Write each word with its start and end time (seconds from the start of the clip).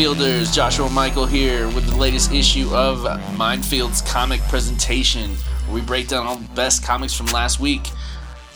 Mindfielders, 0.00 0.50
Joshua 0.54 0.88
Michael 0.88 1.26
here 1.26 1.66
with 1.66 1.86
the 1.86 1.94
latest 1.94 2.32
issue 2.32 2.74
of 2.74 3.00
Mindfield's 3.36 4.00
comic 4.00 4.40
presentation, 4.48 5.32
where 5.66 5.74
we 5.74 5.82
break 5.82 6.08
down 6.08 6.26
all 6.26 6.36
the 6.36 6.54
best 6.54 6.82
comics 6.82 7.12
from 7.12 7.26
last 7.26 7.60
week. 7.60 7.86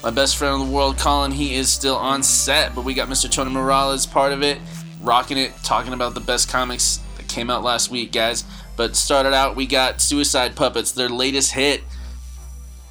My 0.03 0.09
best 0.09 0.39
friend 0.39 0.55
in 0.55 0.67
the 0.67 0.75
world, 0.75 0.97
Colin, 0.97 1.33
he 1.33 1.55
is 1.55 1.71
still 1.71 1.97
on 1.97 2.23
set, 2.23 2.75
but 2.75 2.83
we 2.83 2.95
got 2.95 3.11
Mr. 3.11 3.31
Tony 3.31 3.51
Morales 3.51 4.07
part 4.07 4.33
of 4.33 4.43
it, 4.43 4.59
rocking 5.03 5.37
it, 5.37 5.53
talking 5.63 5.93
about 5.93 6.15
the 6.15 6.21
best 6.21 6.49
comics 6.49 7.01
that 7.19 7.29
came 7.29 7.51
out 7.51 7.63
last 7.63 7.91
week, 7.91 8.11
guys. 8.11 8.45
But 8.75 8.97
started 8.97 9.35
out, 9.35 9.55
we 9.55 9.67
got 9.67 10.01
Suicide 10.01 10.57
Puppets, 10.57 10.93
their 10.93 11.11
latest 11.11 11.53
hit, 11.53 11.83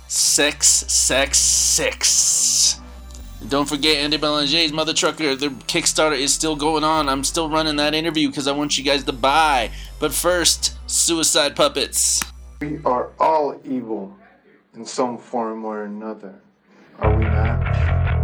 Sex, 0.07 0.67
Sex, 0.67 1.39
Six. 1.39 2.82
Don't 3.49 3.67
forget 3.67 3.97
Andy 3.97 4.17
Belanger's 4.17 4.71
Mother 4.71 4.93
Trucker. 4.93 5.35
Their 5.35 5.49
Kickstarter 5.49 6.17
is 6.17 6.33
still 6.33 6.55
going 6.55 6.83
on. 6.83 7.09
I'm 7.09 7.23
still 7.23 7.49
running 7.49 7.75
that 7.75 7.93
interview 7.93 8.29
because 8.29 8.47
I 8.47 8.51
want 8.53 8.77
you 8.77 8.83
guys 8.83 9.03
to 9.03 9.13
buy. 9.13 9.71
But 9.99 10.13
first, 10.13 10.77
Suicide 10.89 11.55
Puppets. 11.55 12.23
We 12.61 12.79
are 12.85 13.11
all 13.19 13.59
evil 13.65 14.15
in 14.73 14.85
some 14.85 15.17
form 15.17 15.65
or 15.65 15.83
another. 15.83 16.35
Are 16.99 17.15
we 17.15 17.25
not? 17.25 18.22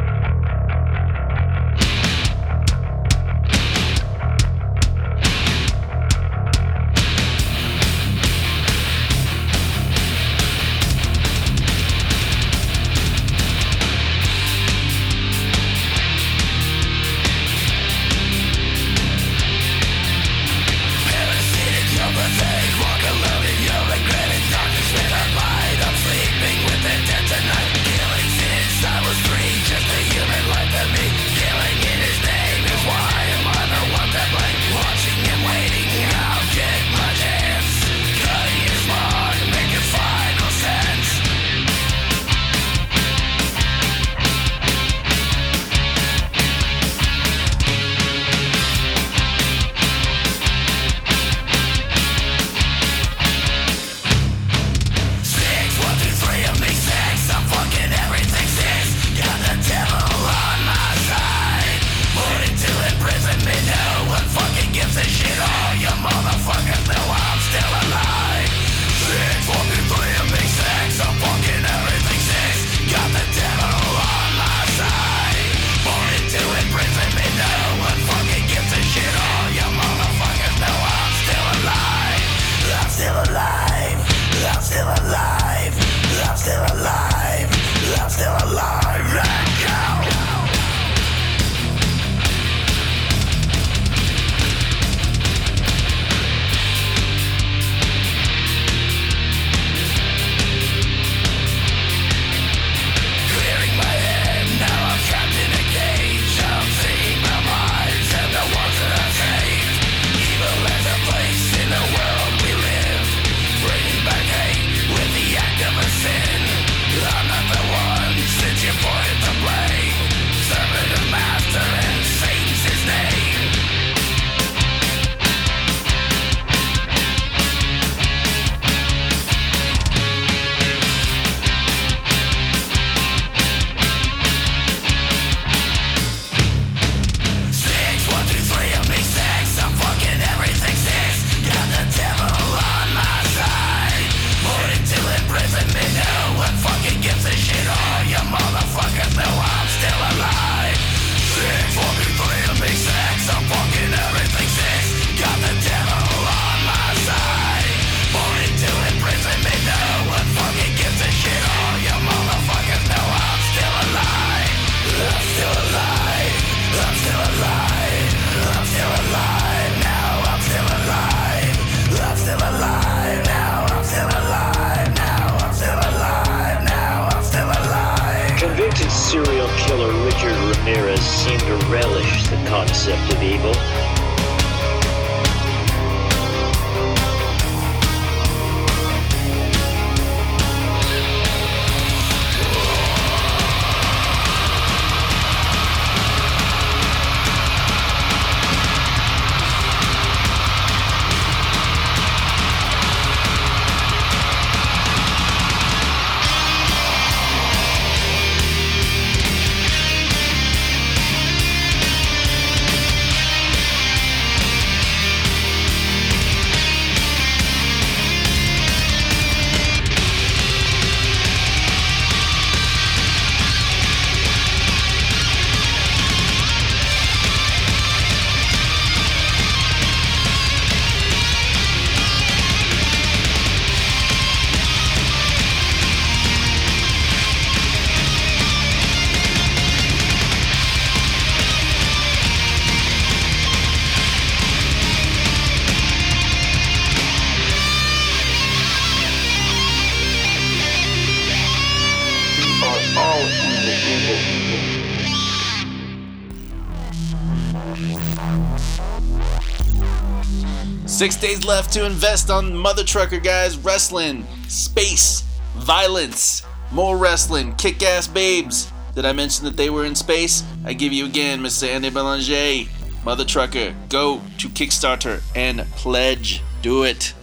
Left 261.49 261.73
to 261.73 261.83
invest 261.83 262.29
on 262.29 262.55
Mother 262.55 262.83
Trucker, 262.83 263.19
guys. 263.19 263.57
Wrestling, 263.57 264.23
space, 264.47 265.21
violence, 265.55 266.45
more 266.71 266.95
wrestling, 266.95 267.55
kick 267.55 267.81
ass 267.81 268.07
babes. 268.07 268.71
Did 268.93 269.03
I 269.03 269.13
mention 269.13 269.45
that 269.45 269.57
they 269.57 269.71
were 269.71 269.83
in 269.83 269.95
space? 269.95 270.43
I 270.63 270.73
give 270.73 270.93
you 270.93 271.07
again, 271.07 271.39
Mr. 271.39 271.67
Andy 271.67 271.89
Belanger. 271.89 272.69
Mother 273.03 273.25
Trucker, 273.25 273.73
go 273.89 274.21
to 274.37 274.47
Kickstarter 274.49 275.23
and 275.35 275.61
pledge. 275.71 276.43
Do 276.61 276.83
it. 276.83 277.15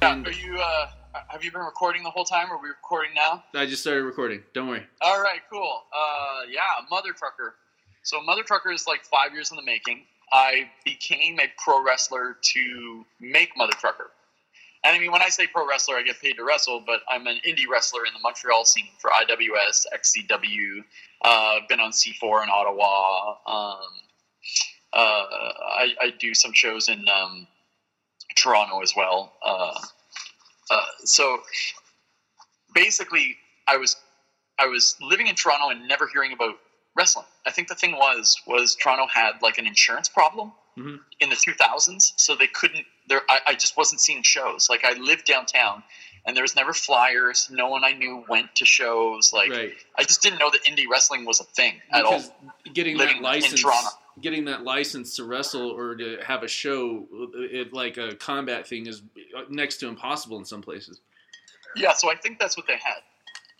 Yeah, 0.00 0.22
are 0.24 0.30
you? 0.30 0.56
Uh, 0.56 0.86
have 1.26 1.42
you 1.42 1.50
been 1.50 1.62
recording 1.62 2.04
the 2.04 2.10
whole 2.10 2.24
time? 2.24 2.52
Or 2.52 2.54
are 2.54 2.62
we 2.62 2.68
recording 2.68 3.10
now? 3.16 3.42
I 3.52 3.66
just 3.66 3.82
started 3.82 4.04
recording. 4.04 4.44
Don't 4.52 4.68
worry. 4.68 4.84
All 5.00 5.20
right, 5.20 5.40
cool. 5.50 5.82
Uh, 5.92 6.42
yeah, 6.48 6.60
Mother 6.88 7.12
Trucker. 7.12 7.56
So 8.04 8.22
Mother 8.22 8.44
Trucker 8.44 8.70
is 8.70 8.86
like 8.86 9.02
five 9.04 9.32
years 9.32 9.50
in 9.50 9.56
the 9.56 9.64
making. 9.64 10.04
I 10.32 10.70
became 10.84 11.38
a 11.40 11.46
pro 11.62 11.84
wrestler 11.84 12.36
to 12.40 13.06
make 13.20 13.50
Mother 13.56 13.72
Trucker. 13.78 14.10
And 14.84 14.94
I 14.94 14.98
mean, 14.98 15.12
when 15.12 15.22
I 15.22 15.30
say 15.30 15.46
pro 15.46 15.66
wrestler, 15.66 15.96
I 15.96 16.02
get 16.02 16.20
paid 16.20 16.36
to 16.36 16.44
wrestle, 16.44 16.82
but 16.84 17.00
I'm 17.08 17.26
an 17.26 17.38
indie 17.46 17.66
wrestler 17.68 18.04
in 18.04 18.12
the 18.12 18.20
Montreal 18.20 18.66
scene 18.66 18.88
for 18.98 19.10
IWS, 19.10 19.86
XCW. 19.94 20.84
Uh, 21.22 21.60
been 21.68 21.80
on 21.80 21.90
C4 21.90 22.44
in 22.44 22.50
Ottawa. 22.50 23.36
Um, 23.46 23.78
uh, 24.92 24.96
I, 24.96 25.94
I, 26.00 26.12
do 26.18 26.34
some 26.34 26.52
shows 26.52 26.88
in 26.88 27.04
um, 27.08 27.46
Toronto 28.36 28.80
as 28.80 28.92
well. 28.94 29.32
Uh, 29.42 29.72
uh, 30.70 30.84
so 31.04 31.38
basically, 32.74 33.36
I 33.66 33.78
was 33.78 33.96
I 34.58 34.66
was 34.66 34.96
living 35.00 35.26
in 35.26 35.34
Toronto 35.34 35.70
and 35.70 35.88
never 35.88 36.06
hearing 36.06 36.32
about 36.32 36.56
wrestling. 36.96 37.26
I 37.46 37.50
think 37.50 37.68
the 37.68 37.74
thing 37.74 37.92
was 37.92 38.40
was 38.46 38.74
Toronto 38.76 39.06
had 39.06 39.42
like 39.42 39.58
an 39.58 39.66
insurance 39.66 40.08
problem 40.08 40.52
mm-hmm. 40.76 40.96
in 41.20 41.30
the 41.30 41.36
2000s, 41.36 42.12
so 42.16 42.34
they 42.34 42.46
couldn't. 42.46 42.84
There, 43.08 43.22
I, 43.28 43.40
I, 43.48 43.54
just 43.54 43.76
wasn't 43.76 44.00
seeing 44.00 44.22
shows. 44.22 44.68
Like 44.70 44.84
I 44.84 44.94
lived 44.94 45.26
downtown, 45.26 45.82
and 46.24 46.34
there 46.34 46.42
was 46.42 46.56
never 46.56 46.72
flyers. 46.72 47.48
No 47.50 47.68
one 47.68 47.84
I 47.84 47.92
knew 47.92 48.24
went 48.28 48.54
to 48.56 48.64
shows. 48.64 49.32
Like 49.32 49.50
right. 49.50 49.72
I 49.96 50.04
just 50.04 50.22
didn't 50.22 50.38
know 50.38 50.50
that 50.50 50.64
indie 50.64 50.86
wrestling 50.90 51.24
was 51.24 51.40
a 51.40 51.44
thing 51.44 51.80
because 51.92 52.28
at 52.28 52.34
all. 52.34 52.52
Getting 52.72 52.96
living 52.96 53.22
that 53.22 53.22
license, 53.22 53.64
getting 54.20 54.44
that 54.46 54.62
license 54.62 55.16
to 55.16 55.24
wrestle 55.24 55.70
or 55.70 55.94
to 55.96 56.18
have 56.24 56.42
a 56.42 56.48
show, 56.48 57.06
it, 57.34 57.72
like 57.72 57.98
a 57.98 58.14
combat 58.14 58.66
thing, 58.66 58.86
is 58.86 59.02
next 59.50 59.78
to 59.78 59.88
impossible 59.88 60.38
in 60.38 60.44
some 60.44 60.62
places. 60.62 61.00
Yeah, 61.76 61.92
so 61.92 62.10
I 62.10 62.14
think 62.14 62.38
that's 62.38 62.56
what 62.56 62.66
they 62.66 62.76
had. 62.76 63.02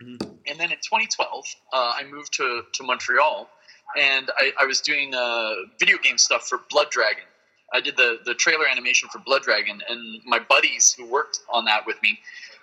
Mm-hmm. 0.03 0.29
And 0.47 0.61
then 0.61 0.73
in 0.73 0.79
2012, 0.79 1.45
uh, 1.73 1.93
I 1.97 2.03
moved 2.11 2.33
to, 2.35 2.63
to 2.73 2.83
Montreal 2.83 3.49
and 3.97 4.31
I, 4.37 4.53
I 4.61 4.67
was 4.67 4.81
doing 4.81 5.15
uh, 5.15 5.55
video 5.79 5.99
game 5.99 6.19
stuff 6.19 6.49
for 6.49 6.61
Blood 6.71 6.91
Dragon. 6.91 7.25
I 7.73 7.81
did 7.81 7.97
the, 7.97 8.19
the 8.25 8.35
trailer 8.35 8.67
animation 8.71 9.09
for 9.09 9.19
Blood 9.19 9.43
Dragon, 9.43 9.81
and 9.89 10.21
my 10.25 10.39
buddies 10.39 10.95
who 10.97 11.07
worked 11.07 11.41
on 11.53 11.65
that 11.65 11.87
with 11.87 11.97
me 12.03 12.19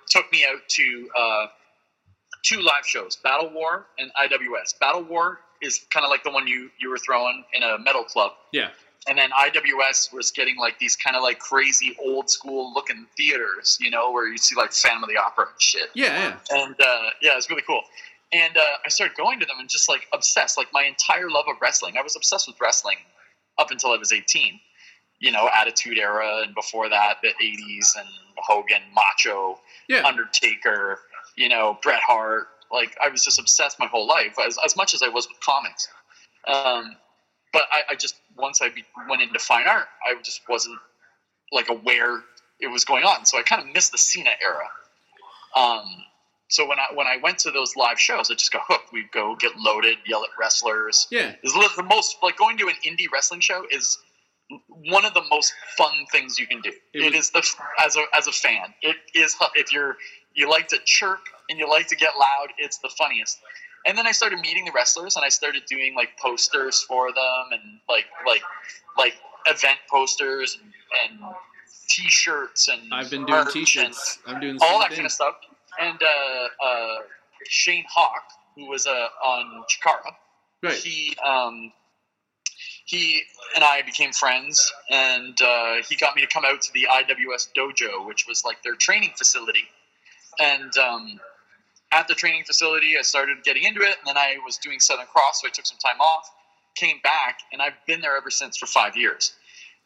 took 0.09 0.31
me 0.31 0.45
out 0.49 0.61
to 0.69 1.09
uh, 1.17 1.45
two 2.43 2.61
live 2.61 2.85
shows 2.85 3.17
Battle 3.17 3.49
War 3.53 3.87
and 3.97 4.11
IWS. 4.21 4.79
Battle 4.79 5.03
War 5.03 5.39
is 5.61 5.85
kind 5.89 6.05
of 6.05 6.09
like 6.09 6.23
the 6.23 6.31
one 6.31 6.47
you, 6.47 6.69
you 6.79 6.89
were 6.89 6.97
throwing 6.97 7.43
in 7.53 7.63
a 7.63 7.77
metal 7.79 8.03
club. 8.03 8.31
Yeah. 8.51 8.69
And 9.07 9.17
then 9.17 9.31
IWS 9.31 10.13
was 10.13 10.29
getting 10.29 10.57
like 10.57 10.77
these 10.77 10.95
kind 10.95 11.15
of 11.15 11.23
like 11.23 11.39
crazy 11.39 11.97
old 11.99 12.29
school 12.29 12.71
looking 12.73 13.07
theaters, 13.17 13.77
you 13.81 13.89
know, 13.89 14.11
where 14.11 14.27
you 14.27 14.37
see 14.37 14.55
like 14.55 14.73
Phantom 14.73 15.03
of 15.03 15.09
the 15.09 15.17
Opera 15.17 15.45
and 15.45 15.61
shit. 15.61 15.89
Yeah, 15.95 16.35
yeah. 16.51 16.63
And 16.63 16.75
uh, 16.79 17.09
yeah, 17.21 17.35
it's 17.35 17.49
really 17.49 17.63
cool. 17.63 17.81
And 18.31 18.55
uh, 18.55 18.77
I 18.85 18.89
started 18.89 19.17
going 19.17 19.39
to 19.39 19.45
them 19.45 19.57
and 19.59 19.67
just 19.67 19.89
like 19.89 20.07
obsessed. 20.13 20.57
Like 20.57 20.67
my 20.71 20.83
entire 20.83 21.29
love 21.29 21.45
of 21.49 21.55
wrestling, 21.61 21.95
I 21.97 22.03
was 22.03 22.15
obsessed 22.15 22.47
with 22.47 22.61
wrestling 22.61 22.97
up 23.57 23.71
until 23.71 23.91
I 23.91 23.97
was 23.97 24.13
18. 24.13 24.59
You 25.19 25.31
know, 25.31 25.49
Attitude 25.53 25.97
Era 25.97 26.41
and 26.43 26.53
before 26.55 26.89
that, 26.89 27.17
the 27.21 27.29
80s 27.29 27.97
and 27.97 28.07
Hogan, 28.37 28.81
Macho, 28.93 29.59
yeah. 29.87 30.05
Undertaker, 30.05 30.99
you 31.35 31.49
know, 31.49 31.77
Bret 31.81 32.01
Hart. 32.05 32.47
Like 32.71 32.95
I 33.03 33.09
was 33.09 33.23
just 33.23 33.39
obsessed 33.39 33.79
my 33.79 33.87
whole 33.87 34.07
life, 34.07 34.35
as, 34.45 34.57
as 34.65 34.77
much 34.77 34.93
as 34.93 35.01
I 35.01 35.09
was 35.09 35.27
with 35.27 35.39
comics. 35.41 35.87
Um, 36.47 36.95
but 37.53 37.63
I, 37.71 37.81
I, 37.91 37.95
just 37.95 38.15
once 38.37 38.61
I 38.61 38.69
be, 38.69 38.83
went 39.09 39.21
into 39.21 39.39
fine 39.39 39.67
art, 39.67 39.87
I 40.05 40.15
just 40.21 40.41
wasn't 40.47 40.79
like 41.51 41.69
aware 41.69 42.23
it 42.59 42.67
was 42.67 42.85
going 42.85 43.03
on. 43.03 43.25
So 43.25 43.37
I 43.37 43.43
kind 43.43 43.61
of 43.61 43.73
missed 43.73 43.91
the 43.91 43.97
Cena 43.97 44.31
era. 44.41 44.67
Um, 45.55 45.85
so 46.47 46.67
when 46.67 46.79
I 46.79 46.93
when 46.93 47.07
I 47.07 47.17
went 47.17 47.39
to 47.39 47.51
those 47.51 47.75
live 47.75 47.99
shows, 47.99 48.29
I 48.29 48.33
just 48.33 48.51
got 48.51 48.63
hooked. 48.67 48.91
We'd 48.91 49.11
go 49.11 49.35
get 49.35 49.55
loaded, 49.57 49.97
yell 50.05 50.23
at 50.23 50.29
wrestlers. 50.37 51.07
Yeah, 51.09 51.33
it's 51.41 51.53
the 51.53 51.83
most 51.83 52.17
like 52.21 52.37
going 52.37 52.57
to 52.57 52.67
an 52.67 52.75
indie 52.85 53.05
wrestling 53.11 53.39
show 53.39 53.65
is 53.71 53.97
one 54.67 55.05
of 55.05 55.13
the 55.13 55.23
most 55.29 55.53
fun 55.77 55.93
things 56.11 56.37
you 56.37 56.45
can 56.45 56.59
do. 56.59 56.71
it, 56.93 57.03
it 57.03 57.15
is 57.15 57.29
the 57.29 57.39
as 57.83 57.95
a 57.95 58.03
as 58.15 58.27
a 58.27 58.31
fan, 58.31 58.73
it 58.81 58.97
is 59.15 59.35
if 59.55 59.71
you're 59.71 59.95
you 60.33 60.49
like 60.49 60.67
to 60.69 60.77
chirp 60.85 61.21
and 61.49 61.57
you 61.59 61.69
like 61.69 61.87
to 61.87 61.95
get 61.95 62.17
loud, 62.19 62.47
it's 62.57 62.77
the 62.79 62.89
funniest. 62.97 63.39
And 63.85 63.97
then 63.97 64.05
I 64.05 64.11
started 64.11 64.39
meeting 64.39 64.65
the 64.65 64.71
wrestlers, 64.71 65.15
and 65.15 65.25
I 65.25 65.29
started 65.29 65.63
doing 65.65 65.95
like 65.95 66.17
posters 66.17 66.81
for 66.81 67.11
them, 67.11 67.45
and 67.51 67.79
like 67.89 68.05
like 68.27 68.43
like 68.97 69.15
event 69.47 69.79
posters 69.89 70.59
and, 70.61 71.19
and 71.23 71.33
t-shirts 71.89 72.69
and 72.69 72.93
I've 72.93 73.09
been 73.09 73.25
doing 73.25 73.45
t-shirts. 73.51 74.19
I'm 74.27 74.39
doing 74.39 74.57
all 74.61 74.79
that 74.79 74.89
thing. 74.89 74.97
kind 74.97 75.05
of 75.07 75.11
stuff 75.11 75.35
and 75.79 75.99
uh, 76.01 76.65
uh, 76.65 76.95
Shane 77.47 77.85
Hawk, 77.89 78.23
who 78.55 78.67
was 78.67 78.85
uh, 78.85 79.07
on 79.23 79.63
Chikara, 79.69 80.13
right. 80.63 80.73
he 80.73 81.15
um, 81.25 81.71
he 82.85 83.21
and 83.55 83.63
I 83.63 83.81
became 83.83 84.11
friends, 84.11 84.71
and 84.89 85.39
uh, 85.41 85.75
he 85.87 85.95
got 85.95 86.15
me 86.15 86.21
to 86.21 86.27
come 86.27 86.43
out 86.45 86.61
to 86.61 86.73
the 86.73 86.87
IWS 86.91 87.49
dojo, 87.57 88.05
which 88.05 88.27
was 88.27 88.43
like 88.43 88.61
their 88.63 88.75
training 88.75 89.11
facility. 89.17 89.63
And 90.39 90.75
um, 90.77 91.19
at 91.91 92.07
the 92.07 92.15
training 92.15 92.43
facility, 92.45 92.97
I 92.97 93.01
started 93.01 93.43
getting 93.43 93.63
into 93.63 93.81
it, 93.81 93.97
and 93.99 94.07
then 94.07 94.17
I 94.17 94.35
was 94.45 94.57
doing 94.57 94.79
Southern 94.79 95.07
Cross, 95.07 95.41
so 95.41 95.47
I 95.47 95.51
took 95.51 95.65
some 95.65 95.77
time 95.77 95.99
off, 95.99 96.31
came 96.75 96.99
back, 97.03 97.39
and 97.51 97.61
I've 97.61 97.73
been 97.85 98.01
there 98.01 98.15
ever 98.15 98.29
since 98.29 98.57
for 98.57 98.65
five 98.65 98.95
years. 98.95 99.33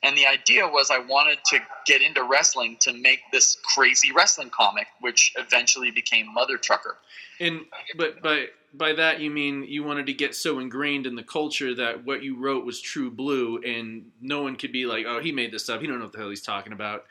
And 0.03 0.15
the 0.15 0.27
idea 0.27 0.67
was 0.67 0.91
I 0.91 0.99
wanted 0.99 1.39
to 1.45 1.59
get 1.87 2.01
into 2.03 2.23
wrestling 2.23 2.77
to 2.81 2.93
make 2.93 3.21
this 3.31 3.57
crazy 3.63 4.11
wrestling 4.11 4.51
comic, 4.51 4.85
which 5.01 5.33
eventually 5.35 5.89
became 5.89 6.31
Mother 6.31 6.57
Trucker. 6.57 6.97
And 7.39 7.61
but 7.97 8.21
by 8.21 8.47
by 8.73 8.93
that 8.93 9.19
you 9.19 9.31
mean 9.31 9.63
you 9.63 9.83
wanted 9.83 10.05
to 10.05 10.13
get 10.13 10.35
so 10.35 10.59
ingrained 10.59 11.07
in 11.07 11.15
the 11.15 11.23
culture 11.23 11.73
that 11.75 12.05
what 12.05 12.21
you 12.21 12.37
wrote 12.37 12.65
was 12.65 12.81
true 12.81 13.09
blue, 13.09 13.57
and 13.65 14.11
no 14.21 14.43
one 14.43 14.57
could 14.57 14.71
be 14.71 14.85
like, 14.85 15.05
"Oh, 15.07 15.21
he 15.21 15.31
made 15.31 15.51
this 15.51 15.69
up. 15.69 15.81
He 15.81 15.87
don't 15.87 15.97
know 15.97 16.05
what 16.05 16.13
the 16.13 16.19
hell 16.19 16.29
he's 16.29 16.41
talking 16.41 16.73
about." 16.73 17.05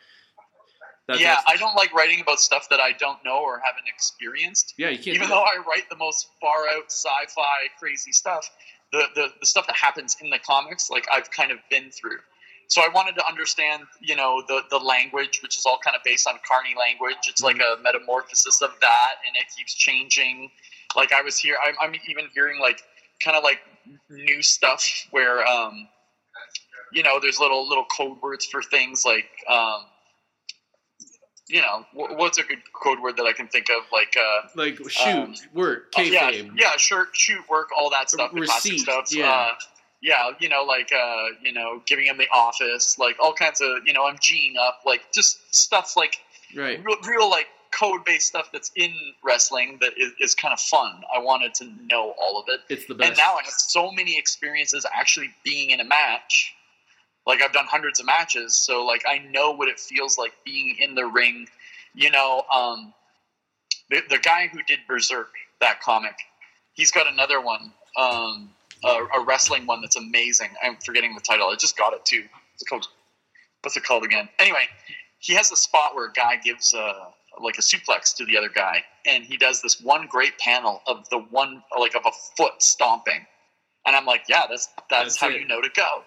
That's, 1.06 1.20
yeah, 1.20 1.38
I 1.46 1.56
don't 1.56 1.76
like 1.76 1.92
writing 1.92 2.20
about 2.20 2.40
stuff 2.40 2.68
that 2.70 2.80
I 2.80 2.92
don't 2.92 3.22
know 3.24 3.42
or 3.42 3.60
haven't 3.64 3.86
experienced. 3.86 4.72
Yeah, 4.78 4.88
you 4.88 4.96
can't. 4.96 5.16
Even 5.16 5.28
though 5.28 5.42
I 5.42 5.58
write 5.68 5.90
the 5.90 5.96
most 5.96 6.28
far 6.40 6.66
out 6.74 6.86
sci-fi 6.86 7.68
crazy 7.78 8.12
stuff, 8.12 8.48
the, 8.90 9.04
the 9.14 9.28
the 9.40 9.46
stuff 9.46 9.66
that 9.66 9.76
happens 9.76 10.16
in 10.22 10.30
the 10.30 10.38
comics, 10.38 10.88
like 10.88 11.06
I've 11.12 11.30
kind 11.30 11.52
of 11.52 11.58
been 11.70 11.90
through 11.90 12.18
so 12.68 12.82
I 12.82 12.88
wanted 12.88 13.14
to 13.16 13.26
understand, 13.26 13.84
you 14.00 14.16
know, 14.16 14.42
the 14.48 14.62
the 14.70 14.78
language, 14.78 15.40
which 15.42 15.56
is 15.56 15.66
all 15.66 15.78
kind 15.78 15.96
of 15.96 16.02
based 16.02 16.26
on 16.26 16.34
Carney 16.46 16.74
language. 16.78 17.28
It's 17.28 17.42
like 17.42 17.56
a 17.56 17.80
metamorphosis 17.82 18.62
of 18.62 18.70
that, 18.80 19.14
and 19.26 19.36
it 19.36 19.44
keeps 19.56 19.74
changing. 19.74 20.50
Like 20.96 21.12
I 21.12 21.22
was 21.22 21.38
here, 21.38 21.56
I'm, 21.64 21.74
I'm 21.80 21.94
even 22.08 22.26
hearing 22.34 22.60
like 22.60 22.80
kind 23.22 23.36
of 23.36 23.42
like 23.42 23.60
new 24.08 24.42
stuff 24.42 24.84
where, 25.10 25.46
um, 25.46 25.88
you 26.92 27.02
know, 27.02 27.18
there's 27.20 27.38
little 27.38 27.68
little 27.68 27.84
code 27.84 28.20
words 28.22 28.46
for 28.46 28.62
things 28.62 29.04
like, 29.04 29.28
um, 29.48 29.84
you 31.48 31.60
know, 31.60 31.84
what's 31.92 32.38
a 32.38 32.42
good 32.42 32.58
code 32.72 33.00
word 33.00 33.16
that 33.18 33.24
I 33.24 33.32
can 33.32 33.48
think 33.48 33.68
of? 33.70 33.84
Like, 33.92 34.16
uh, 34.16 34.48
like 34.54 34.78
shoot, 34.88 35.08
um, 35.08 35.34
work, 35.52 35.92
kayfabe. 35.92 36.10
yeah, 36.10 36.30
yeah, 36.56 36.76
shirt, 36.76 37.08
shoot, 37.12 37.42
work, 37.48 37.68
all 37.78 37.90
that 37.90 38.10
stuff, 38.10 38.32
the 38.32 38.42
classic 38.42 38.78
stuff. 38.78 39.08
Yeah. 39.10 39.30
Uh, 39.30 39.54
yeah, 40.00 40.30
you 40.38 40.50
know, 40.50 40.64
like 40.64 40.92
uh, 40.92 41.26
you 41.42 41.52
know, 41.52 41.82
giving 41.86 42.06
him 42.06 42.18
the 42.18 42.28
office, 42.32 42.98
like 42.98 43.16
all 43.18 43.32
kinds 43.32 43.62
of, 43.62 43.86
you 43.86 43.94
know, 43.94 44.04
I'm 44.04 44.16
G'ing 44.16 44.52
up, 44.60 44.80
like 44.84 45.00
just 45.14 45.54
stuff 45.54 45.96
like 45.96 46.18
right. 46.54 46.78
real, 46.84 46.96
real 47.08 47.30
like 47.30 47.46
code 47.72 48.04
based 48.04 48.28
stuff 48.28 48.50
that's 48.52 48.70
in 48.76 48.94
wrestling 49.22 49.78
that 49.80 49.92
is, 49.96 50.12
is, 50.20 50.34
kind 50.34 50.52
of 50.52 50.60
fun. 50.60 51.02
I 51.14 51.18
wanted 51.18 51.54
to 51.54 51.72
know 51.90 52.14
all 52.20 52.38
of 52.38 52.44
it. 52.48 52.60
It's 52.68 52.86
the 52.86 52.94
best. 52.94 53.08
And 53.08 53.18
now 53.18 53.34
I 53.34 53.42
have 53.44 53.52
so 53.52 53.90
many 53.90 54.18
experiences 54.18 54.86
actually 54.92 55.30
being 55.42 55.70
in 55.70 55.80
a 55.80 55.84
match. 55.84 56.54
Like 57.26 57.42
I've 57.42 57.52
done 57.52 57.66
hundreds 57.66 58.00
of 58.00 58.06
matches, 58.06 58.56
so 58.56 58.84
like 58.84 59.02
I 59.08 59.18
know 59.18 59.52
what 59.52 59.68
it 59.68 59.80
feels 59.80 60.18
like 60.18 60.32
being 60.44 60.76
in 60.78 60.94
the 60.94 61.06
ring. 61.06 61.48
You 61.94 62.10
know, 62.10 62.44
um, 62.54 62.92
the, 63.88 64.02
the 64.10 64.18
guy 64.18 64.48
who 64.48 64.62
did 64.66 64.80
Berserk, 64.86 65.28
that 65.60 65.80
comic, 65.80 66.16
he's 66.74 66.90
got 66.90 67.10
another 67.10 67.40
one. 67.40 67.72
Um, 67.96 68.50
a, 68.84 69.06
a, 69.16 69.24
wrestling 69.24 69.66
one 69.66 69.80
that's 69.80 69.96
amazing. 69.96 70.48
I'm 70.62 70.76
forgetting 70.84 71.14
the 71.14 71.20
title. 71.20 71.48
I 71.48 71.54
just 71.54 71.78
got 71.78 71.94
it 71.94 72.04
too. 72.04 72.24
It's 72.54 72.64
called 72.64 72.88
what's 73.62 73.76
it 73.76 73.84
called 73.84 74.04
again? 74.04 74.28
Anyway, 74.38 74.66
he 75.18 75.34
has 75.34 75.50
a 75.50 75.56
spot 75.56 75.94
where 75.94 76.06
a 76.06 76.12
guy 76.12 76.36
gives 76.36 76.74
a 76.74 77.08
like 77.40 77.56
a 77.58 77.62
suplex 77.62 78.14
to 78.16 78.24
the 78.24 78.36
other 78.36 78.48
guy, 78.48 78.84
and 79.06 79.24
he 79.24 79.36
does 79.36 79.62
this 79.62 79.80
one 79.80 80.06
great 80.06 80.38
panel 80.38 80.82
of 80.86 81.08
the 81.08 81.18
one 81.18 81.62
like 81.78 81.94
of 81.94 82.02
a 82.06 82.12
foot 82.36 82.62
stomping, 82.62 83.26
and 83.86 83.96
I'm 83.96 84.06
like, 84.06 84.24
yeah, 84.28 84.42
that's 84.48 84.68
that's, 84.90 85.04
that's 85.04 85.20
how 85.20 85.28
it. 85.30 85.40
you 85.40 85.46
know 85.46 85.60
to 85.60 85.70
go. 85.74 86.02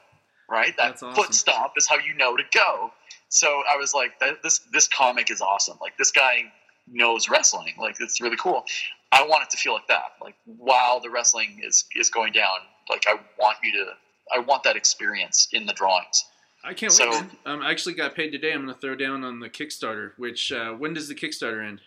Right? 0.50 0.76
That 0.78 0.94
awesome. 0.94 1.14
foot 1.14 1.34
stomp 1.34 1.74
is 1.78 1.88
how 1.88 1.98
you 1.98 2.14
know 2.16 2.36
to 2.36 2.44
go. 2.54 2.92
So 3.30 3.64
I 3.72 3.78
was 3.78 3.94
like, 3.94 4.12
this 4.44 4.60
this 4.72 4.88
comic 4.88 5.30
is 5.32 5.42
awesome. 5.42 5.78
Like 5.82 5.98
this 5.98 6.12
guy 6.12 6.52
knows 6.90 7.30
wrestling. 7.30 7.74
Like 7.78 7.98
it's 8.00 8.22
really 8.22 8.38
cool. 8.38 8.64
I 9.12 9.26
want 9.26 9.44
it 9.44 9.50
to 9.52 9.58
feel 9.58 9.74
like 9.74 9.88
that. 9.88 10.14
Like 10.22 10.36
while 10.46 11.00
the 11.00 11.10
wrestling 11.10 11.60
is 11.64 11.86
is 11.96 12.10
going 12.10 12.34
down, 12.34 12.58
like 12.90 13.06
I 13.08 13.16
want 13.40 13.58
you 13.64 13.72
to, 13.74 13.92
I 14.34 14.40
want 14.40 14.64
that 14.64 14.76
experience 14.76 15.48
in 15.52 15.66
the 15.66 15.74
drawings. 15.74 16.26
I 16.64 16.74
can't 16.74 16.92
So- 16.92 17.10
wait. 17.10 17.24
Um, 17.46 17.62
I 17.62 17.72
actually 17.72 17.94
got 17.96 18.16
paid 18.16 18.32
today. 18.32 18.52
I'm 18.52 18.64
going 18.64 18.74
to 18.74 18.80
throw 18.82 18.96
down 18.96 19.24
on 19.24 19.40
the 19.40 19.50
Kickstarter. 19.50 20.12
Which 20.18 20.52
uh, 20.52 20.72
when 20.74 20.94
does 20.94 21.08
the 21.08 21.16
Kickstarter 21.16 21.66
end? 21.66 21.82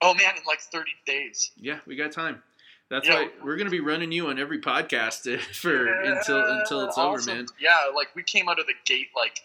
Oh 0.00 0.14
man, 0.14 0.34
in 0.36 0.42
like 0.46 0.60
30 0.60 0.90
days. 1.06 1.52
Yeah, 1.56 1.78
we 1.86 1.94
got 1.96 2.10
time. 2.12 2.42
That's 2.92 3.08
Yeah. 3.08 3.14
why 3.22 3.30
we're 3.42 3.56
going 3.56 3.66
to 3.66 3.70
be 3.70 3.80
running 3.80 4.12
you 4.12 4.26
on 4.28 4.38
every 4.38 4.60
podcast 4.60 5.40
for 5.54 5.92
until 6.02 6.44
until 6.44 6.82
it's 6.82 6.96
Yeah, 6.98 7.02
over, 7.04 7.22
man. 7.22 7.46
Yeah, 7.58 7.74
like 7.96 8.14
we 8.14 8.22
came 8.22 8.48
out 8.50 8.60
of 8.60 8.66
the 8.66 8.74
gate 8.84 9.08
like 9.16 9.40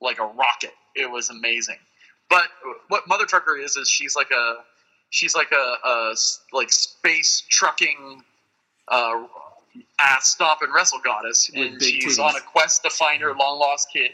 like 0.00 0.18
a 0.18 0.24
rocket. 0.24 0.72
It 0.96 1.10
was 1.10 1.28
amazing. 1.28 1.76
But 2.30 2.46
what 2.88 3.06
Mother 3.06 3.26
Trucker 3.26 3.56
is 3.58 3.76
is 3.76 3.88
she's 3.88 4.16
like 4.16 4.30
a 4.30 4.64
she's 5.10 5.34
like 5.34 5.52
a 5.52 6.14
like 6.52 6.72
space 6.72 7.42
trucking 7.50 8.22
uh, 8.88 9.24
ass 9.98 10.30
stop 10.30 10.62
and 10.62 10.72
wrestle 10.72 11.00
goddess, 11.04 11.50
With 11.54 11.72
and 11.72 11.82
she's 11.82 12.18
titties. 12.18 12.24
on 12.24 12.34
a 12.34 12.40
quest 12.40 12.82
to 12.84 12.90
find 12.90 13.20
her 13.20 13.34
long 13.34 13.58
lost 13.58 13.88
kid 13.92 14.12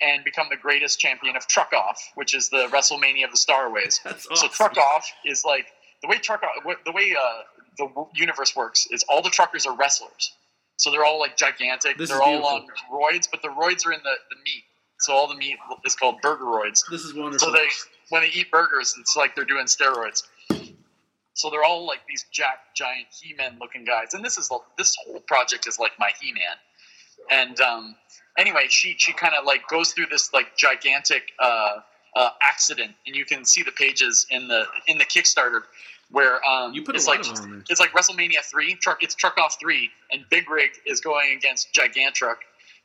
and 0.00 0.22
become 0.24 0.46
the 0.48 0.56
greatest 0.56 0.98
champion 1.00 1.36
of 1.36 1.46
Truck 1.48 1.72
Off, 1.74 2.12
which 2.14 2.34
is 2.34 2.48
the 2.50 2.68
WrestleMania 2.68 3.24
of 3.24 3.32
the 3.32 3.36
Starways. 3.36 4.00
That's 4.04 4.26
So 4.40 4.48
truck 4.48 4.76
off 4.78 5.10
is 5.26 5.44
like 5.44 5.66
the 6.02 6.08
way 6.08 6.18
truck 6.18 6.42
the 6.84 6.92
way 6.92 7.14
uh, 7.18 7.42
the 7.78 7.88
universe 8.14 8.54
works 8.56 8.86
is 8.90 9.04
all 9.08 9.22
the 9.22 9.30
truckers 9.30 9.66
are 9.66 9.76
wrestlers. 9.76 10.32
So 10.76 10.90
they're 10.90 11.04
all 11.04 11.18
like 11.18 11.36
gigantic. 11.36 11.98
This 11.98 12.08
they're 12.08 12.22
all 12.22 12.38
beautiful. 12.38 12.96
on 12.96 13.12
roids, 13.12 13.28
but 13.30 13.42
the 13.42 13.48
roids 13.48 13.86
are 13.86 13.92
in 13.92 14.00
the, 14.02 14.14
the 14.30 14.36
meat. 14.44 14.64
So 15.00 15.12
all 15.12 15.28
the 15.28 15.34
meat 15.34 15.56
is 15.84 15.94
called 15.94 16.20
burger 16.22 16.44
roids. 16.44 16.82
This 16.90 17.02
is 17.02 17.14
wonderful. 17.14 17.48
So 17.48 17.52
they 17.52 17.66
when 18.10 18.22
they 18.22 18.28
eat 18.28 18.50
burgers, 18.50 18.94
it's 18.98 19.16
like 19.16 19.34
they're 19.34 19.44
doing 19.44 19.66
steroids. 19.66 20.22
So 21.34 21.48
they're 21.48 21.64
all 21.64 21.86
like 21.86 22.00
these 22.08 22.24
jack 22.32 22.74
giant 22.74 23.06
He-Man 23.10 23.56
looking 23.60 23.84
guys, 23.84 24.14
and 24.14 24.24
this 24.24 24.36
is 24.36 24.50
this 24.76 24.96
whole 25.04 25.20
project 25.20 25.66
is 25.66 25.78
like 25.78 25.92
my 25.98 26.10
He-Man. 26.20 26.42
And 27.30 27.60
um, 27.60 27.94
anyway, 28.36 28.66
she 28.68 28.94
she 28.98 29.12
kind 29.12 29.34
of 29.38 29.44
like 29.46 29.66
goes 29.68 29.92
through 29.92 30.06
this 30.10 30.32
like 30.32 30.56
gigantic 30.56 31.22
uh, 31.38 31.80
uh, 32.16 32.30
accident, 32.42 32.92
and 33.06 33.14
you 33.16 33.24
can 33.24 33.44
see 33.44 33.62
the 33.62 33.72
pages 33.72 34.26
in 34.30 34.48
the 34.48 34.64
in 34.86 34.98
the 34.98 35.04
Kickstarter 35.04 35.62
where 36.10 36.44
um, 36.48 36.74
you 36.74 36.82
put 36.82 36.96
it's 36.96 37.06
like 37.06 37.20
of 37.20 37.26
them 37.26 37.36
on 37.44 37.50
there. 37.50 37.64
it's 37.70 37.78
like 37.80 37.90
WrestleMania 37.92 38.44
three. 38.50 38.74
Truck 38.74 39.02
it's 39.02 39.14
Truck 39.14 39.38
Off 39.38 39.56
three, 39.60 39.90
and 40.10 40.24
Big 40.30 40.50
Rig 40.50 40.70
is 40.86 41.00
going 41.00 41.36
against 41.36 41.72
Gigantruck, 41.72 42.36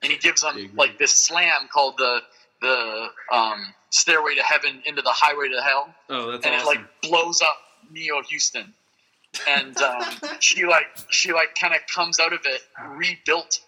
and 0.04 0.12
he 0.12 0.18
gives 0.18 0.44
him 0.44 0.72
like 0.76 0.98
this 1.00 1.12
slam 1.12 1.68
called 1.74 1.96
the 1.98 2.20
the 2.62 3.08
um, 3.34 3.74
Stairway 3.90 4.36
to 4.36 4.44
Heaven 4.44 4.82
into 4.86 5.02
the 5.02 5.12
Highway 5.12 5.50
to 5.50 5.62
Hell, 5.62 5.94
Oh, 6.10 6.32
that's 6.32 6.46
and 6.46 6.56
awesome. 6.56 6.68
it 6.68 6.80
like 6.82 7.02
blows 7.02 7.42
up 7.42 7.58
Neo 7.92 8.22
Houston, 8.30 8.74
and 9.48 9.76
um, 9.82 10.04
she 10.40 10.66
like 10.66 10.86
she 11.10 11.34
like 11.34 11.56
kind 11.60 11.74
of 11.74 11.82
comes 11.94 12.20
out 12.20 12.32
of 12.34 12.40
it 12.46 12.62
rebuilt 12.96 13.60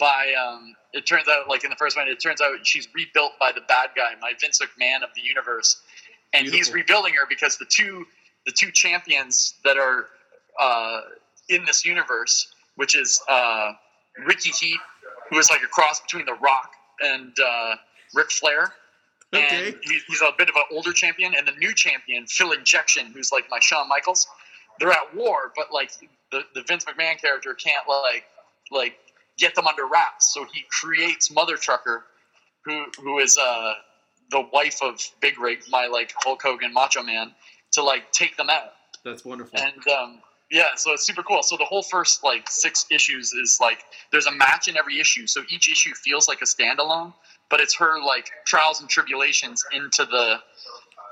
by. 0.00 0.32
Um, 0.34 0.74
it 0.92 1.06
turns 1.06 1.28
out 1.28 1.48
like 1.48 1.62
in 1.62 1.70
the 1.70 1.76
first 1.76 1.96
one, 1.96 2.08
it 2.08 2.20
turns 2.20 2.40
out 2.40 2.66
she's 2.66 2.88
rebuilt 2.94 3.32
by 3.38 3.52
the 3.52 3.60
bad 3.68 3.90
guy, 3.94 4.12
my 4.20 4.32
Vince 4.40 4.58
McMahon 4.58 5.04
of 5.04 5.10
the 5.14 5.20
universe, 5.20 5.80
and 6.32 6.48
he's 6.48 6.72
rebuilding 6.72 7.14
her 7.14 7.26
because 7.28 7.58
the 7.58 7.66
two 7.66 8.06
the 8.46 8.52
two 8.52 8.72
champions 8.72 9.54
that 9.64 9.76
are 9.76 10.06
uh, 10.58 11.02
in 11.48 11.64
this 11.64 11.84
universe, 11.84 12.52
which 12.76 12.96
is 12.96 13.20
uh, 13.28 13.72
Ricky 14.26 14.50
Heat, 14.50 14.78
who 15.28 15.38
is 15.38 15.50
like 15.50 15.62
a 15.62 15.66
cross 15.66 16.00
between 16.00 16.26
The 16.26 16.34
Rock 16.34 16.72
and 17.00 17.32
uh, 17.38 17.76
Ric 18.14 18.30
Flair. 18.30 18.72
Okay. 19.32 19.68
And 19.68 19.76
he, 19.84 20.00
he's 20.08 20.22
a 20.22 20.32
bit 20.36 20.48
of 20.48 20.56
an 20.56 20.64
older 20.72 20.92
champion, 20.92 21.34
and 21.36 21.46
the 21.46 21.52
new 21.52 21.72
champion, 21.72 22.26
Phil 22.26 22.50
Injection, 22.50 23.06
who's 23.14 23.30
like 23.30 23.44
my 23.48 23.60
Shawn 23.60 23.88
Michaels. 23.88 24.26
They're 24.80 24.90
at 24.90 25.14
war, 25.14 25.52
but 25.54 25.72
like 25.72 25.92
the, 26.32 26.42
the 26.54 26.62
Vince 26.66 26.84
McMahon 26.84 27.20
character 27.20 27.54
can't 27.54 27.86
like 27.88 28.24
like 28.72 28.98
get 29.40 29.54
them 29.54 29.66
under 29.66 29.86
wraps, 29.86 30.32
so 30.32 30.46
he 30.52 30.64
creates 30.70 31.30
Mother 31.30 31.56
Trucker, 31.56 32.04
who 32.64 32.84
who 33.00 33.18
is 33.18 33.36
uh, 33.38 33.72
the 34.30 34.46
wife 34.52 34.80
of 34.82 35.00
Big 35.20 35.40
Rig, 35.40 35.60
my 35.68 35.86
like 35.86 36.12
Hulk 36.16 36.42
Hogan 36.42 36.72
Macho 36.72 37.02
Man, 37.02 37.32
to 37.72 37.82
like 37.82 38.12
take 38.12 38.36
them 38.36 38.50
out. 38.50 38.72
That's 39.04 39.24
wonderful. 39.24 39.58
And 39.58 39.88
um, 39.88 40.18
yeah, 40.50 40.74
so 40.76 40.92
it's 40.92 41.06
super 41.06 41.22
cool. 41.22 41.42
So 41.42 41.56
the 41.56 41.64
whole 41.64 41.82
first 41.82 42.22
like 42.22 42.50
six 42.50 42.86
issues 42.90 43.32
is 43.32 43.58
like 43.60 43.84
there's 44.12 44.26
a 44.26 44.32
match 44.32 44.68
in 44.68 44.76
every 44.76 45.00
issue. 45.00 45.26
So 45.26 45.42
each 45.48 45.70
issue 45.70 45.94
feels 45.94 46.28
like 46.28 46.42
a 46.42 46.44
standalone, 46.44 47.14
but 47.48 47.60
it's 47.60 47.74
her 47.76 48.02
like 48.02 48.30
trials 48.46 48.80
and 48.80 48.88
tribulations 48.88 49.64
into 49.72 50.04
the 50.04 50.36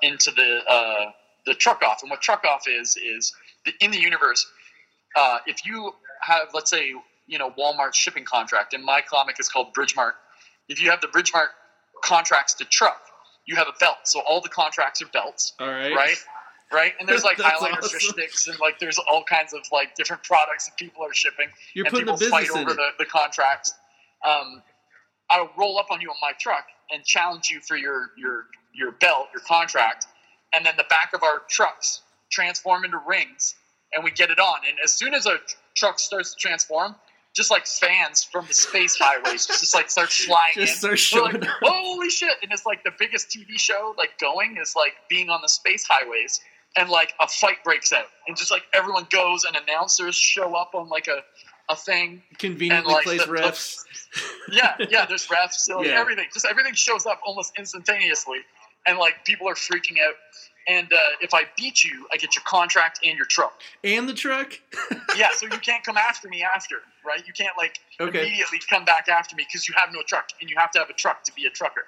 into 0.02 0.30
the 0.32 0.60
uh, 0.68 1.10
the 1.46 1.54
truck 1.54 1.82
off. 1.82 2.02
And 2.02 2.10
what 2.10 2.20
truck 2.20 2.44
off 2.44 2.68
is 2.68 2.96
is 2.96 3.32
the, 3.64 3.72
in 3.80 3.90
the 3.90 4.00
universe. 4.00 4.46
Uh, 5.16 5.38
if 5.46 5.64
you 5.64 5.92
have 6.20 6.48
let's 6.52 6.70
say 6.70 6.92
you 7.28 7.38
know 7.38 7.50
Walmart 7.50 7.94
shipping 7.94 8.24
contract, 8.24 8.74
and 8.74 8.84
my 8.84 9.00
comic 9.00 9.38
is 9.38 9.48
called 9.48 9.72
Bridgemart. 9.74 10.12
If 10.68 10.82
you 10.82 10.90
have 10.90 11.00
the 11.00 11.06
Bridgemart 11.06 11.48
contracts 12.02 12.54
to 12.54 12.64
truck, 12.64 13.00
you 13.46 13.54
have 13.56 13.68
a 13.68 13.78
belt. 13.78 13.98
So 14.04 14.20
all 14.20 14.40
the 14.40 14.48
contracts 14.48 15.00
are 15.02 15.06
belts 15.06 15.54
All 15.60 15.68
right. 15.68 15.94
right? 15.94 16.16
Right, 16.70 16.92
and 17.00 17.08
there's 17.08 17.24
like 17.24 17.38
Highlander 17.40 17.78
awesome. 17.78 17.98
sticks, 17.98 18.46
and 18.46 18.58
like 18.60 18.78
there's 18.78 18.98
all 18.98 19.24
kinds 19.24 19.54
of 19.54 19.60
like 19.72 19.94
different 19.94 20.22
products 20.22 20.66
that 20.66 20.76
people 20.76 21.02
are 21.02 21.14
shipping, 21.14 21.46
You're 21.72 21.86
and 21.86 21.92
putting 21.92 22.06
people 22.06 22.28
fight 22.28 22.50
over 22.50 22.74
the, 22.74 22.88
the 22.98 23.06
contracts. 23.06 23.72
Um, 24.26 24.62
I'll 25.30 25.50
roll 25.56 25.78
up 25.78 25.86
on 25.90 26.02
you 26.02 26.10
on 26.10 26.16
my 26.20 26.32
truck 26.38 26.66
and 26.90 27.02
challenge 27.04 27.50
you 27.50 27.60
for 27.60 27.76
your 27.76 28.10
your 28.18 28.46
your 28.74 28.92
belt, 28.92 29.28
your 29.32 29.42
contract, 29.48 30.08
and 30.54 30.64
then 30.66 30.74
the 30.76 30.84
back 30.90 31.12
of 31.14 31.22
our 31.22 31.40
trucks 31.48 32.02
transform 32.30 32.84
into 32.84 33.00
rings, 33.06 33.54
and 33.94 34.04
we 34.04 34.10
get 34.10 34.30
it 34.30 34.38
on. 34.38 34.60
And 34.68 34.76
as 34.84 34.92
soon 34.92 35.14
as 35.14 35.24
a 35.24 35.38
truck 35.74 35.98
starts 35.98 36.34
to 36.34 36.38
transform, 36.38 36.96
just 37.34 37.50
like 37.50 37.66
fans 37.66 38.24
from 38.24 38.46
the 38.46 38.54
space 38.54 38.96
highways 38.98 39.46
just 39.46 39.74
like 39.74 39.90
start 39.90 40.08
flying 40.10 40.54
Just 40.54 40.72
in. 40.74 40.78
start 40.78 40.98
showing 40.98 41.32
like, 41.40 41.44
holy 41.62 42.10
shit! 42.10 42.32
And 42.42 42.50
it's 42.52 42.66
like 42.66 42.82
the 42.84 42.92
biggest 42.98 43.28
TV 43.28 43.58
show 43.58 43.94
like 43.96 44.18
going 44.18 44.56
is 44.60 44.74
like 44.76 44.94
being 45.08 45.28
on 45.30 45.40
the 45.42 45.48
space 45.48 45.86
highways, 45.88 46.40
and 46.76 46.88
like 46.90 47.12
a 47.20 47.28
fight 47.28 47.62
breaks 47.64 47.92
out, 47.92 48.06
and 48.26 48.36
just 48.36 48.50
like 48.50 48.62
everyone 48.74 49.06
goes, 49.10 49.44
and 49.44 49.56
announcers 49.56 50.14
show 50.16 50.54
up 50.54 50.70
on 50.74 50.88
like 50.88 51.06
a 51.06 51.20
a 51.70 51.76
thing. 51.76 52.22
Conveniently 52.38 52.92
like, 52.92 53.04
placed 53.04 53.26
the- 53.26 53.32
the- 53.32 53.38
refs. 53.38 53.76
Yeah, 54.50 54.74
yeah. 54.88 55.04
There's 55.04 55.26
refs, 55.26 55.68
like, 55.68 55.86
Yeah. 55.86 56.00
everything. 56.00 56.24
Just 56.32 56.46
everything 56.46 56.72
shows 56.72 57.04
up 57.04 57.20
almost 57.26 57.52
instantaneously, 57.58 58.38
and 58.86 58.96
like 58.98 59.22
people 59.26 59.46
are 59.48 59.54
freaking 59.54 59.96
out. 60.02 60.14
And 60.68 60.92
uh, 60.92 60.96
if 61.22 61.32
I 61.32 61.44
beat 61.56 61.82
you, 61.82 62.06
I 62.12 62.16
get 62.18 62.36
your 62.36 62.42
contract 62.44 63.00
and 63.04 63.16
your 63.16 63.26
truck. 63.26 63.60
and 63.84 64.08
the 64.08 64.14
truck. 64.14 64.52
Yeah, 65.16 65.30
so 65.34 65.46
you 65.46 65.58
can't 65.58 65.82
come 65.82 65.96
after 65.96 66.28
me 66.28 66.44
after, 66.44 66.76
right? 67.04 67.26
You 67.26 67.32
can't 67.32 67.56
like 67.56 67.78
Okay. 68.00 68.20
immediately 68.20 68.60
come 68.70 68.84
back 68.84 69.08
after 69.08 69.34
me 69.34 69.44
because 69.48 69.66
you 69.68 69.74
have 69.76 69.92
no 69.92 70.02
truck, 70.06 70.28
and 70.40 70.48
you 70.48 70.56
have 70.58 70.70
to 70.72 70.78
have 70.78 70.90
a 70.90 70.92
truck 70.92 71.24
to 71.24 71.32
be 71.32 71.46
a 71.46 71.50
trucker, 71.50 71.86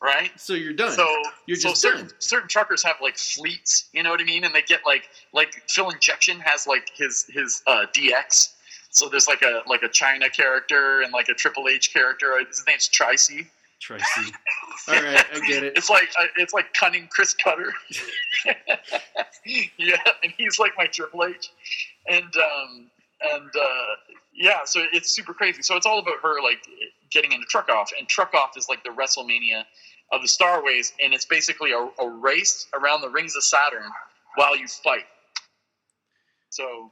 right? 0.00 0.30
So 0.40 0.54
you're 0.54 0.72
done. 0.72 0.92
So, 0.92 1.06
You're 1.46 1.56
so 1.58 1.70
just 1.70 1.82
certain 1.82 2.06
done. 2.06 2.14
certain 2.20 2.48
truckers 2.48 2.82
have 2.84 2.96
like 3.02 3.18
fleets, 3.18 3.90
you 3.92 4.02
know 4.02 4.10
what 4.10 4.20
I 4.20 4.24
mean, 4.24 4.44
and 4.44 4.54
they 4.54 4.62
get 4.62 4.80
like 4.86 5.08
like 5.34 5.52
Phil 5.68 5.90
Injection 5.90 6.40
has 6.40 6.66
like 6.66 6.90
his 6.96 7.26
his 7.28 7.62
uh, 7.66 7.84
DX. 7.94 8.54
So 8.92 9.08
there's 9.10 9.26
like 9.28 9.42
a 9.42 9.62
like 9.66 9.82
a 9.82 9.88
China 9.88 10.30
character 10.30 11.02
and 11.02 11.12
like 11.12 11.28
a 11.28 11.34
Triple 11.34 11.68
H 11.68 11.92
character. 11.92 12.38
His 12.48 12.64
name's 12.66 12.88
Tricy. 12.88 13.48
Tracy. 13.80 14.32
All 14.88 14.94
right, 14.94 15.24
I 15.34 15.40
get 15.46 15.64
it. 15.64 15.72
It's 15.76 15.90
like 15.90 16.08
uh, 16.20 16.26
it's 16.36 16.52
like 16.52 16.72
cunning 16.74 17.08
Chris 17.10 17.34
Cutter. 17.34 17.72
yeah, 19.78 19.96
and 20.22 20.32
he's 20.36 20.58
like 20.58 20.72
my 20.76 20.86
Triple 20.86 21.24
H, 21.24 21.50
and 22.08 22.24
um, 22.24 22.90
and 23.32 23.50
uh, 23.56 24.12
yeah, 24.34 24.60
so 24.64 24.84
it's 24.92 25.10
super 25.10 25.34
crazy. 25.34 25.62
So 25.62 25.76
it's 25.76 25.86
all 25.86 25.98
about 25.98 26.16
her 26.22 26.42
like 26.42 26.58
getting 27.10 27.32
into 27.32 27.46
truck 27.46 27.68
off, 27.68 27.90
and 27.98 28.08
truck 28.08 28.34
off 28.34 28.56
is 28.56 28.68
like 28.68 28.84
the 28.84 28.90
WrestleMania 28.90 29.64
of 30.12 30.22
the 30.22 30.28
Starways, 30.28 30.92
and 31.02 31.14
it's 31.14 31.24
basically 31.26 31.72
a, 31.72 31.88
a 32.02 32.08
race 32.08 32.66
around 32.78 33.00
the 33.00 33.08
rings 33.08 33.34
of 33.36 33.44
Saturn 33.44 33.90
while 34.36 34.56
you 34.56 34.66
fight. 34.66 35.04
So 36.50 36.90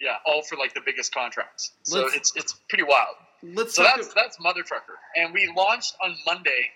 yeah, 0.00 0.16
all 0.26 0.42
for 0.42 0.56
like 0.56 0.74
the 0.74 0.80
biggest 0.84 1.12
contracts. 1.12 1.72
So 1.82 2.02
Let's- 2.02 2.16
it's 2.16 2.32
it's 2.36 2.52
pretty 2.68 2.84
wild. 2.84 3.16
Let's 3.42 3.74
So 3.74 3.82
that's 3.82 4.12
that's 4.14 4.38
Mother 4.40 4.62
Trucker, 4.62 4.98
and 5.16 5.32
we 5.32 5.52
launched 5.56 5.96
on 6.02 6.14
Monday, 6.26 6.70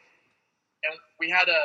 and 0.84 0.94
we 1.20 1.28
had 1.30 1.48
a 1.48 1.58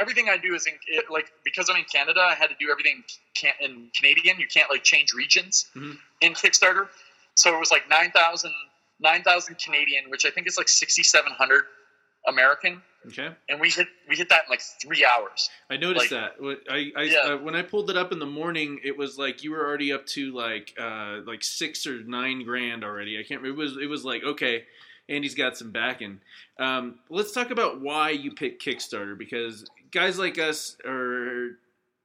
everything 0.00 0.28
I 0.28 0.36
do 0.36 0.54
is 0.54 0.66
in 0.66 0.74
it, 0.86 1.06
like 1.10 1.30
because 1.44 1.68
I'm 1.70 1.76
in 1.76 1.84
Canada, 1.84 2.20
I 2.20 2.34
had 2.34 2.48
to 2.48 2.56
do 2.60 2.70
everything 2.70 3.02
can, 3.34 3.52
in 3.60 3.90
Canadian. 3.96 4.38
You 4.38 4.46
can't 4.46 4.70
like 4.70 4.84
change 4.84 5.12
regions 5.12 5.70
Mhm. 5.74 5.98
in 6.20 6.34
Kickstarter, 6.34 6.88
so 7.34 7.54
it 7.54 7.58
was 7.58 7.70
like 7.70 7.88
9,000 7.88 8.52
9,000 9.00 9.58
Canadian, 9.58 10.10
which 10.10 10.24
I 10.26 10.30
think 10.30 10.46
is 10.48 10.56
like 10.58 10.68
sixty 10.68 11.02
seven 11.02 11.32
hundred 11.32 11.64
American, 12.28 12.82
okay. 13.06 13.30
and 13.48 13.60
we 13.60 13.70
hit 13.70 13.88
we 14.08 14.16
hit 14.16 14.28
that 14.28 14.42
in 14.46 14.50
like 14.50 14.60
three 14.82 15.04
hours. 15.04 15.50
I 15.70 15.76
noticed 15.76 16.10
Like- 16.12 16.32
that. 16.38 16.62
I, 16.70 16.92
I 16.96 17.02
Yeah. 17.04 17.18
uh, 17.18 17.36
when 17.38 17.54
I 17.56 17.62
pulled 17.62 17.90
it 17.90 17.96
up 17.96 18.12
in 18.12 18.18
the 18.18 18.26
morning, 18.26 18.80
it 18.84 18.96
was 18.96 19.18
like 19.18 19.42
you 19.42 19.50
were 19.52 19.66
already 19.66 19.92
up 19.92 20.06
to 20.06 20.32
like 20.32 20.74
uh, 20.80 21.20
like 21.26 21.42
six 21.42 21.86
or 21.86 22.02
nine 22.04 22.44
grand 22.44 22.84
already. 22.84 23.18
I 23.18 23.22
can't. 23.22 23.44
It 23.44 23.52
was 23.52 23.76
it 23.76 23.86
was 23.86 24.04
like 24.04 24.22
okay, 24.24 24.64
Andy's 25.08 25.34
got 25.34 25.56
some 25.56 25.70
backing. 25.70 26.20
Um, 26.58 26.98
let's 27.08 27.32
talk 27.32 27.50
about 27.50 27.80
why 27.80 28.10
you 28.10 28.32
picked 28.32 28.64
Kickstarter 28.64 29.16
because 29.16 29.64
guys 29.90 30.18
like 30.18 30.38
us 30.38 30.76
are 30.84 31.56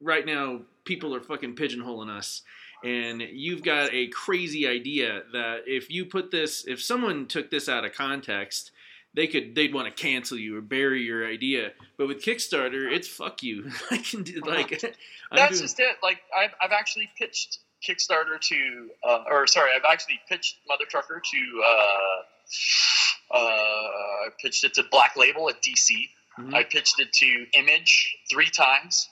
right 0.01 0.25
now. 0.25 0.61
People 0.85 1.15
are 1.15 1.21
fucking 1.21 1.55
pigeonholing 1.55 2.09
us, 2.09 2.41
and 2.83 3.21
you've 3.21 3.63
got 3.63 3.93
a 3.93 4.07
crazy 4.09 4.67
idea 4.67 5.23
that 5.31 5.61
if 5.65 5.89
you 5.89 6.03
put 6.05 6.29
this, 6.29 6.65
if 6.67 6.81
someone 6.83 7.25
took 7.25 7.49
this 7.49 7.69
out 7.69 7.85
of 7.85 7.93
context, 7.93 8.71
they 9.15 9.27
could 9.27 9.55
they'd 9.55 9.73
want 9.73 9.87
to 9.87 9.93
cancel 10.03 10.37
you 10.37 10.57
or 10.57 10.61
bury 10.61 11.01
your 11.03 11.27
idea. 11.27 11.71
But 11.97 12.07
with 12.07 12.23
Kickstarter, 12.23 12.91
it's 12.91 13.07
fuck 13.07 13.43
you. 13.43 13.69
I 13.91 13.97
can 13.97 14.23
do 14.23 14.41
like 14.45 14.69
That's 15.31 15.51
doing- 15.51 15.61
just 15.61 15.79
it. 15.79 15.97
Like 16.01 16.19
I've, 16.35 16.51
I've 16.61 16.71
actually 16.71 17.09
pitched 17.17 17.59
Kickstarter 17.87 18.39
to, 18.39 18.89
uh, 19.07 19.23
or 19.29 19.45
sorry, 19.47 19.71
I've 19.75 19.83
actually 19.91 20.19
pitched 20.29 20.55
Mother 20.67 20.85
Trucker 20.89 21.21
to, 21.21 21.63
uh, 21.65 23.35
uh, 23.35 23.37
I 23.37 24.27
pitched 24.41 24.63
it 24.63 24.73
to 24.75 24.83
Black 24.91 25.15
Label 25.17 25.49
at 25.49 25.61
DC. 25.61 26.09
Mhm. 26.39 26.53
I 26.53 26.63
pitched 26.63 26.99
it 26.99 27.11
to 27.13 27.45
Image 27.53 28.15
three 28.31 28.49
times. 28.49 29.09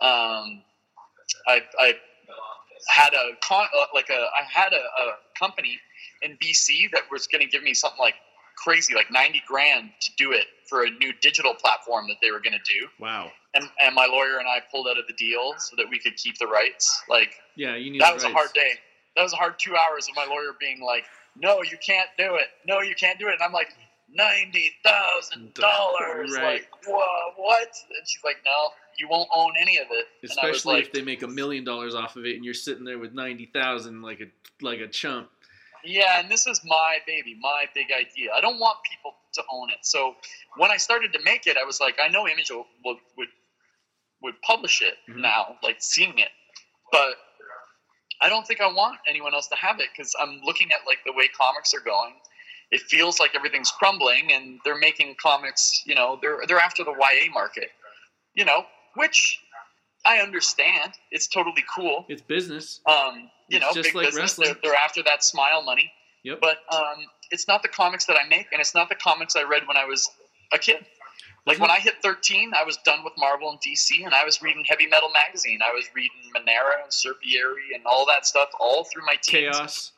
Um, 0.00 0.62
I, 1.46 1.62
I 1.78 1.94
had 2.88 3.12
a 3.14 3.32
con, 3.42 3.66
uh, 3.76 3.86
like 3.94 4.08
a, 4.10 4.14
I 4.14 4.44
had 4.50 4.72
a, 4.72 4.76
a 4.76 5.16
company 5.38 5.78
in 6.22 6.36
BC 6.38 6.90
that 6.92 7.02
was 7.10 7.26
going 7.26 7.42
to 7.44 7.50
give 7.50 7.62
me 7.62 7.74
something 7.74 7.98
like 8.00 8.14
crazy, 8.56 8.94
like 8.94 9.10
ninety 9.10 9.42
grand 9.46 9.90
to 10.00 10.10
do 10.16 10.32
it 10.32 10.46
for 10.68 10.84
a 10.84 10.90
new 10.90 11.12
digital 11.20 11.54
platform 11.54 12.06
that 12.08 12.16
they 12.20 12.30
were 12.30 12.40
going 12.40 12.52
to 12.52 12.72
do 12.72 12.88
wow. 12.98 13.30
and, 13.54 13.68
and 13.84 13.94
my 13.94 14.06
lawyer 14.06 14.38
and 14.38 14.48
I 14.48 14.60
pulled 14.70 14.88
out 14.88 14.98
of 14.98 15.06
the 15.06 15.12
deal 15.14 15.54
so 15.58 15.76
that 15.76 15.86
we 15.88 15.98
could 15.98 16.16
keep 16.16 16.38
the 16.38 16.46
rights. 16.46 17.02
Like 17.08 17.34
Yeah, 17.54 17.76
you 17.76 17.90
need 17.90 18.00
that 18.00 18.14
was 18.14 18.24
a 18.24 18.30
hard 18.30 18.52
day. 18.54 18.72
That 19.16 19.22
was 19.22 19.32
a 19.32 19.36
hard 19.36 19.58
two 19.58 19.74
hours 19.74 20.08
of 20.08 20.16
my 20.16 20.26
lawyer 20.26 20.52
being 20.60 20.80
like, 20.82 21.04
"No, 21.36 21.62
you 21.62 21.78
can't 21.84 22.08
do 22.18 22.34
it. 22.34 22.48
No, 22.66 22.80
you 22.80 22.94
can't 22.94 23.18
do 23.18 23.28
it." 23.28 23.34
And 23.34 23.42
I'm 23.42 23.52
like, 23.52 23.68
ninety 24.12 24.72
thousand 24.84 25.54
dollars. 25.54 26.32
Right. 26.34 26.60
Like, 26.60 26.68
whoa, 26.86 27.32
what? 27.36 27.68
And 27.96 28.06
she's 28.06 28.22
like, 28.24 28.36
"No, 28.44 28.70
you 28.98 29.08
won't 29.08 29.28
own 29.34 29.52
any 29.60 29.78
of 29.78 29.86
it." 29.90 30.06
and 30.22 30.30
I 30.42 30.48
was 30.48 30.56
Especially 30.56 30.74
like, 30.74 30.86
if 30.86 30.92
they 30.92 31.02
make 31.02 31.22
a 31.22 31.28
million 31.28 31.64
dollars 31.64 31.94
off 31.94 32.16
of 32.16 32.26
it 32.26 32.36
and 32.36 32.44
you're 32.44 32.54
sitting 32.54 32.84
there 32.84 32.98
with 32.98 33.12
ninety 33.12 33.46
thousand 33.46 34.02
like 34.02 34.20
a 34.20 34.26
like 34.64 34.80
a 34.80 34.88
chump. 34.88 35.30
Yeah, 35.86 36.20
and 36.20 36.30
this 36.30 36.46
is 36.46 36.60
my 36.64 36.98
baby, 37.06 37.36
my 37.40 37.66
big 37.74 37.88
idea. 37.92 38.32
I 38.34 38.40
don't 38.40 38.58
want 38.58 38.78
people 38.90 39.12
to 39.34 39.42
own 39.52 39.70
it. 39.70 39.78
So 39.82 40.16
when 40.56 40.70
I 40.70 40.78
started 40.78 41.12
to 41.14 41.20
make 41.24 41.46
it, 41.46 41.56
I 41.56 41.64
was 41.64 41.80
like, 41.80 41.96
I 42.02 42.08
know 42.08 42.28
Image 42.28 42.50
will, 42.50 42.66
would 42.84 42.98
would 43.16 43.28
would 44.22 44.42
publish 44.42 44.82
it 44.82 44.94
Mhm. 45.08 45.18
now, 45.20 45.58
like 45.62 45.76
seeing 45.80 46.18
it, 46.18 46.30
but 46.92 47.16
I 48.22 48.28
don't 48.28 48.46
think 48.46 48.60
I 48.60 48.66
want 48.66 48.98
anyone 49.08 49.34
else 49.34 49.48
to 49.48 49.56
have 49.56 49.80
it 49.80 49.88
because 49.96 50.14
I'm 50.18 50.40
looking 50.42 50.72
at 50.72 50.86
like 50.86 50.98
the 51.06 51.12
way 51.12 51.28
comics 51.28 51.74
are 51.74 51.80
going. 51.80 52.14
It 52.72 52.80
feels 52.82 53.20
like 53.20 53.34
everything's 53.36 53.70
crumbling, 53.70 54.32
and 54.32 54.60
they're 54.64 54.78
making 54.78 55.16
comics. 55.22 55.82
You 55.86 55.94
know, 55.94 56.18
they're 56.22 56.40
they're 56.48 56.58
after 56.60 56.84
the 56.84 56.92
YA 56.92 57.30
market. 57.32 57.70
You 58.34 58.44
know, 58.44 58.66
which 58.94 59.40
I 60.06 60.18
understand. 60.20 60.94
It's 61.10 61.28
totally 61.28 61.64
cool. 61.74 62.06
It's 62.08 62.22
business. 62.22 62.80
Um, 62.86 63.30
you 63.48 63.56
It's 63.58 63.64
know, 63.66 63.72
just 63.72 63.88
big 63.88 63.94
like 63.94 64.06
business. 64.06 64.34
They're, 64.34 64.56
they're 64.62 64.74
after 64.74 65.02
that 65.04 65.22
smile 65.24 65.62
money. 65.62 65.90
Yep. 66.24 66.40
But 66.40 66.58
um, 66.74 67.06
it's 67.30 67.46
not 67.46 67.62
the 67.62 67.68
comics 67.68 68.04
that 68.06 68.16
I 68.16 68.28
make, 68.28 68.46
and 68.52 68.60
it's 68.60 68.74
not 68.74 68.88
the 68.88 68.94
comics 68.96 69.36
I 69.36 69.42
read 69.44 69.66
when 69.66 69.76
I 69.76 69.84
was 69.84 70.08
a 70.52 70.58
kid. 70.58 70.84
Like 71.46 71.60
when 71.60 71.70
I 71.70 71.76
hit 71.78 71.94
13, 72.02 72.52
I 72.60 72.64
was 72.64 72.76
done 72.78 73.04
with 73.04 73.12
Marvel 73.16 73.48
and 73.50 73.60
DC, 73.60 74.04
and 74.04 74.12
I 74.12 74.24
was 74.24 74.42
reading 74.42 74.64
Heavy 74.68 74.88
Metal 74.88 75.08
magazine. 75.14 75.60
I 75.64 75.72
was 75.72 75.84
reading 75.94 76.10
Manara 76.34 76.82
and 76.82 76.90
Serpieri 76.90 77.72
and 77.76 77.84
all 77.86 78.04
that 78.06 78.26
stuff 78.26 78.48
all 78.58 78.82
through 78.92 79.06
my 79.06 79.14
teens. 79.22 79.56
Chaos. 79.56 79.92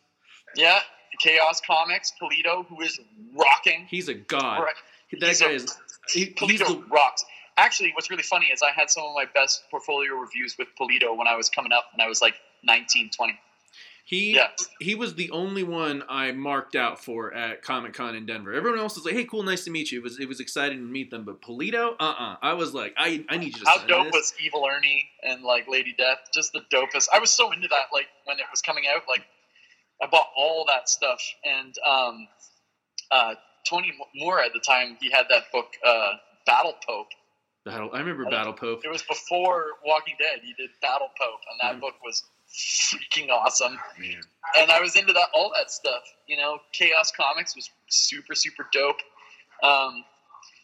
Yeah, 0.55 0.81
Chaos 1.21 1.63
Comics, 1.67 2.13
Pulido, 2.21 2.67
who 2.67 2.83
is 2.83 3.01
rocking. 3.35 3.87
He's 3.89 4.09
a 4.09 4.15
god. 4.15 4.61
Right. 4.63 5.21
That 5.21 5.29
He's 5.29 5.41
guy 5.41 5.47
a- 5.49 5.55
is. 5.55 5.75
He, 6.11 6.25
he's 6.39 6.61
Pulido 6.61 6.67
the, 6.69 6.85
rocks. 6.91 7.25
Actually, 7.59 7.91
what's 7.95 8.09
really 8.09 8.23
funny 8.23 8.47
is 8.47 8.63
I 8.63 8.71
had 8.71 8.89
some 8.89 9.05
of 9.05 9.15
my 9.15 9.27
best 9.35 9.65
portfolio 9.71 10.15
reviews 10.15 10.57
with 10.59 10.69
Pulido 10.81 11.17
when 11.17 11.27
I 11.27 11.37
was 11.37 11.49
coming 11.51 11.73
up, 11.73 11.87
and 11.93 12.01
I 12.01 12.07
was 12.09 12.23
like 12.23 12.35
19, 12.63 13.11
20. 13.15 13.39
he 14.05 14.37
Yeah. 14.37 14.49
he 14.81 14.95
was 14.95 15.17
the 15.17 15.31
only 15.33 15.63
one 15.65 16.03
I 16.09 16.33
marked 16.33 16.75
out 16.77 17.05
for 17.05 17.35
at 17.35 17.63
Comic 17.63 17.93
Con 17.93 18.15
in 18.15 18.25
Denver. 18.25 18.55
Everyone 18.55 18.79
else 18.79 18.95
was 18.97 19.05
like, 19.05 19.15
"Hey, 19.15 19.25
cool, 19.25 19.43
nice 19.43 19.65
to 19.65 19.71
meet 19.71 19.93
you." 19.93 19.99
It 19.99 20.05
was 20.05 20.19
it 20.19 20.27
was 20.29 20.41
exciting 20.41 20.79
to 20.79 20.85
meet 20.85 21.11
them, 21.11 21.25
but 21.25 21.43
Pulido, 21.43 21.95
uh, 22.01 22.15
uh 22.19 22.37
I 22.41 22.55
was 22.55 22.73
like, 22.73 22.95
I 22.97 23.25
I 23.29 23.37
need 23.37 23.55
you 23.57 23.65
to 23.65 23.69
How 23.69 23.79
dope 23.87 24.05
this. 24.07 24.15
was 24.15 24.35
Evil 24.41 24.65
Ernie 24.67 25.11
and 25.23 25.43
like 25.43 25.69
Lady 25.69 25.95
Death? 25.99 26.19
Just 26.33 26.53
the 26.53 26.63
dopest. 26.73 27.09
I 27.13 27.19
was 27.19 27.31
so 27.31 27.53
into 27.53 27.69
that. 27.69 27.87
Like 27.93 28.07
when 28.25 28.39
it 28.39 28.47
was 28.51 28.63
coming 28.63 28.85
out, 28.89 29.03
like 29.09 29.27
I 30.03 30.07
bought 30.07 30.29
all 30.37 30.65
that 30.67 30.89
stuff. 30.89 31.21
And 31.45 31.75
um, 31.87 32.29
uh, 33.11 33.35
Tony 33.69 33.93
Moore 34.15 34.41
at 34.41 34.53
the 34.53 34.61
time, 34.61 34.97
he 35.01 35.11
had 35.11 35.27
that 35.29 35.45
book, 35.53 35.67
uh, 35.85 36.13
Battle 36.47 36.75
Pope. 36.87 37.09
Battle. 37.69 37.91
I 37.93 37.99
remember 37.99 38.25
Battle 38.25 38.53
Pope. 38.53 38.81
It 38.85 38.91
was 38.91 39.03
before 39.03 39.67
Walking 39.85 40.15
Dead. 40.19 40.41
He 40.43 40.53
did 40.55 40.71
Battle 40.81 41.09
Pope, 41.21 41.41
and 41.51 41.61
that 41.61 41.77
Mhm. 41.77 41.81
book 41.81 41.95
was 42.03 42.25
freaking 42.49 43.31
awesome. 43.31 43.79
Man. 43.99 44.21
And 44.57 44.71
I 44.73 44.81
was 44.81 44.97
into 44.97 45.13
that 45.13 45.29
all 45.35 45.53
that 45.57 45.71
stuff. 45.71 46.03
You 46.27 46.37
know, 46.39 46.61
Chaos 46.73 47.13
Comics 47.13 47.55
was 47.55 47.71
super 47.89 48.35
super 48.35 48.69
dope. 48.73 49.01
Um, 49.63 50.05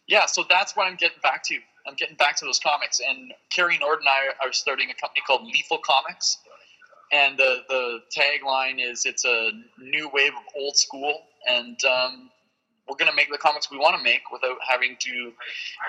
yeah, 0.06 0.26
so 0.26 0.44
that's 0.48 0.76
what 0.76 0.86
I'm 0.86 0.96
getting 0.96 1.20
back 1.22 1.42
to. 1.44 1.58
I'm 1.86 1.94
getting 1.94 2.16
back 2.16 2.36
to 2.36 2.44
those 2.44 2.58
comics. 2.58 3.00
And 3.00 3.32
Cary 3.50 3.78
Nord 3.78 3.98
and 4.00 4.08
I 4.08 4.28
are 4.46 4.52
starting 4.52 4.90
a 4.90 4.94
company 4.94 5.22
called 5.26 5.44
Lethal 5.44 5.78
Comics. 5.78 6.38
And 7.12 7.36
the, 7.36 7.62
the 7.68 8.00
tagline 8.16 8.80
is 8.80 9.04
it's 9.04 9.24
a 9.24 9.50
new 9.78 10.08
wave 10.08 10.32
of 10.32 10.42
old 10.56 10.76
school. 10.76 11.22
And 11.46 11.78
um, 11.84 12.30
we're 12.88 12.96
going 12.96 13.10
to 13.10 13.16
make 13.16 13.30
the 13.30 13.38
comics 13.38 13.70
we 13.70 13.78
want 13.78 13.96
to 13.96 14.02
make 14.02 14.30
without 14.30 14.56
having 14.68 14.96
to, 15.00 15.32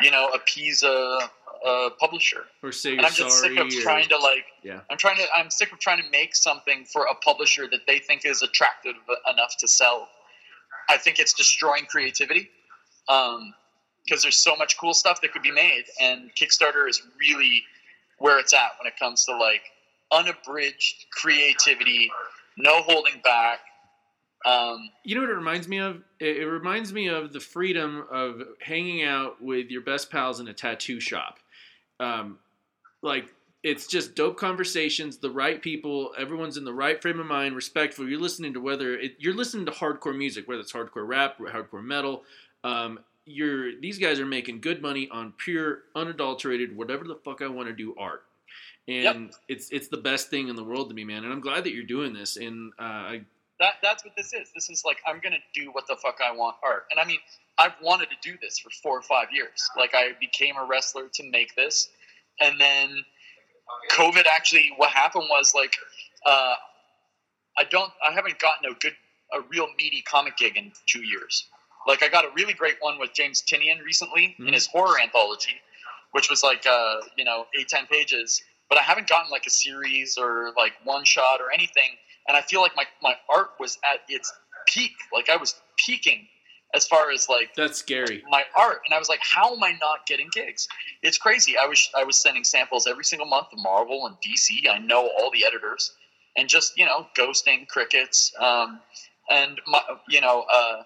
you 0.02 0.12
know, 0.12 0.30
appease 0.34 0.82
a, 0.84 1.20
a 1.66 1.90
publisher. 2.00 2.44
Or 2.64 2.72
say 2.72 2.96
And 2.96 3.06
I'm 3.06 3.12
just 3.12 3.40
sick 3.42 3.58
of 3.58 3.68
or- 3.68 3.82
trying 3.82 4.08
to 4.10 4.18
like. 4.18 4.46
Yeah. 4.64 4.80
I'm 4.90 4.98
trying 4.98 5.18
to. 5.18 5.26
I'm 5.36 5.50
sick 5.50 5.72
of 5.74 5.80
trying 5.80 6.02
to 6.02 6.10
make 6.10 6.36
something 6.36 6.86
for 6.86 7.06
a 7.06 7.16
publisher 7.16 7.68
that 7.70 7.82
they 7.88 8.00
think 8.00 8.26
is 8.26 8.42
attractive 8.42 8.96
enough 9.32 9.58
to 9.60 9.68
sell. 9.68 10.08
I 10.90 10.98
think 10.98 11.20
it's 11.20 11.34
destroying 11.34 11.86
creativity 11.86 12.50
um, 13.10 13.54
because 14.06 14.22
there's 14.22 14.38
so 14.38 14.56
much 14.56 14.78
cool 14.78 14.94
stuff 14.94 15.20
that 15.22 15.34
could 15.34 15.42
be 15.42 15.52
made, 15.52 15.84
and 16.00 16.30
Kickstarter 16.36 16.88
is 16.88 17.02
really 17.20 17.64
where 18.20 18.40
it's 18.40 18.54
at 18.54 18.72
when 18.80 18.88
it 18.88 18.98
comes 19.00 19.26
to 19.26 19.36
like 19.36 19.62
unabridged 20.12 21.06
creativity, 21.12 22.12
no 22.58 22.82
holding 22.84 23.20
back. 23.24 23.60
Um, 24.46 24.90
You 25.04 25.16
know 25.16 25.22
what 25.22 25.32
it 25.32 25.36
reminds 25.36 25.68
me 25.68 25.80
of? 25.80 26.04
It, 26.20 26.38
it 26.38 26.48
reminds 26.48 26.94
me 26.94 27.08
of 27.08 27.34
the 27.34 27.40
freedom 27.40 28.06
of 28.12 28.42
hanging 28.62 29.04
out 29.04 29.42
with 29.42 29.70
your 29.72 29.82
best 29.82 30.12
pals 30.12 30.40
in 30.40 30.48
a 30.48 30.54
tattoo 30.54 31.00
shop. 31.00 31.40
Um, 32.00 32.38
like 33.02 33.34
it's 33.64 33.88
just 33.88 34.14
dope 34.14 34.38
conversations, 34.38 35.18
the 35.18 35.32
right 35.32 35.60
people, 35.60 36.14
everyone's 36.20 36.58
in 36.58 36.66
the 36.66 36.74
right 36.74 37.02
frame 37.02 37.20
of 37.20 37.26
mind, 37.26 37.56
respectful. 37.56 38.08
You're 38.08 38.20
listening 38.20 38.54
to 38.54 38.62
whether 38.62 38.96
it, 38.96 39.16
you're 39.18 39.34
listening 39.34 39.66
to 39.66 39.72
hardcore 39.72 40.16
music, 40.16 40.48
whether 40.48 40.62
it's 40.62 40.72
hardcore 40.72 41.08
rap, 41.08 41.40
hardcore 41.40 41.84
metal. 41.84 42.24
Um, 42.64 43.00
you're 43.26 43.80
these 43.82 43.98
guys 43.98 44.20
are 44.20 44.26
making 44.26 44.62
good 44.62 44.84
money 44.84 45.10
on 45.12 45.34
pure, 45.38 45.80
unadulterated, 45.96 46.78
whatever 46.78 47.06
the 47.06 47.16
fuck 47.16 47.42
I 47.42 47.48
want 47.48 47.68
to 47.68 47.74
do 47.74 47.96
art. 47.98 48.24
And 48.88 49.32
it's 49.48 49.72
it's 49.72 49.88
the 49.88 49.98
best 49.98 50.30
thing 50.30 50.48
in 50.48 50.56
the 50.56 50.64
world 50.64 50.90
to 50.90 50.96
me, 50.96 51.04
man. 51.04 51.24
And 51.24 51.34
I'm 51.34 51.42
glad 51.42 51.64
that 51.64 51.74
you're 51.74 51.86
doing 51.86 52.14
this. 52.14 52.38
And 52.38 52.72
uh, 52.78 52.84
I 52.84 53.22
that 53.60 53.76
that's 53.82 54.04
what 54.06 54.16
this 54.18 54.34
is. 54.34 54.52
This 54.54 54.70
is 54.70 54.84
like 54.86 54.98
I'm 55.08 55.20
gonna 55.20 55.38
do 55.54 55.72
what 55.72 55.88
the 55.88 55.96
fuck 55.96 56.20
I 56.26 56.32
want 56.32 56.58
art. 56.64 56.86
And 56.92 57.00
I 57.00 57.06
mean, 57.06 57.20
I've 57.58 57.74
wanted 57.82 58.10
to 58.10 58.16
do 58.22 58.38
this 58.42 58.60
for 58.60 58.70
four 58.84 58.98
or 58.98 59.02
five 59.02 59.28
years. 59.32 59.70
Like 59.78 59.94
I 59.96 60.12
became 60.20 60.56
a 60.58 60.66
wrestler 60.66 61.10
to 61.14 61.30
make 61.30 61.56
this, 61.56 61.90
and 62.42 62.60
then 62.60 63.04
COVID 63.92 64.26
actually 64.28 64.72
what 64.78 64.92
happened 64.92 65.26
was 65.30 65.54
like 65.56 65.76
uh, 66.26 66.56
I 67.58 67.64
don't 67.66 67.92
I 68.08 68.14
haven't 68.14 68.40
gotten 68.40 68.70
a 68.72 68.76
good 68.76 68.96
a 69.34 69.42
real 69.50 69.68
meaty 69.78 70.02
comic 70.04 70.38
gig 70.38 70.58
in 70.58 70.72
two 70.88 71.04
years. 71.04 71.48
Like 71.88 72.04
I 72.04 72.10
got 72.10 72.26
a 72.26 72.30
really 72.36 72.54
great 72.54 72.78
one 72.80 73.00
with 73.00 73.14
James 73.14 73.42
Tynion 73.44 73.84
recently 73.84 74.36
Mhm. 74.40 74.48
in 74.48 74.54
his 74.54 74.68
horror 74.68 75.00
anthology, 75.02 75.62
which 76.12 76.30
was 76.30 76.44
like 76.44 76.66
uh, 76.68 76.98
you 77.18 77.26
know 77.26 77.48
eight 77.58 77.68
ten 77.70 77.88
pages. 77.88 78.42
But 78.70 78.80
I 78.80 78.82
haven't 78.82 79.08
gotten 79.08 79.30
like 79.32 79.46
a 79.46 79.52
series 79.52 80.18
or 80.18 80.54
like 80.58 80.74
one 80.84 81.06
shot 81.06 81.42
or 81.42 81.52
anything. 81.52 81.98
And 82.28 82.36
I 82.36 82.42
feel 82.42 82.62
like 82.62 82.76
my, 82.76 82.86
my 83.02 83.16
art 83.34 83.52
was 83.60 83.78
at 83.84 84.02
its 84.10 84.34
peak. 84.68 84.94
Like 85.14 85.30
I 85.30 85.38
was 85.38 85.56
peaking 85.78 86.28
as 86.76 86.86
far 86.86 87.12
as 87.12 87.30
like 87.30 87.54
that's 87.56 87.80
scary. 87.80 88.24
my 88.30 88.44
art. 88.58 88.82
And 88.86 88.94
i 88.94 89.00
was 89.00 89.10
like 89.10 89.22
how 89.22 89.56
am 89.56 89.64
i 89.64 89.72
not 89.72 90.06
getting 90.06 90.30
gigs? 90.32 90.68
It's 91.02 91.18
crazy. 91.18 91.58
I 91.58 91.66
was 91.66 91.90
i 91.96 92.04
was 92.04 92.18
sending 92.18 92.44
samples 92.44 92.86
every 92.88 93.06
single 93.06 93.28
month 93.28 93.50
to 93.52 93.58
marvel 93.58 94.06
and 94.08 94.16
dc 94.18 94.70
i 94.70 94.78
know 94.78 95.10
all 95.18 95.32
the 95.32 95.46
editors. 95.46 95.92
And 96.38 96.50
just 96.50 96.78
you 96.78 96.86
know 96.86 97.08
ghosting 97.18 97.68
crickets. 97.68 98.34
Um, 98.40 98.82
and 99.30 99.60
my, 99.68 99.82
you 100.10 100.22
know 100.22 100.46
uh, 100.52 100.84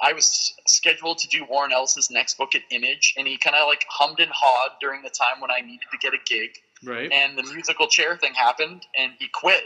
i 0.00 0.12
was 0.12 0.52
scheduled 0.66 1.18
to 1.18 1.28
do 1.28 1.44
warren 1.48 1.72
ellis's 1.72 2.10
next 2.10 2.36
book 2.36 2.54
at 2.54 2.62
image. 2.70 3.14
And 3.16 3.26
he 3.26 3.38
kind 3.38 3.56
of 3.56 3.66
like 3.66 3.84
hummed 3.88 4.20
and 4.20 4.30
hawed 4.34 4.72
during 4.80 5.02
the 5.02 5.10
time 5.10 5.40
when 5.40 5.50
i 5.50 5.60
needed 5.60 5.86
to 5.90 5.98
get 5.98 6.12
a 6.14 6.18
gig. 6.24 6.50
Right? 6.84 7.12
and 7.12 7.38
the 7.38 7.44
musical 7.44 7.86
chair 7.86 8.16
thing 8.16 8.34
happened 8.34 8.84
and 8.98 9.12
he 9.18 9.28
quit 9.28 9.62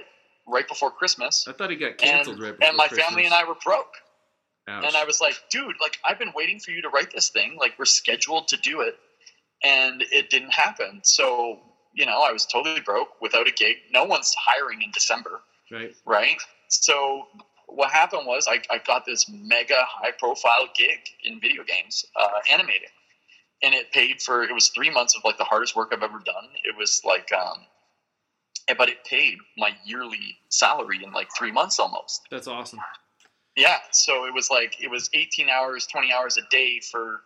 right 0.46 0.68
before 0.68 0.90
christmas 0.90 1.46
I 1.48 1.52
thought 1.52 1.70
he 1.70 1.76
got 1.76 1.90
and, 1.90 1.98
canceled 1.98 2.40
right 2.40 2.52
before 2.52 2.68
and 2.68 2.76
my 2.76 2.88
Christmas. 2.88 3.06
family 3.06 3.24
and 3.24 3.34
i 3.34 3.44
were 3.44 3.56
broke 3.64 3.94
Ouch. 4.68 4.84
And 4.84 4.96
I 4.96 5.04
was 5.04 5.20
like, 5.20 5.36
dude, 5.48 5.76
like 5.80 5.98
I've 6.04 6.18
been 6.18 6.32
waiting 6.34 6.58
for 6.58 6.72
you 6.72 6.82
to 6.82 6.88
write 6.88 7.12
this 7.12 7.28
thing. 7.28 7.56
Like 7.58 7.78
we're 7.78 7.84
scheduled 7.84 8.48
to 8.48 8.56
do 8.56 8.80
it, 8.80 8.96
and 9.62 10.02
it 10.10 10.28
didn't 10.28 10.52
happen. 10.52 11.00
So 11.04 11.60
you 11.94 12.04
know, 12.04 12.20
I 12.20 12.32
was 12.32 12.46
totally 12.46 12.80
broke 12.80 13.20
without 13.20 13.46
a 13.46 13.52
gig. 13.52 13.76
No 13.92 14.04
one's 14.04 14.34
hiring 14.38 14.82
in 14.82 14.90
December, 14.90 15.40
right. 15.70 15.94
right? 16.04 16.36
So 16.68 17.26
what 17.68 17.90
happened 17.90 18.26
was 18.26 18.46
I, 18.48 18.60
I 18.70 18.78
got 18.78 19.06
this 19.06 19.28
mega 19.28 19.82
high 19.88 20.12
profile 20.12 20.68
gig 20.76 20.98
in 21.24 21.40
video 21.40 21.62
games, 21.64 22.04
uh, 22.20 22.40
animating, 22.50 22.88
and 23.62 23.72
it 23.72 23.92
paid 23.92 24.20
for. 24.20 24.42
It 24.42 24.52
was 24.52 24.68
three 24.68 24.90
months 24.90 25.16
of 25.16 25.22
like 25.24 25.38
the 25.38 25.44
hardest 25.44 25.76
work 25.76 25.90
I've 25.92 26.02
ever 26.02 26.18
done. 26.18 26.48
It 26.64 26.76
was 26.76 27.02
like, 27.04 27.30
um, 27.32 27.58
but 28.76 28.88
it 28.88 29.04
paid 29.04 29.38
my 29.56 29.70
yearly 29.84 30.38
salary 30.48 31.02
in 31.04 31.12
like 31.12 31.28
three 31.36 31.52
months 31.52 31.78
almost. 31.78 32.22
That's 32.30 32.48
awesome. 32.48 32.80
Yeah, 33.56 33.78
so 33.90 34.26
it 34.26 34.34
was 34.34 34.50
like 34.50 34.76
it 34.80 34.90
was 34.90 35.08
18 35.14 35.48
hours, 35.48 35.86
20 35.86 36.12
hours 36.12 36.36
a 36.36 36.42
day 36.50 36.80
for 36.80 37.20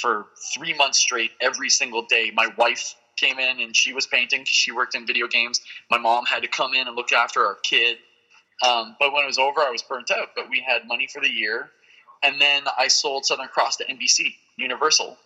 for 0.00 0.26
three 0.54 0.74
months 0.74 0.98
straight, 0.98 1.32
every 1.40 1.68
single 1.68 2.02
day. 2.02 2.30
My 2.34 2.48
wife 2.56 2.94
came 3.16 3.38
in 3.38 3.60
and 3.60 3.76
she 3.76 3.92
was 3.92 4.06
painting. 4.06 4.42
she 4.44 4.72
worked 4.72 4.94
in 4.94 5.06
video 5.06 5.26
games. 5.28 5.60
My 5.90 5.98
mom 5.98 6.24
had 6.24 6.42
to 6.42 6.48
come 6.48 6.74
in 6.74 6.86
and 6.86 6.96
look 6.96 7.12
after 7.12 7.44
our 7.44 7.56
kid. 7.62 7.98
Um, 8.66 8.96
but 8.98 9.12
when 9.12 9.24
it 9.24 9.26
was 9.26 9.38
over, 9.38 9.60
I 9.60 9.70
was 9.70 9.82
burnt 9.82 10.10
out. 10.10 10.28
But 10.36 10.48
we 10.48 10.60
had 10.66 10.86
money 10.86 11.08
for 11.12 11.20
the 11.20 11.30
year, 11.30 11.70
and 12.22 12.40
then 12.40 12.62
I 12.78 12.88
sold 12.88 13.24
Southern 13.24 13.48
Cross 13.48 13.76
to 13.78 13.84
NBC 13.84 14.34
Universal 14.56 15.16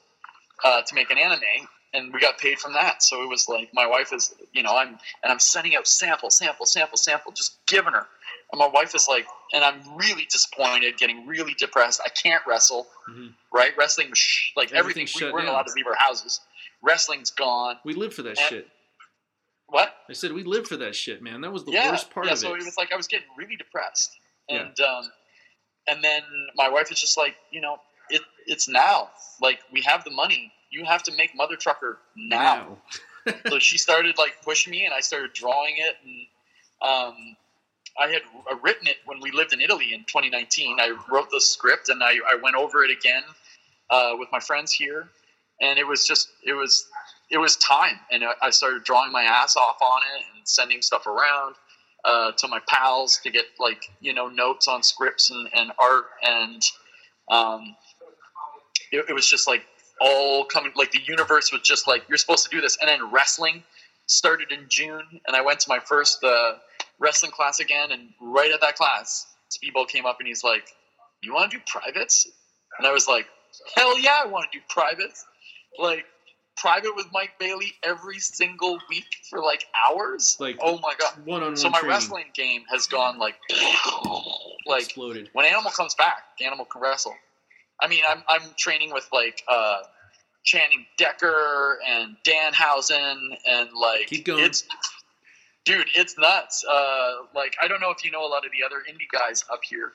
uh, 0.64 0.82
to 0.82 0.94
make 0.94 1.10
an 1.10 1.18
anime, 1.18 1.68
and 1.94 2.12
we 2.12 2.20
got 2.20 2.38
paid 2.38 2.58
from 2.58 2.72
that. 2.74 3.02
So 3.02 3.22
it 3.22 3.28
was 3.28 3.48
like 3.48 3.70
my 3.72 3.86
wife 3.86 4.12
is, 4.12 4.34
you 4.52 4.62
know, 4.62 4.76
I'm 4.76 4.88
and 5.22 5.32
I'm 5.32 5.38
sending 5.38 5.74
out 5.76 5.86
sample, 5.86 6.30
sample, 6.30 6.66
sample, 6.66 6.96
sample, 6.98 7.32
just 7.32 7.56
giving 7.66 7.92
her. 7.92 8.06
And 8.52 8.58
my 8.58 8.68
wife 8.68 8.94
is 8.94 9.06
like, 9.08 9.26
and 9.52 9.64
I'm 9.64 9.80
really 9.96 10.26
disappointed, 10.30 10.96
getting 10.98 11.26
really 11.26 11.54
depressed. 11.58 12.00
I 12.04 12.08
can't 12.10 12.42
wrestle, 12.46 12.86
Mhm. 13.10 13.34
right? 13.52 13.76
Wrestling 13.76 14.10
was 14.10 14.18
sh- 14.18 14.52
like 14.56 14.72
everything. 14.72 15.02
Everything's 15.02 15.14
We 15.20 15.32
weren't 15.32 15.46
down. 15.46 15.54
allowed 15.54 15.66
to 15.66 15.72
leave 15.74 15.86
our 15.86 15.96
houses. 15.96 16.40
Wrestling's 16.82 17.30
gone. 17.30 17.80
We 17.84 17.94
live 17.94 18.14
for 18.14 18.22
that 18.22 18.38
And- 18.38 18.48
shit. 18.48 18.70
What? 19.68 19.92
I 20.08 20.12
said 20.12 20.32
we 20.32 20.44
live 20.44 20.68
for 20.68 20.76
that 20.76 20.94
shit, 20.94 21.22
man. 21.22 21.40
That 21.40 21.50
was 21.52 21.64
the 21.64 21.72
yeah, 21.72 21.90
worst 21.90 22.10
part 22.10 22.26
yeah. 22.26 22.32
of 22.32 22.38
so 22.38 22.48
it. 22.48 22.50
Yeah, 22.50 22.58
so 22.58 22.62
it 22.62 22.66
was 22.66 22.76
like 22.76 22.92
I 22.92 22.96
was 22.96 23.08
getting 23.08 23.26
really 23.36 23.56
depressed, 23.56 24.16
Yeah. 24.48 24.60
and 24.60 24.80
um, 24.80 25.12
and 25.88 26.04
then 26.04 26.22
my 26.54 26.68
wife 26.68 26.92
is 26.92 27.00
just 27.00 27.16
like, 27.16 27.36
you 27.50 27.60
know, 27.60 27.80
it 28.10 28.22
it's 28.46 28.68
now. 28.68 29.10
Like 29.40 29.60
we 29.72 29.82
have 29.82 30.04
the 30.04 30.12
money. 30.12 30.52
You 30.70 30.84
have 30.84 31.02
to 31.04 31.12
make 31.16 31.30
Mother 31.34 31.56
Trucker 31.56 31.98
now. 32.16 32.78
so 33.48 33.58
she 33.58 33.78
started 33.78 34.18
like 34.18 34.34
pushing 34.42 34.70
me, 34.70 34.84
and 34.84 34.94
I 34.94 35.00
started 35.00 35.32
drawing 35.32 35.74
it, 35.78 35.96
and 36.04 36.90
um, 36.90 37.14
I 37.98 38.08
had 38.08 38.22
uh, 38.50 38.56
written 38.62 38.86
it 38.88 38.96
when 39.04 39.20
we 39.20 39.30
lived 39.30 39.52
in 39.52 39.60
Italy 39.60 39.92
in 39.92 40.00
2019. 40.00 40.78
I 40.80 40.94
wrote 41.10 41.28
the 41.30 41.40
script, 41.40 41.88
and 41.88 42.02
I, 42.02 42.14
I 42.30 42.36
went 42.42 42.56
over 42.56 42.84
it 42.84 42.90
again 42.90 43.22
uh, 43.90 44.12
with 44.18 44.28
my 44.32 44.40
friends 44.40 44.72
here, 44.72 45.08
and 45.60 45.78
it 45.78 45.86
was 45.86 46.06
just 46.06 46.28
it 46.44 46.52
was 46.54 46.86
it 47.30 47.38
was 47.38 47.56
time, 47.56 47.98
and 48.10 48.24
I- 48.24 48.34
I 48.42 48.50
started 48.50 48.84
drawing 48.84 49.12
my 49.12 49.22
ass 49.22 49.56
off 49.56 49.76
on 49.80 50.00
it 50.16 50.24
and 50.36 50.46
sending 50.48 50.82
stuff 50.82 51.06
around 51.06 51.56
uh, 52.04 52.32
to 52.36 52.48
my 52.48 52.60
pals 52.68 53.18
to 53.24 53.30
get 53.30 53.46
like 53.58 53.82
you 54.00 54.12
know 54.14 54.28
notes 54.28 54.68
on 54.68 54.82
scripts 54.82 55.30
and, 55.30 55.48
and 55.54 55.72
art, 55.80 56.04
and 56.22 56.62
um, 57.30 57.74
it, 58.92 59.04
it 59.08 59.12
was 59.12 59.28
just 59.28 59.46
like 59.48 59.64
all 60.00 60.44
coming 60.44 60.72
like 60.76 60.92
the 60.92 61.00
universe 61.06 61.52
was 61.52 61.62
just 61.62 61.86
like 61.86 62.02
you're 62.08 62.18
supposed 62.18 62.44
to 62.44 62.50
do 62.50 62.60
this, 62.60 62.76
and 62.80 62.88
then 62.88 63.10
wrestling 63.10 63.62
started 64.06 64.52
in 64.52 64.66
June, 64.68 65.02
and 65.26 65.36
I 65.36 65.40
went 65.40 65.60
to 65.60 65.68
my 65.68 65.78
first 65.80 66.22
uh, 66.22 66.54
wrestling 66.98 67.32
class 67.32 67.60
again, 67.60 67.90
and 67.92 68.08
right 68.20 68.50
at 68.52 68.60
that 68.60 68.76
class, 68.76 69.26
Speedball 69.50 69.88
came 69.88 70.06
up 70.06 70.16
and 70.20 70.28
he's 70.28 70.44
like, 70.44 70.68
"You 71.22 71.34
want 71.34 71.50
to 71.50 71.58
do 71.58 71.62
privates?" 71.66 72.28
And 72.78 72.86
I 72.86 72.92
was 72.92 73.08
like, 73.08 73.26
"Hell 73.76 73.98
yeah, 73.98 74.18
I 74.22 74.26
want 74.26 74.50
to 74.52 74.58
do 74.58 74.64
privates!" 74.68 75.24
Like 75.78 76.04
private 76.56 76.96
with 76.96 77.06
Mike 77.12 77.32
Bailey 77.38 77.74
every 77.82 78.18
single 78.18 78.78
week 78.88 79.04
for 79.28 79.40
like 79.40 79.64
hours. 79.88 80.36
Like- 80.40 80.58
oh 80.62 80.78
my 80.78 80.94
god! 80.98 81.14
One 81.24 81.42
on 81.42 81.48
one. 81.48 81.56
So 81.56 81.68
my 81.70 81.80
wrestling 81.84 82.26
game 82.34 82.62
has 82.70 82.86
gone 82.86 83.18
like 83.18 83.36
like 84.66 84.82
exploded. 84.84 85.30
when 85.32 85.46
Animal 85.46 85.70
comes 85.70 85.94
back, 85.94 86.22
Animal 86.40 86.64
can 86.66 86.80
wrestle. 86.80 87.14
I 87.80 87.88
mean, 87.88 88.02
I'm 88.08 88.22
I'm 88.28 88.42
training 88.56 88.92
with 88.92 89.08
like 89.12 89.42
uh, 89.48 89.78
Channing 90.44 90.86
Decker 90.98 91.78
and 91.86 92.16
Danhausen 92.24 93.16
and 93.48 93.68
like 93.78 94.06
Keep 94.06 94.26
going. 94.26 94.44
it's 94.44 94.64
dude, 95.64 95.88
it's 95.94 96.16
nuts. 96.18 96.64
Uh, 96.64 97.12
like 97.34 97.54
I 97.62 97.68
don't 97.68 97.80
know 97.80 97.90
if 97.90 98.04
you 98.04 98.10
know 98.10 98.24
a 98.26 98.28
lot 98.30 98.44
of 98.44 98.52
the 98.58 98.64
other 98.64 98.82
indie 98.90 99.08
guys 99.12 99.44
up 99.52 99.60
here, 99.68 99.92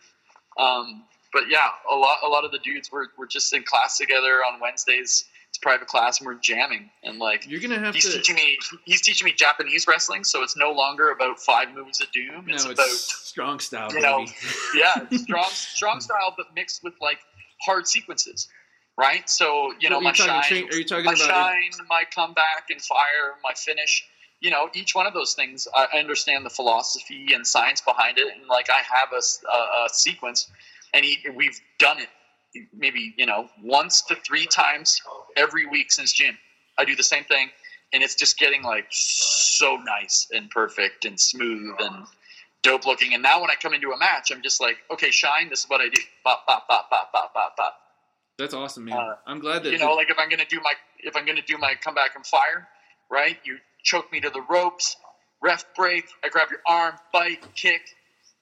um, 0.59 1.03
but 1.33 1.43
yeah, 1.49 1.69
a 1.91 1.95
lot 1.95 2.17
a 2.23 2.27
lot 2.27 2.45
of 2.45 2.51
the 2.51 2.59
dudes 2.59 2.91
were 2.91 3.07
were 3.17 3.27
just 3.27 3.51
in 3.53 3.63
class 3.63 3.97
together 3.97 4.43
on 4.45 4.59
Wednesdays. 4.59 5.25
It's 5.49 5.57
private 5.57 5.89
class 5.89 6.19
and 6.21 6.27
we're 6.27 6.35
jamming 6.35 6.89
and 7.03 7.19
like 7.19 7.45
You're 7.45 7.59
gonna 7.59 7.77
have 7.77 7.93
he's 7.93 8.05
to. 8.05 8.13
teaching 8.13 8.35
me 8.37 8.57
he's 8.85 9.01
teaching 9.01 9.25
me 9.25 9.33
Japanese 9.33 9.85
wrestling, 9.85 10.23
so 10.23 10.43
it's 10.43 10.55
no 10.55 10.71
longer 10.71 11.11
about 11.11 11.41
five 11.41 11.73
moves 11.75 11.99
of 11.99 12.09
doom. 12.13 12.45
no, 12.45 12.53
It's 12.55 12.63
it's 12.63 12.73
about 12.73 12.87
strong 12.87 13.59
style, 13.59 13.91
you 13.93 13.99
know, 13.99 14.25
yeah, 14.77 15.05
strong 15.17 15.49
strong 15.51 15.99
style, 15.99 16.33
but 16.37 16.45
mixed 16.55 16.83
with 16.85 16.93
like 17.01 17.19
hard 17.65 17.87
sequences, 17.87 18.47
right? 18.97 19.29
So 19.29 19.73
you 19.79 19.89
know, 19.89 20.01
my 20.01 20.13
shine, 20.13 20.43
are 20.51 20.75
you 20.75 20.83
talking 20.85 21.05
my 21.05 21.13
about- 21.13 21.17
shine, 21.27 21.71
my 21.89 22.03
comeback 22.13 22.69
and 22.69 22.81
fire, 22.81 23.35
my 23.43 23.53
finish. 23.55 24.05
You 24.39 24.49
know, 24.49 24.69
each 24.73 24.95
one 24.95 25.05
of 25.05 25.13
those 25.13 25.35
things, 25.35 25.67
I 25.75 25.99
understand 25.99 26.43
the 26.45 26.49
philosophy 26.49 27.27
and 27.33 27.45
science 27.45 27.79
behind 27.81 28.17
it, 28.17 28.25
and 28.35 28.47
like 28.47 28.69
I 28.71 28.81
have 28.81 29.09
a 29.13 29.89
sequence, 29.93 30.49
and 30.95 31.05
he, 31.05 31.19
we've 31.35 31.59
done 31.77 31.99
it 31.99 32.09
maybe 32.73 33.13
you 33.17 33.25
know 33.25 33.49
once 33.63 34.01
to 34.01 34.15
three 34.15 34.45
times 34.45 34.99
every 35.37 35.65
week 35.67 35.91
since 35.91 36.11
June. 36.11 36.37
I 36.77 36.85
do 36.85 36.95
the 36.95 37.03
same 37.03 37.23
thing, 37.25 37.49
and 37.93 38.01
it's 38.01 38.15
just 38.15 38.39
getting 38.39 38.63
like 38.63 38.87
so 38.89 39.77
nice 39.77 40.27
and 40.33 40.49
perfect 40.49 41.05
and 41.05 41.19
smooth 41.19 41.75
and 41.79 42.05
dope 42.63 42.85
looking. 42.85 43.13
And 43.13 43.23
now 43.23 43.41
when 43.41 43.49
I 43.49 43.55
come 43.55 43.73
into 43.73 43.91
a 43.91 43.97
match, 43.97 44.31
I'm 44.31 44.41
just 44.41 44.61
like, 44.61 44.77
okay, 44.91 45.11
shine. 45.11 45.49
This 45.49 45.61
is 45.61 45.69
what 45.69 45.81
I 45.81 45.89
do. 45.89 46.01
Bop, 46.23 46.45
bop, 46.47 46.67
bop, 46.67 46.89
bop, 46.89 47.11
bop, 47.11 47.33
bop, 47.33 47.55
bop. 47.57 47.75
That's 48.37 48.53
awesome, 48.53 48.85
man. 48.85 48.97
Uh, 48.97 49.15
I'm 49.27 49.39
glad 49.39 49.63
that 49.63 49.71
You 49.71 49.77
know, 49.77 49.93
like 49.93 50.09
if 50.09 50.17
I'm 50.17 50.29
gonna 50.29 50.45
do 50.49 50.59
my 50.61 50.73
if 50.99 51.15
I'm 51.15 51.25
gonna 51.25 51.41
do 51.45 51.57
my 51.57 51.75
comeback 51.75 52.15
and 52.15 52.25
fire, 52.25 52.67
right? 53.09 53.37
You 53.43 53.57
choke 53.83 54.11
me 54.11 54.19
to 54.21 54.29
the 54.29 54.41
ropes, 54.49 54.95
ref 55.41 55.65
break. 55.75 56.05
I 56.23 56.29
grab 56.29 56.49
your 56.49 56.61
arm, 56.67 56.95
bite, 57.13 57.43
kick, 57.55 57.81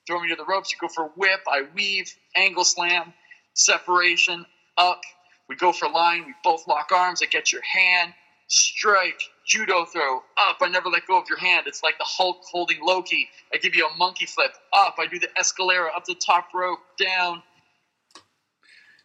throw 0.07 0.21
me 0.21 0.29
to 0.29 0.35
the 0.35 0.45
ropes. 0.45 0.71
You 0.71 0.77
go 0.79 0.87
for 0.87 1.11
whip. 1.15 1.41
I 1.47 1.63
weave, 1.75 2.13
angle 2.35 2.63
slam, 2.63 3.13
separation, 3.53 4.45
up. 4.77 5.01
We 5.49 5.55
go 5.55 5.71
for 5.71 5.89
line. 5.89 6.25
We 6.25 6.33
both 6.43 6.67
lock 6.67 6.91
arms. 6.93 7.21
I 7.21 7.25
get 7.25 7.51
your 7.51 7.63
hand, 7.63 8.13
strike, 8.49 9.21
judo 9.45 9.85
throw, 9.85 10.17
up. 10.17 10.57
I 10.61 10.67
never 10.69 10.89
let 10.89 11.07
go 11.07 11.17
of 11.17 11.29
your 11.29 11.39
hand. 11.39 11.65
It's 11.67 11.81
like 11.81 11.97
the 11.97 12.05
Hulk 12.05 12.41
holding 12.51 12.79
Loki. 12.83 13.29
I 13.53 13.57
give 13.57 13.75
you 13.75 13.87
a 13.87 13.97
monkey 13.97 14.25
flip, 14.25 14.51
up. 14.73 14.95
I 14.99 15.07
do 15.07 15.17
the 15.19 15.29
escalera 15.39 15.87
up 15.95 16.05
the 16.05 16.15
top 16.15 16.47
rope, 16.53 16.79
down. 16.99 17.41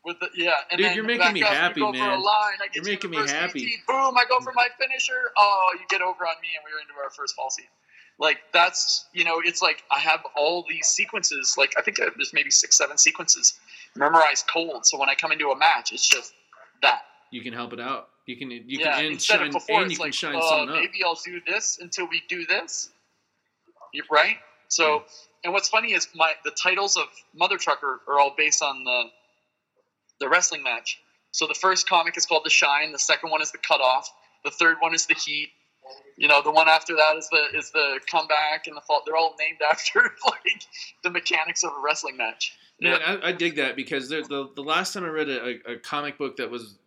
With 0.04 0.18
the 0.20 0.28
yeah, 0.36 0.52
and 0.70 0.78
Dude, 0.78 0.94
you're 0.96 1.04
making 1.04 1.32
me 1.32 1.42
up, 1.42 1.48
happy, 1.48 1.80
you 1.80 1.86
go 1.86 1.92
For 1.92 1.98
a 1.98 2.08
man. 2.08 2.22
line. 2.22 2.58
I 2.62 2.66
get 2.66 2.74
You're 2.76 2.84
making 2.84 3.10
me 3.10 3.16
happy. 3.16 3.72
Boom! 3.88 4.14
I 4.18 4.24
go 4.28 4.38
for 4.40 4.52
my 4.54 4.68
finisher. 4.78 5.32
Oh, 5.38 5.70
you 5.72 5.86
get 5.88 6.02
over 6.02 6.26
on 6.26 6.34
me, 6.42 6.48
and 6.54 6.62
we're 6.62 6.78
into 6.78 6.92
our 7.02 7.08
first 7.08 7.34
fall 7.34 7.48
seat. 7.48 7.70
Like 8.18 8.36
that's 8.52 9.06
you 9.14 9.24
know, 9.24 9.40
it's 9.42 9.62
like 9.62 9.82
I 9.90 9.98
have 10.00 10.20
all 10.36 10.64
these 10.68 10.88
sequences. 10.88 11.54
Like 11.56 11.72
I 11.78 11.82
think 11.82 11.96
there's 11.96 12.34
maybe 12.34 12.50
six, 12.50 12.76
seven 12.76 12.98
sequences 12.98 13.54
memorized 13.96 14.46
cold. 14.46 14.84
So 14.84 14.98
when 14.98 15.08
I 15.08 15.14
come 15.14 15.32
into 15.32 15.48
a 15.50 15.56
match, 15.56 15.90
it's 15.92 16.06
just 16.06 16.34
that. 16.82 17.00
You 17.34 17.42
can 17.42 17.52
help 17.52 17.72
it 17.72 17.80
out. 17.80 18.10
You 18.26 18.36
can 18.36 18.50
you 18.50 18.62
yeah. 18.66 18.96
can 18.96 19.06
Instead 19.06 19.40
shine 19.40 19.52
before, 19.52 19.82
and 19.82 19.90
you 19.90 19.98
can 19.98 20.12
shine 20.12 20.36
uh, 20.36 20.40
someone 20.40 20.68
up. 20.68 20.76
maybe 20.76 21.02
I'll 21.04 21.18
do 21.24 21.40
this 21.46 21.78
until 21.80 22.08
we 22.08 22.22
do 22.28 22.46
this. 22.46 22.90
You're 23.92 24.04
Right. 24.10 24.36
So, 24.68 25.04
and 25.42 25.52
what's 25.52 25.68
funny 25.68 25.92
is 25.92 26.08
my 26.14 26.32
the 26.44 26.52
titles 26.52 26.96
of 26.96 27.06
Mother 27.34 27.58
Trucker 27.58 28.00
are 28.08 28.20
all 28.20 28.34
based 28.36 28.62
on 28.62 28.84
the 28.84 29.04
the 30.20 30.28
wrestling 30.28 30.62
match. 30.62 31.00
So 31.32 31.48
the 31.48 31.54
first 31.54 31.88
comic 31.88 32.16
is 32.16 32.24
called 32.24 32.42
The 32.44 32.50
Shine. 32.50 32.92
The 32.92 32.98
second 32.98 33.30
one 33.30 33.42
is 33.42 33.50
The 33.50 33.58
Cutoff. 33.58 34.08
The 34.44 34.52
third 34.52 34.76
one 34.78 34.94
is 34.94 35.06
The 35.06 35.14
Heat. 35.14 35.50
You 36.16 36.28
know, 36.28 36.40
the 36.40 36.52
one 36.52 36.68
after 36.68 36.94
that 36.94 37.16
is 37.16 37.28
the 37.28 37.58
is 37.58 37.72
the 37.72 37.98
comeback 38.10 38.68
and 38.68 38.76
the 38.76 38.80
fall. 38.80 39.02
They're 39.04 39.16
all 39.16 39.34
named 39.40 39.58
after 39.70 40.00
like 40.24 40.62
the 41.02 41.10
mechanics 41.10 41.64
of 41.64 41.72
a 41.72 41.80
wrestling 41.84 42.16
match. 42.16 42.56
Man, 42.80 43.00
I, 43.04 43.28
I 43.28 43.32
dig 43.32 43.56
that 43.56 43.74
because 43.74 44.08
the 44.08 44.48
the 44.54 44.62
last 44.62 44.94
time 44.94 45.04
I 45.04 45.08
read 45.08 45.28
a, 45.28 45.72
a 45.72 45.76
comic 45.78 46.16
book 46.16 46.36
that 46.36 46.50
was 46.50 46.78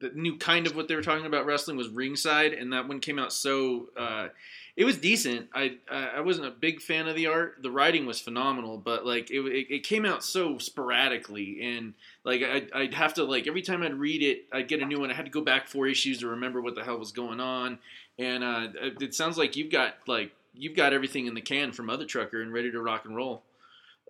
that 0.00 0.16
knew 0.16 0.36
kind 0.36 0.66
of 0.66 0.74
what 0.74 0.88
they 0.88 0.94
were 0.94 1.02
talking 1.02 1.26
about 1.26 1.46
wrestling 1.46 1.76
was 1.76 1.88
Ringside, 1.88 2.52
and 2.52 2.72
that 2.72 2.88
one 2.88 3.00
came 3.00 3.18
out 3.18 3.32
so 3.32 3.88
uh, 3.96 4.28
it 4.76 4.84
was 4.84 4.96
decent. 4.96 5.48
I 5.54 5.76
I 5.90 6.20
wasn't 6.20 6.46
a 6.46 6.50
big 6.50 6.80
fan 6.80 7.06
of 7.06 7.14
the 7.14 7.26
art. 7.26 7.56
The 7.62 7.70
writing 7.70 8.06
was 8.06 8.20
phenomenal, 8.20 8.78
but 8.78 9.04
like 9.04 9.30
it 9.30 9.40
it, 9.70 9.82
came 9.82 10.06
out 10.06 10.24
so 10.24 10.58
sporadically, 10.58 11.60
and 11.62 11.94
like 12.24 12.42
I 12.42 12.62
I'd 12.74 12.94
have 12.94 13.14
to 13.14 13.24
like 13.24 13.46
every 13.46 13.62
time 13.62 13.82
I'd 13.82 13.94
read 13.94 14.22
it, 14.22 14.46
I'd 14.52 14.68
get 14.68 14.80
a 14.80 14.86
new 14.86 15.00
one. 15.00 15.10
I 15.10 15.14
had 15.14 15.26
to 15.26 15.30
go 15.30 15.42
back 15.42 15.68
four 15.68 15.86
issues 15.86 16.20
to 16.20 16.28
remember 16.28 16.62
what 16.62 16.74
the 16.74 16.84
hell 16.84 16.98
was 16.98 17.12
going 17.12 17.40
on, 17.40 17.78
and 18.18 18.42
uh, 18.42 18.68
it 19.00 19.14
sounds 19.14 19.36
like 19.36 19.56
you've 19.56 19.70
got 19.70 19.96
like 20.06 20.32
you've 20.54 20.76
got 20.76 20.92
everything 20.92 21.26
in 21.26 21.34
the 21.34 21.40
can 21.40 21.72
from 21.72 21.86
Mother 21.86 22.06
Trucker 22.06 22.40
and 22.40 22.52
ready 22.52 22.70
to 22.70 22.80
rock 22.80 23.04
and 23.04 23.14
roll. 23.14 23.42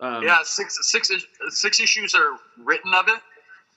Um, 0.01 0.23
yeah, 0.23 0.39
six 0.43 0.77
six 0.89 1.11
six 1.49 1.79
issues 1.79 2.15
are 2.15 2.37
written 2.63 2.93
of 2.93 3.07
it. 3.07 3.19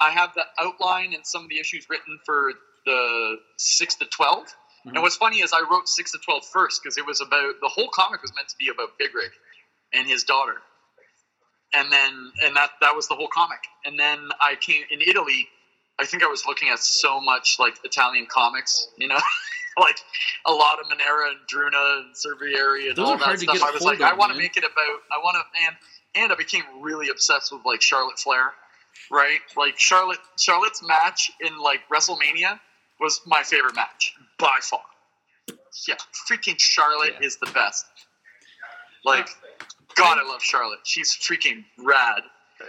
I 0.05 0.11
have 0.11 0.35
the 0.35 0.45
outline 0.61 1.15
and 1.15 1.27
some 1.27 1.45
of 1.45 1.49
the 1.49 1.59
issues 1.59 1.87
written 1.89 2.19
for 2.27 2.53
the 2.87 3.37
six 3.57 3.95
to 3.97 4.07
12 4.07 4.47
Mhm. 4.87 4.93
And 4.95 5.03
what's 5.03 5.17
funny 5.17 5.41
is 5.41 5.53
I 5.55 5.61
wrote 5.71 5.89
six 5.89 6.13
to 6.13 6.19
12 6.19 6.47
first 6.53 6.83
because 6.83 6.99
it 6.99 7.07
was 7.07 7.21
about 7.23 7.55
the 7.61 7.69
whole 7.69 7.89
comic 7.89 8.21
was 8.21 8.33
meant 8.35 8.49
to 8.49 8.57
be 8.59 8.69
about 8.69 8.99
Big 8.99 9.15
Rig 9.15 9.31
and 9.95 10.07
his 10.07 10.25
daughter, 10.25 10.61
and 11.73 11.91
then 11.91 12.33
and 12.43 12.55
that 12.57 12.71
that 12.83 12.95
was 12.95 13.09
the 13.09 13.15
whole 13.15 13.29
comic. 13.29 13.61
And 13.87 13.99
then 13.99 14.29
I 14.41 14.57
came 14.57 14.85
in 14.91 15.01
Italy. 15.01 15.49
I 15.99 16.05
think 16.05 16.23
I 16.23 16.27
was 16.27 16.45
looking 16.45 16.69
at 16.69 16.81
so 16.81 17.21
much 17.21 17.57
like 17.59 17.79
Italian 17.85 18.27
comics, 18.27 18.89
you 18.99 19.09
know, 19.09 19.19
like 19.79 19.99
a 20.45 20.53
lot 20.53 20.81
of 20.81 20.89
Manara 20.91 21.31
and 21.31 21.39
Druuna 21.49 22.01
and 22.01 22.15
Serpieri 22.15 22.89
and 22.89 22.97
Those 22.97 23.09
all 23.09 23.17
that 23.17 23.39
stuff. 23.39 23.63
I 23.63 23.71
was 23.71 23.83
like, 23.83 24.01
I 24.03 24.13
want 24.13 24.33
to 24.33 24.39
make 24.39 24.57
it 24.59 24.65
about. 24.65 25.01
I 25.11 25.19
want 25.23 25.37
to 25.37 25.67
and 25.67 25.77
and 26.17 26.33
I 26.33 26.35
became 26.35 26.65
really 26.83 27.09
obsessed 27.09 27.53
with 27.53 27.63
like 27.65 27.81
Charlotte 27.81 28.19
Flair, 28.19 28.53
right? 29.11 29.41
Like 29.57 29.79
Charlotte 29.79 30.19
Charlotte's 30.39 30.83
match 30.83 31.31
in 31.41 31.59
like 31.59 31.81
WrestleMania 31.93 32.59
was 33.01 33.21
my 33.27 33.43
favorite 33.43 33.75
match 33.75 34.15
by 34.39 34.59
far. 34.63 34.81
Yeah, 35.89 35.97
freaking 36.31 36.59
Charlotte 36.59 37.15
Yeah. 37.21 37.27
is 37.27 37.37
the 37.39 37.51
best. 37.53 37.87
Like, 39.05 39.29
God, 39.97 40.19
I 40.19 40.27
love 40.27 40.43
Charlotte. 40.43 40.81
She's 40.85 41.13
freaking 41.15 41.65
rad. 41.79 42.23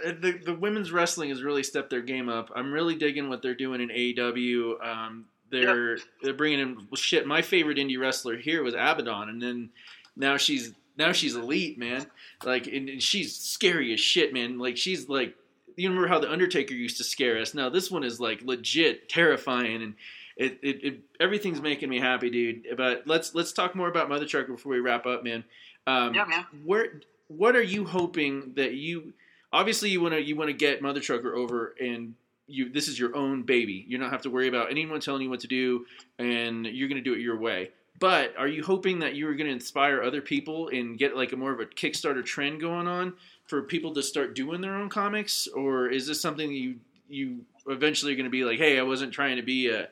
Uh, 0.04 0.12
the 0.20 0.32
the 0.44 0.54
women's 0.54 0.90
wrestling 0.92 1.30
has 1.30 1.42
really 1.42 1.62
stepped 1.62 1.90
their 1.90 2.02
game 2.02 2.28
up. 2.28 2.50
I'm 2.54 2.72
really 2.72 2.96
digging 2.96 3.28
what 3.28 3.40
they're 3.42 3.54
doing 3.54 3.80
in 3.80 3.88
AEW. 3.88 4.84
Um, 4.84 5.26
they're 5.50 5.98
they're 6.22 6.34
bringing 6.34 6.58
in 6.58 6.74
well, 6.90 6.96
shit. 6.96 7.26
My 7.26 7.40
favorite 7.40 7.78
indie 7.78 7.98
wrestler 7.98 8.36
here 8.36 8.62
was 8.62 8.74
Abaddon, 8.74 9.28
and 9.28 9.40
then 9.40 9.70
now 10.16 10.36
she's 10.36 10.72
now 10.98 11.12
she's 11.12 11.36
elite, 11.36 11.78
man. 11.78 12.06
Like 12.44 12.66
and, 12.66 12.88
and 12.88 13.02
she's 13.02 13.36
scary 13.36 13.94
as 13.94 14.00
shit, 14.00 14.32
man. 14.32 14.58
Like 14.58 14.76
she's 14.76 15.08
like 15.08 15.34
you 15.76 15.88
remember 15.88 16.08
how 16.08 16.18
the 16.18 16.30
Undertaker 16.30 16.74
used 16.74 16.96
to 16.98 17.04
scare 17.04 17.38
us. 17.38 17.54
Now 17.54 17.68
this 17.68 17.90
one 17.90 18.02
is 18.04 18.18
like 18.18 18.42
legit 18.42 19.08
terrifying, 19.08 19.82
and 19.82 19.94
it, 20.36 20.58
it, 20.62 20.84
it 20.84 21.00
everything's 21.20 21.60
making 21.60 21.88
me 21.88 22.00
happy, 22.00 22.30
dude. 22.30 22.66
But 22.76 23.04
let's 23.06 23.34
let's 23.34 23.52
talk 23.52 23.74
more 23.74 23.88
about 23.88 24.08
Mother 24.08 24.26
Trucker 24.26 24.52
before 24.52 24.72
we 24.72 24.80
wrap 24.80 25.06
up, 25.06 25.22
man. 25.22 25.44
Um, 25.86 26.14
Yeah, 26.14 26.24
man. 26.24 26.44
where 26.64 27.00
what 27.28 27.56
are 27.56 27.62
you 27.62 27.84
hoping 27.84 28.52
that 28.56 28.74
you 28.74 29.12
obviously 29.52 29.90
you 29.90 30.00
want 30.00 30.14
to 30.14 30.22
you 30.22 30.36
want 30.36 30.48
to 30.48 30.52
get 30.52 30.82
mother 30.82 31.00
trucker 31.00 31.34
over 31.34 31.74
and 31.80 32.14
you 32.46 32.68
this 32.68 32.86
is 32.88 32.98
your 32.98 33.16
own 33.16 33.42
baby 33.42 33.84
you 33.88 33.98
don't 33.98 34.10
have 34.10 34.22
to 34.22 34.30
worry 34.30 34.46
about 34.48 34.70
anyone 34.70 35.00
telling 35.00 35.22
you 35.22 35.30
what 35.30 35.40
to 35.40 35.48
do 35.48 35.84
and 36.18 36.66
you're 36.66 36.88
going 36.88 37.02
to 37.02 37.08
do 37.08 37.14
it 37.14 37.20
your 37.20 37.38
way 37.38 37.70
but 37.98 38.34
are 38.36 38.46
you 38.46 38.62
hoping 38.62 39.00
that 39.00 39.16
you're 39.16 39.34
going 39.34 39.46
to 39.46 39.52
inspire 39.52 40.02
other 40.02 40.20
people 40.20 40.68
and 40.68 40.98
get 40.98 41.16
like 41.16 41.32
a 41.32 41.36
more 41.36 41.52
of 41.52 41.58
a 41.60 41.64
kickstarter 41.66 42.24
trend 42.24 42.60
going 42.60 42.86
on 42.86 43.12
for 43.46 43.62
people 43.62 43.94
to 43.94 44.02
start 44.02 44.34
doing 44.34 44.60
their 44.60 44.74
own 44.74 44.88
comics 44.88 45.46
or 45.48 45.88
is 45.88 46.06
this 46.06 46.20
something 46.20 46.50
you 46.50 46.76
you 47.08 47.44
eventually 47.66 48.12
are 48.12 48.16
going 48.16 48.24
to 48.24 48.30
be 48.30 48.44
like 48.44 48.58
hey 48.58 48.78
i 48.78 48.82
wasn't 48.82 49.12
trying 49.12 49.36
to 49.36 49.42
be 49.42 49.68
a 49.68 49.88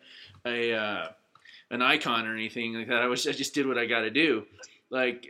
a 0.47 0.73
uh, 0.75 1.09
an 1.71 1.83
icon 1.83 2.27
or 2.27 2.35
anything 2.35 2.75
like 2.75 2.89
that 2.89 3.03
i 3.03 3.07
was 3.07 3.27
i 3.27 3.33
just 3.33 3.55
did 3.55 3.67
what 3.67 3.79
i 3.79 3.87
got 3.87 4.01
to 4.01 4.11
do 4.11 4.45
like 4.91 5.27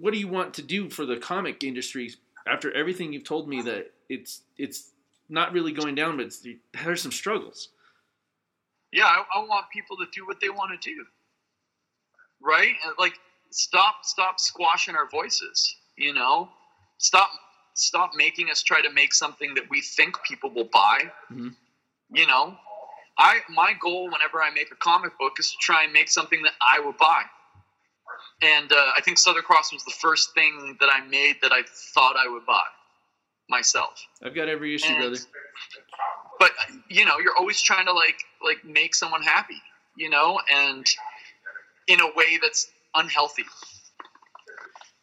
what 0.00 0.12
do 0.12 0.18
you 0.18 0.28
want 0.28 0.54
to 0.54 0.62
do 0.62 0.88
for 0.88 1.06
the 1.06 1.16
comic 1.16 1.64
industry 1.64 2.12
after 2.46 2.72
everything 2.72 3.12
you've 3.12 3.24
told 3.24 3.48
me 3.48 3.62
that 3.62 3.92
it's 4.08 4.42
it's 4.58 4.90
not 5.28 5.52
really 5.52 5.72
going 5.72 5.94
down 5.94 6.16
but 6.16 6.32
there's 6.84 7.02
some 7.02 7.12
struggles 7.12 7.68
Yeah, 8.92 9.06
I, 9.06 9.24
I 9.34 9.44
want 9.44 9.66
people 9.72 9.96
to 9.96 10.06
do 10.12 10.26
what 10.26 10.38
they 10.40 10.50
want 10.50 10.78
to 10.80 10.90
do. 10.90 11.04
Right? 12.42 12.74
Like, 12.98 13.14
stop, 13.50 14.04
stop 14.04 14.38
squashing 14.38 14.94
our 14.94 15.08
voices. 15.08 15.76
You 15.96 16.14
know, 16.14 16.50
stop, 16.98 17.30
stop 17.74 18.12
making 18.14 18.50
us 18.50 18.62
try 18.62 18.80
to 18.82 18.90
make 18.90 19.12
something 19.14 19.54
that 19.54 19.68
we 19.70 19.80
think 19.80 20.16
people 20.24 20.50
will 20.50 20.68
buy. 20.72 21.10
Mhm. 21.30 21.54
You 22.10 22.26
know, 22.26 22.58
I 23.18 23.40
my 23.48 23.72
goal 23.74 24.10
whenever 24.10 24.42
I 24.42 24.50
make 24.50 24.70
a 24.70 24.76
comic 24.76 25.16
book 25.18 25.34
is 25.38 25.50
to 25.50 25.56
try 25.60 25.84
and 25.84 25.92
make 25.92 26.08
something 26.08 26.42
that 26.42 26.54
I 26.60 26.80
would 26.80 26.96
buy. 26.98 27.24
And 28.42 28.72
uh, 28.72 28.92
I 28.96 29.00
think 29.02 29.18
Southern 29.18 29.42
Cross 29.42 29.72
was 29.72 29.84
the 29.84 29.94
first 30.00 30.34
thing 30.34 30.76
that 30.80 30.88
I 30.92 31.00
made 31.06 31.36
that 31.42 31.52
I 31.52 31.62
thought 31.94 32.16
I 32.16 32.28
would 32.28 32.44
buy 32.46 32.64
myself 33.48 34.00
i've 34.24 34.34
got 34.34 34.48
every 34.48 34.74
issue 34.74 34.86
And- 34.86 34.98
brother 34.98 35.18
but 36.38 36.52
you 36.88 37.04
know 37.04 37.18
you're 37.18 37.36
always 37.36 37.60
trying 37.60 37.84
to 37.86 37.92
like 37.92 38.16
like 38.42 38.64
make 38.64 38.94
someone 38.94 39.22
happy 39.22 39.60
you 39.96 40.08
know 40.08 40.40
and 40.50 40.86
in 41.88 42.00
a 42.00 42.06
way 42.16 42.38
that's 42.40 42.70
unhealthy 42.94 43.44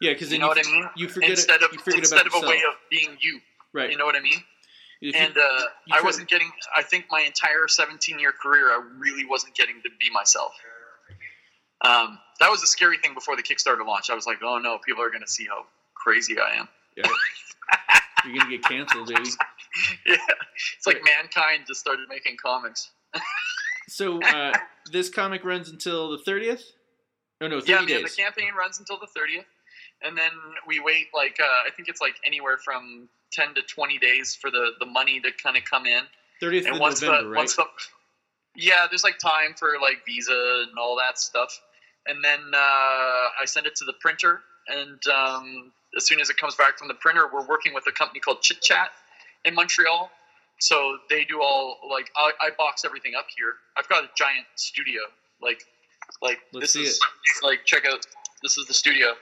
yeah 0.00 0.12
because 0.12 0.32
you 0.32 0.38
know 0.38 0.46
you, 0.46 0.48
what 0.48 0.66
i 0.66 0.70
mean? 0.70 0.88
you 0.96 1.08
forget 1.08 1.30
instead 1.30 1.62
of 1.62 1.70
forget 1.70 2.00
instead 2.00 2.26
of 2.26 2.34
a 2.34 2.40
way 2.40 2.62
of 2.68 2.74
being 2.90 3.16
you. 3.20 3.40
Right. 3.72 3.90
You 3.90 3.96
know 3.96 4.04
what 4.04 4.16
i 4.16 4.20
mean? 4.20 4.42
You- 5.00 5.12
and 5.14 5.36
uh, 5.36 5.64
i 5.92 6.02
wasn't 6.02 6.28
getting 6.28 6.50
i 6.74 6.82
think 6.82 7.06
my 7.10 7.20
entire 7.20 7.66
17 7.68 8.18
year 8.18 8.32
career 8.32 8.68
i 8.70 8.82
really 8.98 9.24
wasn't 9.24 9.54
getting 9.54 9.76
to 9.82 9.90
be 9.98 10.10
myself. 10.12 10.52
Um, 11.82 12.18
that 12.40 12.50
was 12.50 12.62
a 12.62 12.66
scary 12.66 12.98
thing 12.98 13.14
before 13.14 13.36
the 13.36 13.42
kickstarter 13.42 13.86
launch. 13.86 14.10
I 14.10 14.14
was 14.14 14.26
like 14.26 14.38
oh 14.42 14.58
no 14.58 14.78
people 14.84 15.02
are 15.02 15.08
going 15.10 15.22
to 15.22 15.30
see 15.30 15.46
how 15.46 15.64
crazy 15.94 16.38
i 16.38 16.56
am. 16.56 16.68
Yeah, 16.96 17.04
you're 18.26 18.38
gonna 18.38 18.50
get 18.50 18.64
canceled 18.64 19.08
baby. 19.08 19.30
Yeah. 20.06 20.16
It's 20.76 20.86
like 20.86 21.00
mankind 21.04 21.64
just 21.66 21.80
started 21.80 22.06
making 22.08 22.36
comics. 22.42 22.90
So 23.90 24.22
uh, 24.22 24.52
this 24.92 25.08
comic 25.08 25.44
runs 25.44 25.68
until 25.68 26.10
the 26.12 26.18
30th 26.18 26.62
oh 27.40 27.48
no 27.48 27.60
30 27.60 27.72
yeah, 27.72 27.86
days 27.98 28.14
the 28.14 28.22
campaign 28.22 28.50
runs 28.56 28.78
until 28.78 28.98
the 28.98 29.06
30th, 29.06 29.44
and 30.02 30.16
then 30.16 30.30
we 30.66 30.80
wait 30.80 31.08
like 31.14 31.38
uh, 31.40 31.66
I 31.66 31.70
think 31.74 31.88
it's 31.88 32.00
like 32.00 32.14
anywhere 32.24 32.58
from 32.58 33.08
10 33.32 33.54
to 33.54 33.62
20 33.62 33.98
days 33.98 34.34
for 34.34 34.50
the 34.50 34.72
the 34.78 34.86
money 34.86 35.20
to 35.20 35.30
kind 35.42 35.56
of 35.56 35.64
come 35.64 35.86
in. 35.86 36.02
30th 36.42 36.66
And 36.66 36.74
of 36.74 36.80
once 36.80 37.02
november 37.02 37.22
the 37.24 37.28
right 37.30 37.36
once 37.38 37.56
the 37.56 37.64
yeah, 38.56 38.86
there's 38.88 39.04
like 39.04 39.18
time 39.18 39.54
for 39.56 39.74
like 39.80 40.04
visa 40.04 40.64
and 40.68 40.78
all 40.78 40.96
that 40.96 41.18
stuff, 41.18 41.60
and 42.06 42.22
then 42.24 42.40
uh, 42.52 42.58
I 42.58 43.44
send 43.44 43.66
it 43.66 43.76
to 43.76 43.84
the 43.84 43.94
printer, 44.00 44.40
and 44.68 44.98
um, 45.06 45.72
as 45.96 46.06
soon 46.06 46.20
as 46.20 46.30
it 46.30 46.36
comes 46.36 46.56
back 46.56 46.78
from 46.78 46.88
the 46.88 46.94
printer, 46.94 47.28
we're 47.32 47.46
working 47.46 47.74
with 47.74 47.84
a 47.86 47.92
company 47.92 48.20
called 48.20 48.42
Chit 48.42 48.60
Chat 48.60 48.90
in 49.44 49.54
Montreal. 49.54 50.10
So 50.58 50.98
they 51.08 51.24
do 51.24 51.40
all 51.40 51.78
like 51.88 52.10
I, 52.16 52.32
I 52.40 52.50
box 52.58 52.84
everything 52.84 53.12
up 53.16 53.26
here. 53.34 53.54
I've 53.76 53.88
got 53.88 54.04
a 54.04 54.08
giant 54.16 54.46
studio, 54.56 55.00
like 55.40 55.62
like 56.20 56.38
Let's 56.52 56.72
this 56.72 56.76
is 56.76 57.00
like 57.42 57.64
check 57.64 57.86
out 57.86 58.04
this 58.42 58.58
is 58.58 58.66
the 58.66 58.74
studio. 58.74 59.14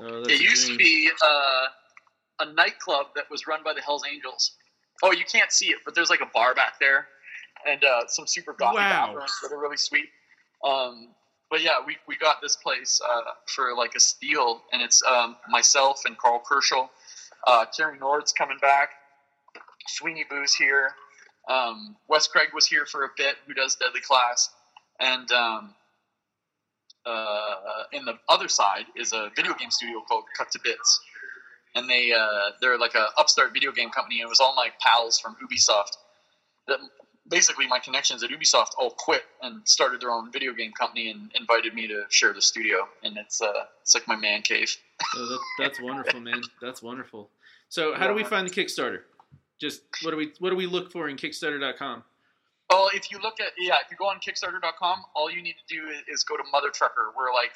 Oh, 0.00 0.22
It 0.24 0.40
a 0.40 0.42
used 0.42 0.66
to 0.68 0.76
be 0.76 1.10
uh, 1.24 1.66
a 2.40 2.52
nightclub 2.52 3.06
that 3.16 3.30
was 3.30 3.46
run 3.46 3.60
by 3.64 3.72
the 3.74 3.80
Hells 3.80 4.04
Angels. 4.10 4.52
Oh, 5.02 5.12
you 5.12 5.24
can't 5.24 5.52
see 5.52 5.66
it, 5.66 5.78
but 5.84 5.94
there's 5.94 6.10
like 6.10 6.20
a 6.20 6.30
bar 6.32 6.54
back 6.54 6.78
there, 6.80 7.08
and 7.68 7.82
uh, 7.84 8.06
some 8.08 8.26
super 8.26 8.52
gothic 8.52 8.76
Wow. 8.80 9.06
bathrooms 9.06 9.32
that 9.42 9.52
are 9.52 9.58
really 9.60 9.76
sweet. 9.76 10.08
Um, 10.64 11.08
but 11.50 11.62
yeah, 11.62 11.74
we, 11.86 11.96
we 12.08 12.16
got 12.16 12.40
this 12.40 12.56
place 12.56 13.00
uh, 13.08 13.20
for 13.46 13.74
like 13.76 13.94
a 13.94 14.00
steal, 14.00 14.62
and 14.72 14.80
it's 14.82 15.02
um, 15.04 15.36
myself 15.48 16.02
and 16.06 16.16
Karl 16.18 16.42
Kerschl. 16.50 16.88
Uh, 17.46 17.66
Terry 17.66 17.98
Nord's 17.98 18.32
coming 18.32 18.58
back. 18.60 18.90
Sweeney 19.86 20.24
Boo's 20.28 20.54
here. 20.54 20.92
Um, 21.48 21.96
Wes 22.08 22.26
Craig 22.26 22.48
was 22.54 22.66
here 22.66 22.86
for 22.86 23.04
a 23.04 23.08
bit, 23.18 23.36
who 23.46 23.52
does 23.52 23.76
Deadly 23.76 24.00
Class, 24.00 24.48
and 24.98 25.30
um, 25.32 25.74
uh, 27.06 27.84
in 27.92 28.04
the 28.04 28.14
other 28.28 28.48
side 28.48 28.86
is 28.96 29.12
a 29.12 29.30
video 29.36 29.54
game 29.54 29.70
studio 29.70 30.02
called 30.06 30.24
Cut 30.36 30.50
to 30.52 30.60
Bits, 30.62 31.00
and 31.74 31.88
they 31.88 32.12
uh, 32.12 32.50
they're 32.60 32.78
like 32.78 32.94
a 32.94 33.08
upstart 33.18 33.52
video 33.52 33.72
game 33.72 33.90
company. 33.90 34.20
And 34.20 34.26
it 34.26 34.30
was 34.30 34.40
all 34.40 34.54
my 34.54 34.70
pals 34.80 35.18
from 35.18 35.36
Ubisoft. 35.42 35.96
That 36.66 36.78
basically 37.28 37.66
my 37.66 37.78
connections 37.78 38.22
at 38.22 38.30
Ubisoft 38.30 38.70
all 38.78 38.90
quit 38.90 39.22
and 39.42 39.66
started 39.66 40.00
their 40.00 40.10
own 40.10 40.30
video 40.32 40.52
game 40.52 40.72
company 40.72 41.10
and 41.10 41.30
invited 41.34 41.74
me 41.74 41.86
to 41.88 42.04
share 42.08 42.32
the 42.32 42.42
studio. 42.42 42.88
And 43.02 43.16
it's 43.16 43.40
uh, 43.40 43.64
it's 43.82 43.94
like 43.94 44.06
my 44.08 44.16
man 44.16 44.42
cave. 44.42 44.76
Oh, 45.16 45.28
that, 45.28 45.40
that's 45.58 45.80
wonderful, 45.80 46.20
man. 46.20 46.40
That's 46.62 46.82
wonderful. 46.82 47.28
So, 47.68 47.94
how 47.94 48.06
do 48.06 48.14
we 48.14 48.24
find 48.24 48.48
the 48.48 48.52
Kickstarter? 48.52 49.00
Just 49.60 49.82
what 50.02 50.12
do 50.12 50.16
we 50.16 50.32
what 50.38 50.50
do 50.50 50.56
we 50.56 50.66
look 50.66 50.90
for 50.90 51.08
in 51.08 51.16
Kickstarter.com? 51.16 52.04
Well, 52.70 52.90
if 52.94 53.10
you 53.10 53.18
look 53.22 53.40
at 53.40 53.52
yeah, 53.58 53.76
if 53.84 53.90
you 53.90 53.96
go 53.96 54.06
on 54.06 54.16
Kickstarter.com, 54.18 55.04
all 55.14 55.30
you 55.30 55.42
need 55.42 55.56
to 55.68 55.74
do 55.74 55.88
is, 55.88 56.02
is 56.08 56.24
go 56.24 56.36
to 56.36 56.42
Mother 56.52 56.70
Trucker. 56.72 57.12
We're 57.16 57.32
like 57.32 57.52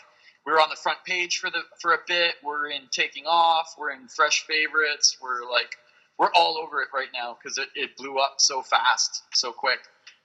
we're 0.46 0.60
on 0.60 0.68
the 0.70 0.76
front 0.76 0.98
page 1.04 1.38
for 1.38 1.50
the 1.50 1.60
for 1.80 1.92
a 1.94 1.98
bit. 2.06 2.34
We're 2.44 2.70
in 2.70 2.82
taking 2.90 3.24
off. 3.26 3.74
We're 3.78 3.90
in 3.90 4.08
fresh 4.08 4.44
favorites. 4.46 5.18
We're 5.20 5.50
like 5.50 5.76
we're 6.18 6.30
all 6.34 6.58
over 6.58 6.82
it 6.82 6.88
right 6.94 7.08
now 7.14 7.36
because 7.40 7.58
it, 7.58 7.68
it 7.74 7.96
blew 7.96 8.18
up 8.18 8.34
so 8.38 8.62
fast, 8.62 9.22
so 9.34 9.52
quick. 9.52 9.78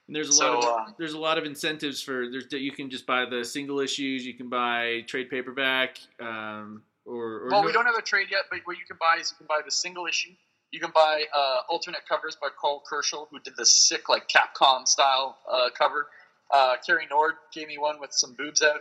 And 0.06 0.14
there's 0.14 0.28
a 0.28 0.32
So, 0.32 0.58
lot 0.58 0.64
of 0.64 0.88
um, 0.88 0.94
there's 0.98 1.14
a 1.14 1.18
lot 1.18 1.38
of 1.38 1.44
incentives 1.44 2.02
for 2.02 2.28
there's 2.30 2.46
you 2.52 2.72
can 2.72 2.90
just 2.90 3.06
buy 3.06 3.24
the 3.24 3.44
single 3.44 3.80
issues, 3.80 4.26
you 4.26 4.34
can 4.34 4.48
buy 4.50 5.02
trade 5.06 5.30
paperback, 5.30 5.98
um, 6.20 6.82
or, 7.06 7.44
or 7.44 7.48
Well, 7.50 7.60
no- 7.62 7.66
we 7.66 7.72
don't 7.72 7.86
have 7.86 7.94
a 7.94 8.02
trade 8.02 8.26
yet, 8.30 8.42
but 8.50 8.60
what 8.64 8.76
you 8.76 8.84
can 8.86 8.98
buy 9.00 9.20
is 9.20 9.30
you 9.30 9.38
can 9.38 9.46
buy 9.46 9.60
the 9.64 9.70
single 9.70 10.06
issue. 10.06 10.32
You 10.74 10.80
can 10.80 10.90
buy 10.92 11.22
uh, 11.32 11.60
alternate 11.70 12.02
covers 12.08 12.36
by 12.42 12.48
Karl 12.60 12.82
Kerschl, 12.92 13.28
who 13.30 13.38
did 13.38 13.54
the 13.56 13.64
sick 13.64 14.08
like 14.08 14.28
Capcom 14.28 14.88
style 14.88 15.38
uh, 15.48 15.70
cover. 15.78 16.08
Uh, 16.52 16.74
Cary 16.84 17.06
Nord 17.08 17.34
gave 17.54 17.68
me 17.68 17.78
one 17.78 18.00
with 18.00 18.10
some 18.12 18.34
boobs 18.34 18.60
out. 18.60 18.80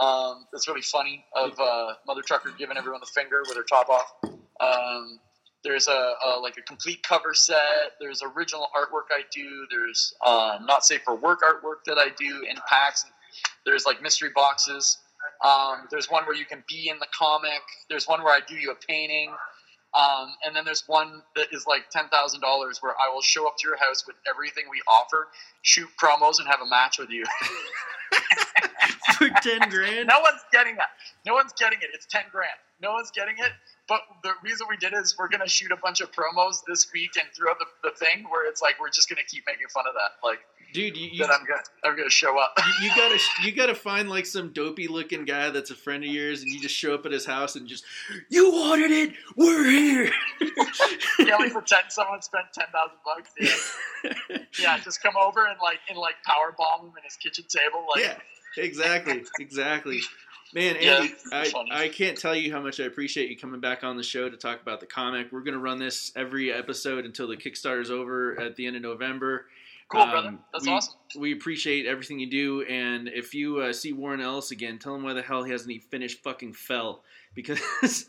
Um, 0.00 0.46
that's 0.50 0.66
really 0.66 0.80
funny 0.82 1.26
of 1.36 1.60
uh, 1.60 1.92
Mother 2.06 2.22
Trucker 2.22 2.52
giving 2.58 2.78
everyone 2.78 3.02
the 3.02 3.12
finger 3.14 3.42
with 3.46 3.56
her 3.58 3.64
top 3.64 3.90
off. 3.90 4.14
Um, 4.60 5.20
There's 5.62 5.88
a, 5.88 6.14
a 6.26 6.40
like 6.40 6.56
a 6.56 6.62
complete 6.62 7.02
cover 7.02 7.34
set. 7.34 7.92
There's 8.00 8.22
original 8.22 8.68
artwork 8.74 9.12
I 9.12 9.22
do. 9.30 9.66
There's 9.70 10.14
uh, 10.24 10.58
not 10.64 10.86
safe 10.86 11.02
for 11.04 11.16
work 11.16 11.42
artwork 11.42 11.84
that 11.86 11.98
I 11.98 12.08
do 12.18 12.46
in 12.48 12.56
packs. 12.68 13.04
There's 13.66 13.84
like 13.84 14.00
mystery 14.02 14.30
boxes. 14.34 14.98
Um, 15.44 15.88
there's 15.90 16.10
one 16.10 16.24
where 16.24 16.36
you 16.36 16.46
can 16.46 16.64
be 16.68 16.88
in 16.88 16.98
the 16.98 17.08
comic. 17.16 17.62
There's 17.90 18.08
one 18.08 18.22
where 18.24 18.32
I 18.32 18.40
do 18.48 18.54
you 18.54 18.70
a 18.70 18.76
painting. 18.88 19.34
Um, 19.96 20.28
and 20.44 20.54
then 20.54 20.64
there's 20.64 20.84
one 20.86 21.22
that 21.36 21.46
is 21.52 21.66
like 21.66 21.88
ten 21.90 22.08
thousand 22.08 22.40
dollars, 22.42 22.78
where 22.82 22.92
I 22.92 23.12
will 23.12 23.22
show 23.22 23.46
up 23.46 23.56
to 23.58 23.68
your 23.68 23.78
house 23.78 24.06
with 24.06 24.16
everything 24.28 24.64
we 24.70 24.82
offer, 24.86 25.28
shoot 25.62 25.88
promos, 26.00 26.38
and 26.38 26.46
have 26.48 26.60
a 26.60 26.68
match 26.68 26.98
with 26.98 27.10
you. 27.10 27.24
For 29.18 29.28
ten 29.42 29.68
grand. 29.70 30.08
no 30.08 30.20
one's 30.20 30.42
getting 30.52 30.76
that. 30.76 30.88
No 31.24 31.34
one's 31.34 31.52
getting 31.58 31.78
it. 31.80 31.88
It's 31.94 32.06
ten 32.06 32.24
grand. 32.30 32.52
No 32.82 32.92
one's 32.92 33.10
getting 33.10 33.36
it. 33.38 33.52
But 33.88 34.00
the 34.22 34.32
reason 34.42 34.66
we 34.68 34.76
did 34.76 34.92
it 34.92 34.98
is 34.98 35.16
we're 35.18 35.28
gonna 35.28 35.48
shoot 35.48 35.70
a 35.70 35.76
bunch 35.76 36.00
of 36.00 36.10
promos 36.12 36.62
this 36.66 36.90
week 36.92 37.12
and 37.16 37.28
throughout 37.36 37.58
the, 37.58 37.66
the 37.90 37.96
thing 37.96 38.24
where 38.28 38.48
it's 38.48 38.60
like 38.60 38.80
we're 38.80 38.90
just 38.90 39.08
gonna 39.08 39.22
keep 39.26 39.44
making 39.46 39.68
fun 39.68 39.84
of 39.86 39.94
that. 39.94 40.26
Like 40.26 40.40
dude, 40.72 40.96
you, 40.96 41.08
you, 41.12 41.18
that 41.18 41.30
I'm 41.30 41.46
gonna 41.46 41.62
I'm 41.84 41.96
gonna 41.96 42.10
show 42.10 42.38
up. 42.38 42.58
you, 42.58 42.88
you 42.88 42.96
gotta 42.96 43.18
you 43.44 43.52
gotta 43.52 43.74
find 43.74 44.08
like 44.08 44.26
some 44.26 44.52
dopey 44.52 44.88
looking 44.88 45.24
guy 45.24 45.50
that's 45.50 45.70
a 45.70 45.74
friend 45.74 46.04
of 46.04 46.10
yours, 46.10 46.42
and 46.42 46.52
you 46.52 46.60
just 46.60 46.74
show 46.74 46.94
up 46.94 47.06
at 47.06 47.12
his 47.12 47.24
house 47.24 47.56
and 47.56 47.66
just 47.66 47.84
you 48.28 48.50
wanted 48.50 48.90
it, 48.90 49.12
we're 49.36 49.64
here. 49.64 50.12
yeah, 51.20 51.38
we 51.38 51.50
pretend 51.50 51.84
someone 51.88 52.22
spent 52.22 52.46
ten 52.52 52.66
thousand 52.72 52.98
bucks. 53.04 53.30
Yeah. 53.40 54.36
yeah, 54.60 54.78
just 54.80 55.02
come 55.02 55.14
over 55.16 55.46
and 55.46 55.58
like 55.62 55.78
and 55.88 55.98
like 55.98 56.14
power 56.24 56.54
bomb 56.56 56.88
him 56.88 56.94
in 56.96 57.04
his 57.04 57.16
kitchen 57.16 57.44
table. 57.48 57.86
Like, 57.94 58.04
yeah, 58.04 58.62
exactly, 58.62 59.24
exactly. 59.40 60.00
Man, 60.54 60.76
Andy, 60.76 61.12
it's 61.32 61.54
I. 61.54 61.84
I 61.84 61.88
can't 61.88 62.16
tell 62.16 62.34
you 62.34 62.52
how 62.52 62.60
much 62.60 62.80
I 62.80 62.84
appreciate 62.84 63.28
you 63.30 63.36
coming 63.36 63.60
back 63.60 63.84
on 63.84 63.96
the 63.96 64.02
show 64.02 64.28
to 64.28 64.36
talk 64.36 64.62
about 64.62 64.80
the 64.80 64.86
comic. 64.86 65.32
We're 65.32 65.40
gonna 65.42 65.58
run 65.58 65.78
this 65.78 66.12
every 66.16 66.52
episode 66.52 67.04
until 67.04 67.28
the 67.28 67.36
Kickstarter's 67.36 67.90
over 67.90 68.40
at 68.40 68.56
the 68.56 68.66
end 68.66 68.76
of 68.76 68.82
November. 68.82 69.46
cool, 69.88 70.02
Um, 70.02 70.10
brother. 70.10 70.38
That's 70.52 70.66
we, 70.66 70.72
awesome. 70.72 70.94
We 71.18 71.32
appreciate 71.32 71.86
everything 71.86 72.18
you 72.20 72.30
do, 72.30 72.62
and 72.62 73.08
if 73.08 73.34
you 73.34 73.58
uh, 73.60 73.72
see 73.72 73.92
Warren 73.92 74.20
Ellis 74.20 74.50
again, 74.50 74.78
tell 74.78 74.94
him 74.94 75.02
why 75.02 75.12
the 75.14 75.22
hell 75.22 75.42
he 75.44 75.50
hasn't 75.52 75.70
even 75.70 75.86
finished 75.88 76.22
fucking 76.22 76.54
Fell 76.54 77.02
because, 77.34 77.60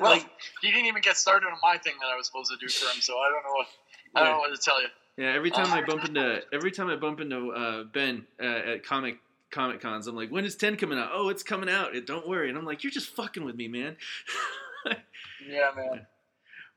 Well, 0.00 0.10
like, 0.12 0.28
he 0.60 0.70
didn't 0.70 0.86
even 0.86 1.00
get 1.00 1.16
started 1.16 1.46
on 1.46 1.58
my 1.62 1.78
thing 1.78 1.94
that 2.00 2.06
I 2.12 2.16
was 2.16 2.26
supposed 2.26 2.50
to 2.50 2.56
do 2.58 2.68
for 2.70 2.84
him, 2.92 3.00
so 3.00 3.14
I 3.18 3.30
don't 3.30 3.42
know 3.44 3.52
what 3.52 3.66
I 4.14 4.24
don't 4.24 4.32
know 4.34 4.38
what 4.38 4.54
to 4.54 4.62
tell 4.62 4.80
you. 4.82 4.88
yeah, 5.16 5.32
every 5.32 5.50
time 5.50 5.72
I 5.72 5.82
bump 5.82 6.04
into 6.04 6.42
every 6.52 6.70
time 6.70 6.88
I 6.88 6.96
bump 6.96 7.20
into 7.20 7.50
uh, 7.52 7.84
Ben 7.84 8.26
uh, 8.40 8.44
at 8.72 8.84
comic 8.84 9.18
comic 9.50 9.80
cons, 9.80 10.06
I'm 10.06 10.16
like, 10.16 10.30
when 10.30 10.44
is 10.44 10.56
ten 10.56 10.76
coming 10.76 10.98
out? 10.98 11.10
Oh, 11.12 11.28
it's 11.28 11.42
coming 11.42 11.68
out. 11.68 11.94
It, 11.94 12.06
don't 12.06 12.28
worry, 12.28 12.48
and 12.48 12.58
I'm 12.58 12.64
like, 12.64 12.82
you're 12.84 12.90
just 12.90 13.10
fucking 13.10 13.44
with 13.44 13.56
me, 13.56 13.68
man. 13.68 13.96
Yeah, 15.46 15.70
man. 15.76 16.06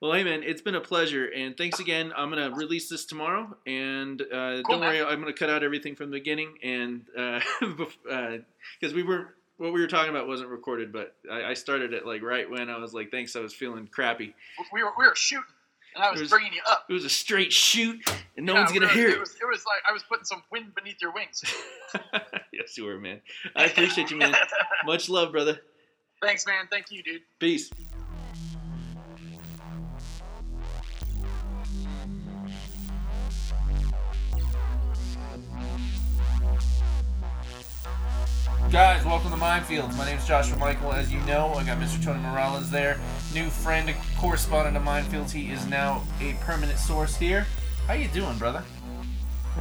Well, 0.01 0.13
hey 0.13 0.23
man, 0.23 0.41
it's 0.43 0.61
been 0.61 0.73
a 0.75 0.81
pleasure, 0.81 1.27
and 1.27 1.55
thanks 1.55 1.79
again. 1.79 2.11
I'm 2.15 2.29
gonna 2.29 2.49
release 2.51 2.89
this 2.89 3.05
tomorrow, 3.05 3.55
and 3.67 4.19
uh, 4.21 4.25
Cool, 4.63 4.63
don't 4.67 4.79
worry, 4.81 5.01
I'm 5.01 5.19
gonna 5.19 5.31
cut 5.31 5.49
out 5.51 5.63
everything 5.63 5.95
from 5.95 6.09
the 6.09 6.17
beginning, 6.17 6.57
and 6.63 7.05
because 8.79 8.93
we 8.93 9.03
were 9.03 9.35
what 9.57 9.73
we 9.73 9.79
were 9.79 9.87
talking 9.87 10.09
about 10.09 10.27
wasn't 10.27 10.49
recorded, 10.49 10.91
but 10.91 11.15
I, 11.31 11.43
I 11.43 11.53
started 11.53 11.93
it 11.93 12.05
like 12.05 12.23
right 12.23 12.49
when 12.49 12.67
I 12.69 12.79
was 12.79 12.95
like, 12.95 13.11
thanks, 13.11 13.35
I 13.35 13.41
was 13.41 13.53
feeling 13.53 13.87
crappy. 13.87 14.33
We 14.73 14.81
were 14.83 14.91
we 14.97 15.05
were 15.05 15.15
shooting, 15.15 15.45
and 15.95 16.03
I 16.03 16.11
was, 16.11 16.21
was- 16.21 16.29
bringing 16.29 16.53
you 16.53 16.61
up. 16.69 16.85
It 16.89 16.93
was 16.93 17.05
a 17.05 17.09
straight 17.09 17.51
shoot, 17.53 17.99
and 18.37 18.45
no 18.45 18.53
Yeah, 18.53 18.59
one's 18.61 18.71
gonna 18.71 18.87
hear 18.89 19.09
it. 19.09 19.15
it. 19.15 19.19
Was, 19.19 19.31
it 19.35 19.45
was 19.45 19.63
like 19.65 19.81
I 19.87 19.91
was 19.91 20.03
putting 20.03 20.25
some 20.25 20.43
wind 20.51 20.73
beneath 20.75 21.01
your 21.01 21.11
wings. 21.13 21.43
yes, 22.53 22.77
you 22.77 22.85
were, 22.85 22.97
man. 22.99 23.21
I 23.55 23.65
appreciate 23.65 24.11
you, 24.11 24.17
man. 24.17 24.33
Much 24.85 25.09
love, 25.09 25.31
brother. 25.31 25.59
Thanks, 26.21 26.45
man. 26.45 26.67
Thank 26.69 26.91
you, 26.91 27.01
dude. 27.03 27.21
Peace. 27.39 27.71
Guys, 38.71 39.03
welcome 39.05 39.31
to 39.31 39.37
Minefields. 39.37 39.97
My 39.97 40.05
name 40.05 40.17
is 40.17 40.25
Joshua 40.25 40.57
Michael. 40.57 40.93
As 40.93 41.11
you 41.11 41.19
know, 41.21 41.53
I 41.55 41.63
got 41.65 41.77
Mr. 41.77 42.01
Tony 42.03 42.19
Morales 42.21 42.69
there. 42.71 42.97
New 43.33 43.49
friend, 43.49 43.93
correspondent 44.17 44.77
of 44.77 44.83
Minefields. 44.83 45.31
He 45.31 45.51
is 45.51 45.67
now 45.67 46.01
a 46.21 46.33
permanent 46.41 46.79
source 46.79 47.17
here. 47.17 47.45
How 47.87 47.93
you 47.95 48.07
doing, 48.09 48.37
brother? 48.37 48.63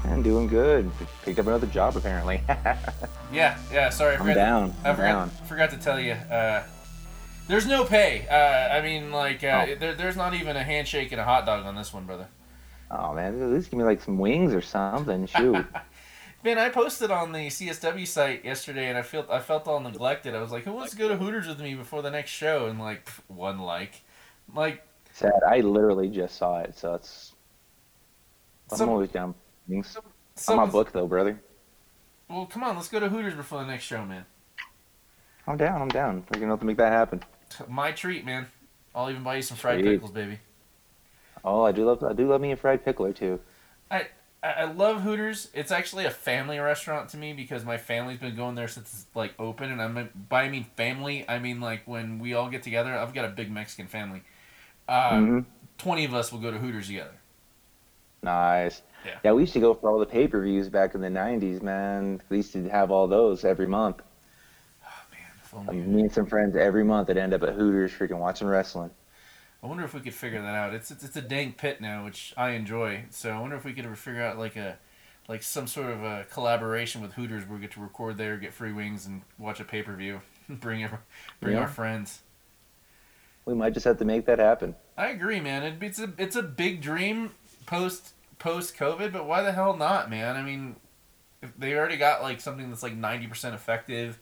I'm 0.04 0.22
doing 0.22 0.46
good. 0.46 0.88
Picked 1.24 1.40
up 1.40 1.46
another 1.48 1.66
job 1.66 1.96
apparently. 1.96 2.40
Yeah, 3.32 3.56
yeah. 3.72 3.90
Sorry, 3.90 4.10
I 4.16 4.18
I'm 4.18 4.22
forgot. 4.22 4.34
down. 4.34 4.74
I 4.84 4.88
I'm 4.90 4.96
forgot, 4.96 5.06
down. 5.12 5.28
forgot 5.46 5.70
to 5.70 5.76
tell 5.76 6.00
you. 6.00 6.14
Uh, 6.14 6.64
there's 7.46 7.64
no 7.64 7.84
pay. 7.84 8.26
Uh, 8.28 8.76
I 8.76 8.82
mean, 8.82 9.12
like, 9.12 9.44
uh, 9.44 9.66
Oh. 9.68 9.74
there, 9.76 9.94
there's 9.94 10.16
not 10.16 10.34
even 10.34 10.56
a 10.56 10.64
handshake 10.64 11.12
and 11.12 11.20
a 11.20 11.24
hot 11.24 11.46
dog 11.46 11.64
on 11.64 11.76
this 11.76 11.94
one, 11.94 12.06
brother. 12.06 12.26
Oh 12.90 13.14
man, 13.14 13.40
at 13.40 13.50
least 13.50 13.70
give 13.70 13.78
me 13.78 13.84
like 13.84 14.02
some 14.02 14.18
wings 14.18 14.52
or 14.52 14.60
something. 14.60 15.26
Shoot. 15.26 15.64
Man, 16.42 16.58
I 16.58 16.70
posted 16.70 17.10
on 17.10 17.32
the 17.32 17.48
CSW 17.48 18.06
site 18.06 18.44
yesterday, 18.44 18.88
and 18.88 18.96
I 18.96 19.02
felt 19.02 19.28
I 19.30 19.40
felt 19.40 19.68
all 19.68 19.80
neglected. 19.80 20.34
I 20.34 20.40
was 20.40 20.50
like, 20.52 20.64
"Who 20.64 20.72
wants 20.72 20.92
to 20.92 20.98
go 20.98 21.08
to 21.08 21.16
Hooters 21.16 21.46
with 21.46 21.60
me 21.60 21.74
before 21.74 22.00
the 22.00 22.10
next 22.10 22.30
show?" 22.30 22.66
And 22.66 22.78
like, 22.78 23.04
pff, 23.04 23.20
one 23.28 23.58
like, 23.60 24.02
like, 24.54 24.82
Sad. 25.12 25.32
I 25.46 25.60
literally 25.60 26.08
just 26.08 26.36
saw 26.36 26.60
it, 26.60 26.78
so 26.78 26.94
it's. 26.94 27.32
I'm 28.70 28.78
Some- 28.78 28.88
always 28.88 29.10
down. 29.10 29.34
for 29.34 29.38
Wings. 29.72 29.96
I'm 30.48 30.58
on 30.58 30.70
book 30.70 30.92
though, 30.92 31.06
brother. 31.06 31.38
Well, 32.28 32.46
come 32.46 32.62
on, 32.62 32.76
let's 32.76 32.88
go 32.88 33.00
to 33.00 33.08
Hooters 33.08 33.34
before 33.34 33.58
the 33.60 33.66
next 33.66 33.84
show, 33.84 34.04
man. 34.06 34.24
I'm 35.46 35.56
down. 35.58 35.82
I'm 35.82 35.88
down. 35.88 36.24
We're 36.32 36.40
gonna 36.40 36.52
have 36.52 36.60
to 36.60 36.66
make 36.66 36.76
that 36.78 36.92
happen. 36.92 37.22
My 37.68 37.92
treat, 37.92 38.24
man. 38.24 38.46
I'll 38.94 39.10
even 39.10 39.22
buy 39.22 39.36
you 39.36 39.42
some 39.42 39.56
fried 39.58 39.80
Sweet. 39.80 39.90
pickles, 39.94 40.12
baby. 40.12 40.38
Oh, 41.44 41.62
I 41.64 41.72
do 41.72 41.84
love. 41.84 42.02
I 42.02 42.12
do 42.14 42.28
love 42.28 42.40
me 42.40 42.52
a 42.52 42.56
fried 42.56 42.82
pickle 42.84 43.04
or 43.06 43.12
two. 43.12 43.40
I, 43.90 44.06
I 44.42 44.64
love 44.64 45.02
Hooters. 45.02 45.48
It's 45.52 45.70
actually 45.70 46.06
a 46.06 46.10
family 46.10 46.58
restaurant 46.58 47.10
to 47.10 47.18
me 47.18 47.34
because 47.34 47.62
my 47.64 47.76
family's 47.76 48.18
been 48.18 48.34
going 48.36 48.54
there 48.54 48.68
since 48.68 48.88
it's 48.92 49.06
like 49.14 49.34
open, 49.38 49.70
and 49.70 49.82
I'm 49.82 50.08
by 50.30 50.44
I 50.44 50.48
mean 50.48 50.64
family, 50.76 51.26
I 51.28 51.38
mean 51.38 51.60
like 51.60 51.82
when 51.86 52.18
we 52.18 52.32
all 52.32 52.48
get 52.48 52.62
together. 52.62 52.94
I've 52.94 53.12
got 53.12 53.26
a 53.26 53.28
big 53.28 53.50
Mexican 53.50 53.86
family. 53.86 54.22
Uh, 54.88 55.10
Mhm. 55.10 55.44
Twenty 55.78 56.04
of 56.04 56.14
us 56.14 56.32
will 56.32 56.40
go 56.40 56.50
to 56.50 56.58
Hooters 56.58 56.88
together. 56.88 57.14
Nice. 58.22 58.82
Yeah. 59.04 59.18
yeah, 59.22 59.32
we 59.32 59.42
used 59.42 59.52
to 59.54 59.60
go 59.60 59.74
for 59.74 59.90
all 59.90 59.98
the 59.98 60.06
pay 60.06 60.26
per 60.28 60.40
views 60.42 60.68
back 60.70 60.94
in 60.94 61.00
the 61.02 61.10
'90s, 61.10 61.60
man. 61.62 62.22
We 62.30 62.38
used 62.38 62.52
to 62.54 62.68
have 62.70 62.90
all 62.90 63.08
those 63.08 63.44
every 63.44 63.66
month. 63.66 64.00
Oh 64.84 65.04
man, 65.10 65.30
if 65.42 65.54
I 65.68 65.72
mean, 65.72 65.94
me 65.94 66.02
and 66.02 66.12
some 66.12 66.26
friends 66.26 66.54
every 66.56 66.84
month 66.84 67.08
would 67.08 67.16
end 67.16 67.32
up 67.34 67.42
at 67.42 67.54
Hooters, 67.54 67.92
freaking 67.92 68.18
watching 68.18 68.46
wrestling. 68.48 68.90
I 69.62 69.66
wonder 69.66 69.84
if 69.84 69.92
we 69.92 70.00
could 70.00 70.14
figure 70.14 70.40
that 70.40 70.54
out. 70.54 70.72
It's, 70.72 70.90
it's 70.90 71.04
it's 71.04 71.16
a 71.16 71.22
dang 71.22 71.52
pit 71.52 71.80
now, 71.80 72.04
which 72.04 72.32
I 72.36 72.50
enjoy. 72.50 73.04
So 73.10 73.30
I 73.30 73.40
wonder 73.40 73.56
if 73.56 73.64
we 73.64 73.72
could 73.72 73.84
ever 73.84 73.96
figure 73.96 74.22
out 74.22 74.38
like 74.38 74.56
a 74.56 74.78
like 75.28 75.42
some 75.42 75.66
sort 75.66 75.90
of 75.90 76.02
a 76.02 76.24
collaboration 76.30 77.02
with 77.02 77.12
Hooters 77.12 77.46
where 77.46 77.56
we 77.56 77.60
get 77.60 77.72
to 77.72 77.80
record 77.80 78.16
there, 78.16 78.36
get 78.36 78.52
free 78.54 78.72
wings, 78.72 79.06
and 79.06 79.22
watch 79.38 79.60
a 79.60 79.64
pay 79.64 79.82
per 79.82 79.94
view. 79.94 80.20
bring 80.48 80.82
every, 80.82 80.98
bring 81.40 81.54
Yeah. 81.56 81.62
our 81.62 81.68
friends. 81.68 82.20
We 83.44 83.54
might 83.54 83.74
just 83.74 83.84
have 83.84 83.98
to 83.98 84.04
make 84.04 84.26
that 84.26 84.38
happen. 84.38 84.74
I 84.96 85.08
agree, 85.08 85.40
man. 85.40 85.62
It, 85.62 85.82
it's 85.82 85.98
a 85.98 86.12
it's 86.18 86.36
a 86.36 86.42
big 86.42 86.80
dream 86.80 87.30
post 87.66 88.14
post 88.38 88.76
COVID, 88.76 89.12
but 89.12 89.26
why 89.26 89.42
the 89.42 89.52
hell 89.52 89.76
not, 89.76 90.08
man? 90.10 90.36
I 90.36 90.42
mean, 90.42 90.76
if 91.42 91.52
they 91.58 91.74
already 91.74 91.96
got 91.96 92.22
like 92.22 92.40
something 92.40 92.68
that's 92.70 92.82
like 92.82 92.94
ninety 92.94 93.26
percent 93.26 93.54
effective. 93.54 94.18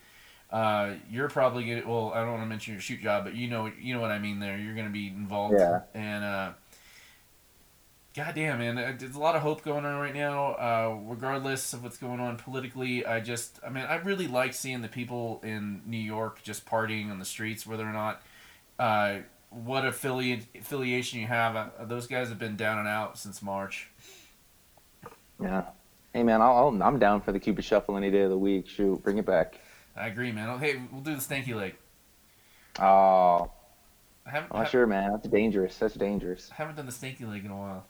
Uh, 0.51 0.95
you're 1.11 1.29
probably 1.29 1.65
gonna. 1.65 1.83
Well, 1.87 2.13
I 2.15 2.21
don't 2.21 2.31
want 2.31 2.43
to 2.43 2.47
mention 2.47 2.75
your 2.75 2.81
shoot 2.81 3.01
job, 3.01 3.25
but 3.25 3.35
you 3.35 3.49
know 3.49 3.71
you 3.81 3.95
know 3.95 4.01
what 4.01 4.11
I 4.11 4.19
mean. 4.19 4.41
There, 4.41 4.57
you're 4.57 4.75
gonna 4.75 4.89
be 4.89 5.09
involved. 5.09 5.57
Yeah. 5.59 5.81
And 5.95 6.25
uh, 6.25 6.53
goddamn, 8.19 8.59
man, 8.59 8.79
uh, 8.79 8.95
there's 8.99 9.15
a 9.15 9.21
lot 9.21 9.37
of 9.37 9.43
hope 9.43 9.63
going 9.63 9.85
on 9.85 10.01
right 10.01 10.15
now. 10.15 10.53
Uh, 10.55 10.99
regardless 11.05 11.73
of 11.73 11.83
what's 11.83 11.99
going 11.99 12.21
on 12.21 12.37
politically, 12.37 13.07
I 13.07 13.21
just, 13.21 13.61
I 13.65 13.71
mean, 13.71 13.85
I 13.85 13.97
really 13.97 14.27
like 14.27 14.55
seeing 14.55 14.83
the 14.83 14.89
people 14.89 15.41
in 15.45 15.83
New 15.87 15.99
York 15.99 16.43
just 16.43 16.67
partying 16.67 17.11
on 17.11 17.19
the 17.19 17.25
streets, 17.25 17.67
whether 17.67 17.85
or 17.85 17.93
not. 17.93 18.23
Uh, 18.79 19.19
what 19.51 19.87
affiliate 19.87 20.47
affiliation 20.55 21.21
you 21.21 21.27
have? 21.27 21.57
Uh, 21.57 21.85
those 21.85 22.07
guys 22.07 22.29
have 22.29 22.39
been 22.39 22.57
down 22.57 22.79
and 22.79 22.89
out 22.89 23.19
since 23.19 23.43
March. 23.43 23.89
Yeah. 25.41 25.65
Hey 26.13 26.23
man, 26.23 26.43
I'll, 26.43 26.57
I'll, 26.57 26.83
I'm 26.83 26.99
down 26.99 27.21
for 27.21 27.33
the 27.33 27.39
Cupid 27.39 27.65
Shuffle 27.65 27.97
any 27.97 28.11
day 28.11 28.23
of 28.23 28.31
the 28.31 28.39
week. 28.39 28.67
Shoot, 28.69 29.03
bring 29.03 29.19
it 29.19 29.27
back. 29.27 29.61
I 29.99 30.07
agree, 30.07 30.33
man. 30.33 30.59
Hey, 30.59 30.81
we'll 30.93 31.03
do 31.03 31.15
the 31.15 31.21
stanky 31.21 31.55
leg. 31.55 31.75
Oh, 32.79 33.51
I 34.27 34.31
haven't, 34.31 34.53
oh 34.53 34.59
ha- 34.59 34.65
sure, 34.65 34.87
man. 34.87 35.13
That's 35.13 35.29
dangerous. 35.29 35.77
That's 35.79 35.95
dangerous. 35.95 36.51
I 36.53 36.55
haven't 36.55 36.77
done 36.77 36.87
the 36.87 36.93
stanky 36.93 37.29
leg 37.29 37.45
in 37.45 37.51
a 37.51 37.57
while. 37.57 37.87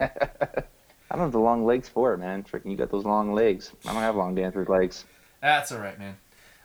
I 0.00 1.16
don't 1.16 1.22
have 1.22 1.32
the 1.32 1.40
long 1.40 1.64
legs 1.64 1.88
for 1.88 2.14
it, 2.14 2.18
man. 2.18 2.44
Freaking, 2.44 2.70
you 2.70 2.76
got 2.76 2.90
those 2.90 3.04
long 3.04 3.32
legs. 3.32 3.72
I 3.86 3.92
don't 3.92 4.02
have 4.02 4.14
long 4.14 4.34
dancer's 4.34 4.68
legs. 4.68 5.04
That's 5.40 5.72
all 5.72 5.80
right, 5.80 5.98
man. 5.98 6.16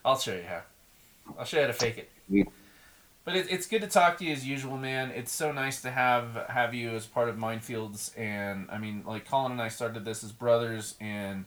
I'll 0.05 0.19
show 0.19 0.35
you 0.35 0.43
how. 0.43 0.61
I'll 1.39 1.45
show 1.45 1.57
you 1.57 1.63
how 1.63 1.67
to 1.67 1.73
fake 1.73 1.97
it. 1.97 2.11
Sweet. 2.27 2.47
But 3.25 3.37
it, 3.37 3.47
it's 3.49 3.67
good 3.67 3.81
to 3.81 3.87
talk 3.87 4.17
to 4.17 4.25
you 4.25 4.33
as 4.33 4.45
usual, 4.45 4.77
man. 4.77 5.11
It's 5.11 5.31
so 5.31 5.51
nice 5.51 5.81
to 5.83 5.91
have 5.91 6.35
have 6.49 6.73
you 6.73 6.89
as 6.89 7.05
part 7.05 7.29
of 7.29 7.37
Minefields, 7.37 8.17
and 8.19 8.67
I 8.69 8.77
mean, 8.77 9.03
like 9.07 9.25
Colin 9.25 9.53
and 9.53 9.61
I 9.61 9.69
started 9.69 10.03
this 10.03 10.23
as 10.25 10.33
brothers, 10.33 10.95
and 10.99 11.45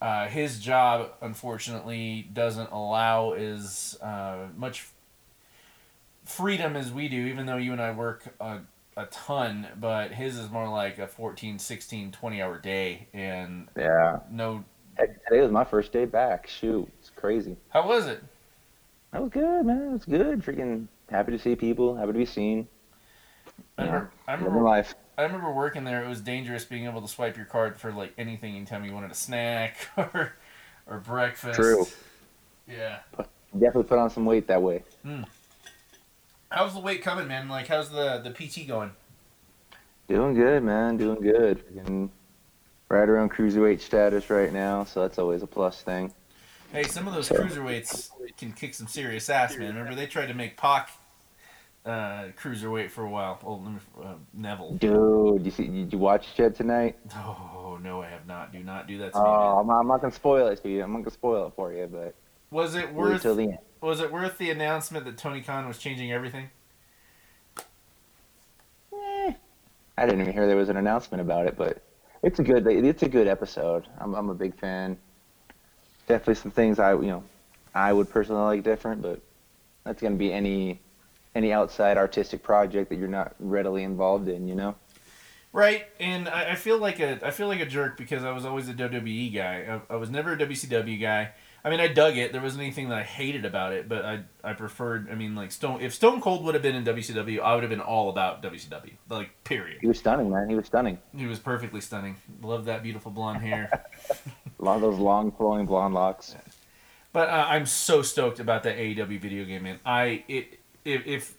uh, 0.00 0.26
his 0.28 0.58
job 0.60 1.10
unfortunately 1.20 2.28
doesn't 2.32 2.70
allow 2.70 3.32
as 3.32 3.98
uh, 4.02 4.48
much 4.56 4.86
freedom 6.24 6.76
as 6.76 6.92
we 6.92 7.08
do. 7.08 7.26
Even 7.26 7.46
though 7.46 7.56
you 7.56 7.72
and 7.72 7.80
I 7.80 7.92
work 7.92 8.34
uh, 8.40 8.58
a 8.96 9.06
ton, 9.06 9.66
but 9.78 10.12
his 10.12 10.36
is 10.38 10.50
more 10.50 10.68
like 10.68 10.98
a 10.98 11.06
14, 11.06 11.58
16, 11.58 12.12
20 12.12 12.42
hour 12.42 12.58
day, 12.58 13.08
and 13.12 13.68
Yeah. 13.76 14.20
no. 14.30 14.64
Today 14.98 15.42
was 15.42 15.50
my 15.50 15.64
first 15.64 15.92
day 15.92 16.06
back. 16.06 16.46
Shoot, 16.46 16.88
it's 16.98 17.10
crazy. 17.10 17.56
How 17.68 17.86
was 17.86 18.06
it? 18.06 18.22
That 19.12 19.22
was 19.22 19.30
good, 19.30 19.66
man. 19.66 19.82
It 19.88 19.92
was 19.92 20.04
good. 20.04 20.40
Freaking 20.42 20.88
happy 21.10 21.32
to 21.32 21.38
see 21.38 21.54
people. 21.56 21.96
Happy 21.96 22.12
to 22.12 22.18
be 22.18 22.26
seen. 22.26 22.66
I 23.78 23.84
Yeah. 23.84 23.86
remember, 23.86 24.10
I 24.26 24.34
remember, 24.34 24.62
life. 24.62 24.94
I 25.18 25.22
remember 25.22 25.50
working 25.50 25.84
there. 25.84 26.04
It 26.04 26.08
was 26.08 26.20
dangerous 26.20 26.64
being 26.64 26.84
able 26.84 27.00
to 27.00 27.08
swipe 27.08 27.36
your 27.36 27.46
card 27.46 27.78
for 27.78 27.92
like 27.92 28.12
anything 28.18 28.54
anytime 28.54 28.84
you 28.84 28.92
wanted 28.92 29.10
a 29.10 29.14
snack 29.14 29.76
or 29.96 30.34
or 30.86 30.98
breakfast. 30.98 31.58
True. 31.58 31.86
Yeah. 32.68 32.98
Definitely 33.52 33.84
put 33.84 33.98
on 33.98 34.10
some 34.10 34.26
weight 34.26 34.46
that 34.48 34.60
way. 34.62 34.82
Hmm. 35.02 35.22
How's 36.50 36.74
the 36.74 36.80
weight 36.80 37.02
coming, 37.02 37.26
man? 37.28 37.48
Like, 37.48 37.66
how's 37.66 37.90
the 37.90 38.18
the 38.22 38.30
PT 38.30 38.66
going? 38.68 38.90
Doing 40.08 40.34
good, 40.34 40.62
man. 40.62 40.96
Doing 40.96 41.20
good. 41.20 41.64
Freaking 41.66 42.10
right 42.88 43.08
around 43.08 43.32
cruiserweight 43.32 43.80
status 43.80 44.30
right 44.30 44.52
now, 44.52 44.84
so 44.84 45.00
that's 45.02 45.18
always 45.18 45.42
a 45.42 45.46
plus 45.46 45.82
thing. 45.82 46.12
Hey, 46.72 46.84
some 46.84 47.08
of 47.08 47.14
those 47.14 47.28
So- 47.28 47.36
cruiserweights 47.36 48.10
can 48.36 48.52
kick 48.52 48.74
some 48.74 48.86
serious 48.86 49.28
ass, 49.30 49.56
man. 49.56 49.68
Remember 49.68 49.94
they 49.94 50.06
tried 50.06 50.26
to 50.26 50.34
make 50.34 50.56
Pac 50.56 50.90
uh, 51.86 52.28
cruiserweight 52.36 52.90
for 52.90 53.04
a 53.04 53.08
while. 53.08 53.38
Oh, 53.44 53.54
let 53.54 53.72
me, 53.72 53.78
uh, 54.02 54.14
Neville. 54.34 54.72
Dude, 54.74 55.44
you 55.44 55.50
see? 55.50 55.68
Did 55.68 55.92
you 55.92 55.98
watch 55.98 56.26
it 56.38 56.54
tonight? 56.56 56.98
Oh 57.14 57.78
no, 57.82 58.02
I 58.02 58.08
have 58.08 58.26
not. 58.26 58.52
Do 58.52 58.58
not 58.62 58.88
do 58.88 58.98
that 58.98 59.12
to 59.12 59.18
me. 59.18 59.24
Oh, 59.24 59.62
man. 59.62 59.70
I'm, 59.76 59.80
I'm 59.82 59.88
not 59.88 60.00
gonna 60.00 60.12
spoil 60.12 60.48
it 60.48 60.62
to 60.62 60.68
you. 60.68 60.82
I'm 60.82 60.92
not 60.92 60.98
gonna 60.98 61.10
spoil 61.10 61.46
it 61.46 61.52
for 61.54 61.72
you, 61.72 61.86
but 61.86 62.14
Was 62.50 62.74
it 62.74 62.92
worth? 62.92 63.22
till 63.22 63.36
the 63.36 63.44
end. 63.44 63.58
Was 63.80 64.00
it 64.00 64.12
worth 64.12 64.36
the 64.38 64.50
announcement 64.50 65.04
that 65.04 65.16
Tony 65.16 65.42
Khan 65.42 65.68
was 65.68 65.78
changing 65.78 66.10
everything? 66.10 66.50
Eh, 68.92 69.32
I 69.96 70.06
didn't 70.06 70.22
even 70.22 70.32
hear 70.32 70.46
there 70.46 70.56
was 70.56 70.68
an 70.68 70.76
announcement 70.76 71.20
about 71.20 71.46
it, 71.46 71.56
but 71.56 71.82
it's 72.22 72.40
a 72.40 72.42
good 72.42 72.66
it's 72.66 73.02
a 73.04 73.08
good 73.08 73.28
episode. 73.28 73.86
I'm 73.98 74.14
I'm 74.14 74.28
a 74.28 74.34
big 74.34 74.58
fan. 74.58 74.98
Definitely 76.08 76.34
some 76.34 76.50
things 76.50 76.78
I 76.80 76.94
you 76.94 77.02
know 77.02 77.22
I 77.74 77.92
would 77.92 78.10
personally 78.10 78.56
like 78.56 78.64
different, 78.64 79.02
but 79.02 79.20
that's 79.84 80.02
gonna 80.02 80.16
be 80.16 80.32
any 80.32 80.80
any 81.36 81.52
outside 81.52 81.98
artistic 81.98 82.42
project 82.42 82.88
that 82.88 82.96
you're 82.96 83.08
not 83.08 83.34
readily 83.38 83.82
involved 83.82 84.26
in, 84.28 84.48
you 84.48 84.54
know. 84.54 84.74
Right, 85.52 85.86
and 86.00 86.28
I, 86.28 86.50
I 86.50 86.54
feel 86.54 86.78
like 86.78 86.98
a 87.00 87.24
I 87.26 87.30
feel 87.30 87.46
like 87.48 87.60
a 87.60 87.66
jerk 87.66 87.96
because 87.96 88.24
I 88.24 88.32
was 88.32 88.44
always 88.44 88.68
a 88.68 88.74
WWE 88.74 89.34
guy. 89.34 89.80
I, 89.90 89.94
I 89.94 89.96
was 89.96 90.10
never 90.10 90.32
a 90.32 90.36
WCW 90.36 91.00
guy. 91.00 91.30
I 91.64 91.70
mean, 91.70 91.80
I 91.80 91.88
dug 91.88 92.16
it. 92.16 92.32
There 92.32 92.40
wasn't 92.40 92.62
anything 92.62 92.90
that 92.90 92.98
I 92.98 93.02
hated 93.02 93.44
about 93.44 93.72
it, 93.72 93.88
but 93.88 94.04
I 94.04 94.20
I 94.44 94.52
preferred. 94.52 95.10
I 95.10 95.14
mean, 95.14 95.34
like 95.34 95.50
Stone. 95.50 95.80
If 95.80 95.94
Stone 95.94 96.20
Cold 96.20 96.44
would 96.44 96.54
have 96.54 96.62
been 96.62 96.74
in 96.74 96.84
WCW, 96.84 97.40
I 97.40 97.54
would 97.54 97.64
have 97.64 97.70
been 97.70 97.80
all 97.80 98.10
about 98.10 98.42
WCW. 98.42 98.92
Like, 99.08 99.44
period. 99.44 99.78
He 99.80 99.86
was 99.86 99.98
stunning, 99.98 100.30
man. 100.30 100.48
He 100.48 100.54
was 100.54 100.66
stunning. 100.66 100.98
He 101.16 101.26
was 101.26 101.38
perfectly 101.38 101.80
stunning. 101.80 102.16
Love 102.42 102.66
that 102.66 102.82
beautiful 102.82 103.10
blonde 103.10 103.40
hair. 103.42 103.84
A 104.60 104.64
lot 104.64 104.76
of 104.76 104.82
those 104.82 104.98
long 104.98 105.32
flowing 105.32 105.66
blonde 105.66 105.94
locks. 105.94 106.36
But 107.12 107.30
uh, 107.30 107.46
I'm 107.48 107.64
so 107.64 108.02
stoked 108.02 108.40
about 108.40 108.62
that 108.64 108.76
AEW 108.76 109.18
video 109.18 109.44
game, 109.44 109.62
man. 109.62 109.80
I 109.86 110.22
it 110.28 110.60
if, 110.86 111.06
if 111.06 111.34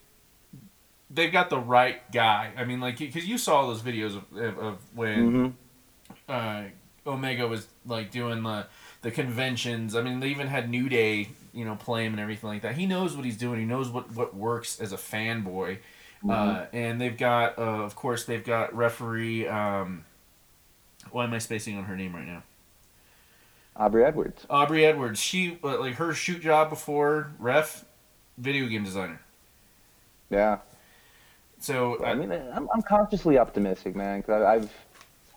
they've 1.10 1.32
got 1.32 1.50
the 1.50 1.60
right 1.60 2.10
guy. 2.12 2.52
I 2.58 2.66
mean, 2.66 2.80
like 2.80 2.98
because 2.98 3.26
you 3.28 3.38
saw 3.38 3.68
those 3.68 3.82
videos 3.82 4.18
of, 4.18 4.38
of, 4.38 4.60
of 4.60 4.78
when 4.96 5.26
hmm 5.26 5.48
uh, 6.28 6.64
Omega 7.06 7.48
was 7.48 7.68
like 7.86 8.12
doing 8.12 8.44
the 8.44 8.68
the 9.02 9.12
conventions. 9.12 9.96
I 9.96 10.02
mean, 10.02 10.20
they 10.20 10.30
even 10.30 10.48
had 10.48 10.70
New 10.70 10.90
Day, 10.90 11.30
you 11.54 11.66
know, 11.66 11.76
play 11.76 12.06
him 12.06 12.14
and 12.14 12.20
everything 12.20 12.50
like 12.50 12.62
that. 12.64 12.76
He 12.76 12.86
knows 12.86 13.16
what 13.16 13.26
he's 13.26 13.38
doing. 13.38 13.60
He 13.60 13.66
knows 13.66 13.90
what 13.90 14.12
what 14.14 14.36
works 14.36 14.80
as 14.80 14.94
a 14.94 14.98
fanboy. 14.98 15.80
Uh, 16.28 16.66
and 16.74 17.00
they've 17.00 17.18
got, 17.18 17.58
uh, 17.58 17.62
of 17.84 17.96
course, 17.96 18.26
they've 18.26 18.44
got 18.44 18.76
referee. 18.76 19.48
Um, 19.48 20.06
why 21.12 21.24
am 21.26 21.34
I 21.34 21.40
spacing 21.40 21.78
on 21.78 21.86
her 21.86 21.96
name 21.96 22.16
right 22.16 22.28
now? 22.28 22.44
Aubrey 23.76 24.04
Edwards. 24.04 24.46
Aubrey 24.50 24.86
Edwards. 24.86 25.20
She 25.20 25.60
uh, 25.64 25.80
like 25.80 25.96
her 25.96 26.14
shoot 26.14 26.42
job 26.42 26.70
before 26.70 27.32
ref, 27.40 27.86
video 28.38 28.68
game 28.68 28.84
designer. 28.84 29.22
Yeah. 30.30 30.60
So 31.60 32.04
I 32.04 32.12
uh, 32.12 32.16
mean, 32.16 32.32
I'm, 32.32 32.68
I'm 32.74 32.82
cautiously 32.82 33.38
optimistic, 33.38 33.96
man, 33.96 34.22
because 34.22 34.44
I've 34.44 34.72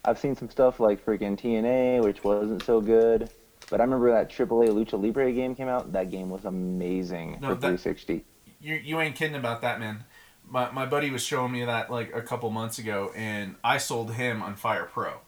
I've 0.05 0.19
seen 0.19 0.35
some 0.35 0.51
stuff 0.51 0.81
like 0.81 1.05
freaking 1.05 1.39
TNA, 1.39 2.03
which 2.03 2.25
wasn't 2.25 2.63
so 2.63 2.81
good. 2.81 3.31
But 3.71 3.81
I 3.81 3.85
remember 3.85 4.11
that 4.11 4.31
AAA 4.31 4.69
Lucha 4.69 5.01
Libre 5.01 5.33
game 5.33 5.55
came 5.55 5.69
out. 5.69 5.93
That 5.93 6.11
game 6.11 6.29
was 6.29 6.45
amazing 6.45 7.39
No, 7.41 7.49
for 7.49 7.55
that- 7.55 7.79
360. 7.79 8.25
you 8.61 8.75
you 8.75 9.01
ain't 9.01 9.17
kidding 9.17 9.37
about 9.37 9.63
that, 9.63 9.81
man. 9.81 10.05
My 10.47 10.71
my 10.71 10.87
buddy 10.87 11.11
was 11.11 11.23
showing 11.23 11.53
me 11.53 11.65
that 11.65 11.91
like 11.91 12.15
a 12.15 12.23
couple 12.23 12.51
months 12.51 12.79
ago, 12.79 13.13
and 13.15 13.57
I 13.63 13.79
sold 13.79 14.13
him 14.15 14.43
on 14.43 14.57
Fire 14.57 14.85
Pro. 14.85 15.21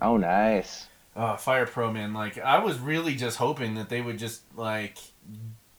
Oh, 0.00 0.18
nice. 0.18 0.88
Uh, 1.14 1.36
Fire 1.36 1.66
Pro, 1.66 1.90
man. 1.90 2.12
Like 2.12 2.38
I 2.38 2.58
was 2.58 2.78
really 2.78 3.14
just 3.14 3.38
hoping 3.38 3.74
that 3.76 3.88
they 3.88 4.02
would 4.02 4.18
just 4.18 4.42
like 4.54 4.98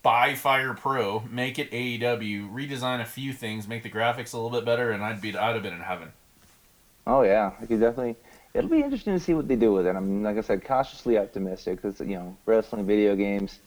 buy 0.02 0.34
Fire 0.34 0.74
Pro, 0.74 1.20
make 1.30 1.58
it 1.58 1.70
AEW, 1.70 2.50
redesign 2.52 3.00
a 3.00 3.04
few 3.04 3.32
things, 3.32 3.68
make 3.68 3.82
the 3.82 3.90
graphics 3.90 4.32
a 4.34 4.36
little 4.38 4.50
bit 4.50 4.64
better, 4.64 4.90
and 4.90 5.02
I'd 5.04 5.20
be 5.20 5.36
I'd 5.36 5.54
have 5.54 5.62
been 5.62 5.74
in 5.74 5.80
heaven. 5.80 6.12
Oh 7.06 7.22
yeah, 7.22 7.52
I 7.60 7.66
could 7.66 7.80
definitely. 7.80 8.16
It'll 8.54 8.70
be 8.70 8.80
interesting 8.82 9.14
to 9.14 9.20
see 9.20 9.34
what 9.34 9.48
they 9.48 9.56
do 9.56 9.72
with 9.72 9.86
it. 9.86 9.96
I'm 9.96 10.22
like 10.22 10.36
I 10.36 10.40
said, 10.42 10.64
cautiously 10.64 11.18
optimistic 11.18 11.80
because 11.82 12.00
you 12.00 12.16
know 12.16 12.36
wrestling 12.46 12.86
video 12.86 13.16
games. 13.16 13.60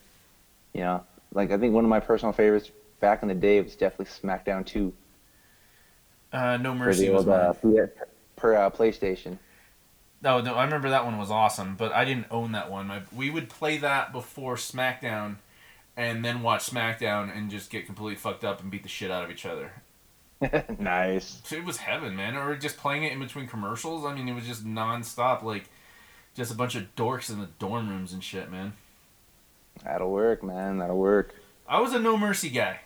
You 0.74 0.82
know, 0.82 1.06
like 1.34 1.52
I 1.52 1.58
think 1.58 1.74
one 1.74 1.84
of 1.86 1.90
my 1.90 2.00
personal 2.00 2.34
favorites 2.34 2.72
back 3.00 3.22
in 3.24 3.30
the 3.30 3.36
day 3.36 3.62
was 3.62 3.76
definitely 3.76 4.06
SmackDown 4.08 4.66
2 4.66 4.94
Uh, 6.32 6.58
no 6.58 6.74
Mercy 6.76 7.10
was 7.10 7.26
old 7.26 7.28
mine. 7.28 7.52
uh, 7.52 7.54
per 8.36 8.56
uh, 8.56 8.70
PlayStation. 8.70 9.38
No, 10.22 10.40
no, 10.42 10.54
I 10.56 10.64
remember 10.66 10.90
that 10.90 11.06
one 11.06 11.18
was 11.18 11.32
awesome, 11.32 11.76
but 11.76 11.92
I 11.94 12.06
didn't 12.06 12.28
own 12.32 12.52
that 12.52 12.70
one. 12.70 12.88
My, 12.88 13.02
we 13.12 13.30
would 13.30 13.50
play 13.50 13.78
that 13.78 14.12
before 14.14 14.56
SmackDown, 14.56 15.38
and 15.98 16.24
then 16.24 16.42
watch 16.42 16.70
SmackDown 16.70 17.36
and 17.36 17.50
just 17.52 17.70
get 17.70 17.86
completely 17.86 18.16
fucked 18.16 18.44
up 18.44 18.62
and 18.62 18.72
beat 18.72 18.84
the 18.84 18.90
shit 18.90 19.12
out 19.12 19.24
of 19.24 19.32
each 19.32 19.46
other. 19.46 19.74
nice. 20.80 21.42
It 21.52 21.64
was 21.64 21.78
heaven, 21.78 22.16
man. 22.16 22.36
Or 22.36 22.56
just 22.56 22.78
playing 22.78 23.04
it 23.04 23.12
in 23.12 23.20
between 23.20 23.48
commercials. 23.48 24.06
I 24.06 24.14
mean, 24.16 24.28
it 24.28 24.34
was 24.34 24.46
just 24.48 24.66
nonstop, 24.66 25.44
like 25.44 25.66
just 26.36 26.52
a 26.52 26.56
bunch 26.56 26.76
of 26.76 26.96
dorks 26.96 27.30
in 27.30 27.40
the 27.40 27.48
dorm 27.60 27.90
rooms 27.90 28.14
and 28.14 28.24
shit, 28.24 28.50
man. 28.52 28.74
That'll 29.84 30.12
work, 30.12 30.42
man. 30.44 30.80
That'll 30.80 30.98
work. 30.98 31.36
I 31.68 31.80
was 31.80 31.94
a 31.94 32.00
No 32.00 32.18
Mercy 32.18 32.50
guy. 32.50 32.80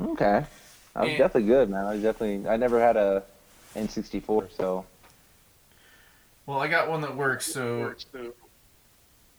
Okay. 0.00 0.44
I 0.96 1.00
was 1.02 1.10
Yeah. 1.10 1.18
definitely 1.18 1.48
good, 1.48 1.70
man. 1.70 1.84
I 1.84 1.94
was 1.94 2.02
definitely. 2.02 2.48
I 2.48 2.56
never 2.56 2.80
had 2.80 2.96
a 2.96 3.24
N64, 3.74 4.48
so 4.56 4.84
Well, 6.46 6.60
I 6.60 6.68
got 6.68 6.88
one 6.88 7.00
that 7.00 7.16
works, 7.16 7.46
so 7.46 7.94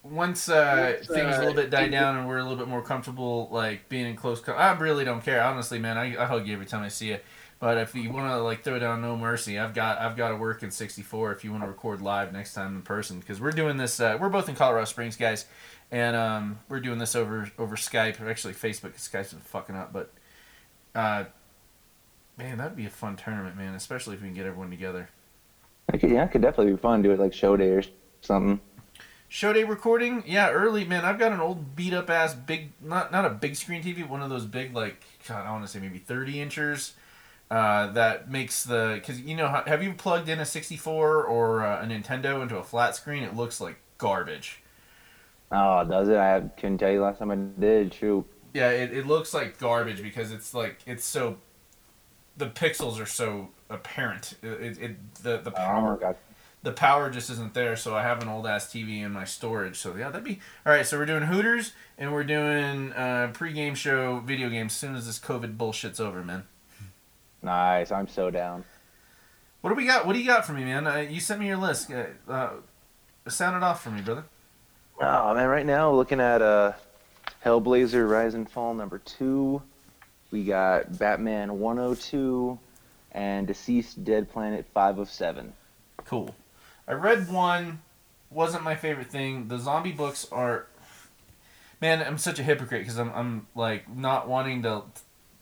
once 0.10 0.50
uh, 0.50 0.98
things 1.04 1.36
a 1.36 1.40
little 1.40 1.54
bit 1.54 1.70
die 1.70 1.88
down 1.88 2.18
and 2.18 2.28
we're 2.28 2.38
a 2.38 2.44
little 2.44 2.58
bit 2.58 2.68
more 2.68 2.82
comfortable, 2.82 3.50
like 3.52 3.90
being 3.90 4.06
in 4.06 4.16
close, 4.16 4.40
co- 4.40 4.54
I 4.54 4.72
really 4.74 5.04
don't 5.04 5.24
care. 5.24 5.44
Honestly, 5.44 5.80
man, 5.80 5.98
I, 5.98 6.22
I 6.22 6.26
hug 6.26 6.48
you 6.48 6.54
every 6.54 6.66
time 6.66 6.84
I 6.84 6.90
see 6.90 7.10
you. 7.10 7.20
But 7.60 7.78
if 7.78 7.96
you 7.96 8.12
want 8.12 8.30
to 8.30 8.38
like 8.40 8.64
throw 8.64 8.78
down 8.80 9.02
No 9.02 9.16
Mercy, 9.16 9.58
I've 9.58 9.74
got 9.74 9.98
I've 9.98 10.18
got 10.18 10.30
to 10.30 10.36
work 10.36 10.62
in 10.62 10.72
'64. 10.72 11.32
If 11.32 11.44
you 11.44 11.52
want 11.52 11.64
to 11.64 11.68
record 11.68 12.02
live 12.02 12.34
next 12.34 12.54
time 12.54 12.76
in 12.76 12.82
person, 12.82 13.20
because 13.20 13.40
we're 13.40 13.52
doing 13.52 13.78
this. 13.78 14.00
Uh, 14.00 14.18
we're 14.20 14.30
both 14.30 14.50
in 14.50 14.56
Colorado 14.56 14.86
Springs, 14.86 15.16
guys, 15.16 15.46
and 15.90 16.16
um, 16.16 16.60
we're 16.68 16.82
doing 16.82 17.00
this 17.00 17.16
over 17.16 17.50
over 17.58 17.76
Skype 17.76 18.22
or 18.22 18.30
actually 18.30 18.54
Facebook. 18.54 18.96
Skype's 18.96 19.34
been 19.34 19.42
fucking 19.42 19.76
up, 19.76 19.94
but 19.94 20.12
uh, 20.94 21.24
man, 22.38 22.58
that'd 22.58 22.76
be 22.76 22.86
a 22.86 22.90
fun 22.90 23.16
tournament, 23.16 23.56
man. 23.56 23.74
Especially 23.74 24.16
if 24.16 24.22
we 24.22 24.28
can 24.28 24.36
get 24.36 24.46
everyone 24.46 24.70
together. 24.70 25.10
I 25.92 25.98
could, 25.98 26.12
yeah, 26.12 26.26
it 26.26 26.32
could 26.32 26.42
definitely 26.42 26.74
be 26.74 26.80
fun. 26.80 27.02
Do 27.04 27.12
it 27.12 27.20
like 27.20 27.34
show 27.34 27.56
day 27.56 27.70
or 27.70 27.84
something. 28.22 28.60
Show 29.28 29.54
day 29.54 29.64
recording, 29.64 30.24
yeah, 30.26 30.52
early 30.52 30.86
man. 30.86 31.04
I've 31.04 31.20
got 31.20 31.32
an 31.32 31.40
old 31.42 31.76
beat 31.76 31.94
up 31.94 32.10
ass 32.10 32.34
big, 32.34 32.72
not 32.82 33.12
not 33.12 33.26
a 33.26 33.30
big 33.30 33.56
screen 33.56 33.84
TV, 33.84 34.08
one 34.08 34.22
of 34.22 34.30
those 34.30 34.46
big 34.46 34.74
like 34.74 35.04
God, 35.28 35.46
I 35.46 35.52
want 35.52 35.66
to 35.66 35.72
say 35.72 35.80
maybe 35.80 35.98
thirty 35.98 36.40
inchers. 36.40 36.94
Uh, 37.52 37.92
that 37.92 38.30
makes 38.30 38.64
the 38.64 38.94
because 38.96 39.20
you 39.22 39.36
know 39.36 39.48
have 39.48 39.84
you 39.84 39.94
plugged 39.94 40.30
in 40.30 40.40
a 40.40 40.46
sixty 40.46 40.78
four 40.78 41.24
or 41.24 41.64
uh, 41.64 41.84
a 41.84 41.86
Nintendo 41.86 42.42
into 42.42 42.58
a 42.58 42.64
flat 42.64 42.96
screen? 42.96 43.24
It 43.24 43.36
looks 43.36 43.60
like 43.60 43.78
garbage. 43.98 44.62
Oh, 45.52 45.84
does 45.84 46.08
it? 46.10 46.18
I 46.18 46.42
couldn't 46.58 46.78
tell 46.80 46.92
you 46.92 47.02
last 47.02 47.20
time 47.20 47.32
I 47.32 47.36
did. 47.60 47.94
Shoot. 47.94 48.26
Yeah, 48.54 48.70
it, 48.70 48.94
it 48.94 49.06
looks 49.06 49.34
like 49.34 49.60
garbage 49.60 50.02
because 50.02 50.32
it's 50.32 50.54
like 50.54 50.80
it's 50.86 51.04
so 51.04 51.38
the 52.38 52.48
pixels 52.48 53.02
are 53.02 53.06
so 53.06 53.50
apparent. 53.70 54.36
It, 54.42 54.48
it, 54.48 54.82
it 54.82 55.16
the 55.24 55.38
the 55.38 55.52
Oh 55.56 55.62
power 55.66 55.98
god. 55.98 56.16
The 56.66 56.72
power 56.72 57.12
just 57.12 57.30
isn't 57.30 57.54
there, 57.54 57.76
so 57.76 57.96
I 57.96 58.02
have 58.02 58.24
an 58.24 58.28
old 58.28 58.48
ass 58.48 58.66
TV 58.66 59.04
in 59.04 59.12
my 59.12 59.24
storage. 59.24 59.78
So 59.78 59.96
yeah, 59.96 60.10
that'd 60.10 60.24
be 60.24 60.40
all 60.66 60.74
right. 60.74 60.86
So 60.86 60.98
we're 60.98 61.06
doing 61.06 61.24
Hooters 61.24 61.74
and 61.98 62.12
we're 62.12 62.24
doing 62.24 62.92
uh, 62.94 63.32
pregame 63.34 63.76
show 63.76 64.20
video 64.20 64.50
games 64.50 64.74
as 64.74 64.78
soon 64.78 64.96
as 64.96 65.06
this 65.06 65.20
COVID 65.20 65.58
bullshit's 65.58 66.00
over, 66.00 66.24
man. 66.24 66.46
Nice. 67.44 67.92
I'm 67.92 68.08
so 68.08 68.32
down. 68.32 68.66
What 69.62 69.70
do 69.70 69.76
we 69.76 69.86
got? 69.86 70.08
What 70.08 70.14
do 70.14 70.20
you 70.20 70.26
got 70.26 70.44
for 70.44 70.54
me, 70.54 70.64
man? 70.64 70.88
Uh, 70.88 70.98
you 70.98 71.20
sent 71.20 71.40
me 71.40 71.46
your 71.46 71.58
list. 71.58 71.92
Uh, 71.92 72.06
uh, 72.28 72.50
sound 73.28 73.56
it 73.56 73.64
off 73.64 73.84
for 73.84 73.92
me, 73.92 74.02
brother. 74.02 74.26
Oh 75.00 75.36
man, 75.36 75.48
right 75.48 75.66
now 75.66 75.92
looking 75.92 76.20
at 76.20 76.42
uh, 76.42 76.74
Hellblazer: 77.46 78.10
Rise 78.10 78.34
and 78.34 78.50
Fall 78.50 78.74
number 78.74 78.98
two. 78.98 79.62
We 80.32 80.44
got 80.44 80.98
Batman 80.98 81.60
102 81.60 82.60
and 83.12 83.48
DCeased 83.48 84.04
Dead 84.04 84.30
Planet 84.30 84.66
5 84.74 85.00
of 85.00 85.10
7. 85.10 85.54
Cool. 86.04 86.36
I 86.88 86.94
read 86.94 87.32
one, 87.32 87.82
wasn't 88.30 88.64
my 88.64 88.76
favorite 88.76 89.08
thing. 89.08 89.48
The 89.48 89.58
zombie 89.58 89.92
books 89.92 90.28
are. 90.32 90.68
Man, 91.82 92.02
I'm 92.02 92.18
such 92.18 92.40
a 92.40 92.44
hypocrite 92.44 92.82
because 92.82 92.98
I'm, 92.98 93.12
I'm 93.14 93.48
like 93.54 93.94
not 93.94 94.28
wanting 94.28 94.64
to 94.64 94.84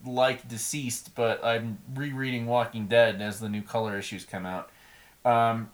like 0.06 0.48
DCeased, 0.48 1.10
but 1.16 1.44
I'm 1.44 1.78
rereading 1.94 2.46
Walking 2.46 2.88
Dead 2.88 3.22
as 3.22 3.40
the 3.40 3.50
new 3.50 3.62
color 3.62 3.98
issues 3.98 4.26
come 4.26 4.46
out. 4.46 4.70
Um, 5.24 5.70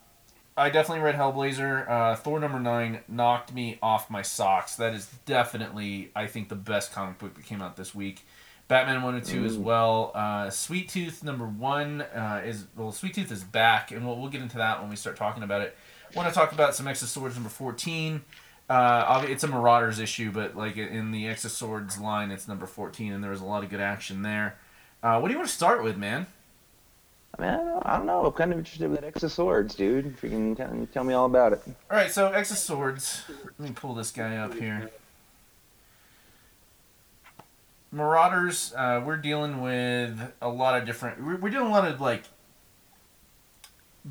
I 0.57 0.69
definitely 0.69 1.03
read 1.03 1.15
Hellblazer. 1.15 1.89
Uh, 1.89 2.15
Thor 2.15 2.39
number 2.39 2.59
nine 2.59 2.99
knocked 3.07 3.53
me 3.53 3.79
off 3.81 4.09
my 4.09 4.21
socks. 4.21 4.75
That 4.75 4.93
is 4.93 5.09
definitely, 5.25 6.11
I 6.15 6.27
think, 6.27 6.49
the 6.49 6.55
best 6.55 6.91
comic 6.91 7.17
book 7.17 7.35
that 7.35 7.45
came 7.45 7.61
out 7.61 7.77
this 7.77 7.95
week. 7.95 8.25
Batman 8.69 9.01
one 9.01 9.15
and 9.15 9.25
two 9.25 9.43
as 9.43 9.57
well. 9.57 10.11
Uh, 10.13 10.49
Sweet 10.49 10.87
Tooth 10.89 11.23
number 11.23 11.45
one 11.45 12.01
uh, 12.01 12.43
is 12.45 12.67
well, 12.77 12.91
Sweet 12.91 13.15
Tooth 13.15 13.31
is 13.31 13.43
back, 13.43 13.91
and 13.91 14.05
we'll, 14.05 14.15
we'll 14.15 14.29
get 14.29 14.41
into 14.41 14.57
that 14.57 14.79
when 14.79 14.89
we 14.89 14.95
start 14.95 15.17
talking 15.17 15.43
about 15.43 15.61
it. 15.61 15.75
I 16.13 16.15
want 16.15 16.29
to 16.29 16.35
talk 16.35 16.51
about 16.51 16.75
some 16.75 16.87
X 16.87 16.99
Swords 16.99 17.35
number 17.35 17.49
fourteen. 17.49 18.21
Uh, 18.69 19.25
it's 19.27 19.43
a 19.43 19.47
Marauders 19.47 19.99
issue, 19.99 20.31
but 20.31 20.55
like 20.55 20.77
in 20.77 21.11
the 21.11 21.27
X 21.27 21.51
Swords 21.51 21.99
line, 21.99 22.29
it's 22.29 22.47
number 22.47 22.67
fourteen, 22.67 23.11
and 23.11 23.23
there 23.23 23.31
was 23.31 23.41
a 23.41 23.45
lot 23.45 23.63
of 23.63 23.71
good 23.71 23.81
action 23.81 24.21
there. 24.21 24.55
Uh, 25.01 25.19
what 25.19 25.29
do 25.29 25.33
you 25.33 25.39
want 25.39 25.49
to 25.49 25.55
start 25.55 25.83
with, 25.83 25.97
man? 25.97 26.27
I 27.37 27.41
mean, 27.41 27.51
I 27.51 27.57
don't, 27.57 27.85
I 27.85 27.97
don't 27.97 28.05
know. 28.05 28.25
I'm 28.25 28.31
kind 28.33 28.51
of 28.51 28.59
interested 28.59 28.89
with 28.89 29.01
that 29.01 29.07
X 29.07 29.33
Swords, 29.33 29.73
dude. 29.73 30.05
If 30.05 30.23
you 30.23 30.29
can 30.29 30.55
tell, 30.55 30.87
tell 30.93 31.03
me 31.03 31.15
all 31.15 31.25
about 31.25 31.53
it. 31.53 31.61
All 31.65 31.97
right, 31.97 32.11
so 32.11 32.31
X 32.31 32.49
Swords. 32.59 33.23
Let 33.57 33.69
me 33.69 33.73
pull 33.73 33.95
this 33.95 34.11
guy 34.11 34.37
up 34.37 34.53
here. 34.53 34.91
Marauders, 37.91 38.73
uh, 38.75 39.01
we're 39.03 39.17
dealing 39.17 39.61
with 39.61 40.31
a 40.41 40.49
lot 40.49 40.79
of 40.79 40.85
different. 40.85 41.23
We're, 41.23 41.37
we're 41.37 41.49
doing 41.49 41.67
a 41.67 41.71
lot 41.71 41.87
of 41.87 41.99
like 41.99 42.23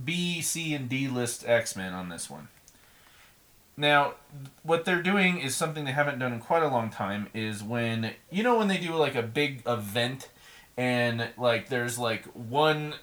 B, 0.04 0.40
C, 0.40 0.74
and 0.74 0.88
D 0.88 1.08
list 1.08 1.44
X 1.46 1.76
Men 1.76 1.92
on 1.92 2.08
this 2.08 2.28
one. 2.28 2.48
Now, 3.76 4.14
what 4.64 4.84
they're 4.84 5.02
doing 5.02 5.38
is 5.38 5.54
something 5.54 5.84
they 5.84 5.92
haven't 5.92 6.18
done 6.18 6.32
in 6.32 6.40
quite 6.40 6.64
a 6.64 6.68
long 6.68 6.90
time. 6.90 7.28
Is 7.32 7.62
when 7.62 8.14
you 8.30 8.42
know 8.42 8.58
when 8.58 8.66
they 8.66 8.78
do 8.78 8.94
like 8.94 9.14
a 9.14 9.22
big 9.22 9.62
event, 9.64 10.28
and 10.76 11.28
like 11.38 11.68
there's 11.68 11.98
like 11.98 12.24
one, 12.26 12.94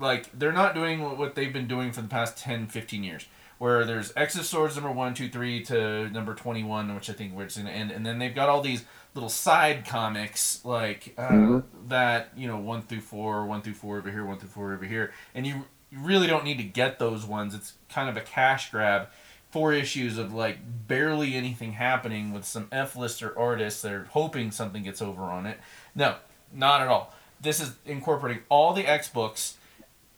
like 0.00 0.36
they're 0.36 0.52
not 0.52 0.74
doing 0.74 1.16
what 1.16 1.36
they've 1.36 1.52
been 1.52 1.68
doing 1.68 1.92
for 1.92 2.02
the 2.02 2.08
past 2.08 2.36
10, 2.38 2.66
15 2.66 3.04
years 3.04 3.26
where 3.58 3.84
there's 3.84 4.12
X 4.16 4.36
of 4.36 4.44
Swords 4.44 4.76
number 4.76 4.92
one, 4.92 5.14
two, 5.14 5.28
three 5.28 5.62
to 5.64 6.08
number 6.10 6.34
twenty 6.34 6.62
one, 6.62 6.94
which 6.94 7.08
I 7.08 7.12
think 7.12 7.34
where 7.34 7.46
it's 7.46 7.56
gonna 7.56 7.70
end, 7.70 7.90
and 7.90 8.04
then 8.04 8.18
they've 8.18 8.34
got 8.34 8.48
all 8.48 8.60
these 8.60 8.84
little 9.16 9.28
side 9.28 9.84
comics 9.86 10.64
like 10.64 11.14
uh, 11.18 11.28
mm-hmm. 11.28 11.88
that, 11.88 12.30
you 12.36 12.46
know, 12.46 12.58
one 12.58 12.82
through 12.82 13.00
four, 13.00 13.44
one 13.46 13.62
through 13.62 13.74
four 13.74 13.98
over 13.98 14.10
here, 14.10 14.24
one 14.24 14.38
through 14.38 14.50
four 14.50 14.72
over 14.72 14.84
here, 14.84 15.12
and 15.34 15.46
you 15.46 15.64
you 15.90 15.98
really 16.00 16.26
don't 16.26 16.44
need 16.44 16.58
to 16.58 16.64
get 16.64 16.98
those 16.98 17.24
ones. 17.24 17.54
It's 17.54 17.74
kind 17.88 18.08
of 18.08 18.16
a 18.16 18.20
cash 18.20 18.70
grab. 18.70 19.08
Four 19.50 19.72
issues 19.72 20.18
of 20.18 20.34
like 20.34 20.58
barely 20.86 21.34
anything 21.34 21.72
happening 21.72 22.32
with 22.32 22.44
some 22.44 22.68
F 22.70 22.96
lister 22.96 23.36
artists. 23.38 23.82
They're 23.82 24.06
hoping 24.10 24.50
something 24.50 24.82
gets 24.82 25.00
over 25.00 25.22
on 25.22 25.46
it. 25.46 25.58
No, 25.94 26.16
not 26.52 26.82
at 26.82 26.88
all. 26.88 27.14
This 27.40 27.60
is 27.60 27.74
incorporating 27.84 28.42
all 28.48 28.72
the 28.72 28.86
X 28.86 29.08
books 29.08 29.56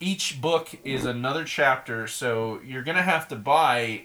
each 0.00 0.40
book 0.40 0.68
is 0.84 1.04
another 1.04 1.44
chapter, 1.44 2.06
so 2.06 2.60
you're 2.64 2.82
gonna 2.82 3.02
have 3.02 3.28
to 3.28 3.36
buy 3.36 4.02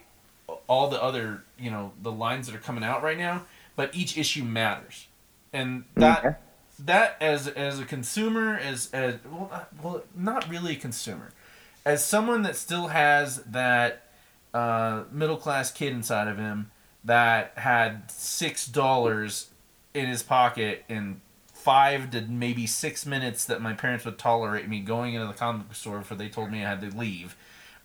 all 0.68 0.90
the 0.90 1.02
other, 1.02 1.44
you 1.58 1.70
know, 1.70 1.94
the 2.02 2.12
lines 2.12 2.48
that 2.48 2.56
are 2.56 2.60
coming 2.60 2.84
out 2.84 3.04
right 3.04 3.18
now. 3.18 3.44
But 3.76 3.96
each 3.96 4.18
issue 4.18 4.44
matters, 4.44 5.08
and 5.52 5.86
that 5.96 6.20
okay. 6.20 6.36
that 6.80 7.18
as 7.20 7.48
as 7.48 7.80
a 7.80 7.86
consumer, 7.86 8.58
as 8.58 8.90
as 8.94 9.16
well, 9.30 9.50
uh, 9.52 9.64
well, 9.82 10.04
not 10.16 10.48
really 10.50 10.74
a 10.74 10.80
consumer, 10.80 11.32
as 11.86 12.06
someone 12.06 12.44
that 12.44 12.56
still 12.56 12.88
has 12.88 13.38
that 13.44 14.04
uh, 14.54 15.04
middle 15.12 15.38
class 15.38 15.72
kid 15.72 15.94
inside 15.94 16.28
of 16.28 16.38
him 16.38 16.72
that 17.04 17.54
had 17.58 18.10
six 18.12 18.68
dollars 18.68 19.50
in 19.94 20.08
his 20.08 20.24
pocket 20.24 20.84
in 20.88 21.22
five 21.64 22.12
to 22.12 22.22
maybe 22.22 22.68
six 22.68 23.06
minutes 23.06 23.46
that 23.46 23.62
my 23.62 23.74
parents 23.74 24.04
would 24.06 24.18
tolerate 24.18 24.68
me 24.68 24.80
going 24.82 25.14
into 25.14 25.26
the 25.28 25.34
comic 25.34 25.68
book 25.68 25.76
store 25.76 26.00
before 26.00 26.18
they 26.18 26.28
told 26.28 26.52
me 26.52 26.64
I 26.64 26.70
had 26.70 26.82
to 26.82 26.98
leave. 26.98 27.36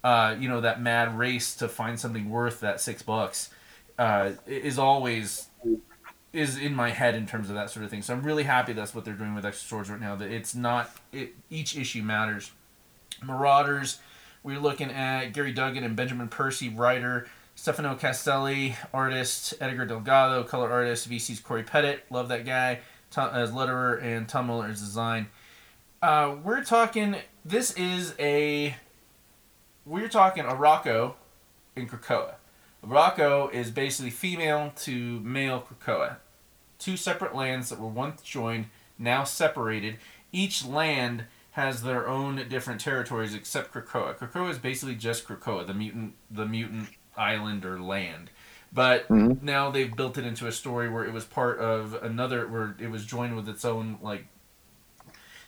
Uh, 0.03 0.35
you 0.39 0.49
know, 0.49 0.61
that 0.61 0.81
mad 0.81 1.17
race 1.19 1.55
to 1.57 1.69
find 1.69 1.99
something 1.99 2.29
worth 2.29 2.61
that 2.61 2.81
six 2.81 3.03
bucks 3.03 3.51
uh, 3.99 4.33
is 4.47 4.79
always 4.79 5.49
is 6.33 6.59
in 6.59 6.75
my 6.75 6.91
head 6.91 7.15
in 7.15 7.27
terms 7.27 7.49
of 7.49 7.55
that 7.57 7.71
sort 7.71 7.85
of 7.85 7.91
thing. 7.91 8.03
So 8.03 8.15
I'm 8.15 8.23
really 8.23 8.45
happy 8.45 8.73
that's 8.73 8.95
what 8.95 9.05
they're 9.05 9.15
doing 9.15 9.35
with 9.35 9.45
of 9.45 9.55
Swords 9.55 9.91
right 9.91 10.01
now. 10.01 10.15
That 10.15 10.31
it's 10.31 10.55
not 10.55 10.91
it, 11.13 11.35
each 11.51 11.77
issue 11.77 12.03
matters. 12.03 12.53
Marauders, 13.23 13.99
we're 14.43 14.61
looking 14.61 14.91
at 14.91 15.33
Gerry 15.33 15.53
Duggan 15.53 15.85
and 15.85 15.97
Benjamin 15.97 16.29
Percy, 16.29 16.69
writer. 16.69 17.27
Stefano 17.55 17.97
Caselli, 17.97 18.77
artist. 18.95 19.55
Edgar 19.61 19.85
Delgado, 19.85 20.45
color 20.45 20.71
artist. 20.71 21.11
VC's 21.11 21.41
Cory 21.41 21.65
Petit, 21.65 21.99
love 22.11 22.29
that 22.29 22.45
guy 22.47 22.81
as 23.17 23.51
letterer 23.51 24.03
and 24.03 24.29
Tom 24.29 24.47
Muller 24.47 24.67
as 24.67 24.81
design. 24.81 25.29
Uh, 26.01 26.37
we're 26.45 26.63
talking. 26.63 27.17
This 27.45 27.73
is 27.73 28.15
a. 28.19 28.77
We're 29.85 30.09
talking 30.09 30.45
Arakko 30.45 31.15
in 31.75 31.89
Krakoa. 31.89 32.35
Arakko 32.89 33.53
is 33.53 33.71
basically 33.71 34.11
female 34.11 34.73
to 34.77 35.21
male 35.21 35.63
Krakoa. 35.63 36.17
Two 36.79 36.97
separate 36.97 37.35
lands 37.35 37.69
that 37.69 37.81
were 37.81 37.89
once 37.89 38.23
joined, 38.23 38.67
now 38.99 39.25
separated. 39.25 39.97
Each 40.33 40.65
land 40.65 41.25
has 41.53 41.83
their 41.83 42.09
own 42.09 42.49
different 42.49 42.81
territories 42.81 43.35
except 43.35 43.73
Krakoa. 43.73 44.17
Krakoa 44.17 44.51
is 44.51 44.59
basically 44.59 44.95
just 44.95 45.27
Krakoa, 45.27 45.67
the 45.67 45.75
mutant, 45.75 46.15
the 46.31 46.47
mutant 46.47 46.89
island 47.17 47.65
or 47.65 47.81
land. 47.81 48.31
But 48.73 49.09
mm-hmm. 49.09 49.45
now 49.45 49.71
they've 49.71 49.95
built 49.95 50.19
it 50.19 50.25
into 50.25 50.47
a 50.47 50.53
story 50.53 50.89
where 50.89 51.05
it 51.05 51.13
was 51.13 51.25
part 51.25 51.59
of 51.59 51.95
another, 51.95 52.47
where 52.47 52.77
it 52.79 52.91
was 52.91 53.05
joined 53.05 53.35
with 53.37 53.49
its 53.49 53.65
own 53.65 53.99
like. 54.03 54.27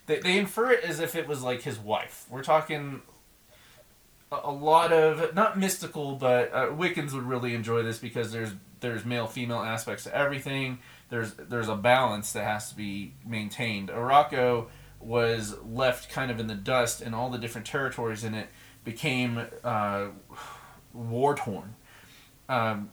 They 0.07 0.19
they 0.19 0.39
infer 0.39 0.73
it 0.73 0.83
as 0.85 1.01
if 1.01 1.15
it 1.15 1.29
was 1.29 1.43
like 1.43 1.63
his 1.63 1.79
wife. 1.79 2.27
We're 2.31 2.43
talking 2.43 3.03
a, 4.33 4.51
lot 4.51 4.93
of 4.93 5.35
not 5.35 5.59
mystical, 5.59 6.15
but 6.15 6.53
uh, 6.53 6.67
Wiccans 6.67 7.13
would 7.13 7.25
really 7.25 7.55
enjoy 7.55 7.83
this 7.83 7.99
because 7.99 8.33
there's 8.33 8.51
there's 8.81 9.05
male 9.05 9.27
female 9.27 9.61
aspects 9.61 10.05
to 10.05 10.17
everything. 10.17 10.79
There's 11.09 11.35
there's 11.35 11.69
a 11.69 11.77
balance 11.77 12.33
that 12.33 12.45
has 12.45 12.71
to 12.71 12.77
be 12.77 13.15
maintained. 13.27 13.89
Arakko 13.89 14.69
was 15.01 15.57
left 15.63 16.11
kind 16.11 16.31
of 16.31 16.39
in 16.39 16.47
the 16.47 16.55
dust, 16.55 17.01
and 17.01 17.15
all 17.15 17.31
the 17.31 17.39
different 17.39 17.67
territories 17.67 18.23
in 18.23 18.35
it 18.35 18.49
became 18.85 19.47
uh, 19.65 20.09
war 20.93 21.35
torn. 21.35 21.75
Um, 22.49 22.91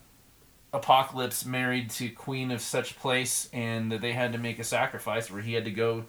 Apocalypse 0.74 1.46
married 1.46 1.90
to 1.92 2.10
Queen 2.10 2.52
of 2.52 2.62
such 2.62 2.98
place, 3.00 3.50
and 3.54 3.92
that 3.92 4.02
they 4.02 4.14
had 4.14 4.34
to 4.34 4.38
make 4.38 4.60
a 4.60 4.64
sacrifice 4.64 5.32
where 5.32 5.42
he 5.42 5.54
had 5.54 5.66
to 5.66 5.72
go 5.72 6.06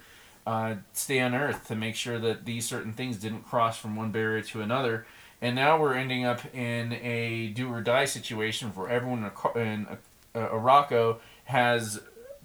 uh, 0.46 0.76
stay 0.94 1.20
on 1.20 1.34
Earth 1.34 1.68
to 1.68 1.76
make 1.76 1.94
sure 1.94 2.18
that 2.18 2.46
these 2.46 2.64
certain 2.66 2.92
things 2.92 3.18
didn't 3.18 3.42
cross 3.42 3.78
from 3.78 3.94
one 3.94 4.10
barrier 4.10 4.40
to 4.40 4.62
another. 4.62 5.06
And 5.40 5.54
now 5.54 5.80
we're 5.80 5.94
ending 5.94 6.24
up 6.24 6.40
in 6.54 6.94
a 6.94 7.48
do 7.48 7.72
or 7.72 7.80
die 7.80 8.06
situation 8.06 8.70
where 8.70 8.88
everyone 8.88 9.30
in 9.54 9.86
Arakko 10.34 11.18
has 11.44 12.00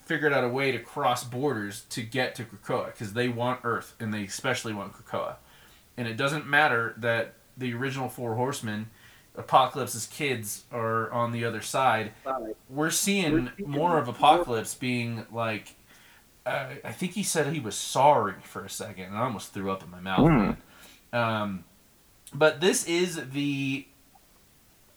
figured 0.05 0.33
out 0.33 0.43
a 0.43 0.49
way 0.49 0.71
to 0.71 0.79
cross 0.79 1.23
borders 1.23 1.85
to 1.89 2.01
get 2.01 2.35
to 2.35 2.43
Krakoa 2.43 2.87
because 2.87 3.13
they 3.13 3.29
want 3.29 3.61
Earth 3.63 3.95
and 3.99 4.13
they 4.13 4.23
especially 4.23 4.73
want 4.73 4.93
Krakoa. 4.93 5.35
And 5.97 6.07
it 6.07 6.17
doesn't 6.17 6.47
matter 6.47 6.93
that 6.97 7.33
the 7.57 7.73
original 7.73 8.09
Four 8.09 8.35
Horsemen 8.35 8.89
Apocalypse's 9.35 10.05
kids 10.07 10.63
are 10.71 11.11
on 11.11 11.31
the 11.31 11.45
other 11.45 11.61
side. 11.61 12.11
We're 12.69 12.91
seeing 12.91 13.51
more 13.57 13.97
of 13.97 14.07
Apocalypse 14.07 14.75
being 14.75 15.25
like, 15.31 15.75
uh, 16.45 16.67
I 16.83 16.91
think 16.91 17.13
he 17.13 17.23
said 17.23 17.51
he 17.53 17.59
was 17.59 17.75
sorry 17.75 18.35
for 18.43 18.65
a 18.65 18.69
second, 18.69 19.05
and 19.05 19.17
I 19.17 19.21
almost 19.21 19.53
threw 19.53 19.71
up 19.71 19.83
in 19.83 19.89
my 19.89 19.99
mouth. 19.99 20.29
Mm. 20.29 20.57
Um, 21.13 21.63
but 22.33 22.61
this 22.61 22.85
is 22.85 23.29
the 23.31 23.85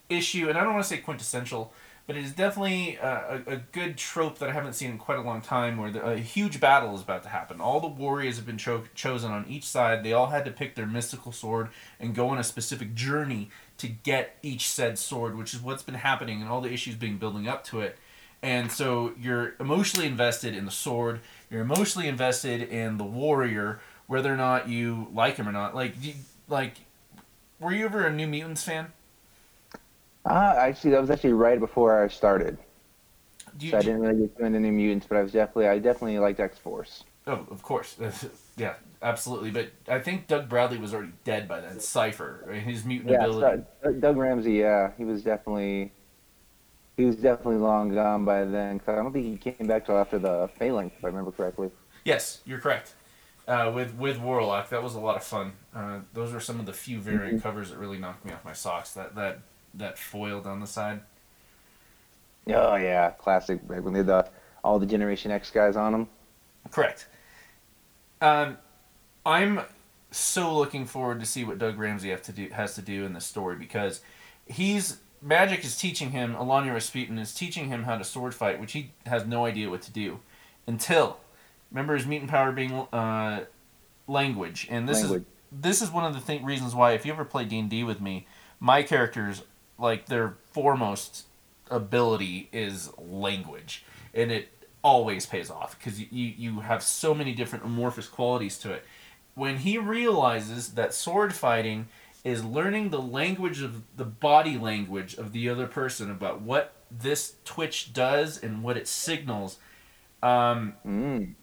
issue, 0.09 0.49
and 0.49 0.57
I 0.57 0.63
don't 0.63 0.73
want 0.73 0.85
to 0.85 0.89
say 0.89 0.97
quintessential 0.97 1.73
but 2.07 2.15
it 2.15 2.23
is 2.23 2.31
definitely 2.31 2.97
uh, 2.99 3.39
a, 3.45 3.53
a, 3.55 3.57
good 3.57 3.97
trope 3.97 4.39
that 4.39 4.49
I 4.49 4.53
haven't 4.53 4.73
seen 4.73 4.91
in 4.91 4.97
quite 4.97 5.19
a 5.19 5.21
long 5.21 5.41
time 5.41 5.75
where 5.75 5.91
the, 5.91 6.01
a 6.01 6.17
huge 6.17 6.61
battle 6.61 6.95
is 6.95 7.01
about 7.01 7.23
to 7.23 7.29
happen. 7.29 7.59
All 7.59 7.81
the 7.81 7.87
warriors 7.87 8.37
have 8.37 8.45
been 8.45 8.57
cho- 8.57 8.85
chosen 8.95 9.29
on 9.29 9.45
each 9.49 9.65
side. 9.65 10.03
They 10.03 10.13
all 10.13 10.27
had 10.27 10.45
to 10.45 10.51
pick 10.51 10.75
their 10.75 10.85
mystical 10.85 11.33
sword 11.33 11.67
and 11.99 12.15
go 12.15 12.29
on 12.29 12.37
a 12.37 12.45
specific 12.45 12.95
journey 12.95 13.49
to 13.79 13.89
get 13.89 14.37
each 14.41 14.69
said 14.69 14.97
sword, 14.97 15.37
which 15.37 15.53
is 15.53 15.59
what's 15.59 15.83
been 15.83 15.95
happening 15.95 16.41
and 16.41 16.49
all 16.49 16.61
the 16.61 16.71
issues 16.71 16.95
being 16.95 17.17
building 17.17 17.45
up 17.45 17.65
to 17.65 17.81
it. 17.81 17.97
And 18.41 18.71
so 18.71 19.11
you're 19.19 19.55
emotionally 19.59 20.07
invested 20.07 20.55
in 20.55 20.63
the 20.63 20.71
sword, 20.71 21.19
you're 21.51 21.61
emotionally 21.61 22.07
invested 22.07 22.61
in 22.61 22.97
the 22.97 23.03
warrior, 23.03 23.81
whether 24.05 24.33
or 24.33 24.37
not 24.37 24.69
you 24.69 25.07
like 25.13 25.35
him 25.35 25.49
or 25.49 25.51
not. 25.51 25.75
Like, 25.75 25.95
like, 26.47 26.75
were 27.59 27.73
you 27.73 27.85
ever 27.85 28.05
a 28.05 28.13
New 28.13 28.27
Mutants 28.27 28.63
fan? 28.63 28.93
Uh, 30.25 30.55
actually, 30.57 30.91
that 30.91 31.01
was 31.01 31.09
actually 31.09 31.33
right 31.33 31.59
before 31.59 32.03
I 32.03 32.07
started. 32.07 32.57
You, 33.59 33.71
so 33.71 33.77
I 33.77 33.81
didn't 33.81 34.01
really 34.01 34.27
get 34.27 34.45
into 34.45 34.59
New 34.59 34.71
Mutants, 34.73 35.07
but 35.07 35.17
I 35.17 35.21
was 35.23 35.31
definitely 35.31 35.67
I 35.67 35.79
definitely 35.79 36.19
liked 36.19 36.39
X 36.39 36.57
Force. 36.57 37.03
Oh, 37.25 37.45
of 37.49 37.61
course. 37.63 37.95
yeah, 38.57 38.75
absolutely. 39.01 39.51
But 39.51 39.71
I 39.87 39.99
think 39.99 40.27
Doug 40.27 40.47
Bradley 40.49 40.77
was 40.77 40.93
already 40.93 41.13
dead 41.23 41.47
by 41.47 41.61
then. 41.61 41.79
Cipher, 41.79 42.47
his 42.65 42.85
mutant 42.85 43.11
Yeah, 43.11 43.25
ability. 43.25 43.63
so- 43.83 43.91
Doug 43.93 44.17
Ramsey. 44.17 44.53
Yeah, 44.53 44.91
he 44.97 45.05
was 45.05 45.23
definitely 45.23 45.91
he 46.97 47.05
was 47.05 47.15
definitely 47.15 47.57
long 47.57 47.93
gone 47.93 48.25
by 48.25 48.43
then. 48.43 48.79
'cause 48.79 48.89
I 48.89 48.95
don't 48.95 49.13
think 49.13 49.25
he 49.25 49.51
came 49.51 49.67
back 49.67 49.85
till 49.85 49.97
after 49.97 50.19
the 50.19 50.49
Phalanx, 50.57 50.95
if 50.97 51.03
I 51.05 51.07
remember 51.07 51.31
correctly. 51.31 51.71
Yes, 52.03 52.41
you're 52.45 52.59
correct. 52.59 52.95
Uh, 53.47 53.71
with 53.73 53.95
with 53.95 54.19
Warlock, 54.19 54.69
that 54.69 54.83
was 54.83 54.95
a 54.95 54.99
lot 54.99 55.15
of 55.15 55.23
fun. 55.23 55.53
Uh, 55.73 55.99
those 56.13 56.33
were 56.33 56.39
some 56.39 56.59
of 56.59 56.65
the 56.65 56.73
few 56.73 56.99
variant 56.99 57.41
covers 57.41 57.69
that 57.69 57.77
really 57.77 57.97
knocked 57.97 58.25
me 58.25 58.33
off 58.33 58.43
my 58.43 58.53
socks. 58.53 58.93
That 58.93 59.15
that 59.15 59.39
that 59.73 59.97
foil 59.97 60.41
down 60.41 60.59
the 60.59 60.67
side. 60.67 60.99
Oh 62.47 62.75
yeah, 62.75 63.11
classic. 63.11 63.61
When 63.65 63.93
they 63.93 63.99
had 63.99 64.07
the 64.07 64.29
all 64.63 64.79
the 64.79 64.85
Generation 64.85 65.31
X 65.31 65.49
guys 65.49 65.77
on 65.77 65.93
them. 65.93 66.07
Correct. 66.71 67.07
Um, 68.19 68.57
I'm 69.25 69.61
so 70.11 70.53
looking 70.55 70.85
forward 70.85 71.19
to 71.21 71.25
see 71.25 71.43
what 71.43 71.57
Doug 71.57 71.77
Ramsey 71.77 72.09
have 72.09 72.23
to 72.23 72.33
do 72.33 72.49
has 72.49 72.75
to 72.75 72.81
do 72.81 73.05
in 73.05 73.13
this 73.13 73.25
story 73.25 73.55
because 73.55 74.01
he's 74.45 74.97
Magik 75.25 75.63
is 75.63 75.77
teaching 75.77 76.11
him. 76.11 76.33
Illyana 76.33 76.73
Rasputin 76.73 77.17
is 77.17 77.33
teaching 77.33 77.69
him 77.69 77.83
how 77.83 77.97
to 77.97 78.03
sword 78.03 78.35
fight, 78.35 78.59
which 78.59 78.73
he 78.73 78.91
has 79.05 79.25
no 79.25 79.45
idea 79.45 79.69
what 79.69 79.81
to 79.83 79.91
do 79.91 80.19
until 80.67 81.17
remember 81.71 81.95
his 81.95 82.05
mutant 82.05 82.29
power 82.31 82.51
being 82.51 82.71
uh, 82.71 83.45
language, 84.07 84.67
and 84.69 84.87
this 84.87 85.01
Language. 85.01 85.21
is 85.21 85.27
this 85.51 85.81
is 85.81 85.91
one 85.91 86.05
of 86.05 86.13
the 86.13 86.19
th- 86.19 86.43
reasons 86.43 86.75
why 86.75 86.91
if 86.93 87.05
you 87.05 87.11
ever 87.13 87.25
play 87.25 87.45
D 87.45 87.59
and 87.59 87.69
D 87.69 87.83
with 87.83 88.01
me, 88.01 88.27
my 88.59 88.83
characters 88.83 89.43
like 89.77 90.07
their 90.07 90.35
foremost 90.51 91.25
ability 91.69 92.49
is 92.51 92.91
language, 92.97 93.83
and 94.13 94.31
it 94.31 94.49
always 94.83 95.25
pays 95.25 95.49
off 95.49 95.77
because 95.77 95.99
you, 95.99 96.07
you 96.11 96.59
have 96.61 96.81
so 96.81 97.13
many 97.13 97.33
different 97.33 97.65
amorphous 97.65 98.07
qualities 98.07 98.57
to 98.59 98.71
it. 98.71 98.85
When 99.35 99.57
he 99.57 99.77
realizes 99.77 100.73
that 100.75 100.93
sword 100.93 101.33
fighting 101.33 101.87
is 102.23 102.43
learning 102.43 102.89
the 102.89 103.01
language 103.01 103.61
of 103.61 103.83
the 103.95 104.05
body 104.05 104.57
language 104.57 105.13
of 105.15 105.31
the 105.31 105.49
other 105.49 105.67
person 105.67 106.09
about 106.09 106.41
what 106.41 106.73
this 106.89 107.35
twitch 107.45 107.93
does 107.93 108.41
and 108.41 108.63
what 108.63 108.77
it 108.77 108.87
signals, 108.87 109.57
um, 110.23 110.73
Mm. 110.85 111.35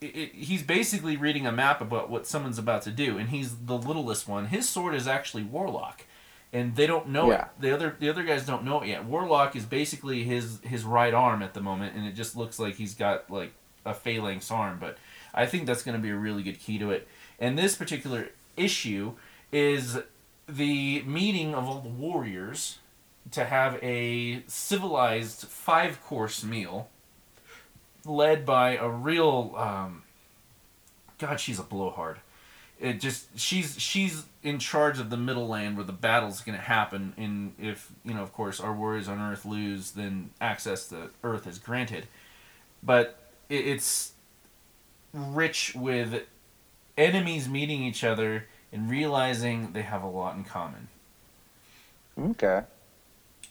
It, 0.00 0.06
it, 0.16 0.34
he's 0.34 0.62
basically 0.62 1.16
reading 1.16 1.46
a 1.46 1.52
map 1.52 1.80
about 1.80 2.08
what 2.10 2.26
someone's 2.26 2.58
about 2.58 2.82
to 2.82 2.90
do, 2.90 3.18
and 3.18 3.30
he's 3.30 3.56
the 3.56 3.76
littlest 3.76 4.26
one. 4.28 4.46
His 4.46 4.68
sword 4.68 4.94
is 4.94 5.06
actually 5.06 5.42
Warlock, 5.42 6.04
and 6.52 6.76
they 6.76 6.86
don't 6.86 7.08
know 7.08 7.30
Yeah. 7.30 7.42
it. 7.44 7.48
The 7.60 7.74
other 7.74 7.96
the 7.98 8.08
other 8.08 8.22
guys 8.22 8.46
don't 8.46 8.64
know 8.64 8.80
it 8.82 8.88
yet. 8.88 9.04
Warlock 9.04 9.54
is 9.56 9.64
basically 9.64 10.24
his 10.24 10.60
his 10.62 10.84
right 10.84 11.14
arm 11.14 11.42
at 11.42 11.54
the 11.54 11.60
moment, 11.60 11.96
and 11.96 12.06
it 12.06 12.12
just 12.14 12.36
looks 12.36 12.58
like 12.58 12.76
he's 12.76 12.94
got 12.94 13.30
like 13.30 13.52
a 13.84 13.94
phalanx 13.94 14.50
arm. 14.50 14.78
But 14.80 14.96
I 15.34 15.46
think 15.46 15.66
that's 15.66 15.82
going 15.82 15.96
to 15.96 16.02
be 16.02 16.10
a 16.10 16.16
really 16.16 16.42
good 16.42 16.58
key 16.58 16.78
to 16.78 16.90
it. 16.90 17.06
And 17.38 17.58
this 17.58 17.76
particular 17.76 18.30
issue 18.56 19.14
is 19.52 19.98
the 20.48 21.02
meeting 21.02 21.54
of 21.54 21.64
all 21.68 21.80
the 21.80 21.88
warriors 21.88 22.78
to 23.30 23.44
have 23.44 23.78
a 23.82 24.42
civilized 24.46 25.46
five 25.46 26.02
course 26.02 26.42
meal 26.42 26.88
led 28.04 28.44
by 28.46 28.76
a 28.76 28.88
real 28.88 29.54
um, 29.56 30.02
god 31.18 31.40
she's 31.40 31.58
a 31.58 31.62
blowhard. 31.62 32.18
It 32.78 33.00
just 33.00 33.38
she's 33.38 33.78
she's 33.78 34.24
in 34.42 34.58
charge 34.58 34.98
of 34.98 35.10
the 35.10 35.16
middle 35.18 35.46
land 35.46 35.76
where 35.76 35.84
the 35.84 35.92
battle's 35.92 36.40
going 36.40 36.56
to 36.56 36.64
happen 36.64 37.12
and 37.18 37.52
if 37.58 37.92
you 38.04 38.14
know 38.14 38.22
of 38.22 38.32
course 38.32 38.58
our 38.58 38.72
warriors 38.72 39.06
on 39.06 39.20
earth 39.20 39.44
lose 39.44 39.90
then 39.90 40.30
access 40.40 40.88
to 40.88 41.10
earth 41.22 41.46
is 41.46 41.58
granted. 41.58 42.06
But 42.82 43.18
it, 43.50 43.66
it's 43.66 44.12
rich 45.12 45.74
with 45.74 46.22
enemies 46.96 47.48
meeting 47.48 47.82
each 47.82 48.02
other 48.04 48.46
and 48.72 48.88
realizing 48.88 49.72
they 49.72 49.82
have 49.82 50.02
a 50.02 50.06
lot 50.08 50.36
in 50.36 50.44
common. 50.44 50.88
Okay. 52.18 52.62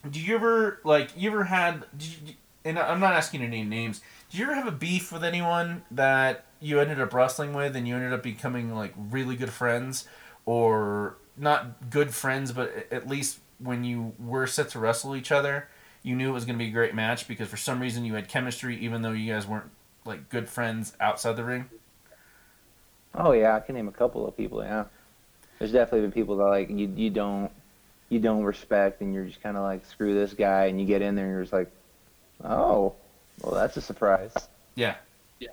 do 0.10 0.20
you 0.20 0.36
ever 0.36 0.80
like 0.84 1.10
you 1.18 1.30
ever 1.30 1.44
had 1.46 1.86
you, 2.00 2.34
and 2.64 2.78
i'm 2.80 3.00
not 3.00 3.14
asking 3.14 3.42
you 3.42 3.48
to 3.48 3.52
name 3.52 3.70
names 3.70 4.02
did 4.30 4.38
you 4.38 4.46
ever 4.46 4.56
have 4.56 4.68
a 4.68 4.72
beef 4.72 5.12
with 5.12 5.24
anyone 5.24 5.84
that 5.92 6.46
you 6.60 6.80
ended 6.80 7.00
up 7.00 7.14
wrestling 7.14 7.54
with 7.54 7.76
and 7.76 7.88
you 7.88 7.96
ended 7.96 8.14
up 8.14 8.24
becoming 8.24 8.74
like 8.74 8.94
really 8.98 9.36
good 9.36 9.52
friends? 9.52 10.08
Or 10.46 11.18
not 11.38 11.90
good 11.90 12.14
friends 12.14 12.52
but 12.52 12.88
at 12.92 13.08
least 13.08 13.40
when 13.60 13.84
you 13.84 14.14
were 14.20 14.48
set 14.48 14.70
to 14.70 14.80
wrestle 14.80 15.16
each 15.16 15.32
other 15.32 15.68
you 16.04 16.16
knew 16.16 16.30
it 16.30 16.34
was 16.34 16.46
going 16.46 16.58
to 16.58 16.64
be 16.64 16.70
a 16.70 16.74
great 16.74 16.96
match 16.96 17.28
because 17.28 17.48
for 17.48 17.58
some 17.58 17.80
reason 17.80 18.06
you 18.06 18.14
had 18.14 18.28
chemistry 18.28 18.78
even 18.78 19.02
though 19.02 19.12
you 19.12 19.32
guys 19.32 19.46
weren't 19.48 19.70
like 20.06 20.30
good 20.30 20.50
friends 20.50 20.94
outside 21.00 21.36
the 21.36 21.44
ring? 21.44 21.70
Oh 23.16 23.32
yeah, 23.32 23.56
I 23.56 23.60
can 23.60 23.76
name 23.76 23.88
a 23.88 23.92
couple 23.92 24.28
of 24.28 24.36
people. 24.38 24.64
Yeah, 24.64 24.86
there's 25.58 25.72
definitely 25.72 26.02
been 26.02 26.12
people 26.12 26.38
that 26.38 26.46
like 26.46 26.70
you 26.70 26.92
you 26.96 27.10
don't 27.10 27.52
you 28.10 28.20
don't 28.20 28.44
respect, 28.44 29.02
and 29.02 29.14
you're 29.14 29.26
just 29.26 29.42
kind 29.42 29.58
of 29.58 29.64
like 29.64 29.86
screw 29.86 30.14
this 30.14 30.34
guy, 30.34 30.66
and 30.66 30.80
you 30.80 30.86
get 30.86 31.02
in 31.02 31.16
there 31.16 31.26
and 31.26 31.34
you're 31.34 31.44
just 31.44 31.54
like, 31.54 31.72
oh, 32.44 32.94
well 33.42 33.54
that's 33.54 33.78
a 33.78 33.82
surprise. 33.82 34.34
Yeah. 34.76 34.96
Yeah. 35.40 35.50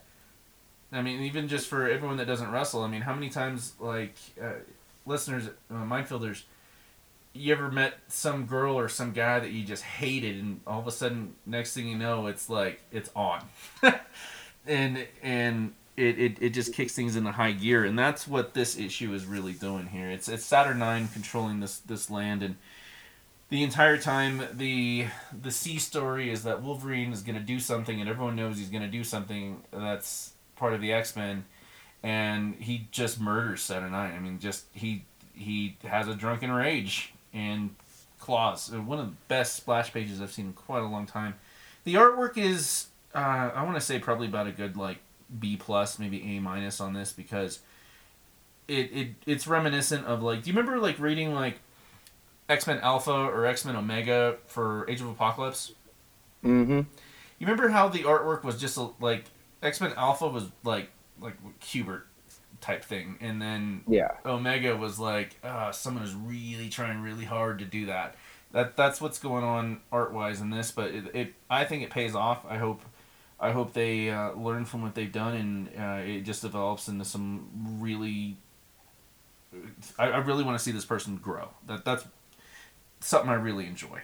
I 0.92 1.02
mean, 1.02 1.22
even 1.22 1.48
just 1.48 1.68
for 1.68 1.88
everyone 1.88 2.16
that 2.18 2.26
doesn't 2.26 2.50
wrestle, 2.50 2.82
I 2.82 2.88
mean, 2.88 3.02
how 3.02 3.14
many 3.14 3.28
times, 3.28 3.74
like, 3.80 4.14
uh, 4.40 4.52
listeners, 5.04 5.48
uh, 5.70 5.74
mindfielders, 5.74 6.42
you 7.32 7.52
ever 7.52 7.70
met 7.70 7.94
some 8.08 8.46
girl 8.46 8.78
or 8.78 8.88
some 8.88 9.12
guy 9.12 9.38
that 9.38 9.50
you 9.50 9.64
just 9.64 9.82
hated, 9.82 10.36
and 10.36 10.60
all 10.66 10.80
of 10.80 10.86
a 10.86 10.92
sudden, 10.92 11.34
next 11.44 11.74
thing 11.74 11.86
you 11.86 11.96
know, 11.96 12.26
it's 12.26 12.48
like 12.48 12.80
it's 12.90 13.10
on, 13.14 13.42
and 14.66 15.06
and 15.22 15.74
it, 15.96 16.18
it, 16.18 16.36
it 16.40 16.50
just 16.50 16.72
kicks 16.72 16.94
things 16.94 17.14
into 17.14 17.32
high 17.32 17.52
gear, 17.52 17.84
and 17.84 17.98
that's 17.98 18.26
what 18.26 18.54
this 18.54 18.78
issue 18.78 19.12
is 19.12 19.26
really 19.26 19.52
doing 19.52 19.86
here. 19.86 20.08
It's 20.08 20.28
it's 20.28 20.50
Saturnyne 20.50 21.12
controlling 21.12 21.60
this 21.60 21.78
this 21.78 22.10
land, 22.10 22.42
and 22.42 22.56
the 23.48 23.62
entire 23.62 23.96
time 23.96 24.42
the 24.52 25.06
the 25.42 25.50
C 25.50 25.78
story 25.78 26.30
is 26.30 26.42
that 26.44 26.62
Wolverine 26.62 27.12
is 27.12 27.22
going 27.22 27.38
to 27.38 27.44
do 27.44 27.60
something, 27.60 28.00
and 28.00 28.08
everyone 28.10 28.36
knows 28.36 28.58
he's 28.58 28.70
going 28.70 28.82
to 28.82 28.88
do 28.88 29.04
something 29.04 29.62
that's 29.72 30.32
part 30.56 30.72
of 30.72 30.80
the 30.80 30.92
X 30.92 31.14
Men, 31.14 31.44
and 32.02 32.56
he 32.56 32.88
just 32.90 33.20
murders 33.20 33.60
Saturnyne. 33.62 34.16
I 34.16 34.18
mean, 34.18 34.38
just 34.38 34.64
he 34.72 35.04
he 35.34 35.76
has 35.84 36.08
a 36.08 36.14
drunken 36.14 36.50
rage 36.50 37.12
and 37.32 37.74
claws. 38.18 38.72
Uh, 38.72 38.80
One 38.80 38.98
of 38.98 39.06
the 39.06 39.16
best 39.28 39.54
splash 39.54 39.92
pages 39.92 40.20
I've 40.20 40.32
seen 40.32 40.46
in 40.46 40.52
quite 40.52 40.82
a 40.82 40.86
long 40.86 41.06
time. 41.06 41.34
The 41.84 41.94
artwork 41.94 42.36
is 42.36 42.86
uh, 43.14 43.50
I 43.54 43.62
want 43.62 43.76
to 43.76 43.80
say 43.80 43.98
probably 43.98 44.26
about 44.26 44.48
a 44.48 44.52
good 44.52 44.76
like 44.76 44.98
B 45.38 45.56
plus, 45.56 45.98
maybe 46.00 46.36
A 46.36 46.40
minus 46.40 46.80
on 46.80 46.94
this 46.94 47.12
because 47.12 47.60
it, 48.66 48.90
it 48.92 49.08
it's 49.24 49.46
reminiscent 49.46 50.04
of 50.06 50.22
like 50.22 50.42
do 50.42 50.50
you 50.50 50.56
remember 50.56 50.80
like 50.80 50.98
reading 50.98 51.32
like 51.32 51.60
X 52.48 52.66
Men 52.66 52.78
Alpha 52.80 53.12
or 53.12 53.46
X 53.46 53.64
Men 53.64 53.76
Omega 53.76 54.36
for 54.46 54.88
Age 54.88 55.00
of 55.00 55.08
Apocalypse? 55.08 55.72
Mm-hmm. 56.44 56.80
You 57.38 57.46
remember 57.46 57.68
how 57.68 57.88
the 57.88 58.00
artwork 58.00 58.44
was 58.44 58.60
just 58.60 58.76
a, 58.76 58.88
like 59.00 59.24
X 59.62 59.80
Men 59.80 59.92
Alpha 59.96 60.28
was 60.28 60.44
like 60.64 60.90
like 61.20 61.34
Kubert 61.60 62.02
type 62.60 62.84
thing, 62.84 63.18
and 63.20 63.40
then 63.40 63.82
Yeah. 63.86 64.12
Omega 64.24 64.76
was 64.76 64.98
like 64.98 65.36
uh, 65.42 65.72
someone 65.72 66.04
is 66.04 66.14
really 66.14 66.68
trying 66.68 67.02
really 67.02 67.24
hard 67.24 67.58
to 67.58 67.64
do 67.64 67.86
that. 67.86 68.14
That 68.52 68.76
that's 68.76 69.00
what's 69.00 69.18
going 69.18 69.44
on 69.44 69.80
art 69.92 70.12
wise 70.12 70.40
in 70.40 70.50
this, 70.50 70.70
but 70.70 70.90
it, 70.90 71.14
it 71.14 71.34
I 71.50 71.64
think 71.64 71.82
it 71.82 71.90
pays 71.90 72.14
off. 72.14 72.44
I 72.48 72.58
hope 72.58 72.80
I 73.38 73.50
hope 73.50 73.72
they 73.74 74.08
uh, 74.10 74.32
learn 74.32 74.64
from 74.64 74.82
what 74.82 74.94
they've 74.94 75.12
done 75.12 75.34
and 75.34 75.68
uh, 75.78 76.02
it 76.02 76.20
just 76.22 76.42
develops 76.42 76.88
into 76.88 77.04
some 77.04 77.48
really. 77.80 78.36
I, 79.98 80.10
I 80.10 80.16
really 80.18 80.44
want 80.44 80.58
to 80.58 80.62
see 80.62 80.70
this 80.70 80.84
person 80.84 81.16
grow. 81.16 81.48
That 81.66 81.84
that's 81.84 82.04
something 83.00 83.30
I 83.30 83.34
really 83.34 83.66
enjoy. 83.66 84.00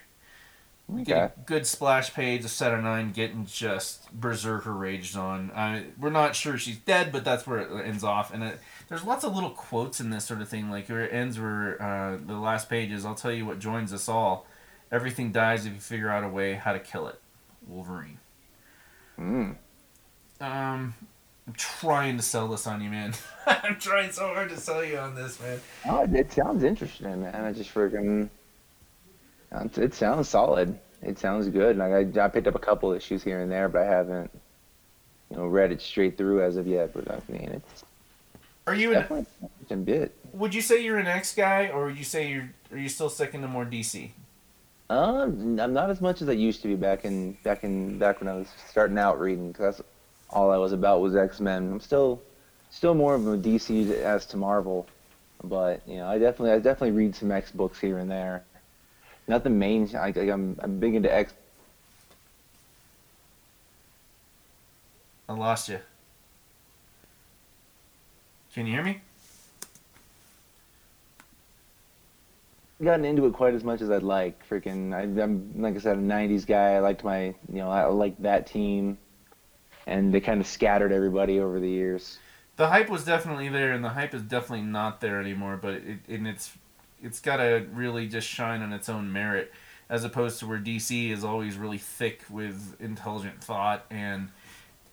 Okay. 0.90 1.04
Getting 1.04 1.30
good 1.46 1.66
splash 1.66 2.12
page, 2.12 2.44
a 2.44 2.48
Saturnyne, 2.48 3.14
getting 3.14 3.46
just 3.46 4.12
berserker 4.12 4.72
raged 4.72 5.16
on. 5.16 5.50
I, 5.54 5.84
we're 5.98 6.10
not 6.10 6.36
sure 6.36 6.58
she's 6.58 6.76
dead, 6.78 7.12
but 7.12 7.24
that's 7.24 7.46
where 7.46 7.58
it 7.58 7.86
ends 7.86 8.04
off. 8.04 8.32
And 8.32 8.42
it, 8.42 8.60
there's 8.88 9.04
lots 9.04 9.24
of 9.24 9.34
little 9.34 9.50
quotes 9.50 10.00
in 10.00 10.10
this 10.10 10.24
sort 10.24 10.42
of 10.42 10.48
thing, 10.48 10.70
like 10.70 10.88
where 10.88 11.04
it 11.04 11.12
ends 11.12 11.38
where 11.38 11.80
uh, 11.80 12.18
the 12.24 12.34
last 12.34 12.68
page 12.68 12.90
is, 12.90 13.06
"I'll 13.06 13.14
tell 13.14 13.32
you 13.32 13.46
what 13.46 13.58
joins 13.58 13.92
us 13.92 14.08
all. 14.08 14.46
Everything 14.90 15.32
dies 15.32 15.64
if 15.64 15.72
you 15.72 15.80
figure 15.80 16.10
out 16.10 16.24
a 16.24 16.28
way 16.28 16.54
how 16.54 16.72
to 16.72 16.80
kill 16.80 17.06
it." 17.06 17.18
Wolverine. 17.66 18.18
Mm. 19.18 19.56
Um, 20.40 20.94
I'm 21.46 21.54
trying 21.54 22.16
to 22.16 22.22
sell 22.22 22.48
this 22.48 22.66
on 22.66 22.82
you, 22.82 22.90
man. 22.90 23.14
I'm 23.46 23.78
trying 23.78 24.12
so 24.12 24.26
hard 24.34 24.50
to 24.50 24.56
sell 24.56 24.84
you 24.84 24.98
on 24.98 25.14
this, 25.14 25.40
man. 25.40 25.60
Oh, 25.88 26.02
it, 26.02 26.14
it 26.14 26.32
sounds 26.32 26.62
interesting, 26.62 27.22
man. 27.22 27.44
I 27.44 27.52
just 27.52 27.72
freaking. 27.72 28.28
It 29.52 29.78
it 29.78 29.94
sounds 29.94 30.28
solid. 30.28 30.78
It 31.02 31.18
sounds 31.18 31.48
good. 31.48 31.76
Like 31.76 31.92
I, 32.16 32.24
I 32.24 32.28
picked 32.28 32.46
up 32.46 32.54
a 32.54 32.60
couple 32.60 32.92
issues 32.92 33.22
here 33.22 33.40
and 33.40 33.50
there, 33.50 33.68
but 33.68 33.82
I 33.82 33.86
haven't, 33.86 34.30
you 35.30 35.36
know, 35.36 35.46
read 35.46 35.72
it 35.72 35.80
straight 35.82 36.16
through 36.16 36.42
as 36.42 36.56
of 36.56 36.66
yet. 36.66 36.92
But 36.94 37.10
I 37.10 37.20
mean, 37.32 37.50
it's 37.50 37.84
Are 38.66 38.74
you 38.74 38.94
an, 38.94 39.06
interesting 39.10 39.84
bit. 39.84 40.14
would 40.32 40.54
you 40.54 40.62
say 40.62 40.82
you're 40.82 40.98
an 40.98 41.06
X 41.06 41.34
guy, 41.34 41.68
or 41.68 41.86
would 41.86 41.98
you 41.98 42.04
say 42.04 42.30
you're 42.30 42.50
are 42.72 42.78
you 42.78 42.88
still 42.88 43.08
sticking 43.10 43.42
to 43.42 43.48
more 43.48 43.64
DC? 43.66 44.10
Uh, 44.90 45.22
I'm 45.24 45.56
not 45.72 45.90
as 45.90 46.00
much 46.00 46.20
as 46.22 46.28
I 46.28 46.32
used 46.32 46.62
to 46.62 46.68
be 46.68 46.74
back 46.76 47.04
in 47.04 47.32
back 47.42 47.64
in 47.64 47.98
back 47.98 48.20
when 48.20 48.28
I 48.28 48.34
was 48.34 48.48
starting 48.68 48.98
out 48.98 49.18
reading. 49.20 49.52
Cause 49.52 49.76
that's 49.78 49.88
all 50.30 50.50
I 50.50 50.56
was 50.58 50.72
about 50.72 51.00
was 51.00 51.16
X 51.16 51.40
Men. 51.40 51.72
I'm 51.72 51.80
still 51.80 52.22
still 52.70 52.94
more 52.94 53.14
of 53.14 53.26
a 53.26 53.36
DC 53.38 53.90
as 54.02 54.26
to 54.26 54.36
Marvel, 54.36 54.86
but 55.42 55.82
you 55.86 55.96
know 55.96 56.06
I 56.08 56.18
definitely 56.18 56.52
I 56.52 56.58
definitely 56.58 56.92
read 56.92 57.14
some 57.16 57.30
X 57.32 57.50
books 57.50 57.80
here 57.80 57.98
and 57.98 58.10
there. 58.10 58.44
Nothing 59.28 59.58
main. 59.58 59.88
I, 59.96 60.08
I'm 60.08 60.58
I'm 60.60 60.78
big 60.78 60.94
into 60.94 61.12
X. 61.12 61.32
I 65.28 65.32
lost 65.34 65.68
you. 65.68 65.78
Can 68.52 68.66
you 68.66 68.72
hear 68.72 68.84
me? 68.84 69.00
gotten 72.82 73.04
into 73.04 73.26
it 73.26 73.32
quite 73.32 73.54
as 73.54 73.64
much 73.64 73.80
as 73.80 73.90
I'd 73.90 74.02
like. 74.02 74.46
Freaking, 74.48 74.94
I, 74.94 75.02
am 75.22 75.52
like 75.56 75.76
I 75.76 75.78
said, 75.78 75.98
a 75.98 76.00
'90s 76.00 76.46
guy. 76.46 76.74
I 76.74 76.80
liked 76.80 77.04
my, 77.04 77.26
you 77.26 77.34
know, 77.48 77.70
I 77.70 77.84
liked 77.84 78.22
that 78.22 78.46
team, 78.46 78.98
and 79.86 80.12
they 80.12 80.20
kind 80.20 80.40
of 80.40 80.46
scattered 80.46 80.92
everybody 80.92 81.40
over 81.40 81.60
the 81.60 81.68
years. 81.68 82.18
The 82.56 82.68
hype 82.68 82.90
was 82.90 83.04
definitely 83.04 83.48
there, 83.48 83.72
and 83.72 83.84
the 83.84 83.90
hype 83.90 84.14
is 84.14 84.22
definitely 84.22 84.66
not 84.66 85.00
there 85.00 85.20
anymore. 85.20 85.58
But 85.60 85.74
it, 85.74 85.98
and 86.08 86.26
it's 86.26 86.52
it's 87.02 87.20
got 87.20 87.36
to 87.36 87.66
really 87.72 88.08
just 88.08 88.28
shine 88.28 88.62
on 88.62 88.72
its 88.72 88.88
own 88.88 89.12
merit, 89.12 89.52
as 89.88 90.04
opposed 90.04 90.38
to 90.40 90.46
where 90.46 90.58
DC 90.58 91.10
is 91.10 91.24
always 91.24 91.56
really 91.56 91.78
thick 91.78 92.22
with 92.30 92.76
intelligent 92.80 93.42
thought 93.42 93.84
and 93.90 94.28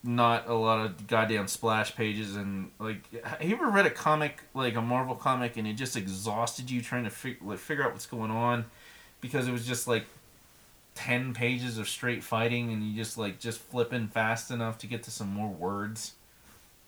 not 0.03 0.47
a 0.47 0.53
lot 0.53 0.85
of 0.85 1.07
goddamn 1.07 1.47
splash 1.47 1.93
pages 1.95 2.35
and 2.35 2.71
like 2.79 3.01
have 3.25 3.43
you 3.43 3.53
ever 3.55 3.69
read 3.69 3.85
a 3.85 3.89
comic 3.89 4.43
like 4.53 4.75
a 4.75 4.81
marvel 4.81 5.15
comic 5.15 5.57
and 5.57 5.67
it 5.67 5.73
just 5.73 5.97
exhausted 5.97 6.71
you 6.71 6.81
trying 6.81 7.03
to 7.03 7.09
fig- 7.09 7.41
like, 7.41 7.57
figure 7.59 7.83
out 7.83 7.91
what's 7.91 8.05
going 8.05 8.31
on? 8.31 8.65
Because 9.19 9.47
it 9.47 9.51
was 9.51 9.67
just 9.67 9.87
like 9.87 10.05
10 10.95 11.33
pages 11.33 11.77
of 11.77 11.87
straight 11.89 12.23
fighting 12.23 12.71
and 12.71 12.83
you 12.83 12.95
just 12.95 13.17
like 13.17 13.39
just 13.39 13.59
flipping 13.59 14.07
fast 14.07 14.51
enough 14.51 14.77
to 14.77 14.87
get 14.87 15.03
to 15.03 15.11
some 15.11 15.27
more 15.27 15.49
words? 15.49 16.13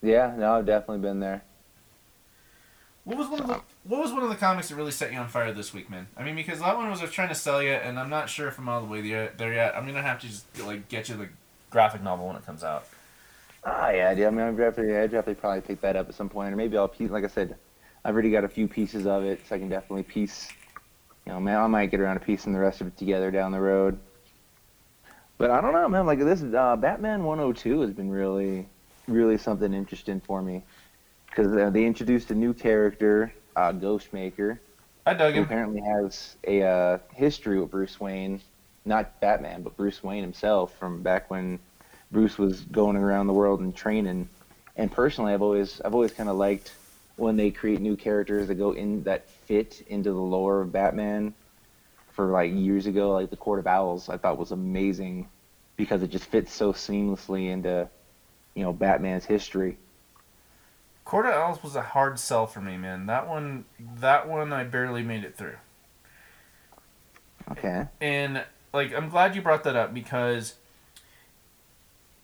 Yeah 0.02 0.34
no 0.38 0.54
i've 0.54 0.66
definitely 0.66 1.00
been 1.00 1.20
there. 1.20 1.44
What 3.04 3.18
was 3.18 3.28
one 3.28 3.42
of 3.42 3.48
the 3.48 3.60
what 3.84 4.02
was 4.02 4.12
one 4.12 4.24
of 4.24 4.30
the 4.30 4.36
comics 4.36 4.70
that 4.70 4.76
really 4.76 4.92
set 4.92 5.12
you 5.12 5.18
on 5.18 5.28
fire 5.28 5.52
this 5.54 5.74
week 5.74 5.90
man 5.90 6.08
i 6.18 6.24
mean 6.24 6.36
because 6.36 6.60
that 6.60 6.78
one 6.78 6.90
was 6.90 7.02
trying 7.12 7.30
to 7.30 7.36
sell 7.36 7.62
you 7.62 7.72
and 7.72 8.00
i'm 8.00 8.10
not 8.10 8.30
sure 8.30 8.48
if 8.48 8.58
i'm 8.58 8.70
all 8.70 8.82
the 8.82 8.88
way 8.88 9.02
there, 9.02 9.54
yet 9.54 9.76
i'm 9.76 9.86
gonna 9.86 10.02
have 10.02 10.20
to 10.20 10.28
just 10.28 10.46
like 10.66 10.88
get 10.90 11.10
you 11.10 11.16
the 11.16 11.30
graphic 11.70 12.04
novel 12.04 12.28
when 12.28 12.36
it 12.36 12.46
comes 12.46 12.64
out 12.64 12.86
Ah, 13.64 13.92
yeah, 13.92 14.10
I 14.10 14.16
mean, 14.16 14.40
I'd 14.40 14.58
definitely, 14.58 14.98
I'd 14.98 15.12
definitely 15.12 15.36
probably 15.36 15.62
pick 15.62 15.82
that 15.82 15.96
up 15.96 16.10
at 16.10 16.16
some 16.16 16.30
point, 16.30 16.52
or 16.52 16.56
maybe 16.56 16.78
I'll 16.78 16.88
piece. 16.88 17.12
Like 17.12 17.24
I 17.24 17.28
said, 17.28 17.56
I've 18.04 18.14
already 18.14 18.32
got 18.32 18.44
a 18.44 18.50
few 18.50 18.68
pieces 18.68 19.06
of 19.06 19.24
it, 19.24 19.42
so 19.48 19.56
I 19.56 19.60
can 19.60 19.70
definitely 19.70 20.04
piece. 20.04 20.50
You 21.26 21.34
know, 21.34 21.40
man, 21.40 21.58
I 21.58 21.68
might 21.68 21.92
get 21.92 22.00
around 22.00 22.20
to 22.20 22.26
piecing 22.26 22.54
the 22.54 22.60
rest 22.60 22.82
of 22.82 22.88
it 22.88 22.98
together 22.98 23.30
down 23.30 23.52
the 23.52 23.62
road. 23.62 24.00
But 25.38 25.52
I 25.52 25.62
don't 25.62 25.74
know, 25.74 25.88
man. 25.88 26.08
Like 26.08 26.20
this, 26.20 26.42
uh, 26.42 26.76
Batman 26.76 27.24
102 27.24 27.82
has 27.82 27.92
been 27.92 28.10
really, 28.10 28.68
really 29.08 29.38
something 29.38 29.74
interesting 29.74 30.20
for 30.22 30.42
me, 30.42 30.64
because 31.28 31.56
uh, 31.56 31.70
they 31.70 31.86
introduced 31.86 32.32
a 32.32 32.36
new 32.36 32.56
character, 32.56 33.32
uh, 33.56 33.72
Ghostmaker. 33.74 34.60
I 35.06 35.14
dug 35.14 35.34
him. 35.34 35.44
Apparently 35.44 35.82
has 35.82 36.36
a 36.46 36.64
uh, 36.64 36.98
history 37.14 37.60
with 37.60 37.72
Bruce 37.72 38.00
Wayne, 38.00 38.42
not 38.86 39.20
Batman, 39.20 39.64
but 39.64 39.76
Bruce 39.76 40.04
Wayne 40.04 40.22
himself 40.22 40.78
from 40.78 41.02
back 41.02 41.30
when 41.30 41.60
Bruce 42.12 42.38
was 42.38 42.62
going 42.62 42.96
around 42.96 43.28
the 43.28 43.34
world 43.34 43.62
and 43.62 43.76
training. 43.76 44.30
And 44.76 44.92
personally, 44.92 45.34
I've 45.34 45.42
always 45.42 45.82
I've 45.82 45.94
always 45.94 46.14
kind 46.14 46.30
of 46.30 46.36
liked 46.38 46.74
when 47.16 47.36
they 47.36 47.52
create 47.52 47.82
new 47.82 47.96
characters 47.96 48.48
that 48.48 48.56
go 48.56 48.72
in 48.72 49.04
that 49.04 49.30
fit 49.30 49.84
into 49.88 50.12
the 50.12 50.20
lore 50.20 50.62
of 50.62 50.72
Batman. 50.72 51.34
For 52.14 52.28
like 52.28 52.52
years 52.54 52.88
ago, 52.88 53.14
like 53.14 53.30
the 53.30 53.38
Court 53.38 53.60
of 53.60 53.68
Owls, 53.68 54.10
I 54.10 54.18
thought 54.18 54.38
was 54.38 54.52
amazing 54.52 55.30
because 55.78 56.04
it 56.04 56.10
just 56.10 56.26
fits 56.26 56.54
so 56.54 56.74
seamlessly 56.74 57.50
into 57.50 57.90
you 58.54 58.64
know 58.64 58.74
Batman's 58.74 59.26
history. 59.26 59.78
Court 61.06 61.26
of 61.26 61.34
Owls 61.34 61.64
was 61.64 61.76
a 61.76 61.82
hard 61.82 62.20
sell 62.20 62.48
for 62.48 62.62
me, 62.62 62.78
man. 62.78 63.06
That 63.08 63.28
one, 63.28 63.66
that 63.80 64.28
one, 64.28 64.54
I 64.54 64.64
barely 64.64 65.04
made 65.04 65.24
it 65.24 65.36
through. 65.36 65.58
Okay. 67.52 67.88
And 68.00 68.44
like, 68.74 68.94
I'm 68.94 69.10
glad 69.10 69.36
you 69.36 69.42
brought 69.42 69.64
that 69.64 69.76
up 69.76 69.94
because 69.94 70.56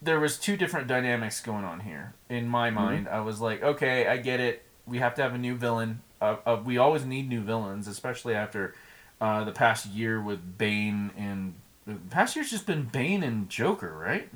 there 0.02 0.20
was 0.20 0.38
two 0.38 0.56
different 0.56 0.88
dynamics 0.88 1.42
going 1.42 1.66
on 1.66 1.82
here 1.82 2.14
in 2.30 2.48
my 2.48 2.70
mm-hmm. 2.70 2.76
mind. 2.76 3.10
I 3.10 3.22
was 3.22 3.42
like, 3.42 3.64
okay, 3.64 4.08
I 4.08 4.18
get 4.18 4.40
it. 4.40 4.64
We 4.86 5.00
have 5.00 5.16
to 5.16 5.22
have 5.22 5.34
a 5.34 5.38
new 5.38 5.56
villain. 5.56 6.02
Uh, 6.22 6.38
uh, 6.46 6.62
we 6.64 6.78
always 6.78 7.06
need 7.06 7.28
new 7.28 7.42
villains, 7.42 7.88
especially 7.88 8.36
after 8.36 8.74
uh, 9.20 9.44
the 9.44 9.52
past 9.52 9.88
year 9.88 10.22
with 10.22 10.58
Bane 10.58 11.12
and 11.18 11.56
the 11.86 11.96
past 12.10 12.36
year's 12.36 12.52
just 12.52 12.68
been 12.68 12.84
Bane 12.84 13.24
and 13.24 13.50
Joker, 13.50 13.94
right? 13.98 14.30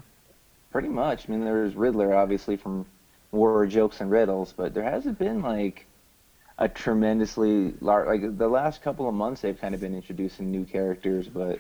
Pretty 0.72 0.88
much. 0.88 1.28
I 1.28 1.32
mean, 1.32 1.44
there's 1.44 1.76
Riddler, 1.76 2.16
obviously 2.16 2.56
from 2.56 2.86
War 3.32 3.66
Jokes 3.66 4.02
and 4.02 4.12
Riddles, 4.12 4.54
but 4.54 4.74
there 4.74 4.84
hasn't 4.84 5.18
been 5.18 5.42
like 5.42 5.86
a 6.58 6.68
tremendously 6.68 7.74
large. 7.82 8.08
Like 8.08 8.38
the 8.38 8.48
last 8.48 8.82
couple 8.82 9.08
of 9.08 9.16
months, 9.16 9.42
they've 9.42 9.60
kind 9.60 9.74
of 9.74 9.82
been 9.82 9.96
introducing 9.96 10.52
new 10.52 10.66
characters, 10.66 11.28
but 11.28 11.60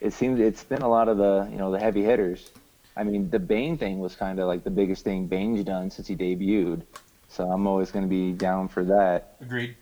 it 0.00 0.12
seems 0.12 0.38
it's 0.40 0.64
been 0.64 0.82
a 0.82 0.88
lot 0.88 1.08
of 1.08 1.16
the 1.16 1.48
you 1.50 1.58
know 1.58 1.70
the 1.70 1.80
heavy 1.80 2.02
hitters. 2.02 2.50
I 2.96 3.04
mean, 3.04 3.30
the 3.30 3.38
Bane 3.38 3.78
thing 3.78 4.00
was 4.00 4.16
kind 4.16 4.40
of 4.40 4.46
like 4.48 4.64
the 4.64 4.70
biggest 4.70 5.04
thing 5.04 5.26
Bane's 5.26 5.64
done 5.64 5.90
since 5.90 6.08
he 6.08 6.16
debuted. 6.16 6.82
So 7.28 7.50
I'm 7.50 7.66
always 7.66 7.90
going 7.90 8.04
to 8.04 8.08
be 8.08 8.32
down 8.32 8.68
for 8.68 8.84
that. 8.84 9.36
Agreed. 9.40 9.76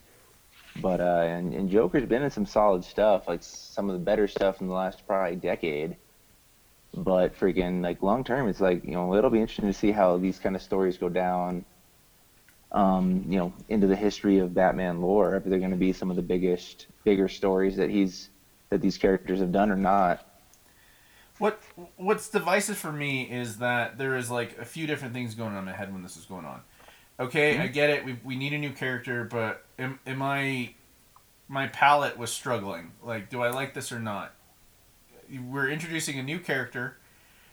But 0.80 1.00
uh, 1.00 1.24
and, 1.26 1.54
and 1.54 1.70
Joker's 1.70 2.04
been 2.04 2.22
in 2.22 2.30
some 2.30 2.46
solid 2.46 2.84
stuff, 2.84 3.26
like 3.26 3.42
some 3.42 3.88
of 3.88 3.94
the 3.94 4.04
better 4.04 4.28
stuff 4.28 4.60
in 4.60 4.68
the 4.68 4.74
last 4.74 5.06
probably 5.06 5.36
decade. 5.36 5.96
But 6.96 7.38
freaking 7.38 7.82
like 7.82 8.02
long 8.02 8.24
term, 8.24 8.48
it's 8.48 8.60
like 8.60 8.84
you 8.84 8.92
know 8.92 9.14
it'll 9.14 9.30
be 9.30 9.40
interesting 9.40 9.66
to 9.66 9.72
see 9.72 9.92
how 9.92 10.16
these 10.16 10.38
kind 10.38 10.56
of 10.56 10.62
stories 10.62 10.96
go 10.96 11.08
down. 11.08 11.64
Um, 12.72 13.24
you 13.28 13.38
know, 13.38 13.52
into 13.68 13.86
the 13.86 13.96
history 13.96 14.38
of 14.38 14.52
Batman 14.52 15.00
lore, 15.00 15.36
if 15.36 15.44
they're 15.44 15.58
going 15.58 15.70
to 15.70 15.76
be 15.76 15.92
some 15.92 16.10
of 16.10 16.16
the 16.16 16.22
biggest, 16.22 16.88
bigger 17.04 17.28
stories 17.28 17.76
that 17.76 17.90
he's 17.90 18.30
that 18.70 18.80
these 18.80 18.98
characters 18.98 19.40
have 19.40 19.52
done 19.52 19.70
or 19.70 19.76
not. 19.76 20.26
What 21.38 21.60
what's 21.96 22.28
divisive 22.28 22.78
for 22.78 22.92
me 22.92 23.22
is 23.22 23.58
that 23.58 23.98
there 23.98 24.16
is 24.16 24.30
like 24.30 24.58
a 24.58 24.64
few 24.64 24.86
different 24.86 25.14
things 25.14 25.34
going 25.34 25.52
on 25.52 25.58
in 25.58 25.64
my 25.66 25.72
head 25.72 25.92
when 25.92 26.02
this 26.02 26.16
is 26.16 26.24
going 26.24 26.44
on. 26.44 26.62
Okay, 27.20 27.54
mm-hmm. 27.54 27.62
I 27.62 27.66
get 27.68 27.90
it. 27.90 28.04
We, 28.04 28.18
we 28.24 28.36
need 28.36 28.52
a 28.52 28.58
new 28.58 28.72
character, 28.72 29.24
but 29.24 29.64
am, 29.78 29.98
am 30.06 30.22
I 30.22 30.74
my 31.48 31.68
palate 31.68 32.18
was 32.18 32.32
struggling. 32.32 32.92
Like, 33.02 33.30
do 33.30 33.42
I 33.42 33.50
like 33.50 33.74
this 33.74 33.92
or 33.92 34.00
not? 34.00 34.32
We're 35.48 35.68
introducing 35.68 36.18
a 36.18 36.22
new 36.22 36.38
character, 36.38 36.96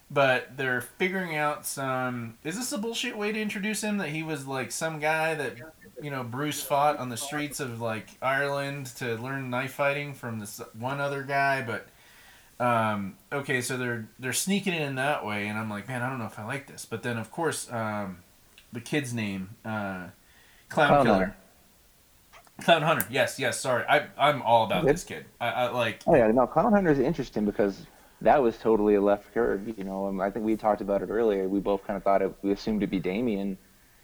but 0.10 0.58
they're 0.58 0.82
figuring 0.82 1.36
out 1.36 1.66
some. 1.66 2.38
Is 2.44 2.56
this 2.58 2.72
a 2.72 2.78
bullshit 2.78 3.18
way 3.18 3.32
to 3.32 3.42
introduce 3.42 3.84
him? 3.84 3.98
That 3.98 4.10
he 4.10 4.24
was 4.24 4.48
like 4.48 4.72
some 4.72 5.00
guy 5.00 5.36
that 5.36 5.58
you 6.02 6.12
know 6.12 6.24
Bruce 6.24 6.62
fought 6.62 6.98
on 6.98 7.10
the 7.10 7.18
streets 7.18 7.60
of 7.60 7.82
like 7.82 8.08
Ireland 8.22 8.88
to 8.98 9.16
learn 9.16 9.50
knife 9.50 9.74
fighting 9.74 10.14
from 10.14 10.40
this 10.40 10.62
one 10.78 11.00
other 11.00 11.24
guy, 11.24 11.62
but 11.62 11.88
um, 12.60 13.16
okay, 13.32 13.62
so 13.62 13.78
they're 13.78 14.08
they're 14.20 14.34
sneaking 14.34 14.74
in 14.74 14.96
that 14.96 15.26
way, 15.26 15.48
and 15.48 15.58
I'm 15.58 15.70
like, 15.70 15.88
man, 15.88 16.02
I 16.02 16.10
don't 16.10 16.20
know 16.20 16.26
if 16.26 16.40
I 16.40 16.46
like 16.46 16.68
this. 16.68 16.86
But 16.86 17.04
then, 17.04 17.18
of 17.18 17.32
course, 17.32 17.72
um, 17.72 18.20
the 18.72 18.80
kid's 18.80 19.14
name, 19.14 19.50
uh, 19.66 20.08
Clown, 20.70 20.88
Clown 20.88 21.06
Killer. 21.06 21.36
Clown 22.62 22.82
Hunter. 22.82 23.08
Yes, 23.10 23.40
yes. 23.40 23.60
Sorry, 23.60 23.84
I 23.88 24.08
I'm 24.18 24.42
all 24.42 24.66
about 24.66 24.86
this 24.86 25.04
kid. 25.04 25.26
I, 25.40 25.50
I 25.50 25.70
like. 25.70 26.02
Oh 26.08 26.16
yeah, 26.16 26.28
no, 26.32 26.48
Clown 26.48 26.72
Hunter 26.74 26.92
is 26.92 27.00
interesting 27.00 27.46
because 27.46 27.86
that 28.22 28.42
was 28.42 28.58
totally 28.58 28.96
a 28.96 29.02
left 29.02 29.34
curve. 29.34 29.68
You 29.78 29.84
know, 29.84 30.22
I 30.22 30.30
think 30.30 30.46
we 30.46 30.56
talked 30.56 30.82
about 30.82 31.02
it 31.02 31.10
earlier. 31.10 31.48
We 31.48 31.60
both 31.60 31.86
kind 31.86 31.98
of 31.98 32.04
thought 32.04 32.22
it. 32.22 32.34
We 32.42 32.52
assumed 32.52 32.82
to 32.82 32.88
be 32.88 33.00
Damian, 33.00 33.58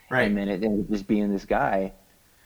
right? 0.10 0.28
And 0.28 0.38
then 0.38 0.50
it 0.50 0.64
ended 0.64 0.86
up 0.86 0.89
just 0.89 1.08
being 1.08 1.32
this 1.32 1.45
guy. 1.45 1.93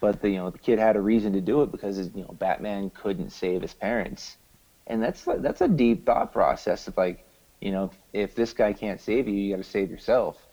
But 0.01 0.21
the 0.21 0.29
you 0.29 0.37
know 0.37 0.49
the 0.49 0.59
kid 0.59 0.79
had 0.79 0.95
a 0.95 1.01
reason 1.01 1.33
to 1.33 1.41
do 1.41 1.61
it 1.63 1.71
because 1.71 1.97
you 1.97 2.23
know 2.23 2.35
Batman 2.37 2.89
couldn't 2.89 3.29
save 3.29 3.61
his 3.61 3.73
parents 3.73 4.37
and 4.87 5.01
that's 5.01 5.23
that's 5.39 5.61
a 5.61 5.67
deep 5.67 6.05
thought 6.05 6.31
process 6.31 6.87
of 6.87 6.97
like 6.97 7.25
you 7.61 7.71
know 7.71 7.89
if 8.11 8.35
this 8.35 8.53
guy 8.53 8.73
can't 8.73 8.99
save 8.99 9.27
you 9.27 9.33
you 9.33 9.55
got 9.55 9.63
to 9.63 9.69
save 9.69 9.89
yourself 9.89 10.47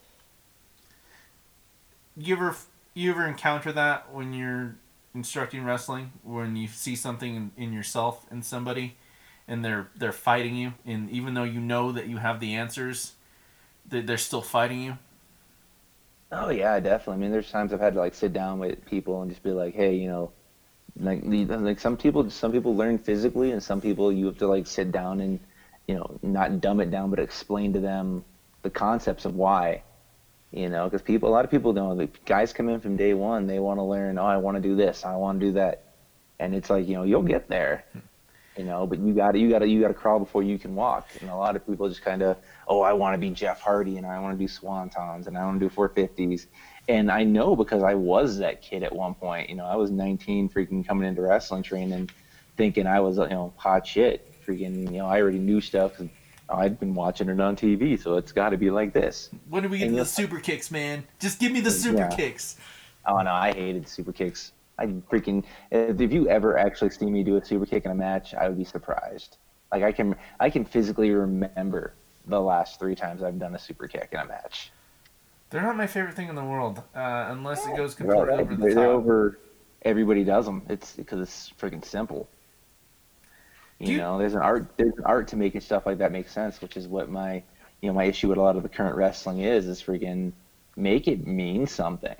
you 2.16 2.34
ever 2.34 2.56
you 2.94 3.10
ever 3.10 3.26
encounter 3.26 3.72
that 3.72 4.12
when 4.12 4.32
you're 4.32 4.76
instructing 5.14 5.64
wrestling 5.64 6.12
when 6.22 6.56
you 6.56 6.68
see 6.68 6.94
something 6.96 7.34
in, 7.34 7.50
in 7.56 7.72
yourself 7.72 8.26
in 8.30 8.42
somebody 8.42 8.96
and 9.48 9.64
they're 9.64 9.88
they're 9.96 10.12
fighting 10.12 10.56
you. 10.56 10.74
And 10.86 11.10
even 11.10 11.34
though 11.34 11.44
you 11.44 11.60
know 11.60 11.92
that 11.92 12.06
you 12.06 12.18
have 12.18 12.40
the 12.40 12.54
answers 12.54 13.14
they're, 13.88 14.02
they're 14.02 14.18
still 14.18 14.42
fighting 14.42 14.82
you. 14.82 14.98
Oh 16.32 16.50
yeah 16.50 16.78
definitely. 16.78 17.14
I 17.14 17.16
mean 17.18 17.32
there's 17.32 17.50
times 17.50 17.72
i've 17.72 17.80
had 17.80 17.94
to 17.94 18.00
like 18.00 18.14
sit 18.14 18.32
down 18.32 18.58
with 18.58 18.84
people 18.86 19.22
and 19.22 19.30
just 19.30 19.42
be 19.42 19.50
like 19.50 19.74
hey 19.74 19.94
you 19.96 20.08
know 20.08 20.32
like 20.98 21.22
like 21.24 21.80
some 21.80 21.96
people 21.96 22.28
some 22.30 22.52
people 22.52 22.76
learn 22.76 22.98
physically 22.98 23.52
and 23.52 23.62
some 23.62 23.80
people 23.80 24.12
you 24.12 24.26
have 24.26 24.38
to 24.38 24.46
like 24.46 24.66
sit 24.66 24.92
down 24.92 25.20
and 25.20 25.40
you 25.86 25.94
know 25.94 26.18
not 26.22 26.60
dumb 26.60 26.80
it 26.80 26.90
down 26.90 27.10
but 27.10 27.18
explain 27.18 27.72
to 27.72 27.80
them 27.80 28.24
the 28.62 28.70
concepts 28.70 29.24
of 29.24 29.34
why 29.34 29.82
you 30.52 30.68
know 30.68 30.84
because 30.84 31.02
people 31.02 31.28
a 31.28 31.32
lot 31.32 31.44
of 31.44 31.50
people 31.50 31.72
know 31.72 31.94
the 31.96 32.10
guys 32.26 32.52
come 32.52 32.68
in 32.68 32.80
from 32.80 32.96
day 32.96 33.14
one 33.14 33.46
they 33.46 33.58
want 33.60 33.78
to 33.78 33.84
learn 33.84 34.18
oh 34.18 34.26
i 34.26 34.36
want 34.38 34.56
to 34.56 34.60
do 34.62 34.76
this 34.76 35.04
i 35.04 35.16
want 35.16 35.40
to 35.40 35.46
do 35.46 35.52
that 35.52 35.78
and 36.40 36.54
it's 36.54 36.70
like 36.70 36.86
you 36.88 36.94
know 36.94 37.04
you'll 37.04 37.22
get 37.22 37.48
there 37.48 37.82
you 38.56 38.64
know. 38.64 38.86
But 38.86 39.00
you 39.00 39.14
got 39.14 39.32
to 39.32 39.38
you 39.38 39.50
got 39.50 39.60
to 39.60 39.68
you 39.68 39.80
got 39.80 39.88
to 39.88 39.94
crawl 39.94 40.18
before 40.18 40.42
you 40.42 40.58
can 40.58 40.74
walk. 40.74 41.08
And 41.20 41.30
a 41.30 41.36
lot 41.36 41.56
of 41.56 41.64
people 41.66 41.88
just 41.88 42.02
kind 42.02 42.22
of, 42.22 42.36
oh, 42.68 42.80
I 42.82 42.92
want 42.92 43.14
to 43.14 43.18
be 43.18 43.30
Jeff 43.30 43.60
Hardy 43.60 43.96
and 43.96 44.06
I 44.06 44.18
want 44.20 44.38
to 44.38 44.44
do 44.44 44.48
swantons 44.48 45.26
and 45.26 45.36
I 45.36 45.44
want 45.44 45.60
to 45.60 45.68
do 45.68 45.74
450s. 45.74 46.46
And 46.88 47.10
I 47.10 47.24
know 47.24 47.56
because 47.56 47.82
I 47.82 47.94
was 47.94 48.38
that 48.38 48.60
kid 48.60 48.82
at 48.82 48.94
one 48.94 49.14
point. 49.14 49.48
You 49.48 49.56
know, 49.56 49.66
I 49.66 49.76
was 49.76 49.90
19, 49.90 50.50
freaking 50.50 50.86
coming 50.86 51.08
into 51.08 51.22
wrestling 51.22 51.62
training, 51.62 52.10
thinking 52.56 52.86
I 52.86 53.00
was 53.00 53.18
you 53.18 53.28
know 53.28 53.54
hot 53.56 53.86
shit. 53.86 54.20
Freaking, 54.48 54.92
you 54.92 54.98
know, 54.98 55.06
I 55.06 55.20
already 55.20 55.38
knew 55.38 55.60
stuff. 55.60 55.92
'cause 55.96 56.08
I'd 56.50 56.78
been 56.80 56.94
watching 56.94 57.28
it 57.28 57.40
on 57.40 57.56
TV, 57.56 58.00
so 58.00 58.16
it's 58.16 58.32
got 58.32 58.50
to 58.50 58.56
be 58.56 58.70
like 58.70 58.92
this. 58.92 59.30
When 59.48 59.62
do 59.62 59.68
we 59.68 59.78
get 59.78 59.88
And 59.88 59.96
to 59.96 60.02
the 60.02 60.06
super 60.08 60.40
kicks, 60.40 60.70
man? 60.70 61.04
Just 61.18 61.38
give 61.38 61.52
me 61.52 61.60
the 61.60 61.70
super 61.70 61.98
Yeah. 61.98 62.08
kicks. 62.08 62.56
Oh 63.06 63.20
no, 63.22 63.32
I 63.32 63.52
hated 63.52 63.88
super 63.88 64.12
kicks. 64.12 64.52
I 64.78 64.86
freaking 64.86 65.44
if 65.70 66.12
you 66.12 66.28
ever 66.28 66.58
actually 66.58 66.90
see 66.90 67.06
me 67.10 67.22
do 67.22 67.36
a 67.36 67.44
super 67.44 67.66
kick 67.66 67.84
in 67.84 67.90
a 67.90 67.94
match, 67.94 68.34
I 68.34 68.48
would 68.48 68.58
be 68.58 68.64
surprised. 68.64 69.36
Like 69.72 69.82
I 69.82 69.92
can 69.92 70.16
I 70.40 70.50
can 70.50 70.64
physically 70.64 71.10
remember 71.10 71.94
the 72.26 72.40
last 72.40 72.78
three 72.78 72.94
times 72.94 73.22
I've 73.22 73.38
done 73.38 73.54
a 73.54 73.58
super 73.58 73.86
kick 73.88 74.08
in 74.12 74.18
a 74.20 74.26
match. 74.26 74.72
They're 75.50 75.62
not 75.62 75.76
my 75.76 75.86
favorite 75.86 76.14
thing 76.14 76.28
in 76.28 76.34
the 76.34 76.44
world, 76.44 76.78
uh, 76.94 77.26
unless 77.30 77.66
it 77.66 77.76
goes 77.76 77.94
completely 77.94 78.28
over 78.34 78.44
the 78.54 78.56
they're- 78.56 78.74
they're 78.74 78.84
top. 78.86 78.94
over. 78.94 79.38
Everybody 79.82 80.22
does 80.24 80.44
them. 80.46 80.62
It's 80.68 80.92
because 80.94 81.20
it's 81.20 81.52
freaking 81.58 81.84
simple. 81.84 82.28
You, 83.80 83.92
you- 83.94 83.98
know, 83.98 84.18
there's 84.18 84.34
an 84.34 84.42
art. 84.42 84.66
There's 84.76 84.96
an 84.96 85.04
art 85.04 85.26
to 85.28 85.36
making 85.36 85.62
stuff 85.62 85.86
like 85.86 85.98
that 85.98 86.12
make 86.12 86.28
sense, 86.28 86.60
which 86.60 86.76
is 86.76 86.86
what 86.86 87.10
my, 87.10 87.42
you 87.80 87.88
know, 87.88 87.94
my 87.94 88.04
issue 88.04 88.28
with 88.28 88.38
a 88.38 88.42
lot 88.42 88.56
of 88.56 88.62
the 88.62 88.68
current 88.68 88.94
wrestling 88.94 89.40
is. 89.40 89.66
Is 89.66 89.82
freaking 89.82 90.32
make 90.76 91.08
it 91.08 91.26
mean 91.26 91.66
something. 91.66 92.14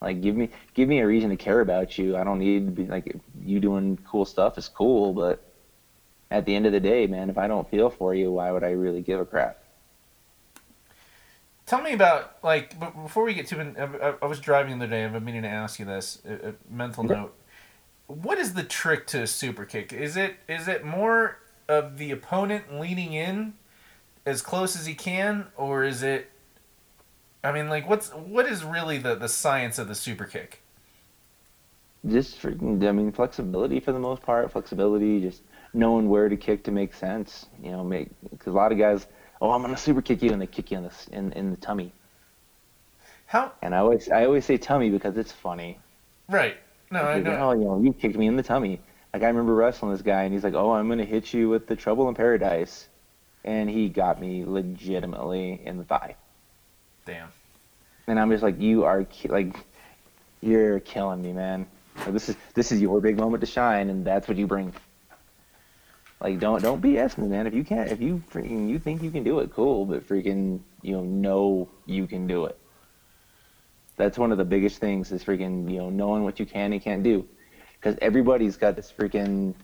Like 0.00 0.22
give 0.22 0.34
me 0.36 0.48
give 0.72 0.88
me 0.88 1.00
a 1.00 1.06
reason 1.06 1.28
to 1.30 1.36
care 1.36 1.60
about 1.60 1.98
you. 1.98 2.16
I 2.16 2.24
don't 2.24 2.38
need 2.38 2.64
to 2.66 2.72
be 2.72 2.86
like 2.86 3.14
you 3.44 3.60
doing 3.60 3.98
cool 4.06 4.24
stuff 4.24 4.56
is 4.56 4.68
cool, 4.68 5.12
but 5.12 5.42
at 6.30 6.46
the 6.46 6.54
end 6.54 6.64
of 6.64 6.72
the 6.72 6.80
day, 6.80 7.06
man, 7.08 7.28
if 7.28 7.36
I 7.36 7.48
don't 7.48 7.68
feel 7.68 7.90
for 7.90 8.14
you, 8.14 8.30
why 8.30 8.52
would 8.52 8.62
I 8.64 8.70
really 8.70 9.02
give 9.02 9.18
a 9.20 9.26
crap? 9.26 9.58
Tell 11.66 11.82
me 11.82 11.92
about 11.92 12.36
like 12.42 12.78
before 13.02 13.24
we 13.24 13.34
get 13.34 13.46
to. 13.48 13.60
I, 13.60 14.08
I- 14.10 14.14
I 14.22 14.26
was 14.26 14.40
driving 14.40 14.78
the 14.78 14.84
other 14.86 14.90
day. 14.94 15.04
I've 15.04 15.12
been 15.12 15.24
meaning 15.24 15.42
to 15.42 15.48
ask 15.48 15.78
you 15.78 15.84
this. 15.84 16.20
A, 16.24 16.50
a 16.50 16.54
mental 16.70 17.04
Yeah. 17.06 17.14
note. 17.16 17.34
What 18.10 18.38
is 18.38 18.54
the 18.54 18.64
trick 18.64 19.06
to 19.08 19.22
a 19.22 19.26
super 19.26 19.64
kick? 19.64 19.92
Is 19.92 20.16
it 20.16 20.36
is 20.48 20.68
it 20.68 20.84
more 20.84 21.38
of 21.68 21.98
the 21.98 22.10
opponent 22.10 22.80
leaning 22.80 23.12
in 23.12 23.54
as 24.26 24.42
close 24.42 24.76
as 24.76 24.86
he 24.86 24.94
can, 24.94 25.46
or 25.56 25.84
is 25.84 26.02
it? 26.02 26.30
I 27.42 27.52
mean, 27.52 27.68
like, 27.68 27.88
what's 27.88 28.10
what 28.10 28.46
is 28.46 28.64
really 28.64 28.98
the 28.98 29.14
the 29.14 29.28
science 29.28 29.78
of 29.78 29.88
the 29.88 29.94
super 29.94 30.24
kick? 30.24 30.62
just 32.06 32.40
freaking, 32.40 32.86
I 32.86 32.92
mean, 32.92 33.12
flexibility 33.12 33.80
for 33.80 33.92
the 33.92 33.98
most 33.98 34.22
part. 34.22 34.50
Flexibility, 34.50 35.20
just 35.20 35.42
knowing 35.74 36.08
where 36.08 36.28
to 36.28 36.36
kick 36.36 36.64
to 36.64 36.70
make 36.70 36.94
sense. 36.94 37.46
You 37.62 37.72
know, 37.72 37.84
make 37.84 38.08
because 38.30 38.52
a 38.52 38.56
lot 38.56 38.72
of 38.72 38.78
guys, 38.78 39.06
oh, 39.40 39.50
I'm 39.50 39.62
gonna 39.62 39.76
super 39.76 40.02
kick 40.02 40.22
you, 40.22 40.32
and 40.32 40.40
they 40.40 40.46
kick 40.46 40.70
you 40.70 40.78
in 40.78 40.84
the 40.84 40.92
in, 41.12 41.32
in 41.32 41.50
the 41.50 41.56
tummy. 41.56 41.92
How 43.26 43.52
And 43.62 43.74
I 43.74 43.78
always 43.78 44.08
I 44.08 44.24
always 44.24 44.44
say 44.44 44.56
tummy 44.56 44.90
because 44.90 45.16
it's 45.16 45.32
funny. 45.32 45.78
right? 46.28 46.56
No, 46.90 47.02
I 47.02 47.20
know. 47.20 47.36
oh, 47.36 47.52
you 47.52 47.64
know, 47.64 47.80
you 47.80 47.92
kicked 47.92 48.16
me 48.16 48.26
in 48.26 48.36
the 48.36 48.42
tummy. 48.42 48.80
Like 49.12 49.22
I 49.22 49.26
remember 49.28 49.54
wrestling 49.54 49.92
this 49.92 50.02
guy, 50.02 50.22
and 50.24 50.32
he's 50.32 50.44
like, 50.44 50.54
oh, 50.54 50.72
I'm 50.72 50.88
gonna 50.88 51.04
hit 51.04 51.32
you 51.32 51.48
with 51.48 51.66
the 51.66 51.76
Trouble 51.76 52.08
in 52.08 52.14
Paradise, 52.14 52.88
and 53.44 53.68
he 53.68 53.88
got 53.88 54.20
me 54.20 54.44
legitimately 54.44 55.60
in 55.64 55.78
the 55.78 55.84
thigh. 55.84 56.16
Damn. 57.06 57.28
And 58.06 58.18
I'm 58.18 58.30
just 58.30 58.42
like, 58.42 58.60
you 58.60 58.84
are 58.84 59.04
ki- 59.04 59.28
like, 59.28 59.56
you're 60.40 60.80
killing 60.80 61.22
me, 61.22 61.32
man. 61.32 61.66
Like, 61.98 62.12
this 62.12 62.28
is 62.28 62.36
this 62.54 62.72
is 62.72 62.80
your 62.80 63.00
big 63.00 63.16
moment 63.16 63.40
to 63.42 63.46
shine, 63.46 63.90
and 63.90 64.04
that's 64.04 64.28
what 64.28 64.36
you 64.36 64.46
bring. 64.46 64.72
Like, 66.20 66.38
don't 66.38 66.62
don't 66.62 66.82
BS 66.82 67.18
me, 67.18 67.28
man. 67.28 67.46
If 67.46 67.54
you 67.54 67.64
can't, 67.64 67.90
if 67.90 68.00
you 68.00 68.22
freaking 68.32 68.68
you 68.68 68.78
think 68.78 69.02
you 69.02 69.10
can 69.10 69.24
do 69.24 69.40
it, 69.40 69.52
cool. 69.52 69.86
But 69.86 70.06
freaking, 70.06 70.60
you 70.82 70.92
know, 70.96 71.02
know 71.02 71.68
you 71.86 72.06
can 72.06 72.26
do 72.26 72.44
it. 72.46 72.59
That's 74.00 74.16
one 74.16 74.32
of 74.32 74.38
the 74.38 74.46
biggest 74.46 74.78
things 74.78 75.12
is 75.12 75.22
freaking, 75.22 75.70
you 75.70 75.76
know, 75.76 75.90
knowing 75.90 76.24
what 76.24 76.40
you 76.40 76.46
can 76.46 76.72
and 76.72 76.80
can't 76.80 77.02
do. 77.02 77.28
Because 77.74 77.98
everybody's 78.00 78.56
got 78.56 78.74
this 78.74 78.90
freaking, 78.90 79.54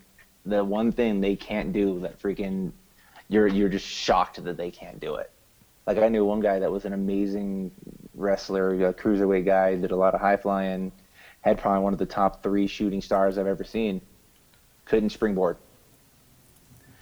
the 0.44 0.62
one 0.62 0.92
thing 0.92 1.22
they 1.22 1.36
can't 1.36 1.72
do 1.72 2.00
that 2.00 2.20
freaking, 2.20 2.72
you're 3.30 3.46
you're 3.46 3.70
just 3.70 3.86
shocked 3.86 4.44
that 4.44 4.58
they 4.58 4.70
can't 4.70 5.00
do 5.00 5.14
it. 5.14 5.30
Like 5.86 5.96
I 5.96 6.08
knew 6.08 6.22
one 6.22 6.40
guy 6.40 6.58
that 6.58 6.70
was 6.70 6.84
an 6.84 6.92
amazing 6.92 7.70
wrestler, 8.14 8.74
a 8.86 8.92
cruiserweight 8.92 9.46
guy, 9.46 9.74
did 9.74 9.90
a 9.90 9.96
lot 9.96 10.14
of 10.14 10.20
high 10.20 10.36
flying, 10.36 10.92
had 11.40 11.58
probably 11.58 11.82
one 11.82 11.94
of 11.94 11.98
the 11.98 12.04
top 12.04 12.42
three 12.42 12.66
shooting 12.66 13.00
stars 13.00 13.38
I've 13.38 13.46
ever 13.46 13.64
seen. 13.64 14.02
Couldn't 14.84 15.10
springboard. 15.10 15.56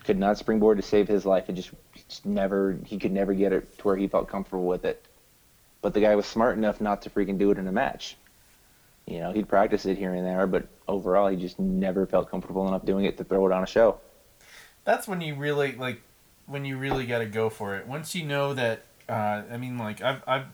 Could 0.04 0.18
not 0.18 0.38
springboard 0.38 0.76
to 0.76 0.84
save 0.84 1.08
his 1.08 1.26
life. 1.26 1.48
It 1.48 1.54
just, 1.54 1.72
just 1.94 2.24
never 2.24 2.78
he 2.84 2.96
could 2.96 3.10
never 3.10 3.34
get 3.34 3.52
it 3.52 3.76
to 3.78 3.82
where 3.82 3.96
he 3.96 4.06
felt 4.06 4.28
comfortable 4.28 4.66
with 4.66 4.84
it. 4.84 5.04
But 5.84 5.92
the 5.92 6.00
guy 6.00 6.16
was 6.16 6.24
smart 6.24 6.56
enough 6.56 6.80
not 6.80 7.02
to 7.02 7.10
freaking 7.10 7.38
do 7.38 7.50
it 7.50 7.58
in 7.58 7.68
a 7.68 7.72
match. 7.72 8.16
You 9.06 9.20
know, 9.20 9.32
he'd 9.32 9.46
practice 9.46 9.84
it 9.84 9.98
here 9.98 10.14
and 10.14 10.26
there, 10.26 10.46
but 10.46 10.66
overall 10.88 11.28
he 11.28 11.36
just 11.36 11.58
never 11.58 12.06
felt 12.06 12.30
comfortable 12.30 12.66
enough 12.66 12.86
doing 12.86 13.04
it 13.04 13.18
to 13.18 13.24
throw 13.24 13.46
it 13.46 13.52
on 13.52 13.62
a 13.62 13.66
show. 13.66 14.00
that's 14.84 15.06
when 15.06 15.20
you 15.20 15.34
really 15.34 15.72
like 15.72 16.00
when 16.46 16.64
you 16.64 16.78
really 16.78 17.04
got 17.04 17.18
to 17.18 17.26
go 17.26 17.50
for 17.50 17.76
it 17.76 17.86
once 17.86 18.14
you 18.14 18.24
know 18.24 18.54
that 18.54 18.84
uh, 19.08 19.42
i 19.50 19.56
mean 19.56 19.78
like 19.78 20.02
i've 20.02 20.22
i've 20.26 20.46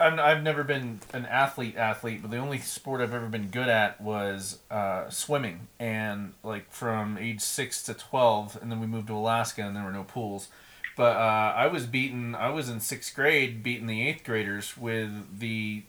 I've, 0.00 0.42
never 0.42 0.64
been 0.64 0.98
an 1.12 1.26
athlete 1.26 1.76
athlete 1.76 2.22
but 2.22 2.32
the 2.32 2.38
only 2.38 2.58
sport 2.58 3.00
i've 3.00 3.14
ever 3.14 3.28
been 3.28 3.48
good 3.48 3.68
at 3.68 4.00
was 4.00 4.58
uh, 4.68 5.08
swimming 5.10 5.68
and 5.78 6.32
like 6.42 6.72
from 6.72 7.16
age 7.18 7.40
6 7.40 7.84
to 7.84 7.94
12 7.94 8.58
and 8.60 8.72
then 8.72 8.80
we 8.80 8.88
moved 8.88 9.06
to 9.08 9.14
alaska 9.14 9.62
and 9.62 9.76
there 9.76 9.84
were 9.84 9.92
no 9.92 10.02
pools 10.02 10.48
but 10.96 11.16
uh, 11.16 11.54
i 11.56 11.66
was 11.66 11.86
beaten 11.86 12.34
i 12.34 12.48
was 12.50 12.68
in 12.68 12.80
sixth 12.80 13.14
grade 13.14 13.62
beating 13.62 13.86
the 13.86 14.06
eighth 14.06 14.24
graders 14.24 14.76
with 14.76 15.38
the 15.38 15.82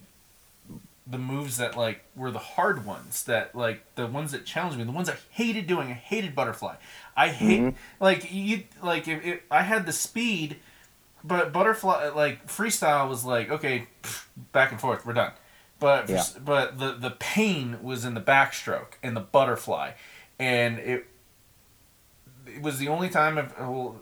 the 1.05 1.17
moves 1.17 1.57
that 1.57 1.75
like 1.77 2.01
were 2.15 2.31
the 2.31 2.39
hard 2.39 2.85
ones 2.85 3.23
that 3.23 3.53
like 3.53 3.83
the 3.95 4.07
ones 4.07 4.31
that 4.31 4.45
challenged 4.45 4.77
me 4.77 4.83
the 4.85 4.91
ones 4.91 5.09
i 5.09 5.15
hated 5.31 5.67
doing 5.67 5.89
i 5.89 5.93
hated 5.93 6.33
butterfly 6.33 6.75
i 7.17 7.27
hate 7.29 7.61
Mhm. 7.61 7.75
like 7.99 8.31
you 8.31 8.63
like 8.81 9.07
if, 9.07 9.23
if 9.25 9.41
i 9.51 9.61
had 9.63 9.85
the 9.85 9.91
speed 9.91 10.57
but 11.23 11.51
butterfly 11.51 12.09
like 12.09 12.47
freestyle 12.47 13.09
was 13.09 13.25
like 13.25 13.49
okay 13.49 13.87
pff, 14.01 14.25
back 14.53 14.71
and 14.71 14.79
forth 14.79 15.05
we're 15.05 15.11
done 15.13 15.33
but 15.79 16.07
Yeah. 16.07 16.23
but 16.43 16.79
the 16.79 16.93
the 16.93 17.11
pain 17.11 17.79
was 17.83 18.05
in 18.05 18.13
the 18.13 18.21
backstroke 18.21 18.93
and 19.03 19.13
the 19.15 19.21
butterfly 19.21 19.91
and 20.39 20.79
it 20.79 21.05
it 22.47 22.61
was 22.61 22.77
the 22.77 22.87
only 22.89 23.09
time 23.09 23.37
I've, 23.37 23.57
well, 23.59 23.95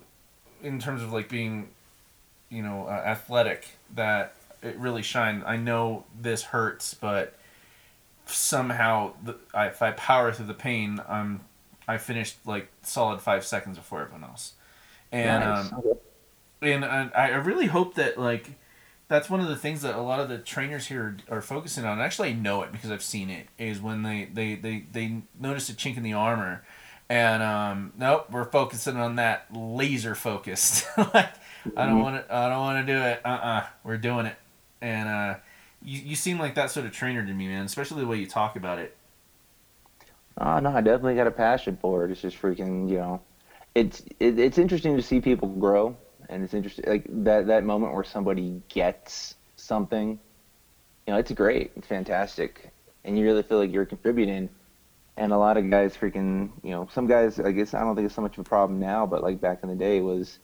in 0.64 0.80
terms 0.80 1.02
of 1.02 1.12
like 1.12 1.30
being 1.30 1.70
you 2.50 2.62
know 2.62 2.88
uh, 2.88 2.92
athletic 3.06 3.68
that 3.96 4.34
it 4.62 4.78
really 4.78 5.02
shined 5.02 5.44
i 5.46 5.56
know 5.56 6.04
this 6.20 6.44
hurts 6.44 6.94
but 6.94 7.36
somehow 8.26 9.14
the, 9.24 9.36
I, 9.54 9.68
if 9.68 9.82
i 9.82 9.92
power 9.92 10.32
through 10.32 10.48
the 10.48 10.54
pain 10.54 11.02
i'm 11.08 11.42
i 11.88 11.98
finished 11.98 12.38
like 12.46 12.70
solid 12.84 13.22
five 13.22 13.46
seconds 13.46 13.78
before 13.78 14.02
everyone 14.02 14.24
else 14.24 14.54
and 15.12 15.44
Nice. 15.44 15.72
um, 15.74 15.82
and 16.62 16.86
I 16.86 17.10
I 17.14 17.36
really 17.38 17.68
hope 17.68 17.96
that 17.96 18.20
like 18.20 18.52
that's 19.08 19.30
one 19.30 19.42
of 19.42 19.48
the 19.48 19.56
things 19.56 19.82
that 19.82 19.96
a 19.96 20.02
lot 20.02 20.20
of 20.20 20.30
the 20.30 20.38
trainers 20.38 20.88
here 20.88 21.18
are 21.30 21.42
focusing 21.42 21.84
on. 21.84 21.94
And 21.94 22.02
actually, 22.02 22.30
I 22.30 22.34
know 22.34 22.62
it 22.62 22.72
because 22.72 22.92
I've 22.92 23.04
seen 23.04 23.30
it. 23.30 23.48
Is 23.58 23.82
when 23.82 24.04
they 24.04 24.30
they 24.32 24.56
they 24.56 24.86
they 24.92 25.22
notice 25.40 25.70
a 25.70 25.74
chink 25.74 25.98
in 25.98 26.04
the 26.04 26.14
armor, 26.14 26.64
and 27.12 27.44
um, 27.44 27.94
nope, 27.98 28.28
we're 28.32 28.46
focusing 28.46 28.98
on 28.98 29.18
that 29.18 29.46
laser 29.56 30.16
focused. 30.16 30.86
like 31.14 31.32
I 31.76 31.86
don't 31.88 32.00
Mhm. 32.00 32.02
want 32.02 32.28
to 32.28 32.34
I 32.36 32.50
don't 32.50 32.60
want 32.60 32.88
to 32.88 32.94
do 32.94 33.00
it. 33.00 33.22
Uh 33.26 33.30
uh-uh, 33.30 33.48
uh, 33.48 33.66
we 33.84 33.94
are 33.94 33.98
doing 33.98 34.28
it. 34.28 34.38
And 34.82 35.10
uh, 35.10 35.36
you 35.82 36.02
you 36.02 36.16
seem 36.16 36.40
like 36.40 36.56
that 36.56 36.72
sort 36.72 36.86
of 36.86 36.94
trainer 36.94 37.26
to 37.26 37.34
me, 37.34 37.48
man. 37.48 37.66
Especially 37.66 38.02
the 38.02 38.08
way 38.08 38.18
you 38.20 38.28
talk 38.28 38.56
about 38.56 38.80
it. 38.80 38.98
Oh 40.40 40.60
no, 40.60 40.72
I 40.72 40.82
definitely 40.82 41.16
got 41.16 41.28
a 41.28 41.32
passion 41.32 41.78
for 41.78 42.06
it. 42.06 42.12
It's 42.12 42.22
just 42.22 42.42
freaking, 42.42 42.90
you 42.90 42.98
know, 42.98 43.22
it's 43.76 44.02
it, 44.20 44.40
it's 44.40 44.58
interesting 44.58 44.96
to 44.96 45.04
see 45.04 45.22
people 45.22 45.50
grow, 45.50 45.98
and 46.30 46.44
it's 46.44 46.54
interesting 46.54 46.86
like 46.88 47.06
that 47.26 47.48
that 47.48 47.64
moment 47.64 47.94
where 47.94 48.04
somebody 48.04 48.62
gets 48.70 49.36
something. 49.58 50.20
You 51.08 51.14
know, 51.14 51.20
it's 51.20 51.32
great, 51.34 51.72
it's 51.76 51.88
fantastic, 51.88 52.72
and 53.06 53.18
you 53.20 53.26
really 53.26 53.44
feel 53.44 53.60
like 53.60 53.72
you're 53.74 53.86
contributing. 53.86 54.50
And 55.22 55.32
a 55.32 55.38
lot 55.38 55.56
of 55.58 55.70
guys 55.70 55.96
freaking, 55.96 56.50
you 56.64 56.72
know, 56.72 56.90
some 56.92 57.06
guys, 57.06 57.40
I 57.40 57.52
guess 57.52 57.76
I 57.76 57.82
don't 57.82 57.96
think 57.96 58.08
it's 58.08 58.16
so 58.16 58.24
much 58.24 58.40
of 58.40 58.46
a 58.46 58.50
problem 58.50 58.80
now, 58.80 59.06
but 59.06 59.22
like 59.22 59.40
back 59.40 59.60
in 59.62 59.70
the 59.70 59.76
day 59.76 60.02
was 60.02 60.40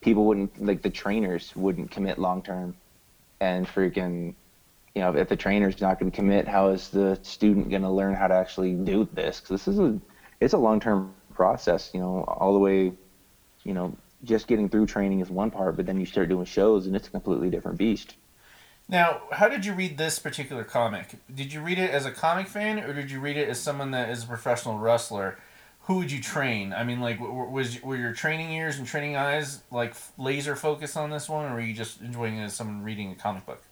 people 0.00 0.24
wouldn't 0.24 0.64
like 0.64 0.80
the 0.80 0.88
trainers 0.88 1.52
wouldn't 1.54 1.90
commit 1.90 2.18
long 2.18 2.40
term, 2.42 2.74
and 3.40 3.66
freaking 3.66 4.34
you 4.94 5.02
know, 5.02 5.14
if 5.14 5.28
the 5.28 5.36
trainer's 5.36 5.80
not 5.80 5.98
going 5.98 6.10
to 6.10 6.16
commit, 6.16 6.46
how 6.46 6.68
is 6.68 6.88
the 6.88 7.18
student 7.22 7.68
going 7.68 7.82
to 7.82 7.90
learn 7.90 8.14
how 8.14 8.28
to 8.28 8.34
actually 8.34 8.72
do 8.74 9.08
this? 9.12 9.40
Because 9.40 9.64
this 9.64 9.74
is 9.74 9.78
a, 9.78 10.00
it's 10.40 10.54
a 10.54 10.58
long-term 10.58 11.12
process. 11.34 11.90
You 11.92 12.00
know, 12.00 12.24
all 12.26 12.52
the 12.52 12.60
way, 12.60 12.92
you 13.64 13.74
know, 13.74 13.94
just 14.22 14.46
getting 14.46 14.68
through 14.68 14.86
training 14.86 15.20
is 15.20 15.30
one 15.30 15.50
part, 15.50 15.76
but 15.76 15.84
then 15.84 15.98
you 15.98 16.06
start 16.06 16.28
doing 16.28 16.44
shows, 16.44 16.86
and 16.86 16.94
it's 16.94 17.08
a 17.08 17.10
completely 17.10 17.50
different 17.50 17.76
beast. 17.76 18.14
Now, 18.88 19.22
how 19.32 19.48
did 19.48 19.64
you 19.64 19.72
read 19.72 19.96
this 19.96 20.18
particular 20.18 20.62
comic? 20.62 21.16
Did 21.34 21.52
you 21.52 21.60
read 21.60 21.78
it 21.78 21.90
as 21.90 22.04
a 22.04 22.10
comic 22.10 22.46
fan, 22.46 22.78
or 22.78 22.92
did 22.92 23.10
you 23.10 23.18
read 23.18 23.36
it 23.36 23.48
as 23.48 23.58
someone 23.58 23.92
that 23.92 24.10
is 24.10 24.24
a 24.24 24.26
professional 24.26 24.78
wrestler 24.78 25.38
who 25.84 25.98
would 25.98 26.10
you 26.10 26.20
train? 26.20 26.72
I 26.72 26.82
mean, 26.82 27.00
like, 27.00 27.20
was 27.20 27.82
were 27.82 27.96
your 27.96 28.12
training 28.12 28.50
ears 28.52 28.78
and 28.78 28.86
training 28.86 29.16
eyes 29.16 29.62
like 29.70 29.94
laser 30.16 30.56
focused 30.56 30.96
on 30.96 31.10
this 31.10 31.28
one, 31.28 31.50
or 31.50 31.54
were 31.54 31.60
you 31.60 31.74
just 31.74 32.00
enjoying 32.00 32.38
it 32.38 32.44
as 32.44 32.54
someone 32.54 32.82
reading 32.82 33.10
a 33.12 33.14
comic 33.14 33.44
book? 33.44 33.62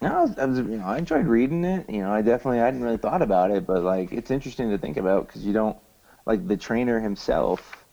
No, 0.00 0.16
I 0.16 0.22
was, 0.22 0.38
I 0.38 0.44
was, 0.46 0.58
you 0.58 0.78
know, 0.78 0.86
I 0.86 0.98
enjoyed 0.98 1.26
reading 1.26 1.64
it. 1.64 1.90
You 1.90 2.02
know, 2.02 2.12
I 2.12 2.22
definitely 2.22 2.60
I 2.60 2.66
hadn't 2.66 2.82
really 2.82 2.96
thought 2.96 3.20
about 3.20 3.50
it, 3.50 3.66
but 3.66 3.82
like 3.82 4.12
it's 4.12 4.30
interesting 4.30 4.70
to 4.70 4.78
think 4.78 4.96
about 4.96 5.26
because 5.26 5.44
you 5.44 5.52
don't 5.52 5.76
like 6.24 6.46
the 6.46 6.56
trainer 6.56 7.00
himself. 7.00 7.84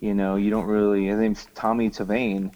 You 0.00 0.14
know, 0.14 0.36
you 0.36 0.50
don't 0.50 0.66
really. 0.66 1.06
His 1.06 1.18
name's 1.18 1.46
Tommy 1.54 1.90
Tavane, 1.90 2.52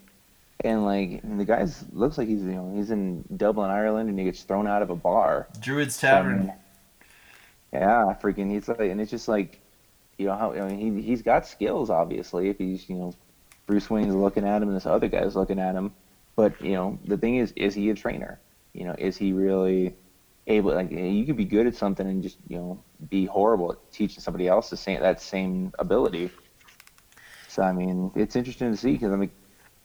and 0.65 0.85
like 0.85 1.23
the 1.37 1.45
guy's 1.45 1.85
looks 1.93 2.19
like 2.19 2.29
he's 2.29 2.43
you 2.43 2.53
know 2.53 2.73
he's 2.75 2.91
in 2.91 3.25
Dublin, 3.37 3.71
Ireland, 3.71 4.09
and 4.09 4.19
he 4.19 4.25
gets 4.25 4.43
thrown 4.43 4.67
out 4.67 4.83
of 4.83 4.91
a 4.91 4.97
bar. 4.97 5.49
Druid's 5.61 5.99
Tavern. 5.99 6.53
Yeah, 7.73 8.15
freaking. 8.21 8.51
He's 8.51 8.69
like, 8.69 8.81
and 8.81 9.01
it's 9.01 9.11
just 9.11 9.29
like, 9.29 9.61
you 10.19 10.27
know 10.27 10.37
how 10.37 10.53
I 10.53 10.69
mean, 10.69 10.97
he 10.97 11.03
he's 11.03 11.23
got 11.23 11.47
skills 11.47 11.91
obviously. 11.91 12.49
If 12.49 12.59
he's 12.59 12.89
you 12.89 12.97
know, 12.97 13.15
Bruce 13.67 13.89
Wayne's 13.89 14.15
looking 14.15 14.47
at 14.47 14.63
him 14.63 14.69
and 14.69 14.77
this 14.77 14.87
other 14.87 15.09
guy's 15.09 15.37
looking 15.37 15.59
at 15.59 15.75
him, 15.75 15.93
but 16.37 16.61
you 16.61 16.73
know 16.73 16.99
the 17.05 17.17
thing 17.17 17.37
is, 17.37 17.53
is 17.57 17.75
he 17.75 17.91
a 17.91 17.95
trainer? 17.95 18.39
You 18.73 18.85
know, 18.85 18.95
is 18.99 19.17
he 19.17 19.33
really 19.33 19.95
able? 20.47 20.75
Like 20.75 20.91
you 20.91 21.25
could 21.25 21.37
be 21.37 21.45
good 21.45 21.67
at 21.67 21.75
something 21.75 22.07
and 22.07 22.23
just 22.23 22.39
you 22.49 22.59
know 22.59 22.83
be 23.09 23.25
horrible 23.25 23.73
at 23.73 23.93
teaching 23.93 24.21
somebody 24.21 24.49
else 24.49 24.71
the 24.71 24.77
same 24.77 25.01
that 25.01 25.21
same 25.21 25.73
ability. 25.79 26.31
So 27.49 27.63
I 27.63 27.73
mean, 27.73 28.13
it's 28.15 28.37
interesting 28.37 28.71
to 28.71 28.77
see 28.77 28.93
because 28.93 29.13
I 29.13 29.17
mean, 29.17 29.31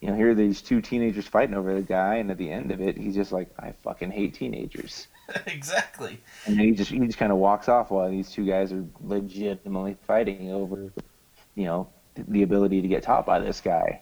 you 0.02 0.10
know, 0.10 0.16
here 0.16 0.32
are 0.32 0.36
these 0.36 0.62
two 0.62 0.82
teenagers 0.82 1.28
fighting 1.28 1.56
over 1.56 1.74
the 1.74 1.82
guy, 1.82 2.16
and 2.16 2.30
at 2.30 2.38
the 2.38 2.52
end 2.52 2.72
of 2.72 2.82
it, 2.82 2.98
he's 2.98 3.16
just 3.16 3.32
like, 3.32 3.50
I 3.58 3.74
fucking 3.84 4.12
hate 4.12 4.34
teenagers. 4.34 5.08
exactly. 5.48 6.22
And 6.46 6.58
then 6.58 6.66
he 6.66 6.72
just 6.72 6.92
he 6.92 7.00
just 7.00 7.18
kind 7.18 7.32
of 7.32 7.38
walks 7.38 7.68
off 7.68 7.92
while 7.92 8.10
these 8.10 8.30
two 8.30 8.46
guys 8.46 8.72
are 8.72 8.86
legitimately 9.02 9.98
fighting 10.06 10.52
over, 10.52 10.92
you 11.56 11.66
know, 11.66 11.88
the 12.16 12.44
ability 12.44 12.82
to 12.82 12.88
get 12.88 13.04
taught 13.04 13.26
by 13.26 13.40
this 13.40 13.62
guy. 13.62 14.02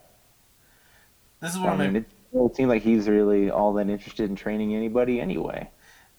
This 1.40 1.54
is 1.54 1.60
what 1.60 1.70
I 1.70 1.72
one 1.72 1.74
of 1.74 1.80
my 1.80 1.88
mean, 1.88 1.96
it 1.98 2.34
doesn't 2.34 2.56
seem 2.56 2.70
like 2.70 2.82
he's 2.82 3.08
really 3.08 3.50
all 3.50 3.74
that 3.74 3.90
interested 3.90 4.30
in 4.30 4.36
training 4.36 4.76
anybody 4.76 5.20
anyway. 5.20 5.70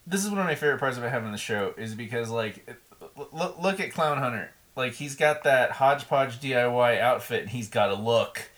this 0.06 0.24
is 0.24 0.30
one 0.30 0.40
of 0.40 0.46
my 0.46 0.54
favorite 0.54 0.78
parts 0.78 0.96
about 0.98 1.10
having 1.10 1.32
the 1.32 1.38
show 1.38 1.74
is 1.76 1.94
because 1.94 2.30
like 2.30 2.68
look 3.32 3.60
look 3.60 3.80
at 3.80 3.92
Clown 3.92 4.18
Hunter. 4.18 4.50
Like 4.76 4.94
he's 4.94 5.14
got 5.14 5.44
that 5.44 5.72
hodgepodge 5.72 6.40
DIY 6.40 7.00
outfit 7.00 7.42
and 7.42 7.50
he's 7.50 7.68
got 7.68 7.90
a 7.90 7.94
look. 7.94 8.50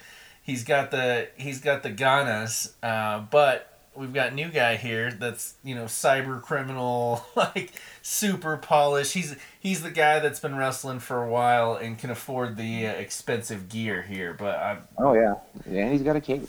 He's 0.47 0.63
got 0.63 0.93
the 0.93 1.27
he's 1.37 1.61
got 1.61 1.83
the 1.83 1.91
ganas, 1.91 2.73
uh, 2.81 3.25
but 3.33 3.73
we've 3.97 4.15
got 4.15 4.33
new 4.33 4.49
guy 4.49 4.77
here 4.77 5.11
that's 5.11 5.55
you 5.65 5.75
know 5.75 5.87
cyber 5.87 6.41
criminal 6.41 7.27
like 7.37 7.73
super 8.01 8.57
polished. 8.57 9.15
He's 9.15 9.35
he's 9.59 9.83
the 9.83 9.91
guy 9.91 10.21
that's 10.21 10.39
been 10.39 10.57
wrestling 10.57 11.01
for 11.01 11.25
a 11.25 11.29
while 11.29 11.75
and 11.75 11.99
can 11.99 12.11
afford 12.11 12.57
the 12.57 12.87
uh, 12.87 12.91
expensive 12.93 13.69
gear 13.69 14.03
here. 14.03 14.35
But 14.39 14.55
I 14.55 14.79
Oh 14.97 15.15
yeah, 15.15 15.35
yeah, 15.69 15.83
and 15.83 15.93
he's 15.93 16.03
got 16.03 16.15
a 16.15 16.21
cape. 16.21 16.49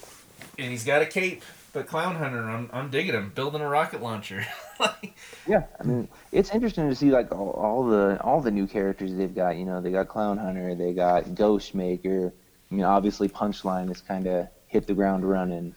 and 0.60 0.70
he's 0.70 0.84
got 0.86 1.02
a 1.02 1.08
cape. 1.08 1.42
But 1.74 1.88
Clown 1.88 2.18
Hunter, 2.18 2.44
I'm 2.44 2.70
I'm 2.72 2.92
digging 2.92 3.16
him. 3.16 3.32
Building 3.34 3.62
a 3.62 3.68
rocket 3.68 4.04
launcher. 4.04 4.46
like, 4.80 5.16
Yeah, 5.48 5.64
I 5.80 5.84
mean, 5.84 6.08
it's 6.32 6.52
interesting 6.52 6.88
to 6.88 6.96
see 6.96 7.10
like 7.10 7.32
all, 7.32 7.50
all 7.50 7.84
the 7.84 8.22
all 8.22 8.42
the 8.42 8.52
new 8.52 8.68
characters 8.68 9.16
they've 9.16 9.34
got. 9.34 9.58
You 9.58 9.66
know, 9.66 9.82
they 9.82 9.92
got 9.92 10.08
Clown 10.08 10.38
Hunter, 10.38 10.76
they 10.76 10.94
got 10.94 11.24
Ghostmaker. 11.26 12.32
I 12.70 12.76
mean, 12.76 12.86
obviously 12.86 13.30
Punchline 13.30 13.88
has 13.88 14.02
kind 14.02 14.28
of 14.28 14.48
hit 14.68 14.88
the 14.88 14.94
ground 14.94 15.28
running. 15.28 15.76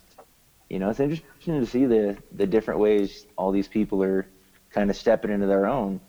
You 0.68 0.78
know, 0.78 0.90
it's 0.90 1.00
interesting 1.00 1.60
to 1.60 1.66
see 1.66 1.86
the 1.86 2.16
the 2.32 2.46
different 2.46 2.80
ways 2.80 3.26
all 3.36 3.52
these 3.52 3.68
people 3.68 4.02
are 4.02 4.26
kind 4.70 4.90
of 4.90 4.96
stepping 4.96 5.30
into 5.30 5.46
their 5.46 5.66
own. 5.66 6.00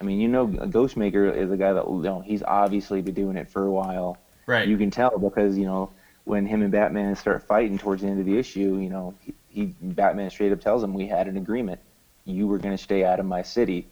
I 0.00 0.04
mean, 0.04 0.20
you 0.20 0.28
know, 0.28 0.46
Ghostmaker 0.46 1.34
is 1.36 1.50
a 1.50 1.56
guy 1.56 1.72
that 1.72 1.86
you 1.86 2.02
know 2.02 2.20
he's 2.20 2.42
obviously 2.42 3.02
been 3.02 3.14
doing 3.14 3.36
it 3.36 3.48
for 3.48 3.64
a 3.64 3.70
while. 3.70 4.18
right. 4.46 4.66
You 4.66 4.76
can 4.76 4.90
tell 4.90 5.18
because 5.18 5.56
you 5.58 5.66
know 5.66 5.90
when 6.28 6.44
him 6.46 6.62
and 6.62 6.70
Batman 6.70 7.16
start 7.16 7.42
fighting 7.44 7.78
towards 7.78 8.02
the 8.02 8.08
end 8.08 8.20
of 8.20 8.26
the 8.26 8.38
issue, 8.38 8.78
you 8.78 8.90
know, 8.90 9.14
he, 9.20 9.34
he 9.48 9.74
Batman 9.80 10.28
straight 10.28 10.52
up 10.52 10.60
tells 10.60 10.84
him 10.84 10.92
we 10.92 11.06
had 11.06 11.26
an 11.26 11.38
agreement. 11.38 11.80
You 12.26 12.46
were 12.46 12.58
going 12.58 12.76
to 12.76 12.82
stay 12.82 13.02
out 13.02 13.18
of 13.18 13.24
my 13.24 13.40
city, 13.40 13.88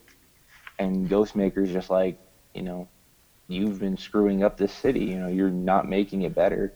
and 0.78 1.08
Ghostmaker's 1.08 1.72
just 1.72 1.88
like, 1.88 2.18
you 2.54 2.62
know, 2.62 2.88
you've 3.48 3.78
been 3.78 3.96
screwing 3.96 4.42
up 4.42 4.56
this 4.56 4.72
city. 4.72 5.04
You 5.04 5.18
know, 5.18 5.28
you're 5.28 5.50
not 5.50 5.88
making 5.88 6.22
it 6.22 6.34
better. 6.34 6.72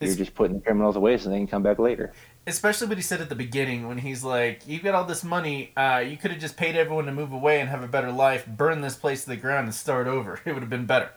You're 0.00 0.10
It's- 0.10 0.16
just 0.16 0.34
putting 0.34 0.56
the 0.58 0.62
criminals 0.62 0.96
away 0.96 1.16
so 1.18 1.30
they 1.30 1.38
can 1.38 1.46
come 1.46 1.62
back 1.62 1.78
later. 1.78 2.12
especially 2.48 2.86
what 2.86 2.96
he 2.96 3.02
said 3.02 3.20
at 3.20 3.28
the 3.28 3.34
beginning 3.34 3.88
when 3.88 3.98
he's 3.98 4.22
like, 4.22 4.60
"You've 4.68 4.84
got 4.84 4.94
all 4.94 5.02
this 5.04 5.24
money. 5.24 5.72
Uh, 5.76 6.04
you 6.06 6.16
could 6.16 6.30
have 6.30 6.38
just 6.38 6.56
paid 6.56 6.76
everyone 6.76 7.06
to 7.06 7.12
move 7.12 7.32
away 7.32 7.58
and 7.60 7.68
have 7.68 7.82
a 7.82 7.88
better 7.88 8.12
life. 8.12 8.46
Burn 8.46 8.82
this 8.82 8.94
place 8.94 9.24
to 9.24 9.30
the 9.30 9.36
ground 9.36 9.64
and 9.66 9.74
start 9.74 10.06
over. 10.06 10.38
It 10.44 10.52
would 10.52 10.62
have 10.62 10.70
been 10.70 10.86
better." 10.86 11.10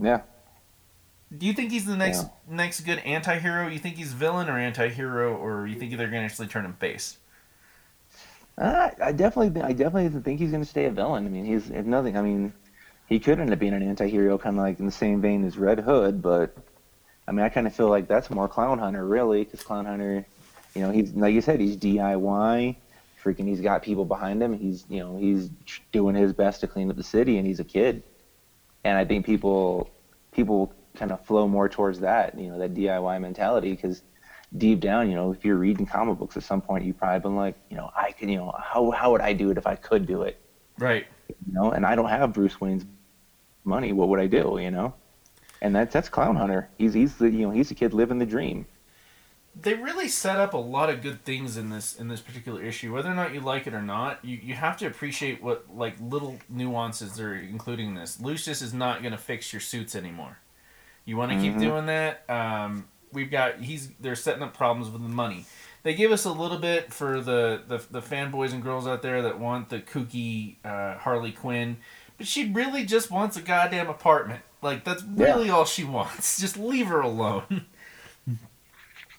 Yeah. 0.00 0.20
Do 1.36 1.46
you 1.46 1.52
think 1.52 1.72
he's 1.72 1.84
the 1.86 1.96
next 1.96 2.26
next 2.48 2.82
good 2.82 2.98
anti-hero? 3.00 3.66
You 3.66 3.80
think 3.80 3.96
he's 3.96 4.12
villain 4.12 4.48
or 4.48 4.56
anti-hero, 4.56 5.34
or 5.34 5.66
you 5.66 5.74
think 5.76 5.96
they're 5.96 6.06
gonna 6.06 6.20
actually 6.20 6.46
turn 6.46 6.64
him 6.64 6.74
face? 6.74 7.18
Uh, 8.56 8.90
I 9.02 9.10
definitely, 9.12 9.60
I 9.62 9.72
definitely 9.72 10.20
think 10.20 10.38
he's 10.40 10.50
going 10.50 10.62
to 10.62 10.68
stay 10.68 10.86
a 10.86 10.90
villain. 10.90 11.26
I 11.26 11.28
mean, 11.28 11.44
he's 11.44 11.70
if 11.70 11.84
nothing. 11.84 12.16
I 12.16 12.22
mean, 12.22 12.52
he 13.08 13.18
could 13.18 13.38
end 13.40 13.52
up 13.52 13.58
being 13.58 13.72
an 13.72 13.82
anti-hero, 13.82 14.38
kind 14.38 14.56
of 14.56 14.62
like 14.62 14.78
in 14.80 14.86
the 14.86 14.92
same 14.92 15.20
vein 15.20 15.44
as 15.44 15.56
Red 15.56 15.80
Hood. 15.80 16.22
But 16.22 16.56
I 17.28 17.32
mean, 17.32 17.44
I 17.44 17.48
kind 17.48 17.66
of 17.66 17.74
feel 17.74 17.88
like 17.88 18.08
that's 18.08 18.30
more 18.30 18.48
Clown 18.48 18.78
Hunter, 18.78 19.04
really, 19.06 19.44
because 19.44 19.62
Clown 19.62 19.86
Hunter, 19.86 20.24
you 20.74 20.82
know, 20.82 20.90
he's 20.90 21.12
like 21.12 21.34
you 21.34 21.40
said, 21.40 21.60
he's 21.60 21.76
DIY. 21.76 22.76
Freaking, 23.22 23.48
he's 23.48 23.60
got 23.60 23.82
people 23.82 24.04
behind 24.04 24.40
him. 24.40 24.56
He's, 24.56 24.84
you 24.88 25.00
know, 25.00 25.18
he's 25.18 25.50
doing 25.90 26.14
his 26.14 26.32
best 26.32 26.60
to 26.60 26.68
clean 26.68 26.88
up 26.90 26.96
the 26.96 27.02
city, 27.02 27.38
and 27.38 27.46
he's 27.46 27.58
a 27.58 27.64
kid. 27.64 28.04
And 28.84 28.96
I 28.96 29.04
think 29.04 29.26
people, 29.26 29.90
people 30.30 30.72
kind 30.94 31.10
of 31.10 31.24
flow 31.26 31.48
more 31.48 31.68
towards 31.68 31.98
that, 32.00 32.38
you 32.38 32.48
know, 32.48 32.58
that 32.58 32.74
DIY 32.74 33.20
mentality, 33.20 33.72
because 33.72 34.02
deep 34.56 34.78
down, 34.78 35.08
you 35.08 35.16
know, 35.16 35.32
if 35.32 35.44
you're 35.44 35.56
reading 35.56 35.86
comic 35.86 36.18
books 36.18 36.36
at 36.36 36.44
some 36.44 36.60
point, 36.60 36.84
you've 36.84 36.98
probably 36.98 37.18
been 37.18 37.34
like, 37.34 37.56
you 37.68 37.76
know, 37.76 37.90
I 37.96 38.12
can, 38.12 38.28
you 38.28 38.36
know, 38.38 38.54
how 38.62 38.92
how 38.92 39.10
would 39.10 39.20
I 39.20 39.32
do 39.32 39.50
it 39.50 39.58
if 39.58 39.66
I 39.66 39.74
could 39.74 40.06
do 40.06 40.22
it, 40.22 40.38
Right. 40.78 41.06
you 41.28 41.52
know? 41.52 41.72
And 41.72 41.84
I 41.84 41.96
don't 41.96 42.08
have 42.08 42.32
Bruce 42.32 42.60
Wayne's 42.60 42.84
money. 43.66 43.92
What 43.92 44.08
would 44.08 44.20
I 44.20 44.26
do, 44.26 44.58
you 44.60 44.70
know? 44.70 44.94
And 45.62 45.74
that's 45.74 45.92
that's 45.92 46.08
Clown 46.08 46.36
Hunter. 46.36 46.68
He's 46.78 46.94
he's 46.94 47.16
the 47.16 47.30
you 47.30 47.46
know 47.46 47.50
he's 47.50 47.70
a 47.70 47.74
kid 47.74 47.94
living 47.94 48.18
the 48.18 48.26
dream. 48.26 48.66
They 49.58 49.72
really 49.72 50.08
set 50.08 50.36
up 50.38 50.52
a 50.52 50.58
lot 50.58 50.90
of 50.90 51.00
good 51.00 51.24
things 51.24 51.56
in 51.56 51.70
this 51.70 51.96
in 51.96 52.08
this 52.08 52.20
particular 52.20 52.62
issue. 52.62 52.92
Whether 52.92 53.10
or 53.10 53.14
not 53.14 53.32
you 53.32 53.40
like 53.40 53.66
it 53.66 53.72
or 53.72 53.80
not, 53.80 54.22
you, 54.22 54.36
you 54.42 54.54
have 54.54 54.76
to 54.78 54.86
appreciate 54.86 55.42
what 55.42 55.64
like 55.74 55.96
little 55.98 56.36
nuances 56.50 57.16
they're 57.16 57.34
including 57.34 57.88
in 57.88 57.94
this. 57.94 58.20
Lucius 58.20 58.60
is 58.60 58.74
not 58.74 59.02
gonna 59.02 59.16
fix 59.16 59.52
your 59.54 59.60
suits 59.60 59.94
anymore. 59.94 60.38
You 61.06 61.16
want 61.16 61.32
to 61.32 61.38
keep 61.38 61.54
Mhm. 61.54 61.60
doing 61.60 61.86
that. 61.86 62.28
Um, 62.28 62.86
we've 63.12 63.30
got 63.30 63.60
he's 63.60 63.88
they're 63.98 64.14
setting 64.14 64.42
up 64.42 64.54
problems 64.54 64.90
with 64.90 65.02
the 65.02 65.08
money. 65.08 65.46
They 65.84 65.94
give 65.94 66.12
us 66.12 66.26
a 66.26 66.32
little 66.32 66.58
bit 66.58 66.92
for 66.92 67.22
the 67.22 67.62
the, 67.66 67.78
the 67.90 68.02
fanboys 68.02 68.52
and 68.52 68.62
girls 68.62 68.86
out 68.86 69.00
there 69.00 69.22
that 69.22 69.38
want 69.40 69.70
the 69.70 69.78
kooky 69.80 70.56
uh, 70.66 70.98
Harley 70.98 71.32
Quinn, 71.32 71.78
but 72.16 72.26
she 72.26 72.50
really 72.50 72.84
just 72.84 73.10
wants 73.10 73.36
a 73.36 73.42
goddamn 73.42 73.88
apartment. 73.88 74.42
Like 74.62 74.84
that's 74.84 75.02
really 75.02 75.50
all 75.50 75.64
she 75.64 75.84
wants. 75.84 76.40
Just 76.40 76.56
leave 76.56 76.86
her 76.86 77.00
alone. 77.00 77.66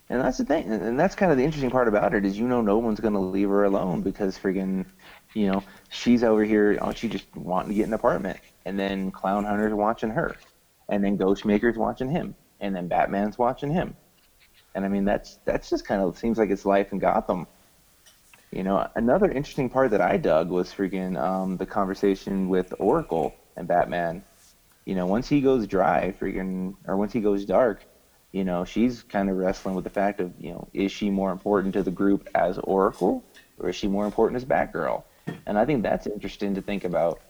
And 0.09 0.21
that's 0.21 0.37
the 0.37 0.45
thing, 0.45 0.71
and 0.71 0.81
and 0.81 0.97
that's 0.97 1.15
kind 1.15 1.33
of 1.33 1.37
the 1.37 1.43
interesting 1.43 1.69
part 1.69 1.89
about 1.89 2.13
it 2.13 2.23
is 2.23 2.39
you 2.39 2.47
know 2.47 2.61
no 2.61 2.77
one's 2.77 3.01
gonna 3.01 3.19
leave 3.19 3.49
her 3.49 3.65
alone 3.65 4.01
because 4.01 4.37
friggin', 4.39 4.85
you 5.33 5.51
know, 5.51 5.61
she's 5.89 6.23
over 6.23 6.45
here, 6.45 6.77
oh, 6.81 6.93
she 6.93 7.09
just 7.09 7.25
wanting 7.35 7.71
to 7.71 7.75
get 7.75 7.87
an 7.87 7.93
apartment, 7.93 8.39
and 8.63 8.79
then 8.79 9.11
Clown 9.11 9.43
Hunter's 9.43 9.73
watching 9.73 10.09
her, 10.11 10.37
and 10.87 11.03
then 11.03 11.17
Ghostmaker's 11.17 11.77
watching 11.77 12.09
him, 12.09 12.35
and 12.61 12.73
then 12.73 12.87
Batman's 12.87 13.37
watching 13.37 13.69
him, 13.69 13.97
and 14.75 14.85
I 14.85 14.87
mean 14.87 15.03
that's 15.03 15.39
that's 15.43 15.69
just 15.69 15.85
kind 15.85 16.01
of 16.01 16.17
seems 16.17 16.37
like 16.37 16.51
it's 16.51 16.65
life 16.65 16.93
in 16.93 16.99
Gotham. 16.99 17.45
You 18.51 18.63
know, 18.63 18.87
another 18.95 19.29
interesting 19.29 19.69
part 19.69 19.91
that 19.91 20.01
I 20.01 20.17
dug 20.17 20.49
was 20.49 20.73
friggin' 20.73 21.21
um, 21.21 21.57
the 21.57 21.65
conversation 21.65 22.49
with 22.49 22.73
Oracle 22.79 23.35
and 23.55 23.67
Batman. 23.67 24.23
You 24.85 24.95
know, 24.95 25.05
once 25.05 25.27
he 25.27 25.41
goes 25.41 25.67
dry, 25.67 26.13
friggin', 26.19 26.75
or 26.87 26.95
once 26.97 27.11
he 27.13 27.19
goes 27.19 27.45
dark, 27.45 27.83
you 28.31 28.43
know, 28.45 28.65
she's 28.65 29.03
kind 29.03 29.29
of 29.29 29.37
wrestling 29.37 29.75
with 29.75 29.83
the 29.83 29.89
fact 29.89 30.19
of, 30.21 30.33
you 30.39 30.51
know, 30.51 30.67
is 30.73 30.91
she 30.91 31.09
more 31.09 31.31
important 31.31 31.73
to 31.73 31.83
the 31.83 31.91
group 31.91 32.29
as 32.35 32.57
Oracle 32.59 33.23
or 33.59 33.69
is 33.69 33.75
she 33.75 33.87
more 33.87 34.05
important 34.05 34.37
as 34.37 34.45
Batgirl? 34.45 35.03
And 35.45 35.57
I 35.57 35.65
think 35.65 35.83
that's 35.83 36.07
interesting 36.07 36.55
to 36.55 36.61
think 36.61 36.83
about. 36.85 37.21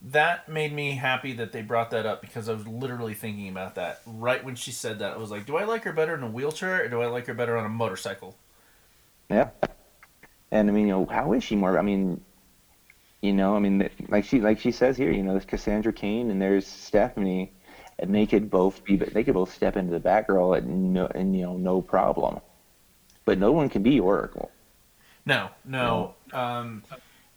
that 0.00 0.48
made 0.48 0.72
me 0.72 0.92
happy 0.92 1.32
that 1.34 1.52
they 1.52 1.62
brought 1.62 1.90
that 1.90 2.06
up 2.06 2.20
because 2.20 2.48
I 2.48 2.54
was 2.54 2.66
literally 2.66 3.14
thinking 3.14 3.48
about 3.48 3.76
that 3.76 4.02
right 4.06 4.44
when 4.44 4.56
she 4.56 4.72
said 4.72 4.98
that. 4.98 5.12
I 5.12 5.16
was 5.16 5.30
like, 5.30 5.46
do 5.46 5.56
I 5.56 5.64
like 5.64 5.84
her 5.84 5.92
better 5.92 6.14
in 6.14 6.22
a 6.24 6.30
wheelchair 6.30 6.84
or 6.84 6.88
do 6.88 7.00
I 7.00 7.06
like 7.06 7.26
her 7.26 7.34
better 7.34 7.56
on 7.56 7.64
a 7.64 7.68
motorcycle? 7.68 8.36
Yeah. 9.30 9.50
And 10.52 10.68
I 10.68 10.72
mean, 10.72 10.86
you 10.86 10.92
know, 10.92 11.06
how 11.06 11.32
is 11.32 11.42
she 11.42 11.56
more? 11.56 11.78
I 11.78 11.82
mean, 11.82 12.20
you 13.22 13.32
know, 13.32 13.56
I 13.56 13.58
mean, 13.58 13.88
like 14.08 14.24
she 14.24 14.40
like 14.40 14.60
she 14.60 14.70
says 14.70 14.98
here, 14.98 15.10
you 15.10 15.22
know, 15.22 15.32
there's 15.32 15.46
Cassandra 15.46 15.92
Cain 15.92 16.30
and 16.30 16.40
there's 16.40 16.66
Stephanie, 16.66 17.52
and 17.98 18.14
they 18.14 18.26
could 18.26 18.50
both 18.50 18.84
be, 18.84 18.96
they 18.96 19.24
could 19.24 19.34
both 19.34 19.52
step 19.52 19.76
into 19.76 19.98
the 19.98 20.00
Batgirl 20.00 20.56
at 20.56 20.66
no, 20.66 21.06
and 21.06 21.34
you 21.34 21.42
know, 21.42 21.56
no 21.56 21.80
problem. 21.80 22.38
But 23.24 23.38
no 23.38 23.50
one 23.50 23.70
can 23.70 23.82
be 23.82 23.98
Oracle. 23.98 24.50
No, 25.24 25.48
no. 25.64 26.14
Um, 26.32 26.82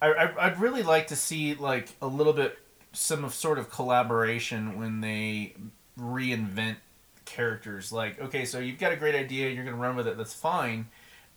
I, 0.01 0.31
I'd 0.37 0.59
really 0.59 0.83
like 0.83 1.07
to 1.07 1.15
see 1.15 1.53
like 1.55 1.89
a 2.01 2.07
little 2.07 2.33
bit 2.33 2.59
some 2.91 3.23
of 3.23 3.33
sort 3.33 3.59
of 3.59 3.69
collaboration 3.69 4.77
when 4.77 4.99
they 4.99 5.53
reinvent 5.97 6.77
characters. 7.23 7.91
Like, 7.91 8.19
okay, 8.19 8.43
so 8.43 8.59
you've 8.59 8.79
got 8.79 8.91
a 8.91 8.97
great 8.97 9.15
idea, 9.15 9.49
you're 9.49 9.63
going 9.63 9.75
to 9.75 9.81
run 9.81 9.95
with 9.95 10.07
it. 10.07 10.17
That's 10.17 10.33
fine. 10.33 10.87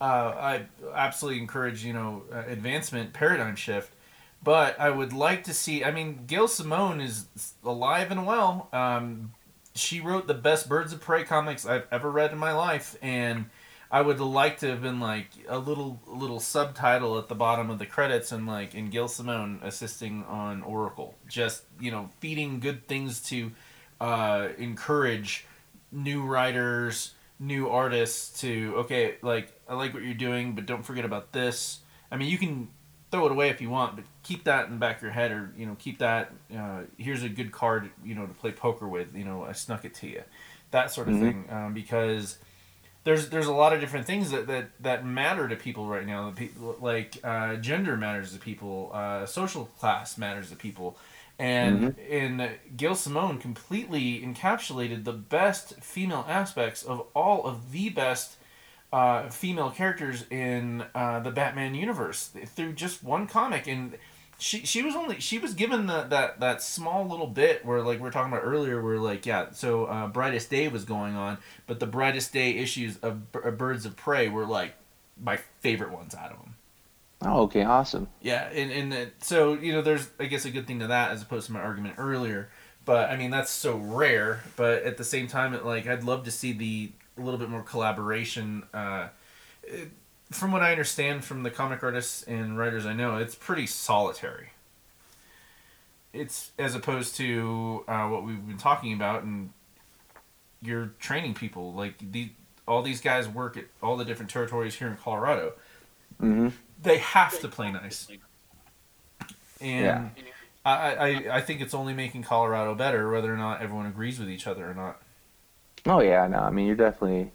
Uh, 0.00 0.04
I 0.04 0.66
absolutely 0.94 1.40
encourage 1.40 1.84
you 1.84 1.92
know 1.92 2.22
uh, 2.32 2.44
advancement, 2.46 3.12
paradigm 3.12 3.56
shift. 3.56 3.92
But 4.42 4.78
I 4.78 4.90
would 4.90 5.12
like 5.12 5.44
to 5.44 5.54
see. 5.54 5.84
I 5.84 5.90
mean, 5.90 6.24
Gail 6.26 6.46
Simone 6.46 7.00
is 7.00 7.26
alive 7.64 8.10
and 8.10 8.24
well. 8.24 8.68
Um, 8.72 9.32
she 9.74 10.00
wrote 10.00 10.26
the 10.26 10.34
best 10.34 10.68
Birds 10.68 10.92
of 10.92 11.00
Prey 11.00 11.24
comics 11.24 11.66
I've 11.66 11.86
ever 11.90 12.10
read 12.10 12.32
in 12.32 12.38
my 12.38 12.52
life, 12.52 12.96
and 13.02 13.46
I 13.90 14.02
would 14.02 14.20
like 14.20 14.58
to 14.58 14.68
have 14.68 14.82
been 14.82 15.00
like 15.00 15.30
a 15.48 15.58
little 15.58 16.00
little 16.06 16.40
subtitle 16.40 17.18
at 17.18 17.28
the 17.28 17.34
bottom 17.34 17.70
of 17.70 17.78
the 17.78 17.86
credits 17.86 18.32
and 18.32 18.46
like 18.46 18.74
in 18.74 18.90
Gail 18.90 19.08
Simone 19.08 19.60
assisting 19.62 20.24
on 20.24 20.62
Oracle, 20.62 21.14
just 21.26 21.64
you 21.80 21.90
know 21.90 22.10
feeding 22.20 22.60
good 22.60 22.86
things 22.86 23.20
to 23.24 23.52
uh, 24.00 24.48
encourage 24.58 25.46
new 25.90 26.22
writers, 26.22 27.14
new 27.40 27.68
artists 27.68 28.40
to 28.42 28.74
okay, 28.78 29.16
like 29.22 29.57
I 29.68 29.74
like 29.74 29.92
what 29.94 30.02
you're 30.02 30.14
doing, 30.14 30.54
but 30.54 30.66
don't 30.66 30.84
forget 30.84 31.04
about 31.04 31.32
this. 31.32 31.80
I 32.10 32.16
mean, 32.16 32.28
you 32.28 32.38
can 32.38 32.68
throw 33.10 33.26
it 33.26 33.32
away 33.32 33.48
if 33.50 33.60
you 33.60 33.70
want, 33.70 33.96
but 33.96 34.04
keep 34.22 34.44
that 34.44 34.66
in 34.66 34.72
the 34.72 34.78
back 34.78 34.96
of 34.96 35.02
your 35.02 35.12
head, 35.12 35.30
or 35.30 35.52
you 35.56 35.66
know, 35.66 35.76
keep 35.78 35.98
that. 35.98 36.32
Uh, 36.56 36.82
here's 36.96 37.22
a 37.22 37.28
good 37.28 37.52
card, 37.52 37.90
you 38.04 38.14
know, 38.14 38.26
to 38.26 38.34
play 38.34 38.52
poker 38.52 38.88
with. 38.88 39.14
You 39.14 39.24
know, 39.24 39.44
I 39.44 39.52
snuck 39.52 39.84
it 39.84 39.94
to 39.96 40.08
you, 40.08 40.22
that 40.70 40.90
sort 40.90 41.08
of 41.08 41.14
Mhm. 41.14 41.20
thing, 41.20 41.44
um, 41.50 41.74
because 41.74 42.38
there's 43.04 43.30
there's 43.30 43.46
a 43.46 43.52
lot 43.52 43.72
of 43.72 43.80
different 43.80 44.06
things 44.06 44.30
that 44.30 44.46
that, 44.46 44.70
that 44.80 45.04
matter 45.04 45.48
to 45.48 45.56
people 45.56 45.86
right 45.86 46.06
now. 46.06 46.34
Like 46.80 47.18
uh, 47.24 47.56
gender 47.56 47.96
matters 47.96 48.32
to 48.32 48.38
people, 48.38 48.90
uh, 48.92 49.26
social 49.26 49.66
class 49.66 50.18
matters 50.18 50.50
to 50.50 50.56
people, 50.56 50.98
and 51.38 51.98
in 51.98 52.50
Gail 52.76 52.94
Simone 52.94 53.38
completely 53.38 54.20
encapsulated 54.20 55.04
the 55.04 55.12
best 55.12 55.74
female 55.82 56.24
aspects 56.28 56.82
of 56.82 57.06
all 57.14 57.44
of 57.44 57.72
the 57.72 57.88
best 57.90 58.36
uh, 58.92 59.28
female 59.30 59.70
characters 59.70 60.24
in 60.30 60.84
uh, 60.94 61.20
the 61.20 61.30
Batman 61.30 61.74
universe 61.74 62.30
through 62.46 62.72
just 62.74 63.02
one 63.02 63.26
comic 63.26 63.66
and. 63.66 63.96
She, 64.40 64.64
she 64.64 64.82
was 64.82 64.94
only 64.94 65.18
she 65.18 65.38
was 65.40 65.52
given 65.54 65.86
the, 65.86 66.02
that 66.10 66.38
that 66.38 66.62
small 66.62 67.04
little 67.08 67.26
bit 67.26 67.64
where 67.66 67.82
like 67.82 68.00
we 68.00 68.06
are 68.06 68.12
talking 68.12 68.32
about 68.32 68.44
earlier 68.44 68.80
where 68.80 68.96
like 69.00 69.26
yeah 69.26 69.50
so 69.50 69.86
uh, 69.86 70.06
brightest 70.06 70.48
day 70.48 70.68
was 70.68 70.84
going 70.84 71.16
on 71.16 71.38
but 71.66 71.80
the 71.80 71.88
brightest 71.88 72.32
day 72.32 72.52
issues 72.52 72.98
of 72.98 73.32
B- 73.32 73.40
birds 73.50 73.84
of 73.84 73.96
prey 73.96 74.28
were 74.28 74.46
like 74.46 74.76
my 75.20 75.38
favorite 75.58 75.90
ones 75.90 76.14
out 76.14 76.30
of 76.30 76.38
them 76.38 76.54
Oh, 77.22 77.42
okay, 77.42 77.64
awesome. 77.64 78.08
yeah, 78.20 78.48
and 78.52 78.70
and 78.70 78.92
uh, 78.92 79.10
so 79.20 79.54
you 79.54 79.72
know, 79.72 79.82
there's 79.82 80.08
I 80.18 80.26
guess 80.26 80.44
a 80.44 80.50
good 80.50 80.66
thing 80.66 80.80
to 80.80 80.86
that 80.88 81.10
as 81.12 81.22
opposed 81.22 81.46
to 81.46 81.52
my 81.52 81.60
argument 81.60 81.94
earlier. 81.98 82.48
But 82.84 83.10
I 83.10 83.16
mean, 83.16 83.30
that's 83.30 83.50
so 83.50 83.76
rare. 83.76 84.44
But 84.56 84.82
at 84.84 84.96
the 84.96 85.04
same 85.04 85.26
time, 85.26 85.52
it, 85.54 85.64
like 85.64 85.86
I'd 85.86 86.04
love 86.04 86.24
to 86.24 86.30
see 86.30 86.52
the 86.52 86.92
a 87.18 87.22
little 87.22 87.38
bit 87.38 87.48
more 87.48 87.62
collaboration. 87.62 88.64
Uh, 88.72 89.08
it- 89.62 89.90
from 90.30 90.52
what 90.52 90.60
I 90.62 90.72
understand 90.72 91.24
from 91.24 91.42
the 91.42 91.50
comic 91.50 91.82
artists 91.82 92.22
and 92.24 92.58
writers 92.58 92.84
I 92.84 92.92
know, 92.92 93.16
it's 93.16 93.34
pretty 93.34 93.66
solitary. 93.66 94.50
It's 96.12 96.50
as 96.58 96.74
opposed 96.74 97.16
to 97.16 97.84
uh, 97.88 98.08
what 98.08 98.24
we've 98.24 98.46
been 98.46 98.58
talking 98.58 98.92
about, 98.92 99.22
and 99.22 99.52
you're 100.60 100.92
training 100.98 101.32
people 101.34 101.72
like 101.72 101.94
the 102.12 102.30
all 102.66 102.82
these 102.82 103.00
guys 103.00 103.26
work 103.26 103.56
at 103.56 103.64
all 103.82 103.96
the 103.96 104.04
different 104.04 104.30
territories 104.30 104.74
here 104.74 104.88
in 104.88 104.96
Colorado 104.96 105.52
hmm 106.20 106.48
they 106.82 106.98
have 106.98 107.40
to 107.40 107.48
play 107.48 107.72
nice. 107.72 108.08
And 109.60 109.80
Yeah. 109.84 110.08
I, 110.64 110.94
I, 110.94 111.36
I 111.36 111.40
think 111.40 111.60
it's 111.60 111.74
only 111.74 111.94
making 111.94 112.22
Colorado 112.22 112.74
better, 112.74 113.10
whether 113.10 113.32
or 113.32 113.36
not 113.36 113.62
everyone 113.62 113.86
agrees 113.86 114.18
with 114.18 114.28
each 114.30 114.46
other 114.46 114.68
or 114.70 114.74
not. 114.74 115.00
Oh 115.86 116.00
yeah, 116.00 116.26
no, 116.26 116.38
I 116.38 116.50
mean 116.50 116.66
you're 116.66 116.76
definitely 116.76 117.30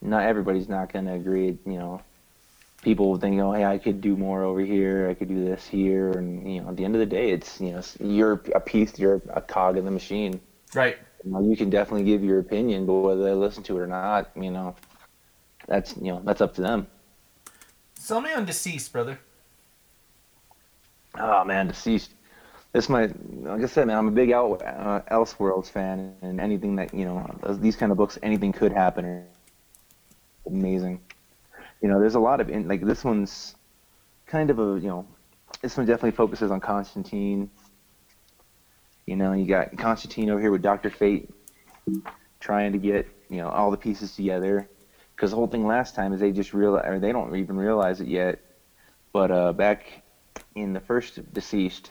not 0.00 0.24
everybody's 0.24 0.68
not 0.68 0.92
gonna 0.92 1.14
agree. 1.14 1.58
You 1.66 1.78
know, 1.78 2.02
people 2.82 3.16
think, 3.18 3.40
oh, 3.40 3.52
hey, 3.52 3.64
I 3.64 3.78
could 3.78 4.00
do 4.00 4.16
more 4.16 4.42
over 4.42 4.60
here. 4.60 5.08
I 5.10 5.14
could 5.14 5.28
do 5.28 5.44
this 5.44 5.66
here, 5.66 6.12
and 6.12 6.52
you 6.52 6.60
know, 6.60 6.70
at 6.70 6.76
the 6.76 6.84
end 6.84 6.94
of 6.94 7.00
the 7.00 7.06
day, 7.06 7.30
it's 7.30 7.60
you 7.60 7.72
know, 7.72 7.82
you're 8.00 8.42
a 8.54 8.60
piece, 8.60 8.98
you're 8.98 9.20
a 9.30 9.40
cog 9.40 9.76
in 9.76 9.84
the 9.84 9.90
machine. 9.90 10.40
Right. 10.74 10.98
You, 11.24 11.32
know, 11.32 11.40
you 11.40 11.56
can 11.56 11.70
definitely 11.70 12.04
give 12.04 12.22
your 12.22 12.38
opinion, 12.38 12.86
but 12.86 12.94
whether 12.94 13.22
they 13.22 13.32
listen 13.32 13.62
to 13.64 13.76
it 13.78 13.80
or 13.80 13.86
not, 13.86 14.30
you 14.36 14.50
know, 14.50 14.74
that's 15.66 15.96
you 15.96 16.12
know, 16.12 16.22
that's 16.24 16.40
up 16.40 16.54
to 16.54 16.60
them. 16.60 16.86
Sell 17.94 18.20
me 18.20 18.32
on 18.32 18.46
DCeased, 18.46 18.92
brother. 18.92 19.18
Oh 21.18 21.44
man, 21.44 21.68
DCeased. 21.68 22.10
This 22.72 22.88
might, 22.88 23.12
like 23.44 23.62
I 23.62 23.66
said, 23.66 23.86
man, 23.86 23.96
I'm 23.96 24.08
a 24.08 24.10
big 24.10 24.30
Out, 24.30 24.62
uh, 24.62 25.00
Elseworlds 25.10 25.70
fan, 25.70 26.14
and 26.20 26.40
anything 26.40 26.76
that 26.76 26.92
you 26.92 27.06
know, 27.06 27.56
these 27.60 27.76
kind 27.76 27.90
of 27.90 27.96
books, 27.96 28.18
anything 28.22 28.52
could 28.52 28.72
happen. 28.72 29.24
Amazing. 30.46 31.00
You 31.80 31.88
know, 31.88 31.98
there's 31.98 32.14
a 32.14 32.20
lot 32.20 32.40
of 32.40 32.50
in, 32.50 32.68
like 32.68 32.84
this 32.84 33.04
one's 33.04 33.54
kind 34.26 34.50
of 34.50 34.58
a 34.58 34.78
you 34.80 34.88
know, 34.88 35.06
this 35.62 35.76
one 35.76 35.86
definitely 35.86 36.10
focuses 36.12 36.50
on 36.50 36.60
Constantine. 36.60 37.50
You 39.06 39.16
know, 39.16 39.32
you 39.32 39.46
got 39.46 39.76
Constantine 39.78 40.28
over 40.28 40.40
here 40.40 40.50
with 40.50 40.62
Doctor 40.62 40.90
Fate, 40.90 41.30
trying 42.38 42.72
to 42.72 42.78
get 42.78 43.08
you 43.30 43.38
know 43.38 43.48
all 43.48 43.70
the 43.70 43.76
pieces 43.78 44.14
together. 44.14 44.68
Because 45.16 45.30
the 45.30 45.36
whole 45.36 45.48
thing 45.48 45.66
last 45.66 45.94
time 45.96 46.12
is 46.12 46.20
they 46.20 46.30
just 46.30 46.54
realize, 46.54 46.84
or 46.86 47.00
they 47.00 47.12
don't 47.12 47.34
even 47.34 47.56
realize 47.56 48.00
it 48.00 48.08
yet. 48.08 48.40
But 49.12 49.30
uh, 49.30 49.52
back 49.52 50.02
in 50.54 50.74
the 50.74 50.80
first 50.80 51.20
DCeased, 51.32 51.88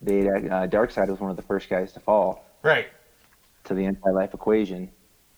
they 0.00 0.20
uh, 0.28 0.66
Darkseid 0.66 1.08
was 1.08 1.20
one 1.20 1.30
of 1.30 1.36
the 1.36 1.42
first 1.42 1.68
guys 1.68 1.92
to 1.92 2.00
fall 2.00 2.44
Right. 2.62 2.86
to 3.64 3.74
the 3.74 3.84
anti-life 3.84 4.34
equation, 4.34 4.90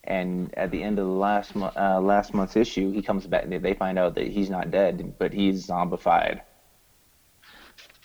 and 0.04 0.52
at 0.56 0.70
the 0.70 0.82
end 0.82 0.98
of 0.98 1.06
the 1.06 1.12
last 1.12 1.54
mo- 1.54 1.72
uh, 1.76 2.00
last 2.00 2.34
month's 2.34 2.56
issue, 2.56 2.90
he 2.92 3.02
comes 3.02 3.26
back. 3.26 3.48
They, 3.48 3.58
they 3.58 3.74
find 3.74 3.98
out 3.98 4.14
that 4.16 4.28
he's 4.28 4.50
not 4.50 4.70
dead, 4.70 5.14
but 5.18 5.32
he's 5.32 5.66
zombified. 5.66 6.40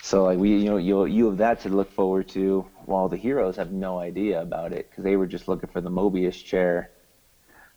So 0.02 0.24
like 0.26 0.38
we, 0.38 0.58
you 0.58 0.66
know, 0.70 0.78
you 0.78 1.06
you 1.06 1.26
have 1.28 1.38
that 1.38 1.62
to 1.62 1.70
look 1.70 1.92
forward 1.92 2.28
to, 2.30 2.66
while 2.86 3.10
the 3.10 3.18
heroes 3.18 3.56
have 3.58 3.72
no 3.72 4.00
idea 4.00 4.42
about 4.42 4.72
it 4.72 4.90
because 4.90 5.04
they 5.04 5.16
were 5.16 5.26
just 5.28 5.48
looking 5.48 5.70
for 5.70 5.82
the 5.82 5.90
Mobius 5.90 6.44
chair 6.44 6.92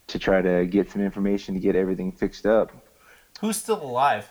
to 0.09 0.19
try 0.19 0.41
to 0.43 0.67
get 0.67 0.91
some 0.91 1.03
information 1.03 1.55
to 1.55 1.61
get 1.61 1.75
everything 1.77 2.13
fixed 2.13 2.47
up. 2.47 2.71
Who's 3.41 3.57
still 3.57 3.83
alive? 3.83 4.31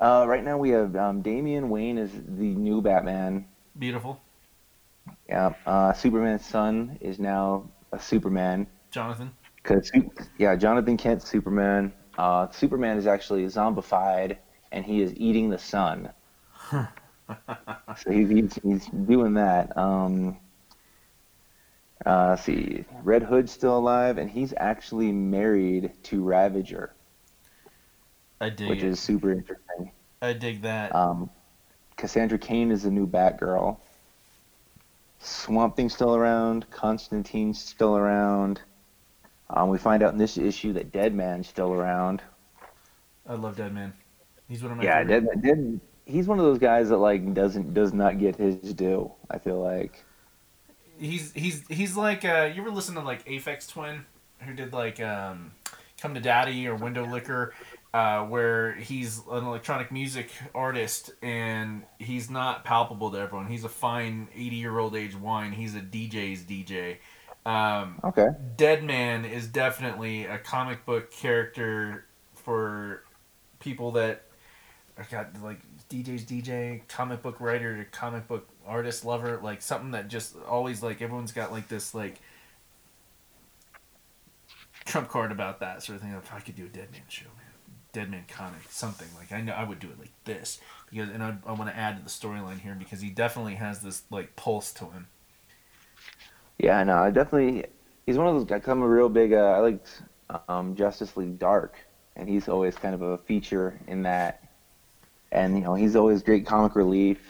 Uh, 0.00 0.24
right 0.28 0.44
now 0.44 0.58
we 0.58 0.70
have 0.70 0.94
um, 0.96 1.22
Damian 1.22 1.70
Wayne 1.70 1.98
is 1.98 2.10
the 2.12 2.54
new 2.54 2.80
Batman. 2.82 3.46
Beautiful. 3.78 4.20
Yeah, 5.28 5.52
uh, 5.66 5.92
Superman's 5.92 6.44
son 6.44 6.98
is 7.00 7.18
now 7.18 7.70
a 7.92 7.98
Superman. 7.98 8.66
Jonathan. 8.90 9.32
Cause 9.62 9.90
yeah, 10.38 10.56
Jonathan 10.56 10.96
Kent 10.96 11.22
Superman. 11.22 11.92
Uh, 12.18 12.48
Superman 12.50 12.98
is 12.98 13.06
actually 13.06 13.44
zombified, 13.46 14.36
and 14.70 14.84
he 14.84 15.00
is 15.00 15.12
eating 15.16 15.48
the 15.48 15.58
sun. 15.58 16.10
so 16.70 18.10
he, 18.10 18.24
he's 18.26 18.58
he's 18.62 18.86
doing 18.86 19.34
that. 19.34 19.76
Um, 19.76 20.36
uh, 22.04 22.28
let's 22.30 22.42
see, 22.42 22.84
Red 23.02 23.22
Hood's 23.22 23.52
still 23.52 23.78
alive, 23.78 24.18
and 24.18 24.28
he's 24.30 24.52
actually 24.58 25.10
married 25.12 25.92
to 26.04 26.22
Ravager, 26.22 26.94
I 28.44 28.50
dig 28.50 28.68
which 28.68 28.82
it. 28.82 28.88
is 28.88 29.00
super 29.00 29.32
interesting. 29.32 29.90
I 30.20 30.34
dig 30.34 30.60
that. 30.62 30.94
Um, 30.94 31.30
Cassandra 31.96 32.38
Cain 32.38 32.70
is 32.70 32.82
the 32.82 32.90
new 32.90 33.06
Batgirl. 33.06 33.78
Swamp 35.18 35.76
Thing's 35.76 35.94
still 35.94 36.14
around. 36.14 36.70
Constantine's 36.70 37.58
still 37.58 37.96
around. 37.96 38.60
Um, 39.48 39.70
we 39.70 39.78
find 39.78 40.02
out 40.02 40.12
in 40.12 40.18
this 40.18 40.36
issue 40.36 40.74
that 40.74 40.92
Deadman's 40.92 41.48
still 41.48 41.72
around. 41.72 42.20
I 43.26 43.34
love 43.34 43.56
Dead 43.56 43.72
Man. 43.72 43.94
He's 44.46 44.62
one 44.62 44.72
of 44.72 44.78
my 44.78 44.84
yeah, 44.84 44.98
favorite. 44.98 45.24
Deadman. 45.24 45.40
Dead, 45.40 45.80
he's 46.04 46.28
one 46.28 46.38
of 46.38 46.44
those 46.44 46.58
guys 46.58 46.90
that 46.90 46.98
like 46.98 47.32
doesn't 47.32 47.72
does 47.72 47.94
not 47.94 48.18
get 48.18 48.36
his 48.36 48.74
due. 48.74 49.10
I 49.30 49.38
feel 49.38 49.62
like. 49.62 50.04
He's 50.98 51.32
he's 51.32 51.66
he's 51.68 51.96
like 51.96 52.26
uh, 52.26 52.50
you 52.54 52.60
ever 52.60 52.70
listen 52.70 52.94
to 52.96 53.00
like 53.00 53.24
Aphex 53.24 53.66
Twin 53.66 54.04
who 54.40 54.52
did 54.52 54.74
like 54.74 55.00
um, 55.00 55.52
Come 56.04 56.12
to 56.12 56.20
Daddy 56.20 56.68
or 56.68 56.76
Windowlicker 56.76 57.52
uh, 57.94 58.24
where 58.24 58.74
he's 58.74 59.22
an 59.30 59.44
electronic 59.44 59.92
music 59.92 60.28
artist 60.52 61.12
and 61.22 61.84
he's 62.00 62.28
not 62.28 62.64
palpable 62.64 63.12
to 63.12 63.18
everyone. 63.18 63.46
He's 63.46 63.62
a 63.62 63.68
fine 63.68 64.26
80 64.34 64.56
year 64.56 64.76
old 64.76 64.96
age 64.96 65.14
wine. 65.14 65.52
He's 65.52 65.76
a 65.76 65.80
DJ's 65.80 66.42
DJ. 66.42 66.96
Um, 67.46 68.00
Okay. 68.02 68.28
Dead 68.56 68.82
Man 68.82 69.24
is 69.24 69.46
definitely 69.46 70.24
a 70.24 70.38
comic 70.38 70.84
book 70.84 71.12
character 71.12 72.04
for 72.34 73.04
people 73.60 73.92
that 73.92 74.22
I 74.98 75.04
got 75.04 75.40
like 75.40 75.60
DJ's 75.88 76.24
DJ, 76.24 76.86
comic 76.88 77.22
book 77.22 77.40
writer, 77.40 77.86
comic 77.92 78.26
book 78.26 78.48
artist, 78.66 79.04
lover, 79.04 79.38
like 79.40 79.62
something 79.62 79.92
that 79.92 80.08
just 80.08 80.34
always 80.48 80.82
like 80.82 81.00
everyone's 81.00 81.30
got 81.32 81.52
like 81.52 81.68
this 81.68 81.94
like 81.94 82.20
trump 84.84 85.08
card 85.08 85.30
about 85.30 85.60
that 85.60 85.80
sort 85.84 85.96
of 85.96 86.02
thing. 86.02 86.12
If 86.12 86.32
I 86.34 86.40
could 86.40 86.56
do 86.56 86.64
a 86.64 86.68
Dead 86.68 86.90
Man 86.90 87.02
show, 87.08 87.26
Deadman 87.94 88.26
comic, 88.28 88.62
something 88.70 89.08
like 89.16 89.32
I 89.32 89.40
know 89.40 89.54
I 89.54 89.64
would 89.64 89.80
do 89.80 89.88
it 89.88 89.98
like 90.00 90.12
this 90.24 90.60
because, 90.90 91.08
and 91.10 91.22
I, 91.22 91.36
I 91.46 91.52
want 91.52 91.70
to 91.70 91.76
add 91.76 91.96
to 91.98 92.04
the 92.04 92.10
storyline 92.10 92.60
here 92.60 92.76
because 92.78 93.00
he 93.00 93.10
definitely 93.10 93.56
has 93.56 93.80
this 93.82 94.04
like 94.10 94.36
pulse 94.36 94.72
to 94.74 94.86
him. 94.86 95.08
Yeah, 96.58 96.82
no, 96.84 96.98
I 96.98 97.10
definitely. 97.10 97.66
He's 98.06 98.18
one 98.18 98.26
of 98.28 98.34
those. 98.34 98.44
guys. 98.44 98.62
I'm 98.68 98.82
a 98.82 98.88
real 98.88 99.08
big. 99.08 99.32
Uh, 99.32 99.36
I 99.56 99.58
like 99.58 99.84
um, 100.48 100.74
Justice 100.76 101.16
League 101.16 101.38
Dark, 101.38 101.76
and 102.16 102.28
he's 102.28 102.48
always 102.48 102.76
kind 102.76 102.94
of 102.94 103.02
a 103.02 103.18
feature 103.18 103.80
in 103.86 104.02
that. 104.02 104.42
And 105.32 105.56
you 105.56 105.62
know, 105.64 105.74
he's 105.74 105.96
always 105.96 106.22
great 106.22 106.46
comic 106.46 106.76
relief. 106.76 107.20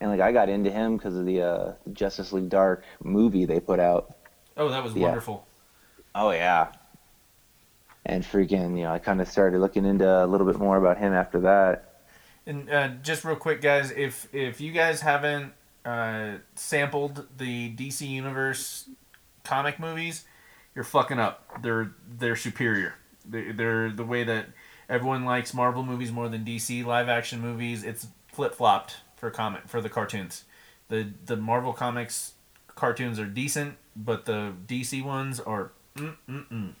And 0.00 0.10
like, 0.10 0.20
I 0.20 0.32
got 0.32 0.48
into 0.50 0.70
him 0.70 0.98
because 0.98 1.16
of 1.16 1.26
the 1.26 1.42
uh, 1.42 1.74
Justice 1.92 2.32
League 2.32 2.50
Dark 2.50 2.84
movie 3.04 3.46
they 3.46 3.60
put 3.60 3.80
out. 3.80 4.16
Oh, 4.56 4.68
that 4.68 4.84
was 4.84 4.94
Yeah. 4.94 5.02
wonderful. 5.02 5.46
Oh 6.14 6.30
yeah. 6.30 6.72
And 8.06 8.24
freaking, 8.24 8.78
you 8.78 8.84
know, 8.84 8.92
I 8.92 8.98
kind 8.98 9.20
of 9.20 9.28
started 9.28 9.60
looking 9.60 9.84
into 9.84 10.08
a 10.08 10.26
little 10.26 10.46
bit 10.46 10.58
more 10.58 10.76
about 10.76 10.98
him 10.98 11.12
after 11.12 11.40
that. 11.40 12.02
And 12.46 12.70
uh, 12.70 12.88
just 13.02 13.24
real 13.24 13.36
quick, 13.36 13.60
guys, 13.60 13.90
if 13.90 14.32
if 14.32 14.60
you 14.60 14.72
guys 14.72 15.02
haven't 15.02 15.52
uh, 15.84 16.38
sampled 16.54 17.26
the 17.36 17.74
DC 17.74 18.08
Universe 18.08 18.88
comic 19.44 19.78
movies, 19.78 20.24
you're 20.74 20.84
fucking 20.84 21.18
up. 21.18 21.62
They're 21.62 21.92
they're 22.18 22.36
superior. 22.36 22.94
They, 23.28 23.52
they're 23.52 23.90
the 23.90 24.04
way 24.04 24.24
that 24.24 24.46
everyone 24.88 25.24
likes 25.24 25.52
Marvel 25.52 25.82
movies 25.82 26.10
more 26.10 26.28
than 26.28 26.44
DC 26.44 26.84
live 26.84 27.08
action 27.08 27.40
movies. 27.40 27.84
It's 27.84 28.06
flip 28.32 28.54
flopped 28.54 28.96
for 29.16 29.30
comic 29.30 29.68
for 29.68 29.80
the 29.80 29.88
cartoons. 29.88 30.44
The 30.88 31.08
the 31.26 31.36
Marvel 31.36 31.72
comics 31.72 32.32
cartoons 32.74 33.18
are 33.18 33.26
decent, 33.26 33.76
but 33.94 34.24
the 34.24 34.54
DC 34.66 35.04
ones 35.04 35.38
are 35.40 35.72
mm 35.96 36.16
mm 36.28 36.46
mm. 36.48 36.74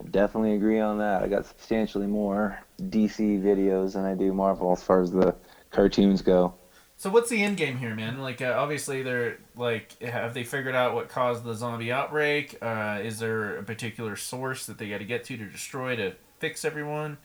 I 0.00 0.04
definitely 0.08 0.54
agree 0.54 0.80
on 0.80 0.98
that. 0.98 1.22
I 1.22 1.28
got 1.28 1.46
substantially 1.46 2.06
more 2.06 2.58
DC 2.80 3.42
videos 3.42 3.92
than 3.92 4.04
I 4.04 4.14
do 4.14 4.32
Marvel 4.32 4.72
as 4.72 4.82
far 4.82 5.02
as 5.02 5.10
the 5.10 5.34
cartoons 5.70 6.22
go. 6.22 6.54
So 6.96 7.10
what's 7.10 7.28
the 7.28 7.42
end 7.42 7.56
game 7.56 7.78
here, 7.78 7.94
man? 7.94 8.20
Like, 8.20 8.40
uh, 8.40 8.54
obviously, 8.56 9.02
they're 9.02 9.38
like, 9.56 10.00
have 10.02 10.34
they 10.34 10.44
figured 10.44 10.74
out 10.74 10.94
what 10.94 11.08
caused 11.08 11.42
the 11.42 11.52
zombie 11.52 11.90
outbreak? 11.90 12.56
Uh, 12.62 13.00
is 13.02 13.18
there 13.18 13.56
a 13.58 13.62
particular 13.64 14.14
source 14.14 14.66
that 14.66 14.78
they 14.78 14.88
got 14.88 14.98
to 14.98 15.04
get 15.04 15.24
to 15.24 15.36
to 15.36 15.44
destroy 15.46 15.96
to 15.96 16.14
fix 16.38 16.64
everyone? 16.64 17.18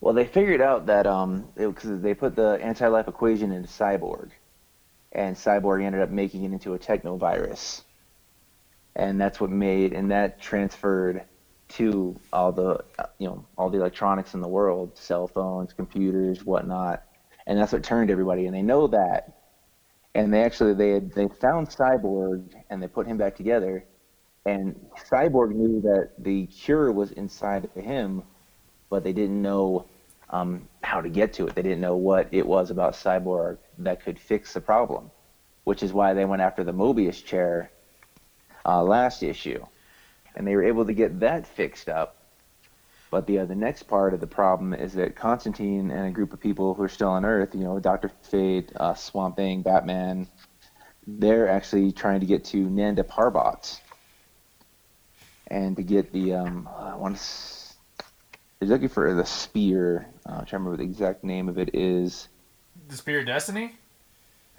Well, 0.00 0.14
they 0.14 0.24
figured 0.24 0.60
out 0.60 0.86
that 0.86 1.06
um, 1.06 1.48
because 1.54 2.00
they 2.00 2.14
put 2.14 2.34
the 2.34 2.58
anti-life 2.62 3.08
equation 3.08 3.52
into 3.52 3.68
Cyborg, 3.68 4.30
and 5.12 5.36
Cyborg 5.36 5.84
ended 5.84 6.00
up 6.00 6.10
making 6.10 6.42
it 6.44 6.52
into 6.52 6.74
a 6.74 6.78
technovirus, 6.78 7.82
and 8.96 9.20
that's 9.20 9.38
what 9.38 9.50
made 9.50 9.92
and 9.92 10.10
that 10.10 10.40
transferred 10.40 11.24
to 11.72 12.18
all 12.32 12.52
the 12.52 12.84
uh, 12.98 13.06
you 13.18 13.28
know 13.28 13.44
all 13.56 13.70
the 13.70 13.78
electronics 13.78 14.34
in 14.34 14.40
the 14.40 14.48
world, 14.48 14.96
cell 14.96 15.26
phones, 15.26 15.72
computers, 15.72 16.44
whatnot, 16.44 17.02
and 17.46 17.58
that's 17.58 17.72
what 17.72 17.82
turned 17.82 18.10
everybody. 18.10 18.46
And 18.46 18.54
they 18.54 18.62
know 18.62 18.86
that, 18.88 19.32
and 20.14 20.32
they 20.32 20.42
actually 20.42 20.74
they 20.74 20.90
had, 20.90 21.12
they 21.12 21.28
found 21.28 21.68
Cyborg 21.68 22.44
and 22.70 22.82
they 22.82 22.88
put 22.88 23.06
him 23.06 23.16
back 23.16 23.36
together, 23.36 23.84
and 24.44 24.74
Cyborg 25.10 25.54
knew 25.54 25.80
that 25.82 26.10
the 26.18 26.46
cure 26.46 26.92
was 26.92 27.12
inside 27.12 27.64
of 27.64 27.82
him, 27.82 28.22
but 28.90 29.04
they 29.04 29.12
didn't 29.12 29.40
know 29.40 29.86
um, 30.30 30.68
how 30.82 31.00
to 31.00 31.08
get 31.08 31.32
to 31.34 31.46
it. 31.46 31.54
They 31.54 31.62
didn't 31.62 31.80
know 31.80 31.96
what 31.96 32.28
it 32.32 32.46
was 32.46 32.70
about 32.70 32.94
Cyborg 32.94 33.58
that 33.78 34.02
could 34.02 34.18
fix 34.18 34.52
the 34.54 34.60
problem, 34.60 35.10
which 35.64 35.82
is 35.82 35.92
why 35.92 36.14
they 36.14 36.24
went 36.24 36.42
after 36.42 36.64
the 36.64 36.72
Mobius 36.72 37.24
chair 37.24 37.70
uh, 38.64 38.82
last 38.82 39.22
issue, 39.22 39.64
and 40.34 40.46
they 40.46 40.56
were 40.56 40.64
able 40.64 40.84
to 40.86 40.92
get 40.92 41.20
that 41.20 41.46
fixed 41.46 41.88
up. 41.88 42.16
But 43.10 43.26
the 43.26 43.40
uh, 43.40 43.44
the 43.44 43.54
next 43.54 43.84
part 43.84 44.14
of 44.14 44.20
the 44.20 44.26
problem 44.26 44.72
is 44.72 44.94
that 44.94 45.14
Constantine 45.14 45.90
and 45.90 46.06
a 46.06 46.10
group 46.10 46.32
of 46.32 46.40
people 46.40 46.72
who 46.72 46.82
are 46.82 46.88
still 46.88 47.10
on 47.10 47.24
Earth, 47.26 47.54
you 47.54 47.62
know, 47.62 47.78
Doctor 47.78 48.10
Fate, 48.22 48.72
uh, 48.76 48.94
Swamp 48.94 49.36
Thing, 49.36 49.60
Batman, 49.60 50.26
they're 51.06 51.48
actually 51.48 51.92
trying 51.92 52.20
to 52.20 52.26
get 52.26 52.44
to 52.46 52.56
Nanda 52.56 53.02
Parbat 53.02 53.78
and 55.48 55.76
to 55.76 55.82
get 55.82 56.12
the 56.12 56.34
um, 56.34 56.68
I 56.74 56.96
want 56.96 57.18
to. 57.18 57.22
They're 58.60 58.68
looking 58.68 58.88
for 58.88 59.12
the 59.12 59.26
spear. 59.26 60.06
Uh, 60.24 60.30
I'm 60.30 60.34
trying 60.34 60.46
to 60.46 60.56
remember 60.56 60.70
what 60.70 60.78
the 60.78 60.84
exact 60.84 61.24
name 61.24 61.48
of 61.48 61.58
it 61.58 61.74
is. 61.74 62.28
The 62.88 62.96
Spear 62.96 63.20
of 63.20 63.26
Destiny? 63.26 63.74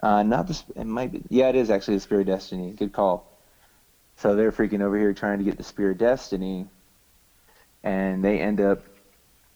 Uh, 0.02 0.22
not 0.22 0.46
the. 0.46 0.62
It 0.76 0.86
might 0.86 1.10
be. 1.10 1.22
Yeah, 1.28 1.48
it 1.48 1.56
is 1.56 1.70
actually 1.70 1.96
the 1.96 2.00
Spear 2.00 2.20
of 2.20 2.26
Destiny. 2.26 2.72
Good 2.72 2.92
call. 2.92 3.33
So 4.16 4.36
they're 4.36 4.52
freaking 4.52 4.80
over 4.80 4.98
here 4.98 5.12
trying 5.12 5.38
to 5.38 5.44
get 5.44 5.56
the 5.56 5.64
Spear 5.64 5.90
of 5.90 5.98
Destiny, 5.98 6.66
and 7.82 8.24
they 8.24 8.40
end 8.40 8.60
up. 8.60 8.82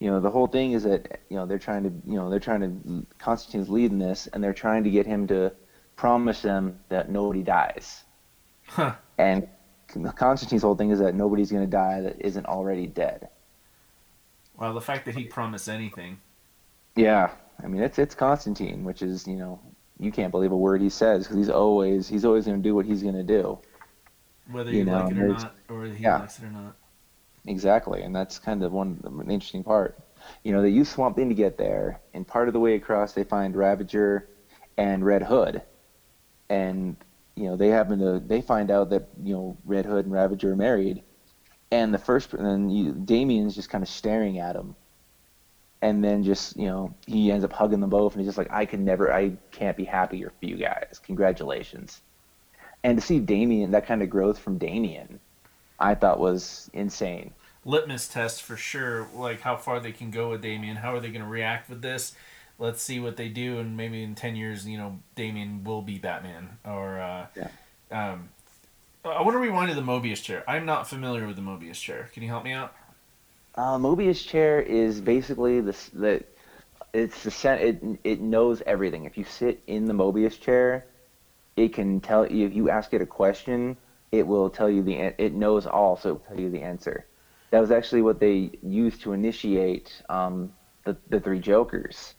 You 0.00 0.10
know, 0.10 0.20
the 0.20 0.30
whole 0.30 0.46
thing 0.46 0.72
is 0.72 0.84
that 0.84 1.20
you 1.28 1.36
know 1.36 1.46
they're 1.46 1.58
trying 1.58 1.84
to. 1.84 1.92
You 2.06 2.16
know, 2.16 2.30
they're 2.30 2.40
trying 2.40 2.60
to. 2.60 3.06
Constantine's 3.18 3.68
leading 3.68 3.98
this, 3.98 4.26
and 4.26 4.42
they're 4.42 4.52
trying 4.52 4.84
to 4.84 4.90
get 4.90 5.06
him 5.06 5.26
to 5.28 5.52
promise 5.96 6.42
them 6.42 6.78
that 6.88 7.10
nobody 7.10 7.42
dies. 7.42 8.04
Huh. 8.66 8.94
And 9.16 9.48
Constantine's 10.14 10.62
whole 10.62 10.76
thing 10.76 10.90
is 10.90 10.98
that 11.00 11.14
nobody's 11.14 11.50
going 11.50 11.64
to 11.64 11.70
die 11.70 12.02
that 12.02 12.20
isn't 12.20 12.46
already 12.46 12.86
dead. 12.86 13.28
Well, 14.56 14.74
the 14.74 14.80
fact 14.80 15.06
that 15.06 15.14
he 15.14 15.24
promised 15.24 15.68
anything. 15.68 16.18
Yeah, 16.96 17.30
I 17.62 17.68
mean 17.68 17.82
it's 17.82 17.98
it's 17.98 18.14
Constantine, 18.14 18.84
which 18.84 19.02
is 19.02 19.26
you 19.26 19.36
know 19.36 19.60
you 20.00 20.12
can't 20.12 20.30
believe 20.30 20.52
a 20.52 20.56
word 20.56 20.80
he 20.80 20.88
says 20.88 21.24
because 21.24 21.36
he's 21.36 21.50
always 21.50 22.08
he's 22.08 22.24
always 22.24 22.44
going 22.44 22.60
to 22.60 22.62
do 22.62 22.74
what 22.74 22.86
he's 22.86 23.02
going 23.02 23.14
to 23.14 23.22
do. 23.22 23.58
Whether 24.48 24.72
You 24.72 24.82
you, 24.82 24.84
know, 24.84 24.96
like 24.96 25.10
it 25.10 25.18
or 25.18 25.28
not, 25.28 25.56
or 25.68 25.84
he 25.86 26.04
yeah. 26.04 26.16
likes 26.16 26.38
it 26.38 26.44
or 26.44 26.50
not. 26.50 26.76
Exactly, 27.46 28.02
and 28.02 28.14
that's 28.14 28.38
kind 28.38 28.62
of 28.62 28.72
one 28.72 29.00
an 29.04 29.30
interesting 29.30 29.64
part. 29.64 29.98
You 30.44 30.52
know, 30.52 30.62
they 30.62 30.68
use 30.70 30.88
Swamp 30.88 31.16
Thing 31.16 31.28
to 31.30 31.34
get 31.34 31.56
there, 31.58 32.00
and 32.14 32.26
part 32.26 32.48
of 32.48 32.54
the 32.54 32.60
way 32.60 32.74
across 32.74 33.12
they 33.12 33.24
find 33.24 33.56
Ravager 33.56 34.28
and 34.76 35.04
Red 35.04 35.22
Hood, 35.22 35.62
and 36.50 36.96
you 37.36 37.44
know 37.44 37.56
they 37.56 37.68
happen 37.68 37.98
to 38.00 38.20
they 38.20 38.40
find 38.42 38.70
out 38.70 38.90
that 38.90 39.08
you 39.22 39.34
know 39.34 39.56
Red 39.64 39.86
Hood 39.86 40.04
and 40.06 40.12
Ravager 40.14 40.52
are 40.52 40.56
married, 40.56 41.02
and 41.70 41.92
the 41.94 41.98
first 41.98 42.32
and 42.34 42.46
then 42.46 42.70
you, 42.70 42.92
Damian's 42.92 43.54
just 43.54 43.70
kind 43.70 43.82
of 43.82 43.88
staring 43.88 44.38
at 44.38 44.56
him, 44.56 44.76
and 45.82 46.04
then 46.04 46.22
just 46.22 46.56
you 46.56 46.66
know 46.66 46.94
he 47.06 47.30
ends 47.30 47.44
up 47.44 47.52
hugging 47.52 47.80
them 47.80 47.90
both, 47.90 48.14
and 48.14 48.20
he's 48.20 48.28
just 48.28 48.38
like, 48.38 48.50
I 48.52 48.64
can 48.66 48.84
never, 48.84 49.12
I 49.12 49.36
can't 49.50 49.76
be 49.76 49.84
happier 49.84 50.30
for 50.38 50.46
you 50.46 50.56
guys. 50.56 51.00
Congratulations, 51.04 52.02
and 52.84 52.98
to 52.98 53.04
see 53.04 53.18
Damian 53.20 53.70
that 53.72 53.86
kind 53.86 54.02
of 54.02 54.10
growth 54.10 54.38
from 54.38 54.58
Damian, 54.58 55.20
I 55.78 55.94
thought 55.94 56.20
was 56.20 56.70
insane. 56.72 57.32
Litmus 57.64 58.08
test 58.08 58.42
for 58.42 58.56
sure, 58.56 59.06
like 59.14 59.40
how 59.40 59.56
far 59.56 59.80
they 59.80 59.92
can 59.92 60.10
go 60.10 60.30
with 60.30 60.42
Damian. 60.42 60.76
How 60.76 60.94
are 60.94 61.00
they 61.00 61.08
going 61.10 61.22
to 61.24 61.28
react 61.28 61.68
with 61.68 61.82
this? 61.82 62.14
Let's 62.58 62.82
see 62.82 62.98
what 62.98 63.16
they 63.16 63.28
do, 63.28 63.58
and 63.58 63.76
maybe 63.76 64.02
in 64.02 64.14
10 64.14 64.34
years, 64.34 64.66
you 64.66 64.78
know, 64.78 64.98
Damian 65.14 65.62
will 65.64 65.82
be 65.82 65.98
Batman. 65.98 66.58
Or, 66.64 66.98
uh, 66.98 67.26
Yeah. 67.36 67.48
um, 67.92 68.30
I 69.04 69.22
want 69.22 69.34
to 69.34 69.38
rewind 69.38 69.70
to 69.70 69.76
the 69.76 69.82
Mobius 69.86 70.22
chair. 70.22 70.42
I'm 70.48 70.66
not 70.66 70.88
familiar 70.88 71.26
with 71.26 71.36
the 71.36 71.42
Mobius 71.42 71.80
chair. 71.80 72.10
Can 72.12 72.22
you 72.22 72.28
help 72.28 72.42
me 72.44 72.52
out? 72.52 72.74
Uh, 73.54 73.78
Mobius 73.78 74.26
chair 74.26 74.60
is 74.60 75.00
basically 75.00 75.60
the 75.60 75.72
s- 75.72 75.90
the 75.92 76.24
it's 76.92 77.22
the 77.22 77.66
it 77.68 77.82
it 78.04 78.20
knows 78.20 78.62
everything. 78.66 79.04
If 79.04 79.18
you 79.18 79.24
sit 79.24 79.62
in 79.66 79.84
the 79.86 79.94
Mobius 79.94 80.40
chair, 80.40 80.84
it 81.58 81.74
can 81.74 82.00
tell 82.00 82.30
you 82.30 82.46
if 82.46 82.54
you 82.54 82.70
ask 82.70 82.94
it 82.94 83.02
a 83.02 83.06
question, 83.06 83.76
it 84.12 84.26
will 84.26 84.48
tell 84.48 84.70
you 84.70 84.82
the 84.82 84.94
it 84.94 85.34
knows 85.34 85.66
all, 85.66 85.96
so 85.96 86.10
it 86.10 86.12
will 86.12 86.20
tell 86.20 86.40
you 86.40 86.50
the 86.50 86.62
answer. 86.62 87.04
That 87.50 87.60
was 87.60 87.70
actually 87.70 88.02
what 88.02 88.20
they 88.20 88.50
used 88.62 89.02
to 89.02 89.12
initiate 89.12 90.02
um, 90.08 90.52
the 90.84 90.96
the 91.08 91.20
three 91.20 91.40
Jokers. 91.40 92.14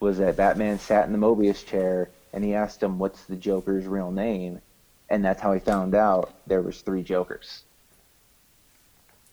Was 0.00 0.18
that 0.18 0.36
Batman 0.36 0.78
sat 0.78 1.06
in 1.06 1.12
the 1.12 1.18
Mobius 1.18 1.64
chair 1.64 2.08
and 2.32 2.42
he 2.42 2.54
asked 2.54 2.82
him 2.82 2.98
what's 2.98 3.24
the 3.24 3.36
Joker's 3.36 3.86
real 3.86 4.10
name, 4.10 4.60
and 5.10 5.22
that's 5.22 5.42
how 5.42 5.52
he 5.52 5.60
found 5.60 5.94
out 5.94 6.32
there 6.46 6.62
was 6.62 6.80
three 6.80 7.02
Jokers. 7.02 7.64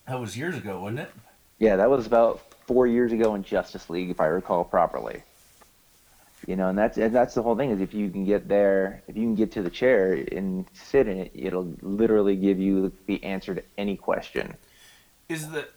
That 0.07 0.19
was 0.19 0.37
years 0.37 0.57
ago, 0.57 0.81
wasn't 0.81 1.01
it? 1.01 1.11
Yeah, 1.59 1.77
that 1.77 1.89
was 1.89 2.05
about 2.05 2.41
four 2.65 2.85
years 2.85 3.11
ago 3.13 3.35
in 3.35 3.43
Justice 3.43 3.89
League, 3.89 4.09
if 4.09 4.19
I 4.19 4.25
recall 4.25 4.63
properly. 4.63 5.23
You 6.47 6.55
know, 6.55 6.69
and 6.69 6.77
that's 6.77 6.97
and 6.97 7.13
that's 7.13 7.33
the 7.35 7.43
whole 7.43 7.55
thing 7.57 7.71
is 7.71 7.81
if 7.81 7.93
you 7.93 8.09
can 8.09 8.23
get 8.25 8.47
there, 8.47 9.03
if 9.07 9.15
you 9.17 9.23
can 9.23 9.35
get 9.35 9.51
to 9.51 9.61
the 9.61 9.69
chair 9.69 10.13
and 10.31 10.65
sit 10.73 11.07
in 11.07 11.19
it, 11.19 11.31
it'll 11.35 11.73
literally 11.81 12.37
give 12.37 12.57
you 12.57 12.91
the 13.05 13.21
answer 13.23 13.53
to 13.53 13.61
any 13.77 13.97
question. 13.97 14.55
Is 15.27 15.49
the 15.49 15.67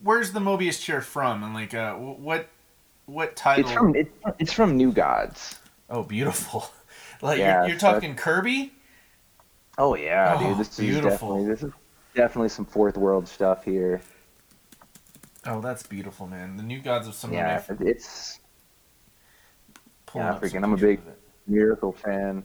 where's 0.00 0.30
the 0.30 0.38
Mobius 0.38 0.80
chair 0.80 1.00
from? 1.00 1.42
And 1.42 1.52
like, 1.54 1.74
uh, 1.74 1.94
what 1.96 2.48
what 3.06 3.34
title? 3.34 3.64
It's 3.64 3.72
from 3.72 3.96
it's, 3.96 4.10
it's 4.38 4.52
from 4.52 4.76
New 4.76 4.92
Gods. 4.92 5.58
oh, 5.90 6.04
beautiful! 6.04 6.70
like 7.20 7.40
Yeah, 7.40 7.62
you're, 7.62 7.70
you're 7.70 7.78
so- 7.80 7.92
talking 7.94 8.14
Kirby. 8.14 8.72
Oh 9.78 9.96
yeah, 9.96 10.36
Oh, 10.38 10.48
dude, 10.50 10.58
this 10.58 10.78
beautiful. 10.78 11.08
is 11.10 11.12
definitely 11.12 11.44
this 11.48 11.62
is 11.64 11.72
definitely 12.14 12.48
some 12.48 12.64
fourth 12.64 12.96
world 12.96 13.26
stuff 13.26 13.64
here. 13.64 14.00
Oh, 15.44 15.60
that's 15.60 15.82
beautiful, 15.82 16.26
man. 16.28 16.56
The 16.56 16.62
new 16.62 16.80
gods 16.80 17.06
of 17.08 17.14
some 17.14 17.32
Yeah, 17.32 17.56
of 17.68 17.80
my 17.80 17.86
it's 17.86 18.38
yeah, 20.16 20.30
up 20.32 20.40
some 20.44 20.48
freaking- 20.60 20.64
I'm 20.64 20.72
a 20.72 20.76
big- 20.76 21.00
Miracle 21.46 21.92
fan. 21.92 22.44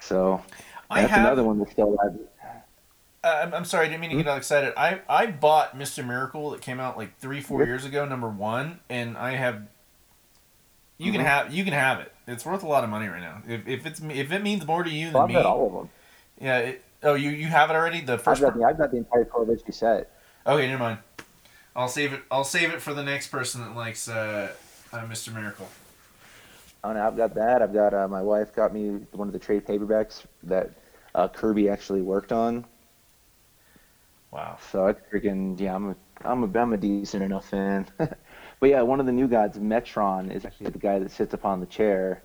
So 0.00 0.42
I 0.90 1.00
that's 1.02 1.12
have 1.12 1.26
another 1.26 1.44
one 1.44 1.58
that's 1.58 1.72
still 1.72 1.88
alive. 1.88 2.18
Uh, 3.24 3.40
I'm, 3.44 3.54
I'm 3.54 3.64
sorry, 3.64 3.86
I 3.86 3.88
didn't 3.88 4.00
mean 4.00 4.10
to 4.10 4.16
get 4.16 4.26
all 4.28 4.36
excited. 4.36 4.74
I, 4.76 5.00
I 5.08 5.26
bought 5.26 5.78
Mr. 5.78 6.04
Miracle 6.04 6.50
that 6.50 6.60
came 6.60 6.80
out 6.80 6.98
like 6.98 7.16
three, 7.18 7.40
four 7.40 7.60
Yep. 7.60 7.68
years 7.68 7.84
ago, 7.84 8.04
number 8.04 8.28
one, 8.28 8.80
and 8.90 9.16
I 9.16 9.36
have. 9.36 9.62
You 10.98 11.10
can 11.12 11.20
Mhm. 11.20 11.24
have 11.24 11.54
you 11.54 11.64
can 11.64 11.72
have 11.72 12.00
it. 12.00 12.12
It's 12.28 12.44
worth 12.44 12.62
a 12.62 12.66
lot 12.68 12.84
of 12.84 12.90
money 12.90 13.06
right 13.08 13.20
now. 13.20 13.42
If, 13.48 13.66
if 13.66 13.86
it's 13.86 14.00
if 14.00 14.30
it 14.32 14.42
means 14.42 14.66
more 14.66 14.82
to 14.82 14.90
you 14.90 15.06
Well, 15.06 15.12
than 15.12 15.22
I've 15.22 15.28
me, 15.28 15.34
got 15.34 15.46
all 15.46 15.66
of 15.66 15.72
them. 15.72 15.90
yeah. 16.40 16.58
It, 16.58 16.84
oh, 17.02 17.14
you 17.14 17.30
you 17.30 17.46
have 17.46 17.70
it 17.70 17.74
already. 17.74 18.00
The 18.00 18.18
first. 18.18 18.42
I've 18.42 18.52
first. 18.52 18.54
got, 18.54 18.58
the, 18.58 18.64
I've 18.64 18.78
got 18.78 18.90
the 18.90 18.96
entire 18.98 19.24
Corvette 19.24 19.74
set. 19.74 20.10
Okay, 20.46 20.66
never 20.68 20.82
mind. 20.82 20.98
I'll 21.74 21.88
save 21.88 22.12
it. 22.12 22.22
I'll 22.30 22.44
save 22.44 22.72
it 22.72 22.82
for 22.82 22.92
the 22.92 23.02
next 23.02 23.28
person 23.28 23.62
that 23.62 23.74
likes 23.74 24.08
uh, 24.08 24.52
uh, 24.92 24.98
Mr. 25.06 25.32
Miracle. 25.32 25.68
Oh, 26.84 26.92
no, 26.92 27.06
I've 27.06 27.16
got 27.16 27.34
that. 27.34 27.62
I've 27.62 27.72
got 27.72 27.94
uh, 27.94 28.08
my 28.08 28.22
wife 28.22 28.54
got 28.54 28.74
me 28.74 28.90
one 29.12 29.28
of 29.28 29.32
the 29.32 29.38
trade 29.38 29.64
paperbacks 29.66 30.24
that 30.42 30.70
uh, 31.14 31.28
Kirby 31.28 31.68
actually 31.68 32.02
worked 32.02 32.32
on. 32.32 32.64
Wow. 34.32 34.58
So 34.70 34.86
I 34.86 34.94
freaking 34.94 35.60
yeah, 35.60 35.74
I'm 35.74 35.90
a 35.90 35.96
I'm 36.24 36.42
a 36.42 36.58
I'm 36.58 36.72
a 36.72 36.76
decent 36.76 37.22
enough 37.22 37.48
fan. 37.48 37.86
but 37.98 38.18
yeah, 38.62 38.82
one 38.82 38.98
of 38.98 39.06
the 39.06 39.12
new 39.12 39.28
gods, 39.28 39.58
Metron, 39.58 40.34
is 40.34 40.44
actually 40.44 40.70
the 40.70 40.78
guy 40.78 40.98
that 40.98 41.10
sits 41.10 41.34
upon 41.34 41.60
the 41.60 41.66
chair, 41.66 42.22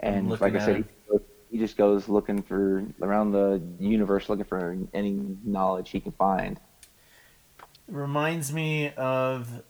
and 0.00 0.28
like 0.28 0.54
I 0.54 0.58
said, 0.58 0.76
he, 0.76 1.18
he 1.50 1.58
just 1.58 1.76
goes 1.76 2.08
looking 2.08 2.42
for 2.42 2.82
around 3.02 3.32
the 3.32 3.62
universe, 3.78 4.28
looking 4.28 4.46
for 4.46 4.76
any 4.94 5.36
knowledge 5.44 5.90
he 5.90 6.00
can 6.00 6.12
find. 6.12 6.58
reminds 7.86 8.52
me 8.52 8.92
of 8.96 9.62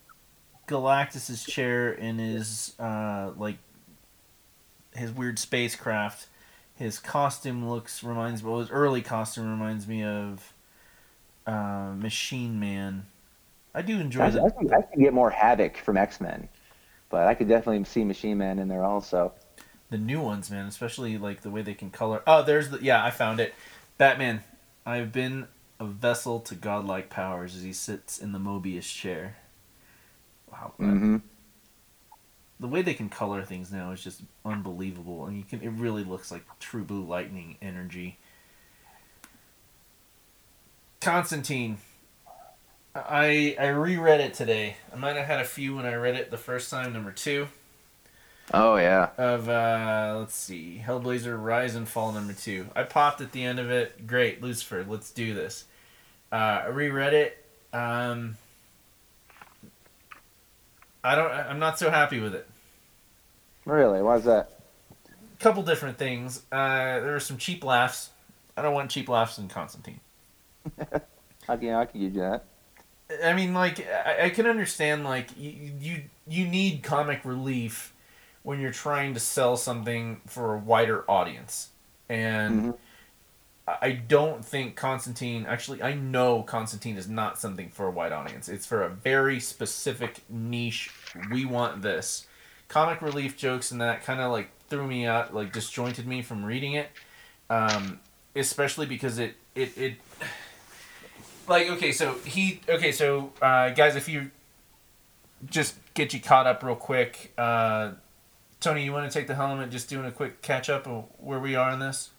Galactus's 0.66 1.44
chair 1.44 1.92
in 1.92 2.18
his 2.18 2.74
uh, 2.78 3.32
like 3.36 3.58
his 4.98 5.12
weird 5.12 5.38
spacecraft. 5.38 6.26
His 6.74 6.98
costume 6.98 7.68
looks 7.68 8.04
reminds 8.04 8.42
well 8.42 8.60
his 8.60 8.70
early 8.70 9.02
costume 9.02 9.50
reminds 9.50 9.86
me 9.88 10.04
of 10.04 10.52
uh, 11.46 11.92
Machine 11.96 12.60
Man. 12.60 13.06
I 13.74 13.82
do 13.82 14.00
enjoy 14.00 14.26
I, 14.26 14.30
the, 14.30 14.42
I, 14.42 14.50
could, 14.50 14.72
I 14.72 14.82
could 14.82 15.00
get 15.00 15.12
more 15.14 15.30
Havoc 15.30 15.76
from 15.78 15.96
X 15.96 16.20
Men, 16.20 16.48
but 17.10 17.26
I 17.26 17.34
could 17.34 17.48
definitely 17.48 17.84
see 17.84 18.04
Machine 18.04 18.38
Man 18.38 18.58
in 18.58 18.68
there 18.68 18.84
also. 18.84 19.34
the 19.90 19.98
new 19.98 20.20
ones, 20.20 20.50
man. 20.50 20.66
Especially 20.66 21.18
like 21.18 21.42
the 21.42 21.50
way 21.50 21.62
they 21.62 21.74
can 21.74 21.90
color. 21.90 22.22
Oh, 22.26 22.42
there's 22.42 22.70
the 22.70 22.78
yeah, 22.82 23.04
I 23.04 23.10
found 23.10 23.40
it. 23.40 23.54
Batman. 23.98 24.42
I've 24.86 25.12
been 25.12 25.48
a 25.78 25.84
vessel 25.86 26.40
to 26.40 26.54
godlike 26.54 27.10
powers 27.10 27.54
as 27.54 27.62
he 27.62 27.72
sits 27.72 28.18
in 28.18 28.32
the 28.32 28.38
Mobius 28.38 28.92
chair. 28.94 29.36
Wow, 30.50 30.72
that- 30.80 30.98
hmm 30.98 31.16
the 32.60 32.68
way 32.68 32.82
they 32.82 32.94
can 32.94 33.08
color 33.08 33.42
things 33.42 33.72
now 33.72 33.92
is 33.92 34.02
just 34.02 34.22
unbelievable, 34.44 35.26
and 35.26 35.36
you 35.36 35.44
can 35.44 35.62
it 35.62 35.70
really 35.70 36.04
looks 36.04 36.30
like 36.30 36.44
true 36.58 36.84
blue 36.84 37.04
lightning 37.04 37.56
energy. 37.62 38.18
Constantine, 41.00 41.78
I 42.94 43.56
I 43.58 43.68
reread 43.68 44.20
it 44.20 44.34
today. 44.34 44.76
I 44.92 44.96
might 44.96 45.16
have 45.16 45.26
had 45.26 45.40
a 45.40 45.44
few 45.44 45.76
when 45.76 45.86
I 45.86 45.94
read 45.94 46.16
it 46.16 46.30
the 46.30 46.36
first 46.36 46.70
time. 46.70 46.92
Number 46.92 47.12
two 47.12 47.48
Oh 48.52 48.76
yeah. 48.76 49.10
of 49.18 49.48
uh, 49.48 50.16
let's 50.18 50.34
see, 50.34 50.82
Hellblazer: 50.84 51.40
Rise 51.42 51.74
and 51.74 51.88
Fall. 51.88 52.12
Number 52.12 52.32
two. 52.32 52.66
I 52.74 52.82
popped 52.82 53.20
at 53.20 53.32
the 53.32 53.44
end 53.44 53.58
of 53.58 53.70
it. 53.70 54.06
Great, 54.06 54.42
Lucifer. 54.42 54.84
Let's 54.88 55.10
do 55.10 55.34
this. 55.34 55.64
Uh, 56.32 56.62
I 56.64 56.66
reread 56.68 57.12
it. 57.14 57.44
Um, 57.72 58.38
I 61.08 61.14
don't. 61.14 61.30
I'm 61.32 61.58
not 61.58 61.78
so 61.78 61.90
happy 61.90 62.20
with 62.20 62.34
it. 62.34 62.46
Really? 63.64 64.02
Why's 64.02 64.24
that? 64.24 64.60
A 65.08 65.42
couple 65.42 65.62
different 65.62 65.98
things. 65.98 66.42
Uh, 66.52 67.00
there 67.00 67.12
were 67.12 67.20
some 67.20 67.38
cheap 67.38 67.64
laughs. 67.64 68.10
I 68.56 68.62
don't 68.62 68.74
want 68.74 68.90
cheap 68.90 69.08
laughs 69.08 69.38
in 69.38 69.48
Constantine. 69.48 70.00
I 71.48 71.56
can 71.56 71.74
I 71.74 71.84
can 71.86 72.00
give 72.00 72.14
you 72.14 72.20
that. 72.20 72.44
I 73.24 73.32
mean, 73.32 73.54
like 73.54 73.86
I, 73.88 74.24
I 74.26 74.30
can 74.30 74.46
understand 74.46 75.04
like 75.04 75.28
you, 75.38 75.72
you 75.80 76.02
you 76.26 76.46
need 76.46 76.82
comic 76.82 77.24
relief 77.24 77.94
when 78.42 78.60
you're 78.60 78.70
trying 78.72 79.14
to 79.14 79.20
sell 79.20 79.56
something 79.56 80.20
for 80.26 80.54
a 80.54 80.58
wider 80.58 81.10
audience, 81.10 81.70
and 82.08 82.62
Mhm. 82.62 82.74
I 83.66 83.76
I 83.82 83.92
don't 83.92 84.44
think 84.44 84.76
Constantine. 84.76 85.46
Actually, 85.46 85.82
I 85.82 85.94
know 85.94 86.42
Constantine 86.42 86.96
is 86.96 87.08
not 87.08 87.38
something 87.38 87.68
for 87.70 87.86
a 87.86 87.90
wide 87.90 88.12
audience. 88.12 88.48
It's 88.48 88.66
for 88.66 88.82
a 88.82 88.88
very 88.88 89.40
specific 89.40 90.22
niche. 90.28 90.90
We 91.30 91.44
want 91.44 91.82
this. 91.82 92.26
Comic 92.68 93.00
relief 93.00 93.36
jokes 93.36 93.70
and 93.70 93.80
that 93.80 94.04
kind 94.04 94.20
of 94.20 94.30
like 94.30 94.50
threw 94.68 94.86
me 94.86 95.06
out, 95.06 95.34
like 95.34 95.52
disjointed 95.52 96.06
me 96.06 96.22
from 96.22 96.44
reading 96.44 96.74
it. 96.74 96.88
Um, 97.50 98.00
especially 98.36 98.86
because 98.86 99.18
it 99.18 99.34
it 99.54 99.76
it 99.76 99.94
like 101.48 101.68
okay, 101.68 101.92
so 101.92 102.14
he 102.24 102.60
okay, 102.68 102.92
so 102.92 103.32
uh, 103.40 103.70
guys, 103.70 103.96
if 103.96 104.08
you 104.08 104.30
just 105.48 105.76
get 105.94 106.12
you 106.12 106.20
caught 106.20 106.46
up 106.46 106.62
real 106.62 106.76
quick, 106.76 107.32
uh, 107.38 107.92
Tony, 108.60 108.84
you 108.84 108.92
want 108.92 109.10
to 109.10 109.18
take 109.18 109.26
the 109.26 109.34
helm 109.34 109.60
and 109.60 109.70
just 109.72 109.88
doing 109.88 110.06
a 110.06 110.12
quick 110.12 110.42
catch 110.42 110.68
up 110.68 110.86
of 110.86 111.04
where 111.18 111.38
we 111.38 111.54
are 111.54 111.70
in 111.70 111.78
this? 111.78 112.10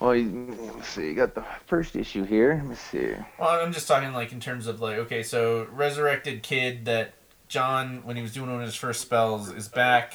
Well, 0.00 0.16
let's 0.16 0.88
see. 0.88 1.06
You 1.08 1.14
got 1.14 1.34
the 1.34 1.44
first 1.66 1.96
issue 1.96 2.24
here. 2.24 2.54
Let 2.54 2.66
me 2.66 2.74
see. 2.76 3.14
Well, 3.38 3.64
I'm 3.64 3.72
just 3.72 3.88
talking 3.88 4.12
like 4.12 4.32
in 4.32 4.40
terms 4.40 4.66
of 4.66 4.80
like 4.80 4.98
okay, 4.98 5.22
so 5.22 5.66
resurrected 5.72 6.42
kid 6.42 6.84
that 6.84 7.14
John 7.48 8.02
when 8.04 8.16
he 8.16 8.22
was 8.22 8.32
doing 8.32 8.50
one 8.50 8.60
of 8.60 8.66
his 8.66 8.76
first 8.76 9.00
spells 9.00 9.52
is 9.52 9.68
back. 9.68 10.14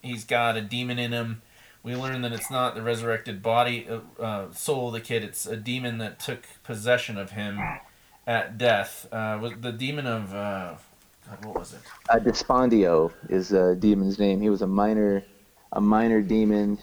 He's 0.00 0.24
got 0.24 0.56
a 0.56 0.62
demon 0.62 0.98
in 0.98 1.12
him. 1.12 1.42
We 1.82 1.96
learn 1.96 2.22
that 2.22 2.32
it's 2.32 2.50
not 2.50 2.74
the 2.74 2.82
resurrected 2.82 3.42
body, 3.42 3.88
uh, 3.88 4.22
uh, 4.22 4.52
soul 4.52 4.88
of 4.88 4.92
the 4.94 5.00
kid. 5.00 5.24
It's 5.24 5.46
a 5.46 5.56
demon 5.56 5.98
that 5.98 6.20
took 6.20 6.44
possession 6.62 7.18
of 7.18 7.32
him 7.32 7.58
at 8.26 8.56
death. 8.56 9.08
Uh, 9.12 9.38
was 9.40 9.52
the 9.60 9.72
demon 9.72 10.06
of 10.06 10.32
uh, 10.32 10.74
God? 11.28 11.44
What 11.44 11.58
was 11.58 11.72
it? 11.74 11.80
Uh, 12.08 12.18
Despondio 12.18 13.12
is 13.28 13.52
a 13.52 13.74
demon's 13.74 14.18
name. 14.18 14.40
He 14.40 14.48
was 14.48 14.62
a 14.62 14.66
minor, 14.66 15.24
a 15.72 15.80
minor 15.80 16.22
demon 16.22 16.78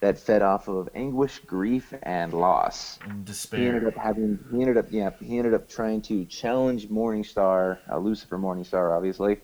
that 0.00 0.18
fed 0.18 0.42
off 0.42 0.68
of 0.68 0.88
anguish, 0.94 1.40
grief, 1.40 1.94
and 2.02 2.32
loss. 2.34 2.98
In 3.06 3.24
He 3.60 3.66
ended 3.66 3.86
up 3.86 3.96
having. 3.96 4.38
He 4.52 4.60
ended 4.62 4.76
up. 4.78 4.86
Yeah. 4.90 5.10
He 5.22 5.38
ended 5.38 5.54
up 5.54 5.68
trying 5.68 6.02
to 6.02 6.24
challenge 6.26 6.88
Morningstar, 6.88 7.78
uh, 7.90 7.98
Lucifer 7.98 8.38
Morningstar, 8.38 8.96
obviously, 8.96 9.38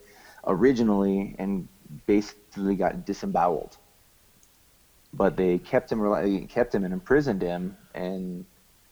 originally, 0.47 1.37
and 1.39 1.69
basically 2.07 2.77
got 2.77 3.07
disemboweled. 3.07 3.79
But 5.15 5.37
they 5.37 5.59
kept 5.59 5.93
him. 5.93 6.01
Kept 6.49 6.75
him 6.75 6.85
and 6.85 6.95
imprisoned 6.95 7.43
him, 7.43 7.77
and 7.95 8.45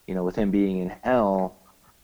you 0.07 0.15
know, 0.15 0.23
with 0.23 0.35
him 0.35 0.51
being 0.51 0.79
in 0.79 0.89
hell, 1.03 1.57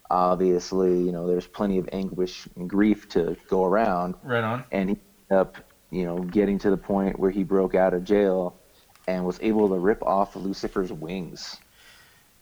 obviously, 0.10 1.02
you 1.04 1.12
know, 1.12 1.28
there's 1.28 1.48
plenty 1.48 1.78
of 1.80 1.90
anguish 1.92 2.48
and 2.56 2.70
grief 2.70 3.10
to 3.10 3.38
go 3.50 3.66
around 3.66 4.16
Right 4.24 4.44
on. 4.44 4.66
and 4.72 4.90
he 4.92 4.98
ended 5.32 5.48
up, 5.48 5.58
you 5.92 6.06
know, 6.06 6.20
getting 6.20 6.60
to 6.60 6.70
the 6.70 6.78
point 6.78 7.20
where 7.20 7.32
he 7.32 7.44
broke 7.44 7.76
out 7.76 7.94
of 7.94 8.04
jail 8.04 8.56
and 9.08 9.26
was 9.26 9.40
able 9.42 9.70
to 9.70 9.76
rip 9.76 10.04
off 10.04 10.36
Lucifer's 10.36 10.92
wings. 10.92 11.58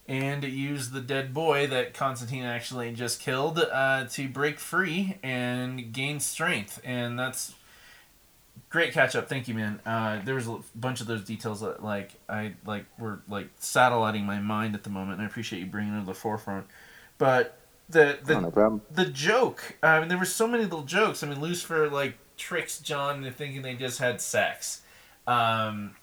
and 0.07 0.43
use 0.43 0.91
the 0.91 1.01
dead 1.01 1.33
boy 1.33 1.67
that 1.67 1.93
Constantine 1.93 2.43
actually 2.43 2.91
just 2.93 3.19
killed 3.19 3.57
uh, 3.59 4.05
to 4.05 4.27
break 4.29 4.59
free 4.59 5.17
and 5.23 5.91
gain 5.93 6.19
strength. 6.19 6.79
And 6.83 7.17
that's 7.17 7.55
great 8.69 8.93
catch 8.93 9.15
up. 9.15 9.27
Thank 9.27 9.47
you, 9.47 9.55
man. 9.55 9.79
Uh, 9.85 10.21
there 10.23 10.35
was 10.35 10.47
a 10.47 10.59
bunch 10.75 11.01
of 11.01 11.07
those 11.07 11.23
details 11.23 11.61
that 11.61 11.83
like 11.83 12.11
I 12.29 12.53
like 12.65 12.85
were 12.99 13.19
like 13.27 13.49
satelliting 13.59 14.25
my 14.25 14.39
mind 14.39 14.75
at 14.75 14.83
the 14.83 14.89
moment, 14.89 15.13
and 15.13 15.23
I 15.23 15.25
appreciate 15.25 15.59
you 15.59 15.65
bringing 15.65 15.95
it 15.95 16.01
to 16.01 16.05
the 16.05 16.13
forefront. 16.13 16.67
But 17.17 17.57
the 17.89 18.19
the 18.23 18.35
oh, 18.35 18.51
no 18.55 18.81
the 18.91 19.05
joke. 19.05 19.77
I 19.81 19.99
mean, 19.99 20.09
there 20.09 20.17
were 20.17 20.25
so 20.25 20.47
many 20.47 20.63
little 20.63 20.83
jokes. 20.83 21.23
I 21.23 21.27
mean, 21.27 21.41
Lucifer 21.41 21.89
like 21.89 22.17
tricks 22.37 22.79
John 22.79 23.17
into 23.17 23.31
thinking 23.31 23.61
they 23.61 23.75
just 23.75 23.99
had 23.99 24.21
sex. 24.21 24.81
Um, 25.25 25.95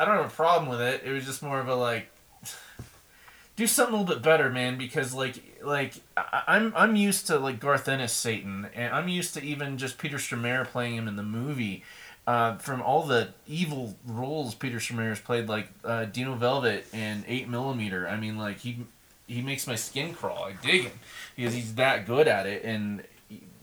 I 0.00 0.04
don't 0.04 0.16
have 0.16 0.26
a 0.26 0.34
problem 0.34 0.68
with 0.70 0.80
it. 0.80 1.02
It 1.04 1.12
was 1.12 1.24
just 1.24 1.42
more 1.42 1.60
of 1.60 1.68
a 1.68 1.74
like, 1.74 2.08
do 3.56 3.66
something 3.66 3.94
a 3.94 3.98
little 3.98 4.14
bit 4.14 4.22
better, 4.22 4.50
man. 4.50 4.78
Because 4.78 5.14
like, 5.14 5.60
like 5.62 5.94
I, 6.16 6.42
I'm 6.46 6.72
I'm 6.76 6.96
used 6.96 7.26
to 7.28 7.38
like 7.38 7.60
Garth 7.60 7.88
Ennis 7.88 8.12
Satan, 8.12 8.68
and 8.74 8.94
I'm 8.94 9.08
used 9.08 9.34
to 9.34 9.42
even 9.42 9.78
just 9.78 9.98
Peter 9.98 10.16
Stormare 10.18 10.66
playing 10.66 10.96
him 10.96 11.08
in 11.08 11.16
the 11.16 11.22
movie. 11.22 11.84
Uh, 12.26 12.58
from 12.58 12.82
all 12.82 13.04
the 13.04 13.30
evil 13.46 13.96
roles 14.04 14.54
Peter 14.54 14.76
Stormare 14.76 15.08
has 15.08 15.20
played, 15.20 15.48
like 15.48 15.70
uh, 15.82 16.04
Dino 16.04 16.34
Velvet 16.34 16.86
and 16.92 17.24
Eight 17.26 17.48
Millimeter. 17.48 18.06
I 18.06 18.18
mean, 18.18 18.36
like 18.36 18.58
he 18.58 18.84
he 19.26 19.42
makes 19.42 19.66
my 19.66 19.76
skin 19.76 20.12
crawl. 20.14 20.44
I 20.44 20.52
dig 20.52 20.82
him 20.82 20.98
because 21.36 21.54
he's 21.54 21.74
that 21.76 22.06
good 22.06 22.28
at 22.28 22.46
it, 22.46 22.64
and 22.64 23.02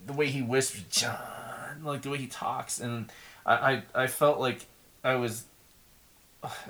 the 0.06 0.12
way 0.12 0.28
he 0.28 0.40
whispers, 0.40 0.84
John, 0.90 1.82
like 1.82 2.02
the 2.02 2.10
way 2.10 2.18
he 2.18 2.26
talks, 2.26 2.80
and 2.80 3.10
I, 3.44 3.54
I, 3.54 3.82
I 4.02 4.06
felt 4.06 4.38
like 4.38 4.66
I 5.04 5.16
was, 5.16 5.44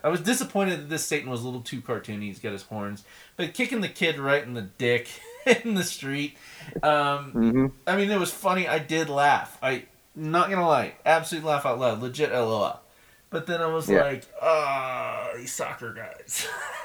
I 0.05 0.09
was 0.09 0.21
disappointed 0.21 0.81
that 0.81 0.89
this 0.89 1.05
Satan 1.05 1.31
was 1.31 1.43
a 1.43 1.45
little 1.45 1.61
too 1.61 1.81
cartoony. 1.81 2.23
He's 2.23 2.39
got 2.39 2.53
his 2.53 2.63
horns, 2.63 3.05
but 3.37 3.55
kicking 3.55 3.81
the 3.81 3.89
kid 3.89 4.19
right 4.19 4.43
in 4.43 4.55
the 4.55 4.63
dick 4.63 5.09
in 5.65 5.75
the 5.75 5.85
street, 5.85 6.37
um, 6.83 7.31
hmm 7.33 7.67
I 7.87 7.97
mean, 7.97 8.11
it 8.11 8.19
was 8.21 8.33
funny. 8.33 8.67
I 8.69 8.79
did 8.79 9.09
laugh. 9.09 9.59
I 9.63 9.85
not 10.15 10.51
gonna 10.51 10.67
lie, 10.67 10.95
absolutely 11.05 11.49
laugh 11.51 11.67
out 11.67 11.79
loud. 11.79 12.01
Legit 12.03 12.33
LOL. 12.33 12.81
But 13.29 13.47
then 13.47 13.61
I 13.61 13.67
was 13.67 13.91
Yeah. 13.91 14.03
like, 14.03 14.25
ah, 14.41 15.31
these 15.37 15.53
soccer 15.53 15.93
guys. 15.93 16.47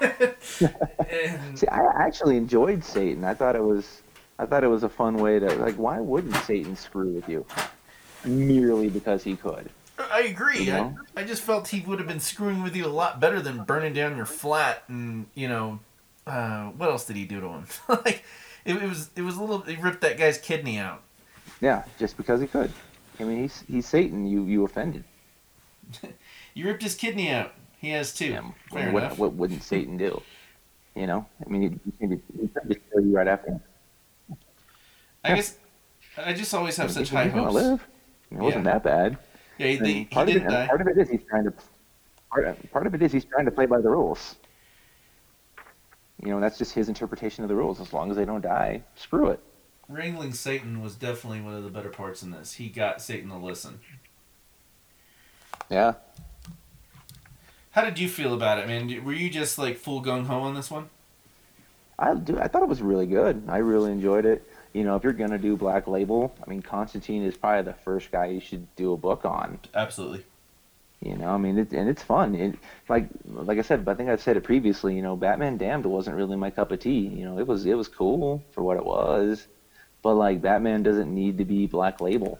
and 1.10 1.58
See, 1.58 1.66
I 1.68 1.80
actually 2.04 2.36
enjoyed 2.36 2.84
Satan. 2.84 3.24
I 3.24 3.34
thought 3.34 3.56
it 3.56 3.62
was, 3.62 4.02
I 4.38 4.46
thought 4.46 4.64
it 4.64 4.68
was 4.68 4.82
a 4.82 4.88
fun 4.88 5.16
way 5.16 5.38
to 5.38 5.54
like. 5.56 5.76
Why 5.76 6.00
wouldn't 6.00 6.34
Satan 6.36 6.76
screw 6.76 7.10
with 7.10 7.28
you? 7.28 7.46
Merely 8.24 8.88
because 8.90 9.22
he 9.24 9.36
could. 9.36 9.70
I 9.98 10.22
agree. 10.22 10.64
You 10.64 10.72
I, 10.72 10.80
know? 10.80 10.98
I 11.16 11.24
just 11.24 11.42
felt 11.42 11.68
he 11.68 11.80
would 11.80 11.98
have 11.98 12.08
been 12.08 12.20
screwing 12.20 12.62
with 12.62 12.74
you 12.74 12.86
a 12.86 12.88
lot 12.88 13.20
better 13.20 13.40
than 13.40 13.64
burning 13.64 13.92
down 13.92 14.16
your 14.16 14.26
flat 14.26 14.84
and 14.88 15.26
you 15.34 15.48
know, 15.48 15.80
uh, 16.26 16.66
what 16.68 16.90
else 16.90 17.04
did 17.04 17.16
he 17.16 17.24
do 17.24 17.40
to 17.40 17.48
him? 17.48 17.66
like, 17.88 18.24
it, 18.64 18.76
it 18.76 18.88
was 18.88 19.10
it 19.16 19.22
was 19.22 19.36
a 19.36 19.40
little. 19.40 19.60
He 19.60 19.76
ripped 19.76 20.00
that 20.02 20.18
guy's 20.18 20.38
kidney 20.38 20.78
out. 20.78 21.02
Yeah, 21.60 21.84
just 21.98 22.16
because 22.16 22.40
he 22.40 22.46
could. 22.46 22.72
I 23.20 23.24
mean, 23.24 23.42
he's 23.42 23.64
he's 23.68 23.86
Satan. 23.86 24.26
You 24.26 24.44
you 24.44 24.64
offended. 24.64 25.04
You 26.54 26.66
ripped 26.66 26.82
his 26.82 26.94
kidney 26.94 27.30
out. 27.30 27.54
He 27.80 27.88
has 27.90 28.12
two. 28.12 28.30
him. 28.30 28.52
Fair 28.70 28.92
what, 28.92 29.04
enough. 29.04 29.18
what 29.18 29.32
wouldn't 29.32 29.62
Satan 29.62 29.96
do? 29.96 30.20
You 30.94 31.06
know, 31.06 31.26
I 31.44 31.48
mean, 31.48 31.80
he, 31.98 32.06
he, 32.06 32.14
he 32.38 32.48
just 32.68 32.80
kill 32.92 33.00
you 33.00 33.16
right 33.16 33.26
after. 33.26 33.58
I 35.24 35.34
guess 35.34 35.56
I 36.18 36.34
just 36.34 36.52
always 36.52 36.76
have 36.76 36.90
such 36.90 37.08
high 37.08 37.28
hopes. 37.28 37.54
live. 37.54 37.88
It 38.30 38.36
wasn't 38.36 38.64
that 38.64 38.82
bad. 38.82 39.16
Yeah, 39.58 39.66
he, 39.68 39.76
he, 39.76 39.92
he 39.94 40.04
part 40.06 40.28
of 40.28 40.34
didn't 40.34 40.48
it, 40.48 40.50
die. 40.50 40.66
part 40.66 40.80
of 40.80 40.88
it 40.88 40.98
is 40.98 41.08
he's 41.10 41.22
trying 41.28 41.44
to. 41.44 41.52
Part, 42.30 42.72
part 42.72 42.86
of 42.86 42.94
it 42.94 43.02
is 43.02 43.12
he's 43.12 43.24
trying 43.24 43.44
to 43.44 43.50
play 43.50 43.66
by 43.66 43.80
the 43.80 43.90
rules. 43.90 44.36
You 46.22 46.30
know, 46.30 46.40
that's 46.40 46.56
just 46.58 46.72
his 46.72 46.88
interpretation 46.88 47.44
of 47.44 47.48
the 47.48 47.56
rules. 47.56 47.80
As 47.80 47.92
long 47.92 48.10
as 48.10 48.16
they 48.16 48.24
don't 48.24 48.40
die, 48.42 48.82
screw 48.94 49.28
it. 49.28 49.40
Wrangling 49.88 50.32
Satan 50.32 50.80
was 50.80 50.94
definitely 50.94 51.40
one 51.40 51.54
of 51.54 51.64
the 51.64 51.70
better 51.70 51.90
parts 51.90 52.22
in 52.22 52.30
this. 52.30 52.54
He 52.54 52.68
got 52.68 53.02
Satan 53.02 53.28
to 53.30 53.36
listen. 53.36 53.80
Yeah. 55.68 55.94
How 57.72 57.84
did 57.84 57.98
you 57.98 58.08
feel 58.08 58.34
about 58.34 58.58
it, 58.58 58.66
man? 58.66 59.04
Were 59.04 59.12
you 59.12 59.30
just 59.30 59.58
like 59.58 59.76
full 59.76 60.02
gung 60.02 60.26
ho 60.26 60.40
on 60.40 60.54
this 60.54 60.70
one? 60.70 60.90
I 61.98 62.14
do. 62.14 62.38
I 62.38 62.48
thought 62.48 62.62
it 62.62 62.68
was 62.68 62.82
really 62.82 63.06
good. 63.06 63.42
I 63.48 63.58
really 63.58 63.90
enjoyed 63.92 64.24
it. 64.24 64.46
You 64.72 64.84
know, 64.84 64.96
if 64.96 65.04
you're 65.04 65.12
gonna 65.12 65.38
do 65.38 65.56
Black 65.56 65.86
Label, 65.86 66.34
I 66.44 66.48
mean, 66.48 66.62
Constantine 66.62 67.24
is 67.24 67.36
probably 67.36 67.62
the 67.62 67.78
first 67.78 68.10
guy 68.10 68.26
you 68.26 68.40
should 68.40 68.74
do 68.76 68.92
a 68.92 68.96
book 68.96 69.24
on. 69.24 69.58
Absolutely. 69.74 70.24
You 71.00 71.16
know, 71.16 71.30
I 71.30 71.36
mean, 71.36 71.58
it, 71.58 71.72
and 71.72 71.88
it's 71.88 72.02
fun. 72.02 72.34
It, 72.36 72.56
like, 72.88 73.08
like 73.26 73.58
I 73.58 73.62
said, 73.62 73.86
I 73.88 73.94
think 73.94 74.08
I 74.08 74.16
said 74.16 74.36
it 74.36 74.44
previously. 74.44 74.94
You 74.94 75.02
know, 75.02 75.16
Batman 75.16 75.58
Damned 75.58 75.84
wasn't 75.84 76.16
really 76.16 76.36
my 76.36 76.50
cup 76.50 76.70
of 76.70 76.78
tea. 76.78 77.00
You 77.08 77.24
know, 77.24 77.38
it 77.38 77.46
was 77.46 77.66
it 77.66 77.74
was 77.74 77.88
cool 77.88 78.42
for 78.52 78.62
what 78.62 78.76
it 78.76 78.84
was, 78.84 79.46
but 80.02 80.14
like 80.14 80.40
Batman 80.40 80.82
doesn't 80.82 81.12
need 81.12 81.38
to 81.38 81.44
be 81.44 81.66
Black 81.66 82.00
Label. 82.00 82.38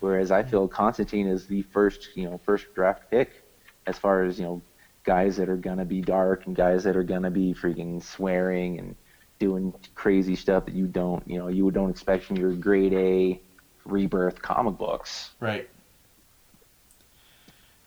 Whereas 0.00 0.30
I 0.30 0.42
feel 0.44 0.68
Constantine 0.68 1.26
is 1.26 1.46
the 1.46 1.62
first, 1.62 2.10
you 2.14 2.24
know, 2.30 2.40
first 2.44 2.72
draft 2.74 3.10
pick 3.10 3.42
as 3.86 3.98
far 3.98 4.22
as 4.22 4.38
you 4.38 4.44
know, 4.44 4.62
guys 5.02 5.36
that 5.36 5.48
are 5.48 5.56
gonna 5.56 5.84
be 5.84 6.00
dark 6.00 6.46
and 6.46 6.54
guys 6.54 6.84
that 6.84 6.96
are 6.96 7.02
gonna 7.02 7.30
be 7.30 7.52
freaking 7.52 8.02
swearing 8.02 8.78
and 8.78 8.94
doing 9.38 9.74
crazy 9.94 10.36
stuff 10.36 10.64
that 10.66 10.74
you 10.74 10.86
don't, 10.86 11.26
you 11.28 11.38
know, 11.38 11.48
you 11.48 11.70
don't 11.70 11.90
expect 11.90 12.24
from 12.24 12.36
your 12.36 12.52
grade 12.52 12.92
A 12.92 13.40
rebirth 13.84 14.40
comic 14.40 14.78
books. 14.78 15.30
Right. 15.40 15.68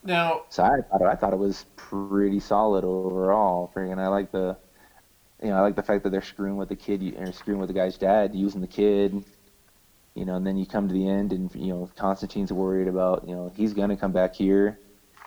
Now, 0.04 0.44
So 0.50 0.64
I 0.64 0.82
thought 0.90 1.02
I 1.02 1.16
thought 1.16 1.34
it 1.34 1.40
was 1.40 1.66
pretty 1.76 2.40
solid 2.40 2.86
overall. 2.86 3.72
Freaking, 3.76 4.00
I 4.00 4.08
like 4.08 4.32
the, 4.32 4.56
you 5.42 5.50
know, 5.50 5.56
I 5.56 5.62
like 5.62 5.76
the 5.76 5.84
fact 5.84 6.04
that 6.04 6.12
they're 6.12 6.22
screwing 6.22 6.56
with 6.56 6.70
the 6.70 6.76
kid 6.76 7.16
or 7.18 7.32
screwing 7.34 7.60
with 7.60 7.68
the 7.68 7.74
guy's 7.74 7.98
dad, 7.98 8.34
using 8.34 8.62
the 8.62 8.68
kid. 8.68 9.24
You 10.16 10.26
know, 10.26 10.36
and 10.36 10.48
then 10.48 10.58
you 10.58 10.66
come 10.66 10.88
to 10.88 10.94
the 10.94 11.08
end, 11.08 11.32
and 11.32 11.54
you 11.54 11.74
know 11.74 11.90
Constantine's 11.96 12.52
worried 12.52 12.88
about, 12.88 13.28
you 13.28 13.36
know, 13.36 13.52
he's 13.56 13.74
gonna 13.74 13.98
come 13.98 14.12
back 14.12 14.34
here, 14.34 14.80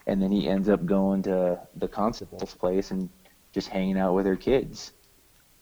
and 0.06 0.20
then 0.20 0.32
he 0.32 0.48
ends 0.48 0.68
up 0.68 0.84
going 0.84 1.22
to 1.24 1.60
the 1.76 1.86
constable's 1.86 2.54
place 2.54 2.90
and 2.90 3.08
just 3.52 3.68
hanging 3.68 3.98
out 3.98 4.14
with 4.14 4.26
her 4.26 4.34
kids. 4.34 4.92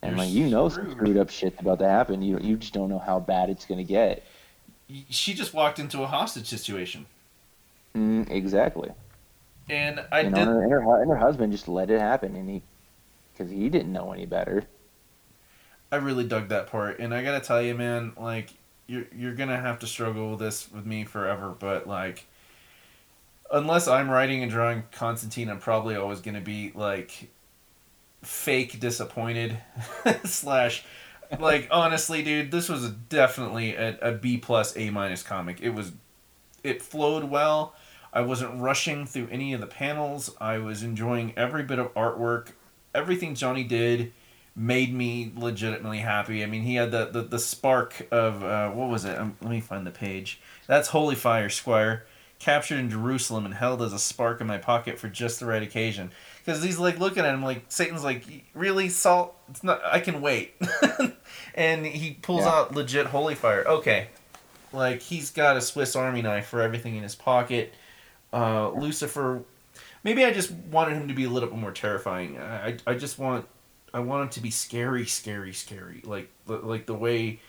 And 0.01 0.17
You're 0.17 0.17
like 0.17 0.29
you 0.29 0.47
know, 0.49 0.69
some 0.69 0.89
screwed. 0.91 0.91
screwed 0.91 1.17
up 1.17 1.29
shit's 1.29 1.59
about 1.59 1.79
to 1.79 1.89
happen. 1.89 2.21
You 2.21 2.39
you 2.39 2.57
just 2.57 2.73
don't 2.73 2.89
know 2.89 2.99
how 2.99 3.19
bad 3.19 3.49
it's 3.49 3.65
gonna 3.65 3.83
get. 3.83 4.23
she 5.09 5.33
just 5.33 5.53
walked 5.53 5.79
into 5.79 6.01
a 6.03 6.07
hostage 6.07 6.47
situation, 6.47 7.05
Mm, 7.95 8.29
exactly. 8.29 8.91
and 9.69 10.05
I 10.11 10.23
know, 10.23 10.29
did. 10.29 10.47
and 10.47 10.49
her, 10.49 10.63
and 10.63 10.71
her 10.71 11.01
and 11.01 11.09
her 11.11 11.17
husband 11.17 11.51
just 11.51 11.67
let 11.67 11.89
it 11.91 11.99
happen, 11.99 12.35
and 12.35 12.49
he, 12.49 12.61
because 13.33 13.51
he 13.51 13.69
didn't 13.69 13.93
know 13.93 14.11
any 14.11 14.25
better. 14.25 14.65
I 15.91 15.95
really 15.97 16.25
dug 16.27 16.49
that 16.49 16.67
part, 16.67 16.99
and 16.99 17.13
I 17.13 17.23
gotta 17.23 17.39
tell 17.43 17.61
you, 17.61 17.73
man, 17.75 18.13
like 18.17 18.53
you're 18.87 19.05
you're 19.15 19.33
gonna 19.35 19.59
have 19.59 19.79
to 19.79 19.87
struggle 19.87 20.31
with 20.31 20.39
this 20.39 20.71
with 20.71 20.85
me 20.85 21.03
forever, 21.03 21.55
but 21.57 21.87
like. 21.87 22.27
Unless 23.51 23.87
I'm 23.87 24.11
writing 24.11 24.43
and 24.43 24.51
drawing 24.51 24.83
Constantine, 24.91 25.49
I'm 25.49 25.57
probably 25.59 25.95
always 25.95 26.19
gonna 26.21 26.39
be 26.41 26.71
like 26.75 27.29
fake 28.21 28.79
disappointed 28.79 29.57
slash 30.25 30.83
like 31.39 31.67
honestly 31.71 32.23
dude 32.23 32.51
this 32.51 32.67
was 32.67 32.89
definitely 32.89 33.75
a, 33.75 33.97
a 34.01 34.11
b 34.11 34.37
plus 34.37 34.75
a 34.77 34.89
minus 34.89 35.23
comic. 35.23 35.61
It 35.61 35.69
was 35.69 35.91
it 36.63 36.81
flowed 36.81 37.25
well. 37.25 37.73
I 38.11 38.21
wasn't 38.21 38.59
rushing 38.59 39.05
through 39.05 39.27
any 39.31 39.53
of 39.53 39.61
the 39.61 39.67
panels. 39.67 40.35
I 40.41 40.57
was 40.57 40.81
enjoying 40.81 41.33
every 41.37 41.63
bit 41.63 41.79
of 41.79 41.93
artwork. 41.93 42.49
Everything 42.93 43.35
johnny 43.35 43.63
did 43.63 44.11
made 44.55 44.93
me 44.93 45.31
legitimately 45.35 45.99
happy. 45.99 46.43
I 46.43 46.47
mean 46.47 46.63
he 46.63 46.75
had 46.75 46.91
the 46.91 47.05
the, 47.05 47.21
the 47.21 47.39
spark 47.39 48.07
of 48.11 48.43
uh, 48.43 48.71
what 48.71 48.89
was 48.89 49.05
it? 49.05 49.17
Um, 49.17 49.37
let 49.41 49.51
me 49.51 49.61
find 49.61 49.85
the 49.85 49.91
page. 49.91 50.41
That's 50.67 50.89
holy 50.89 51.15
fire 51.15 51.49
squire. 51.49 52.05
Captured 52.39 52.79
in 52.79 52.89
jerusalem 52.89 53.45
and 53.45 53.53
held 53.53 53.81
as 53.81 53.93
a 53.93 53.99
spark 53.99 54.41
in 54.41 54.47
my 54.47 54.57
pocket 54.57 54.97
for 54.97 55.09
just 55.09 55.39
the 55.39 55.45
right 55.45 55.61
occasion 55.61 56.11
because 56.49 56.63
he's 56.63 56.79
like 56.79 56.97
looking 56.99 57.23
at 57.25 57.33
him 57.33 57.43
like 57.43 57.63
Satan's 57.69 58.03
like 58.03 58.23
really 58.55 58.89
salt. 58.89 59.35
It's 59.49 59.63
not. 59.63 59.81
I 59.85 59.99
can 59.99 60.19
wait, 60.21 60.55
and 61.55 61.85
he 61.85 62.11
pulls 62.21 62.41
Yeah. 62.45 62.49
out 62.51 62.73
legit 62.75 63.05
holy 63.07 63.35
fire. 63.35 63.63
Okay, 63.67 64.07
like 64.73 65.01
he's 65.01 65.29
got 65.31 65.57
a 65.57 65.61
Swiss 65.61 65.95
Army 65.95 66.21
knife 66.21 66.47
for 66.47 66.61
everything 66.61 66.95
in 66.95 67.03
his 67.03 67.15
pocket. 67.15 67.73
Uh, 68.33 68.69
Lucifer. 68.71 69.43
Maybe 70.03 70.23
I 70.23 70.31
just 70.31 70.49
wanted 70.51 70.95
him 70.95 71.07
to 71.09 71.13
be 71.13 71.25
a 71.25 71.29
little 71.29 71.49
bit 71.49 71.57
more 71.59 71.71
terrifying. 71.71 72.37
I, 72.39 72.67
I, 72.69 72.77
I 72.87 72.93
just 72.95 73.19
want 73.19 73.45
I 73.93 73.99
want 73.99 74.23
him 74.23 74.29
to 74.29 74.39
be 74.39 74.49
scary, 74.49 75.05
scary, 75.05 75.53
scary. 75.53 76.01
Like 76.03 76.31
like 76.47 76.85
the 76.85 76.93
way 76.95 77.41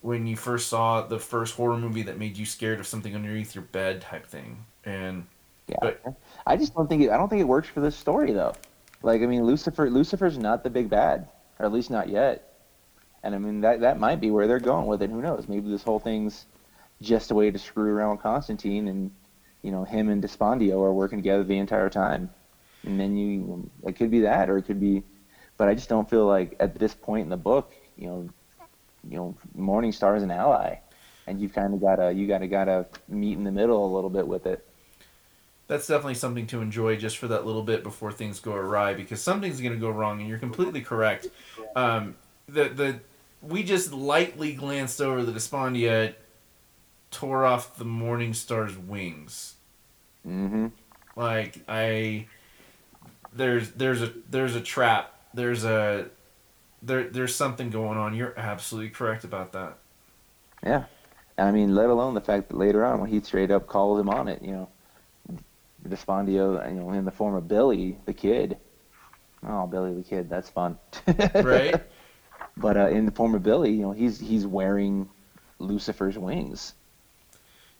when 0.00 0.26
you 0.26 0.34
first 0.36 0.68
saw 0.68 1.02
the 1.02 1.18
first 1.18 1.54
horror 1.56 1.76
movie 1.76 2.02
that 2.02 2.18
made 2.18 2.36
you 2.38 2.46
scared 2.46 2.80
of 2.80 2.86
something 2.86 3.14
underneath 3.14 3.54
your 3.54 3.64
bed 3.64 4.00
type 4.00 4.26
thing. 4.26 4.64
And 4.84 5.26
Yeah, 5.68 5.76
But- 5.82 6.02
I 6.50 6.56
just 6.56 6.74
don't 6.74 6.88
think 6.88 7.02
it, 7.02 7.10
I 7.10 7.16
don't 7.16 7.28
think 7.28 7.40
it 7.40 7.46
works 7.46 7.68
for 7.68 7.80
this 7.80 7.94
story 7.94 8.32
though. 8.32 8.54
Like 9.04 9.22
I 9.22 9.26
mean, 9.26 9.44
Lucifer 9.44 9.88
Lucifer's 9.88 10.36
not 10.36 10.64
the 10.64 10.70
big 10.70 10.90
bad, 10.90 11.28
or 11.60 11.64
at 11.64 11.72
least 11.72 11.90
not 11.90 12.08
yet. 12.08 12.54
And 13.22 13.36
I 13.36 13.38
mean 13.38 13.60
that 13.60 13.80
that 13.82 14.00
might 14.00 14.20
be 14.20 14.32
where 14.32 14.48
they're 14.48 14.58
going 14.58 14.86
with 14.86 15.00
it. 15.00 15.10
Who 15.10 15.22
knows? 15.22 15.46
Maybe 15.46 15.70
this 15.70 15.84
whole 15.84 16.00
thing's 16.00 16.46
just 17.00 17.30
a 17.30 17.36
way 17.36 17.52
to 17.52 17.58
screw 17.58 17.94
around 17.94 18.16
with 18.16 18.22
Constantine, 18.22 18.88
and 18.88 19.12
you 19.62 19.70
know 19.70 19.84
him 19.84 20.08
and 20.08 20.20
Despondio 20.20 20.82
are 20.82 20.92
working 20.92 21.18
together 21.18 21.44
the 21.44 21.56
entire 21.56 21.88
time. 21.88 22.30
And 22.82 22.98
then 22.98 23.16
you, 23.16 23.70
it 23.86 23.94
could 23.94 24.10
be 24.10 24.20
that, 24.22 24.50
or 24.50 24.58
it 24.58 24.62
could 24.62 24.80
be. 24.80 25.04
But 25.56 25.68
I 25.68 25.74
just 25.74 25.88
don't 25.88 26.10
feel 26.10 26.26
like 26.26 26.56
at 26.58 26.74
this 26.74 26.94
point 26.94 27.24
in 27.24 27.28
the 27.28 27.36
book, 27.36 27.72
you 27.96 28.08
know, 28.08 28.28
you 29.08 29.16
know, 29.16 29.36
Morningstar 29.56 30.16
is 30.16 30.24
an 30.24 30.32
ally, 30.32 30.78
and 31.28 31.40
you've 31.40 31.52
kind 31.52 31.74
of 31.74 31.80
gotta 31.80 32.10
you 32.10 32.26
gotta 32.26 32.48
gotta 32.48 32.86
meet 33.06 33.38
in 33.38 33.44
the 33.44 33.52
middle 33.52 33.86
a 33.86 33.90
little 33.94 34.10
bit 34.10 34.26
with 34.26 34.46
it. 34.46 34.66
That's 35.70 35.86
definitely 35.86 36.14
something 36.14 36.46
to 36.48 36.60
enjoy 36.60 36.96
just 36.96 37.18
for 37.18 37.28
that 37.28 37.46
little 37.46 37.62
bit 37.62 37.82
before 37.82 38.12
things 38.12 38.40
go 38.40 38.52
awry 38.54 38.94
because 38.94 39.22
something's 39.22 39.60
going 39.60 39.72
to 39.72 39.78
go 39.78 39.90
wrong 39.90 40.20
and 40.20 40.28
you're 40.28 40.38
completely 40.38 40.80
correct. 40.80 41.28
Um, 41.76 42.16
the 42.48 42.68
the 42.68 43.00
we 43.40 43.62
just 43.62 43.92
lightly 43.92 44.52
glanced 44.52 45.00
over 45.00 45.22
the 45.22 45.32
Despondio 45.32 46.14
tore 47.10 47.44
off 47.44 47.76
the 47.76 47.84
morning 47.84 48.34
star's 48.34 48.76
wings. 48.76 49.54
Hmm 50.24 50.68
like 51.16 51.58
i 51.68 52.26
there's 53.32 53.70
there's 53.72 54.02
a 54.02 54.12
there's 54.28 54.56
a 54.56 54.60
trap. 54.60 55.14
There's 55.34 55.64
a 55.64 56.06
there 56.82 57.04
there's 57.04 57.34
something 57.34 57.70
going 57.70 57.96
on. 57.96 58.14
You're 58.14 58.34
absolutely 58.36 58.90
correct 58.90 59.22
about 59.22 59.52
that. 59.52 59.78
Yeah. 60.64 60.84
And 61.38 61.48
I 61.48 61.52
mean, 61.52 61.74
let 61.74 61.90
alone 61.90 62.14
the 62.14 62.20
fact 62.20 62.48
that 62.48 62.56
later 62.56 62.84
on, 62.84 63.00
when 63.00 63.10
he 63.10 63.20
straight 63.20 63.50
up 63.50 63.66
calls 63.66 64.00
him 64.00 64.08
on 64.08 64.28
it, 64.28 64.42
you 64.42 64.50
know, 64.50 64.68
Despondio, 65.88 66.68
you 66.72 66.80
know, 66.80 66.90
in 66.92 67.04
the 67.04 67.10
form 67.10 67.34
of 67.34 67.48
Billy, 67.48 67.98
the 68.04 68.12
kid. 68.12 68.56
Oh, 69.46 69.66
Billy 69.66 69.94
the 69.94 70.02
kid, 70.02 70.28
that's 70.28 70.50
fun. 70.50 70.78
right 71.34 71.82
But 72.56 72.76
uh, 72.76 72.88
in 72.88 73.06
the 73.06 73.12
form 73.12 73.34
of 73.34 73.42
Billy, 73.42 73.72
you 73.72 73.82
know, 73.82 73.92
he's 73.92 74.18
he's 74.18 74.46
wearing 74.46 75.08
Lucifer's 75.58 76.18
wings. 76.18 76.74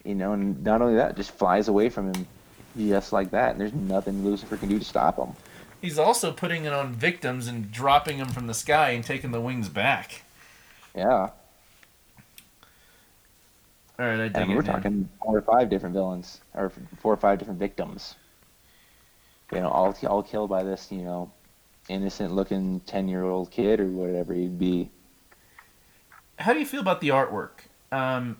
You 0.05 0.14
know, 0.14 0.32
and 0.32 0.62
not 0.64 0.81
only 0.81 0.94
that, 0.97 1.16
just 1.16 1.31
flies 1.32 1.68
away 1.68 1.90
from 1.90 2.14
him 2.14 2.27
just 2.78 3.12
like 3.12 3.31
that. 3.32 3.52
And 3.52 3.60
there's 3.60 3.74
nothing 3.74 4.24
Lucifer 4.24 4.56
can 4.56 4.68
do 4.68 4.78
to 4.78 4.85
stop 4.85 5.18
him. 5.18 5.35
he's 5.82 5.98
also 5.98 6.32
putting 6.32 6.64
it 6.64 6.72
on 6.72 6.94
victims 6.94 7.47
and 7.47 7.70
dropping 7.70 8.18
them 8.18 8.28
from 8.28 8.47
the 8.47 8.55
sky 8.55 8.90
and 8.90 9.05
taking 9.05 9.31
the 9.31 9.40
wings 9.40 9.68
back 9.68 10.22
Yeah. 10.94 11.31
All 14.01 14.06
right 14.06 14.20
i 14.20 14.28
dig 14.28 14.48
And 14.48 14.51
it 14.51 14.56
we're 14.56 14.62
man. 14.62 14.82
talking 14.82 15.10
four 15.20 15.39
or 15.39 15.43
five 15.43 15.70
different 15.70 15.94
villains, 15.94 16.43
or 16.55 16.72
four 16.98 17.14
or 17.14 17.18
five 17.18 17.39
different 17.39 17.60
victims. 17.60 18.16
you 19.52 19.60
know, 19.60 19.68
all 19.70 19.94
all 20.09 20.22
killed 20.24 20.51
by 20.51 20.64
this, 20.64 20.90
you 20.93 21.02
know, 21.02 21.32
innocent 21.89 22.32
looking 22.35 22.81
ten 22.82 23.09
year 23.09 23.24
old 23.24 23.51
kid 23.52 23.81
or 23.81 23.89
whatever 23.89 24.35
he'd 24.35 24.59
be. 24.59 24.90
How 26.39 26.52
do 26.52 26.60
you 26.60 26.66
feel 26.66 26.81
about 26.81 27.01
the 27.01 27.09
artwork? 27.09 27.66
Um, 27.93 28.39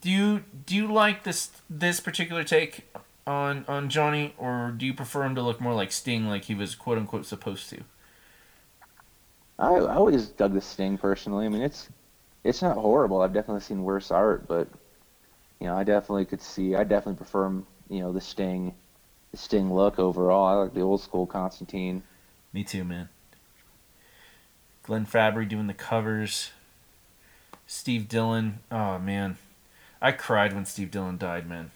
do 0.00 0.10
you 0.10 0.44
do 0.66 0.76
you 0.76 0.92
like 0.92 1.24
this 1.24 1.50
this 1.70 2.00
particular 2.00 2.44
take 2.44 2.86
on 3.26 3.64
on 3.68 3.88
Johnny, 3.90 4.34
or 4.38 4.72
do 4.76 4.86
you 4.86 4.94
prefer 4.94 5.24
him 5.24 5.34
to 5.36 5.42
look 5.42 5.60
more 5.60 5.74
like 5.74 5.92
Sting, 5.92 6.26
like 6.28 6.44
he 6.44 6.54
was 6.54 6.74
quote 6.74 6.98
unquote 6.98 7.26
supposed 7.26 7.70
to? 7.70 7.84
I, 9.58 9.66
I 9.74 9.94
always 9.94 10.28
dug 10.28 10.52
the 10.54 10.60
Sting 10.60 10.98
personally. 10.98 11.46
I 11.46 11.48
mean, 11.48 11.62
it's 11.62 11.88
it's 12.44 12.62
not 12.62 12.76
horrible. 12.76 13.22
I've 13.22 13.32
definitely 13.32 13.62
seen 13.62 13.82
worse 13.82 14.10
art, 14.10 14.46
but 14.46 14.68
you 15.60 15.66
know, 15.66 15.76
I 15.76 15.82
definitely 15.84 16.26
could 16.26 16.42
see. 16.42 16.74
I 16.76 16.84
definitely 16.84 17.16
prefer 17.16 17.48
you 17.88 18.00
know 18.00 18.12
the 18.12 18.20
Sting, 18.20 18.74
the 19.30 19.36
Sting 19.36 19.72
look 19.72 19.98
overall. 19.98 20.46
I 20.46 20.62
like 20.62 20.74
the 20.74 20.82
old 20.82 21.00
school 21.00 21.26
Constantine. 21.26 22.02
Me 22.52 22.62
too, 22.62 22.84
man. 22.84 23.08
Glenn 24.82 25.06
Fabry 25.06 25.46
doing 25.46 25.66
the 25.66 25.74
covers. 25.74 26.50
Steve 27.66 28.08
Dillon. 28.08 28.58
Oh 28.70 28.98
man, 28.98 29.38
I 30.02 30.12
cried 30.12 30.52
when 30.52 30.66
Steve 30.66 30.90
Dillon 30.90 31.16
died, 31.16 31.48
man. 31.48 31.70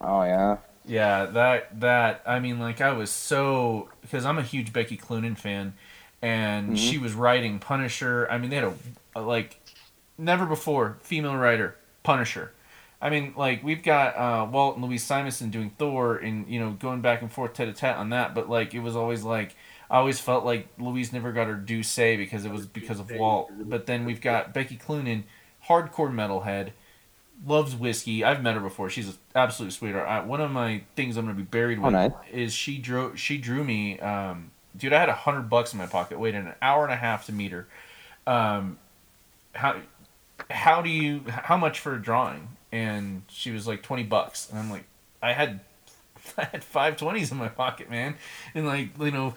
Oh 0.00 0.22
yeah. 0.22 0.58
Yeah, 0.86 1.26
that 1.26 1.80
that 1.80 2.22
I 2.26 2.38
mean, 2.38 2.58
like 2.58 2.80
I 2.80 2.92
was 2.92 3.10
so 3.10 3.88
because 4.02 4.24
I'm 4.24 4.38
a 4.38 4.42
huge 4.42 4.72
Becky 4.72 4.96
Cloonan 4.96 5.36
fan, 5.36 5.74
and 6.20 6.68
mm-hmm. 6.68 6.76
she 6.76 6.98
was 6.98 7.14
writing 7.14 7.58
Punisher. 7.58 8.28
I 8.30 8.38
mean, 8.38 8.50
they 8.50 8.56
had 8.56 8.64
a, 8.64 8.74
a 9.16 9.20
like 9.22 9.58
never 10.18 10.46
before 10.46 10.98
female 11.02 11.36
writer 11.36 11.76
Punisher. 12.02 12.52
I 13.00 13.10
mean, 13.10 13.34
like 13.36 13.62
we've 13.62 13.82
got 13.82 14.16
uh, 14.16 14.46
Walt 14.50 14.76
and 14.76 14.84
Louise 14.84 15.04
Simonson 15.04 15.50
doing 15.50 15.70
Thor, 15.78 16.16
and 16.16 16.48
you 16.48 16.58
know 16.58 16.70
going 16.70 17.02
back 17.02 17.20
and 17.22 17.30
forth 17.30 17.52
tete 17.52 17.68
a 17.68 17.72
tete 17.72 17.96
on 17.96 18.10
that. 18.10 18.34
But 18.34 18.48
like 18.48 18.74
it 18.74 18.80
was 18.80 18.96
always 18.96 19.22
like 19.22 19.54
I 19.90 19.98
always 19.98 20.20
felt 20.20 20.44
like 20.44 20.68
Louise 20.78 21.12
never 21.12 21.32
got 21.32 21.46
her 21.46 21.54
due 21.54 21.82
say 21.82 22.16
because 22.16 22.44
it 22.44 22.50
was 22.50 22.66
because 22.66 23.00
of 23.00 23.10
Walt. 23.10 23.50
But 23.68 23.86
then 23.86 24.04
we've 24.04 24.20
got 24.20 24.54
Becky 24.54 24.76
Cloonan, 24.76 25.24
hardcore 25.68 26.10
metalhead, 26.10 26.70
loves 27.46 27.76
whiskey. 27.76 28.24
I've 28.24 28.42
met 28.42 28.54
her 28.54 28.60
before. 28.60 28.88
She's 28.88 29.08
an 29.08 29.14
absolute 29.34 29.72
sweetheart. 29.72 30.08
I, 30.08 30.20
one 30.20 30.40
of 30.40 30.50
my 30.50 30.84
things 30.96 31.16
I'm 31.16 31.26
gonna 31.26 31.36
be 31.36 31.42
buried 31.42 31.78
with 31.78 31.88
oh, 31.88 31.90
nice. 31.90 32.12
is 32.32 32.54
she 32.54 32.78
drew 32.78 33.14
she 33.16 33.36
drew 33.36 33.64
me. 33.64 34.00
Um, 34.00 34.50
dude, 34.76 34.92
I 34.92 35.00
had 35.00 35.10
a 35.10 35.14
hundred 35.14 35.50
bucks 35.50 35.72
in 35.72 35.78
my 35.78 35.86
pocket. 35.86 36.18
Waited 36.18 36.46
an 36.46 36.54
hour 36.62 36.84
and 36.84 36.92
a 36.92 36.96
half 36.96 37.26
to 37.26 37.32
meet 37.32 37.52
her. 37.52 37.66
Um, 38.26 38.78
how 39.54 39.76
how 40.50 40.82
do 40.82 40.88
you 40.88 41.22
how 41.28 41.56
much 41.56 41.80
for 41.80 41.94
a 41.94 42.02
drawing? 42.02 42.48
And 42.72 43.22
she 43.28 43.50
was 43.50 43.66
like 43.66 43.82
twenty 43.82 44.02
bucks, 44.02 44.48
and 44.50 44.58
I'm 44.58 44.70
like, 44.70 44.84
I 45.22 45.32
had 45.32 45.60
I 46.38 46.44
had 46.44 46.64
five 46.64 46.96
twenties 46.96 47.30
in 47.30 47.38
my 47.38 47.48
pocket, 47.48 47.90
man, 47.90 48.16
and 48.54 48.66
like 48.66 48.90
you 48.98 49.10
know, 49.10 49.34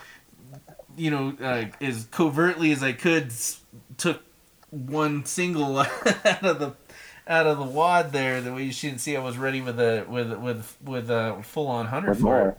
you 0.95 1.11
know, 1.11 1.35
uh, 1.41 1.65
as 1.81 2.07
covertly 2.11 2.71
as 2.71 2.83
I 2.83 2.93
could, 2.93 3.31
took 3.97 4.23
one 4.69 5.25
single 5.25 5.79
out 5.79 6.43
of 6.43 6.59
the 6.59 6.75
out 7.27 7.45
of 7.45 7.57
the 7.57 7.65
wad 7.65 8.11
there 8.11 8.41
that 8.41 8.53
we 8.53 8.71
didn't 8.71 8.99
see 8.99 9.15
I 9.15 9.21
was 9.21 9.37
ready 9.37 9.61
with 9.61 9.79
a 9.79 10.05
with 10.07 10.33
with 10.33 10.77
with 10.83 11.09
a 11.09 11.39
full 11.43 11.67
on 11.67 11.87
hundred 11.87 12.17
for 12.17 12.49
it. 12.49 12.57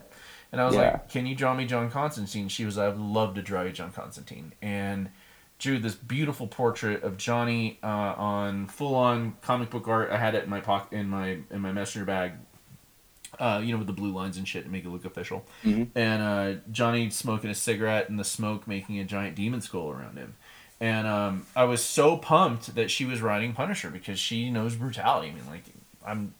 And 0.51 0.63
I 0.63 0.65
was 0.65 0.75
yeah. 0.75 0.93
like, 0.93 1.11
"Can 1.11 1.27
you 1.27 1.35
draw 1.35 1.53
me 1.53 1.67
John 1.67 1.91
Constantine?" 1.91 2.49
She 2.49 2.65
was, 2.65 2.79
"I 2.79 2.89
would 2.89 2.99
love 2.99 3.35
to 3.35 3.43
draw 3.43 3.63
you 3.63 3.73
John 3.73 3.93
Constantine." 3.93 4.53
And 4.63 5.11
drew 5.59 5.79
this 5.79 5.95
beautiful 5.95 6.47
portrait 6.47 7.03
of 7.03 7.17
Johnny 7.17 7.79
uh, 7.83 7.87
on 7.87 8.67
full 8.67 8.95
on 8.95 9.37
comic 9.43 9.71
book 9.71 9.89
art. 9.89 10.11
I 10.11 10.17
had 10.17 10.35
it 10.35 10.45
in 10.45 10.51
my 10.51 10.61
pocket 10.61 10.97
in 10.97 11.09
my 11.09 11.39
in 11.51 11.61
my 11.61 11.73
messenger 11.73 12.05
bag. 12.05 12.33
Uh, 13.39 13.61
you 13.63 13.71
know, 13.71 13.79
with 13.79 13.87
the 13.87 13.93
blue 13.93 14.11
lines 14.11 14.37
and 14.37 14.49
shit 14.49 14.65
to 14.65 14.71
make 14.71 14.85
it 14.85 14.89
look 14.89 15.05
official. 15.05 15.45
Mm-hmm. 15.63 15.97
And 15.97 16.23
uh, 16.23 16.61
Johnny 16.73 17.09
smoking 17.11 17.51
a 17.51 17.55
cigarette 17.55 18.09
and 18.09 18.19
the 18.19 18.25
smoke 18.25 18.67
making 18.67 18.99
a 18.99 19.05
giant 19.05 19.37
demon 19.37 19.61
skull 19.61 19.91
around 19.91 20.17
him. 20.17 20.35
And 20.81 21.07
um, 21.07 21.47
I 21.55 21.65
was 21.65 21.85
so 21.85 22.17
pumped 22.17 22.75
that 22.75 22.91
she 22.91 23.05
was 23.05 23.21
writing 23.21 23.53
Punisher 23.53 23.91
because 23.91 24.19
she 24.19 24.51
knows 24.51 24.77
brutality. 24.77 25.29
I 25.29 25.33
mean, 25.33 25.47
like, 25.47 25.65
I'm, 26.05 26.35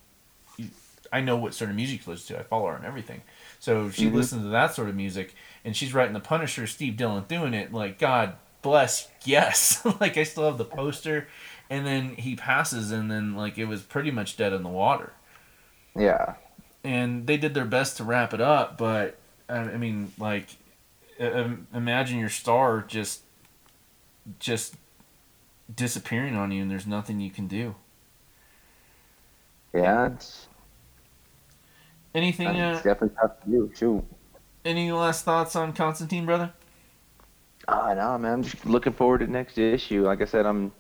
I 1.13 1.21
know 1.21 1.37
what 1.37 1.55
sort 1.55 1.71
of 1.71 1.77
music 1.77 2.03
she 2.03 2.11
listens 2.11 2.29
to. 2.29 2.39
I 2.39 2.43
follow 2.43 2.69
her 2.69 2.77
and 2.77 2.87
everything. 2.87 3.23
So 3.61 3.91
she 3.91 4.07
mm-hmm. 4.07 4.17
listens 4.17 4.43
to 4.43 4.49
that 4.49 4.75
sort 4.75 4.89
of 4.89 4.97
music, 4.97 5.35
and 5.65 5.77
she's 5.77 5.93
writing 5.93 6.15
the 6.15 6.21
Punisher. 6.21 6.67
Steve 6.67 6.97
Dillon 6.97 7.25
doing 7.29 7.53
it. 7.53 7.73
Like, 7.73 7.99
God 7.99 8.35
bless, 8.63 9.09
yes. 9.25 9.85
like, 10.01 10.17
I 10.17 10.23
still 10.23 10.45
have 10.45 10.59
the 10.59 10.65
poster, 10.65 11.29
and 11.71 11.87
then 11.87 12.15
he 12.17 12.37
passes, 12.37 12.91
and 12.91 13.11
then 13.11 13.35
like 13.35 13.59
it 13.59 13.67
was 13.67 13.83
pretty 13.83 14.11
much 14.11 14.37
dead 14.37 14.53
in 14.53 14.63
the 14.63 14.69
water. 14.69 15.13
Yeah. 15.97 16.35
And 16.85 17.27
they 17.27 17.37
did 17.37 17.55
their 17.55 17.65
best 17.65 17.97
to 17.97 18.05
wrap 18.05 18.33
it 18.33 18.41
up, 18.41 18.79
but 18.79 19.19
I 19.49 19.77
mean, 19.77 20.13
like, 20.19 20.49
imagine 21.19 22.19
your 22.19 22.29
star 22.29 22.85
just 22.87 23.23
just 24.39 24.77
disappearing 25.75 26.37
on 26.37 26.53
you 26.53 26.63
and 26.63 26.71
there's 26.71 26.87
nothing 26.87 27.21
you 27.21 27.31
can 27.31 27.47
do. 27.47 27.75
Yeah, 29.75 30.07
it's 30.13 30.49
anything. 32.15 32.49
Uh, 32.49 32.73
it's 32.75 32.83
definitely 32.83 33.17
tough 33.21 33.43
to 33.45 33.51
do. 33.51 33.71
Shoot. 33.75 34.05
Any 34.65 34.93
last 34.93 35.25
thoughts 35.25 35.57
on 35.57 35.73
Constantine, 35.73 36.27
brother? 36.27 36.53
Ah, 37.71 37.91
uh, 37.91 37.95
no, 37.95 38.19
man. 38.19 38.33
I'm 38.33 38.43
just 38.43 38.65
looking 38.65 38.95
forward 38.95 39.19
to 39.19 39.27
next 39.27 39.59
issue. 39.59 40.03
Like 40.05 40.23
I 40.23 40.25
said, 40.25 40.47
I'm 40.47 40.73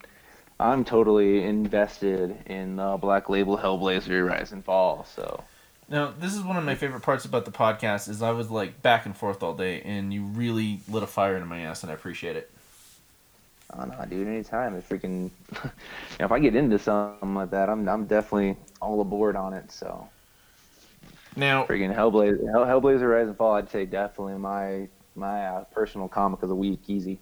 I'm 0.59 0.85
totally 0.85 1.45
invested 1.45 2.37
in 2.47 2.77
the 2.77 2.97
Black 2.99 3.29
Label 3.29 3.59
Hellblazer 3.59 4.27
Rise 4.27 4.53
and 4.53 4.65
Fall. 4.65 5.05
So. 5.15 5.45
Now, 5.91 6.13
this 6.19 6.35
is 6.35 6.43
one 6.43 6.57
of 6.57 6.65
my 6.65 6.75
favorite 6.75 7.03
parts 7.03 7.25
about 7.25 7.45
the 7.45 7.51
podcast 7.51 8.09
is 8.09 8.23
I 8.23 8.31
was 8.33 8.51
like 8.51 8.83
back 8.83 9.07
and 9.07 9.17
forth 9.17 9.43
all 9.43 9.55
day, 9.55 9.83
and 9.83 10.13
you 10.13 10.25
really 10.25 10.81
lit 10.89 11.03
a 11.03 11.07
fire 11.07 11.35
into 11.35 11.47
my 11.47 11.61
ass, 11.61 11.83
and 11.83 11.91
I 11.91 11.95
appreciate 11.95 12.37
it. 12.37 12.51
Oh 13.75 13.85
no, 13.85 14.05
dude! 14.07 14.27
Anytime, 14.27 14.75
if 14.77 14.89
freaking, 14.89 15.31
you 15.53 15.59
know, 16.19 16.25
if 16.25 16.33
I 16.33 16.39
get 16.39 16.57
into 16.57 16.79
something 16.79 17.35
like 17.35 17.51
that, 17.51 17.69
I'm 17.69 17.87
I'm 17.87 18.07
definitely 18.07 18.57
all 18.81 19.01
aboard 19.03 19.37
on 19.37 19.53
it. 19.53 19.71
So. 19.71 20.09
Now. 21.37 21.65
Freaking 21.67 21.95
Hellblazer, 21.95 22.43
Hellblazer 22.43 23.09
Rise 23.11 23.29
and 23.29 23.37
Fall, 23.37 23.55
I'd 23.55 23.71
say 23.71 23.85
definitely 23.85 24.39
my 24.39 24.89
my 25.19 25.47
uh, 25.47 25.65
personal 25.65 26.09
comic 26.09 26.43
of 26.43 26.49
the 26.49 26.55
week, 26.55 26.81
easy. 26.87 27.19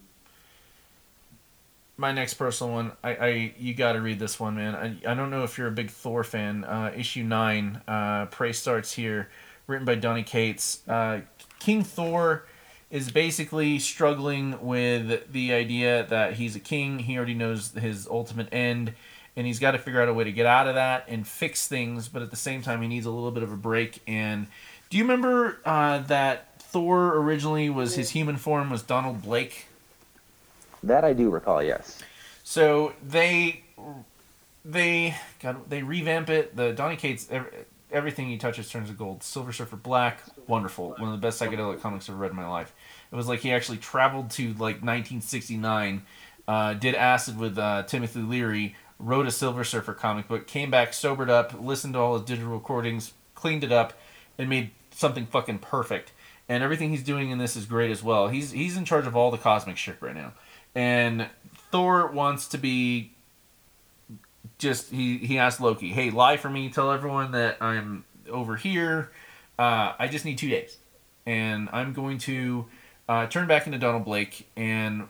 My 1.97 2.12
next 2.12 2.35
personal 2.35 2.74
one, 2.74 2.93
I, 3.02 3.14
I 3.14 3.55
you 3.59 3.73
got 3.73 3.93
to 3.93 4.02
read 4.02 4.18
this 4.18 4.39
one, 4.39 4.56
man. 4.56 4.74
I, 4.74 5.12
I 5.12 5.14
don't 5.14 5.31
know 5.31 5.44
if 5.44 5.56
you're 5.56 5.68
a 5.68 5.73
big 5.73 5.90
Thor 5.90 6.24
fan. 6.24 6.64
Uh, 6.64 6.93
issue 6.94 7.24
nine, 7.24 7.81
uh, 7.89 8.27
Prey 8.27 8.52
starts 8.52 8.93
here, 8.93 9.31
written 9.66 9.86
by 9.86 9.94
Donny 9.94 10.23
Cates. 10.23 10.86
Uh, 10.86 11.20
King 11.59 11.82
Thor 11.82 12.44
is 12.90 13.10
basically 13.10 13.78
struggling 13.78 14.62
with 14.64 15.32
the 15.32 15.52
idea 15.52 16.06
that 16.09 16.35
he's 16.35 16.55
a 16.55 16.60
king. 16.60 16.98
He 17.01 17.16
already 17.16 17.35
knows 17.35 17.73
his 17.73 18.06
ultimate 18.06 18.48
end, 18.52 18.93
and 19.35 19.47
he's 19.47 19.59
got 19.59 19.73
to 19.73 19.78
figure 19.78 20.01
out 20.02 20.09
a 20.09 20.14
way 20.14 20.24
to 20.24 20.32
get 20.32 20.47
out 20.47 20.68
of 20.68 20.74
that 20.74 21.06
and 21.09 21.27
fix 21.27 21.66
things. 21.66 22.09
But 22.09 22.23
at 22.23 22.31
the 22.31 22.36
same 22.36 22.60
time, 22.60 22.82
he 22.82 22.89
needs 22.89 23.06
a 23.06 23.10
little 23.10 23.32
bit 23.32 23.43
of 23.43 23.52
a 23.52 23.56
break. 23.56 24.02
And 24.06 24.47
do 24.90 24.98
you 24.98 25.05
remember 25.05 25.59
uh, 25.64 25.98
that 26.01 26.45
Thor 26.77 27.16
originally 27.16 27.70
was 27.70 27.94
his 27.94 28.11
human 28.11 28.36
form 28.36 28.69
was 28.69 28.82
Donald 28.82 29.23
Blake? 29.23 29.65
That 30.82 31.07
I 31.07 31.15
do 31.15 31.31
recall. 31.31 31.62
Yes. 31.62 32.03
So 32.44 32.93
they 33.03 33.62
they 34.62 35.15
God, 35.40 35.70
they 35.70 35.82
revamp 35.82 36.28
it. 36.28 36.55
The 36.55 36.74
Donny 36.74 36.97
Cates 36.97 37.31
everything 37.90 38.28
he 38.28 38.36
touches 38.36 38.69
turns 38.69 38.90
to 38.90 38.94
gold. 38.94 39.23
Silver 39.23 39.55
Surfer 39.55 39.77
Black, 39.77 40.20
wonderful. 40.47 40.90
One 40.98 41.05
of 41.05 41.12
the 41.12 41.27
best 41.27 41.40
psychedelic 41.40 41.81
comics 41.81 42.11
I've 42.11 42.19
read 42.19 42.32
in 42.32 42.36
my 42.36 42.47
life. 42.47 42.74
It 43.11 43.16
was 43.16 43.27
like 43.27 43.40
he 43.40 43.53
actually 43.53 43.78
traveled 43.78 44.31
to 44.32 44.48
like 44.48 44.82
1969, 44.82 46.03
uh, 46.47 46.74
did 46.74 46.94
acid 46.94 47.39
with 47.39 47.57
uh, 47.57 47.85
Timothy 47.85 48.20
Leary, 48.20 48.77
wrote 48.98 49.27
a 49.27 49.31
Silver 49.31 49.65
Surfer 49.65 49.94
comic 49.94 50.28
book, 50.28 50.47
came 50.47 50.70
back 50.70 50.93
sobered 50.93 51.31
up, 51.31 51.59
listened 51.59 51.94
to 51.94 52.01
all 52.01 52.19
his 52.19 52.27
digital 52.27 52.53
recordings, 52.53 53.15
cleaned 53.35 53.65
it 53.65 53.73
up, 53.73 53.94
and 54.36 54.51
made 54.51 54.73
something 54.90 55.24
fucking 55.24 55.61
perfect. 55.61 56.12
And 56.48 56.62
everything 56.62 56.90
he's 56.90 57.02
doing 57.02 57.31
in 57.31 57.39
this 57.39 57.56
is 57.56 57.66
great 57.66 57.90
as 57.90 58.02
well. 58.02 58.28
He's 58.28 58.52
he's 58.52 58.77
in 58.77 58.85
charge 58.85 59.06
of 59.06 59.16
all 59.16 59.31
the 59.31 59.39
cosmic 59.39 59.77
shit 59.77 59.97
right 60.01 60.14
now. 60.14 60.32
And 60.74 61.28
Thor 61.73 62.06
wants 62.06 62.47
to 62.48 62.59
be 62.59 63.12
just 64.59 64.90
he 64.90 65.18
he 65.18 65.39
asked 65.39 65.60
Loki, 65.60 65.93
"Hey, 65.93 66.10
lie 66.10 66.36
for 66.36 66.48
me. 66.48 66.70
Tell 66.70 66.93
everyone 66.93 67.32
that 67.32 67.56
I'm 67.60 68.05
over 68.31 68.56
here. 68.56 69.10
Uh, 69.59 69.94
I 69.98 70.09
just 70.09 70.24
need 70.24 70.39
two 70.39 70.48
days, 70.48 70.77
and 71.24 71.68
I'm 71.73 71.93
going 71.93 72.18
to 72.18 72.66
uh, 73.09 73.27
turn 73.27 73.47
back 73.47 73.66
into 73.66 73.78
Donald 73.78 74.05
Blake." 74.05 74.48
And 74.56 75.09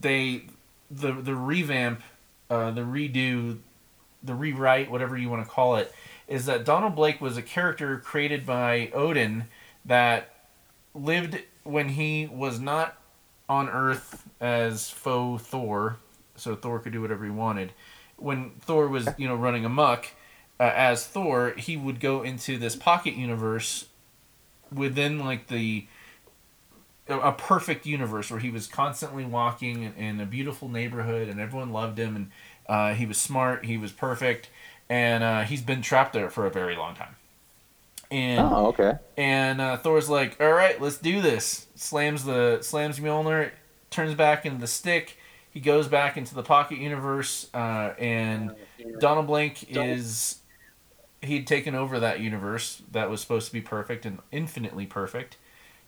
they 0.00 0.46
the 0.90 1.12
the 1.12 1.34
revamp, 1.34 2.02
uh, 2.50 2.70
the 2.70 2.82
redo, 2.82 3.58
the 4.22 4.34
rewrite, 4.34 4.90
whatever 4.90 5.16
you 5.16 5.28
want 5.28 5.44
to 5.44 5.50
call 5.50 5.76
it, 5.76 5.92
is 6.28 6.46
that 6.46 6.64
Donald 6.64 6.94
Blake 6.94 7.20
was 7.20 7.36
a 7.36 7.42
character 7.42 7.98
created 7.98 8.46
by 8.46 8.90
Odin 8.94 9.44
that 9.84 10.31
lived 10.94 11.42
when 11.64 11.90
he 11.90 12.26
was 12.26 12.60
not 12.60 12.98
on 13.48 13.68
Earth 13.68 14.28
as 14.40 14.90
faux 14.90 15.42
Thor, 15.42 15.96
so 16.36 16.54
Thor 16.54 16.78
could 16.78 16.92
do 16.92 17.02
whatever 17.02 17.24
he 17.24 17.30
wanted 17.30 17.72
when 18.22 18.50
Thor 18.60 18.88
was 18.88 19.08
you 19.18 19.28
know 19.28 19.34
running 19.34 19.64
amok 19.64 20.08
uh, 20.60 20.72
as 20.74 21.06
Thor, 21.06 21.54
he 21.56 21.76
would 21.76 22.00
go 22.00 22.22
into 22.22 22.58
this 22.58 22.76
pocket 22.76 23.14
universe 23.14 23.86
within 24.72 25.18
like 25.18 25.48
the 25.48 25.86
a, 27.08 27.32
perfect 27.32 27.84
universe 27.84 28.30
where 28.30 28.40
he 28.40 28.50
was 28.50 28.66
constantly 28.66 29.24
walking 29.24 29.82
in, 29.82 29.92
in 29.94 30.20
a 30.20 30.24
beautiful 30.24 30.68
neighborhood 30.68 31.28
and 31.28 31.40
everyone 31.40 31.72
loved 31.72 31.98
him 31.98 32.14
and 32.14 32.30
uh, 32.68 32.94
he 32.94 33.04
was 33.04 33.18
smart, 33.18 33.64
he 33.64 33.76
was 33.76 33.90
perfect, 33.90 34.48
and 34.88 35.24
uh, 35.24 35.42
he's 35.42 35.62
been 35.62 35.82
trapped 35.82 36.12
there 36.12 36.30
for 36.30 36.46
a 36.46 36.50
very 36.50 36.76
long 36.76 36.94
time. 36.94 37.16
And 38.12 38.40
Oh, 38.40 38.66
okay. 38.66 38.98
and 39.16 39.58
uh, 39.60 39.78
Thor's 39.78 40.10
like, 40.10 40.38
"All 40.38 40.52
right, 40.52 40.78
let's 40.80 40.98
do 40.98 41.22
this." 41.22 41.66
Slams 41.74 42.24
the 42.24 42.58
slams 42.60 43.00
Mjolnir, 43.00 43.50
turns 43.90 44.14
back 44.14 44.44
into 44.44 44.58
the 44.58 44.66
stick. 44.66 45.16
He 45.50 45.60
goes 45.60 45.88
back 45.88 46.16
into 46.18 46.34
the 46.34 46.42
pocket 46.42 46.76
universe, 46.78 47.48
uh, 47.54 47.94
and 47.98 48.54
Donald 49.00 49.26
Blake 49.26 49.66
is 49.70 50.40
he'd 51.22 51.46
taken 51.46 51.74
over 51.74 52.00
that 52.00 52.20
universe 52.20 52.82
that 52.90 53.08
was 53.08 53.20
supposed 53.20 53.46
to 53.46 53.52
be 53.52 53.60
perfect 53.62 54.04
and 54.04 54.18
infinitely 54.30 54.84
perfect, 54.86 55.38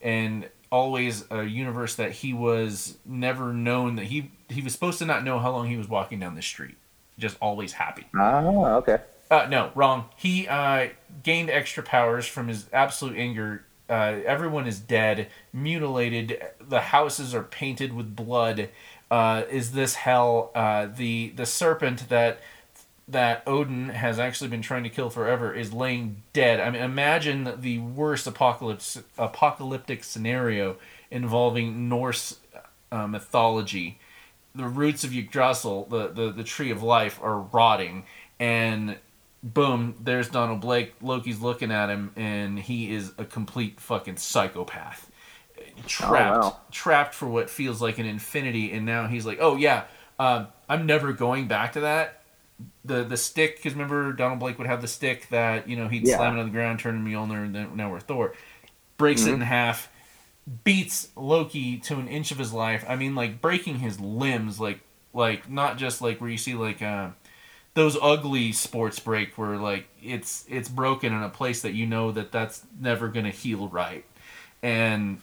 and 0.00 0.48
always 0.72 1.24
a 1.30 1.44
universe 1.44 1.94
that 1.96 2.10
he 2.12 2.32
was 2.32 2.96
never 3.04 3.52
known 3.52 3.96
that 3.96 4.06
he 4.06 4.30
he 4.48 4.62
was 4.62 4.72
supposed 4.72 4.98
to 4.98 5.04
not 5.04 5.24
know 5.24 5.38
how 5.38 5.50
long 5.50 5.68
he 5.68 5.76
was 5.76 5.88
walking 5.88 6.18
down 6.20 6.34
the 6.36 6.42
street, 6.42 6.76
just 7.18 7.36
always 7.40 7.72
happy. 7.74 8.06
Oh, 8.18 8.64
okay. 8.76 8.98
Uh, 9.34 9.48
no, 9.48 9.72
wrong. 9.74 10.04
He 10.14 10.46
uh, 10.46 10.90
gained 11.24 11.50
extra 11.50 11.82
powers 11.82 12.24
from 12.24 12.46
his 12.46 12.66
absolute 12.72 13.16
anger. 13.16 13.64
Uh, 13.90 14.20
everyone 14.24 14.68
is 14.68 14.78
dead, 14.78 15.28
mutilated. 15.52 16.40
The 16.60 16.80
houses 16.80 17.34
are 17.34 17.42
painted 17.42 17.92
with 17.92 18.14
blood. 18.14 18.68
Uh, 19.10 19.42
is 19.50 19.72
this 19.72 19.96
hell? 19.96 20.52
Uh, 20.54 20.86
the 20.86 21.32
the 21.34 21.46
serpent 21.46 22.08
that 22.10 22.38
that 23.08 23.42
Odin 23.44 23.88
has 23.88 24.20
actually 24.20 24.50
been 24.50 24.62
trying 24.62 24.84
to 24.84 24.88
kill 24.88 25.10
forever 25.10 25.52
is 25.52 25.72
laying 25.72 26.22
dead. 26.32 26.60
I 26.60 26.70
mean, 26.70 26.82
imagine 26.82 27.54
the 27.58 27.80
worst 27.80 28.28
apocalypse 28.28 29.02
apocalyptic 29.18 30.04
scenario 30.04 30.76
involving 31.10 31.88
Norse 31.88 32.38
uh, 32.92 33.08
mythology. 33.08 33.98
The 34.54 34.68
roots 34.68 35.02
of 35.02 35.12
Yggdrasil, 35.12 35.86
the, 35.86 36.06
the 36.06 36.30
the 36.30 36.44
tree 36.44 36.70
of 36.70 36.84
life, 36.84 37.18
are 37.20 37.40
rotting, 37.40 38.04
and 38.38 38.96
boom, 39.44 39.94
there's 40.00 40.28
Donald 40.28 40.60
Blake. 40.60 40.94
Loki's 41.02 41.40
looking 41.40 41.70
at 41.70 41.90
him, 41.90 42.10
and 42.16 42.58
he 42.58 42.92
is 42.92 43.12
a 43.18 43.24
complete 43.24 43.78
fucking 43.78 44.16
psychopath. 44.16 45.10
Trapped, 45.86 46.42
wow. 46.44 46.56
trapped 46.70 47.14
for 47.14 47.26
what 47.28 47.50
feels 47.50 47.82
like 47.82 47.98
an 47.98 48.06
infinity, 48.06 48.72
and 48.72 48.86
now 48.86 49.06
he's 49.06 49.26
like, 49.26 49.38
"Oh 49.40 49.56
yeah, 49.56 49.84
um, 50.18 50.48
I'm 50.68 50.86
never 50.86 51.12
going 51.12 51.46
back 51.48 51.74
to 51.74 51.80
that." 51.80 52.22
The 52.84 53.02
the 53.04 53.16
stick, 53.16 53.56
because 53.56 53.72
remember 53.72 54.12
Donald 54.12 54.38
Blake 54.40 54.56
would 54.58 54.66
have 54.66 54.80
the 54.80 54.88
stick 54.88 55.28
that 55.30 55.68
you 55.68 55.76
know 55.76 55.88
he'd 55.88 56.06
Yeah. 56.06 56.16
slam 56.16 56.36
it 56.36 56.40
on 56.40 56.46
the 56.46 56.52
ground, 56.52 56.78
turn 56.80 56.96
him 56.96 57.04
Mjolnir, 57.06 57.44
and 57.44 57.54
then 57.54 57.76
now 57.76 57.90
we're 57.90 58.00
Thor. 58.00 58.34
Breaks 58.96 59.26
it 59.26 59.32
in 59.32 59.40
half, 59.40 59.90
beats 60.62 61.08
Loki 61.16 61.78
to 61.78 61.96
an 61.98 62.06
inch 62.06 62.30
of 62.30 62.38
his 62.38 62.52
life. 62.52 62.84
I 62.88 62.94
mean, 62.96 63.14
like 63.16 63.40
breaking 63.40 63.80
his 63.80 63.98
limbs, 63.98 64.60
like 64.60 64.80
like 65.12 65.50
not 65.50 65.76
just 65.78 66.00
like 66.00 66.20
where 66.20 66.30
you 66.30 66.38
see 66.38 66.54
like 66.54 66.80
uh, 66.82 67.08
those 67.74 67.96
ugly 68.00 68.52
sports 68.52 68.98
break 69.00 69.36
where 69.38 69.56
like 69.56 69.88
it's 70.02 70.44
it's 70.48 70.68
broken 70.68 71.12
in 71.12 71.22
a 71.22 71.28
place 71.28 71.62
that 71.62 71.72
you 71.74 71.86
know 71.86 72.12
that 72.12 72.32
that's 72.32 72.64
never 72.80 73.08
gonna 73.08 73.30
heal 73.30 73.68
right, 73.68 74.04
and 74.62 75.20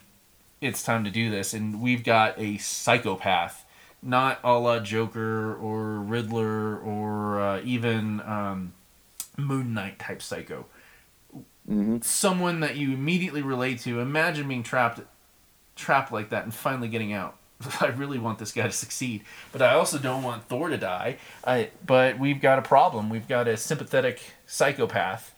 it's 0.61 0.83
time 0.83 1.03
to 1.05 1.11
do 1.11 1.29
this. 1.31 1.53
And 1.53 1.81
we've 1.81 2.03
got 2.03 2.39
a 2.39 2.57
psychopath, 2.57 3.65
not 4.01 4.39
a 4.43 4.53
la 4.53 4.79
Joker 4.79 5.55
or 5.55 5.99
Riddler 5.99 6.77
or 6.79 7.41
uh, 7.41 7.61
even 7.63 8.21
um, 8.21 8.73
Moon 9.37 9.73
Knight 9.73 9.99
type 9.99 10.21
psycho 10.21 10.65
hmm 11.67 12.01
someone 12.01 12.59
that 12.61 12.75
you 12.75 12.93
immediately 12.93 13.41
relate 13.41 13.79
to. 13.81 13.99
Imagine 13.99 14.47
being 14.47 14.63
trapped, 14.63 15.01
trapped 15.75 16.11
like 16.11 16.29
that, 16.29 16.43
and 16.43 16.53
finally 16.53 16.87
getting 16.87 17.13
out. 17.13 17.37
I 17.81 17.87
really 17.87 18.19
want 18.19 18.39
this 18.39 18.51
guy 18.51 18.63
to 18.63 18.71
succeed, 18.71 19.23
but 19.51 19.61
I 19.61 19.73
also 19.73 19.97
don't 19.97 20.23
want 20.23 20.43
Thor 20.45 20.69
to 20.69 20.77
die. 20.77 21.17
I, 21.45 21.69
but 21.85 22.19
we've 22.19 22.41
got 22.41 22.59
a 22.59 22.61
problem. 22.61 23.09
We've 23.09 23.27
got 23.27 23.47
a 23.47 23.57
sympathetic 23.57 24.21
psychopath 24.45 25.33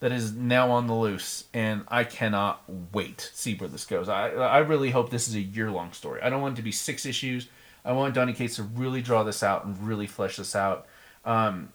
that 0.00 0.10
is 0.12 0.32
now 0.32 0.70
on 0.70 0.88
the 0.88 0.94
loose, 0.94 1.44
and 1.54 1.84
I 1.88 2.02
cannot 2.04 2.62
wait 2.92 3.18
to 3.18 3.36
see 3.36 3.54
where 3.56 3.68
this 3.68 3.84
goes. 3.84 4.08
I, 4.08 4.30
I 4.30 4.58
really 4.58 4.90
hope 4.90 5.10
this 5.10 5.28
is 5.28 5.34
a 5.36 5.40
year 5.40 5.70
long 5.70 5.92
story. 5.92 6.20
I 6.22 6.28
don't 6.30 6.42
want 6.42 6.54
it 6.54 6.56
to 6.56 6.62
be 6.62 6.72
six 6.72 7.06
issues. 7.06 7.48
I 7.84 7.92
want 7.92 8.14
Donny 8.14 8.32
Cates 8.32 8.56
to 8.56 8.62
really 8.64 9.00
draw 9.02 9.22
this 9.22 9.42
out 9.42 9.64
and 9.64 9.78
really 9.86 10.06
flesh 10.08 10.36
this 10.36 10.56
out. 10.56 10.86
Um, 11.24 11.68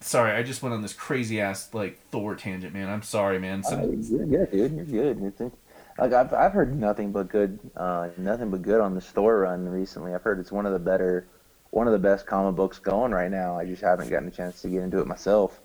sorry, 0.00 0.32
I 0.32 0.42
just 0.42 0.62
went 0.62 0.74
on 0.74 0.82
this 0.82 0.92
crazy 0.92 1.40
ass 1.40 1.72
like 1.72 1.98
Thor 2.10 2.34
tangent, 2.34 2.74
man. 2.74 2.88
I'm 2.90 3.02
sorry, 3.02 3.38
man. 3.38 3.62
Some, 3.62 3.80
Uh, 3.80 3.86
you're 3.86 4.26
good, 4.26 4.50
dude. 4.50 4.72
You're 4.90 5.14
good. 5.14 5.22
It's, 5.24 5.40
it's- 5.40 5.58
like 5.98 6.12
I've 6.12 6.32
I've 6.32 6.52
heard 6.52 6.78
nothing 6.78 7.12
but 7.12 7.28
good, 7.28 7.58
uh, 7.76 8.08
nothing 8.16 8.50
but 8.50 8.62
good 8.62 8.80
on 8.80 8.94
the 8.94 9.00
store 9.00 9.40
run 9.40 9.68
recently. 9.68 10.14
I've 10.14 10.22
heard 10.22 10.38
it's 10.38 10.52
one 10.52 10.66
of 10.66 10.72
the 10.72 10.78
better, 10.78 11.26
one 11.70 11.86
of 11.86 11.92
the 11.92 11.98
best 11.98 12.26
comic 12.26 12.56
books 12.56 12.78
going 12.78 13.12
right 13.12 13.30
now. 13.30 13.58
I 13.58 13.64
just 13.64 13.82
haven't 13.82 14.08
gotten 14.08 14.28
a 14.28 14.30
chance 14.30 14.62
to 14.62 14.68
get 14.68 14.82
into 14.82 15.00
it 15.00 15.06
myself. 15.06 15.60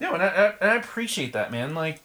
No, 0.00 0.14
and 0.14 0.22
I, 0.22 0.26
I, 0.26 0.54
and 0.60 0.70
I 0.70 0.74
appreciate 0.76 1.32
that, 1.32 1.50
man. 1.50 1.74
Like, 1.74 2.02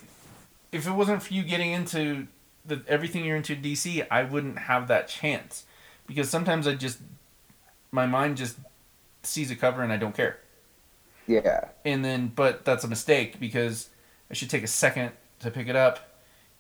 if 0.71 0.87
it 0.87 0.91
wasn't 0.91 1.21
for 1.21 1.33
you 1.33 1.43
getting 1.43 1.71
into 1.71 2.27
the 2.65 2.81
everything 2.87 3.25
you're 3.25 3.37
into 3.37 3.55
DC, 3.55 4.05
I 4.09 4.23
wouldn't 4.23 4.59
have 4.59 4.87
that 4.87 5.07
chance. 5.07 5.65
Because 6.07 6.29
sometimes 6.29 6.67
I 6.67 6.75
just, 6.75 6.99
my 7.91 8.05
mind 8.05 8.37
just 8.37 8.57
sees 9.23 9.51
a 9.51 9.55
cover 9.55 9.81
and 9.81 9.93
I 9.93 9.97
don't 9.97 10.15
care. 10.15 10.39
Yeah, 11.27 11.69
And 11.85 12.03
then, 12.03 12.31
but 12.35 12.65
that's 12.65 12.83
a 12.83 12.87
mistake 12.87 13.39
because 13.39 13.89
I 14.29 14.33
should 14.33 14.49
take 14.49 14.63
a 14.63 14.67
second 14.67 15.11
to 15.39 15.51
pick 15.51 15.67
it 15.67 15.75
up 15.75 16.10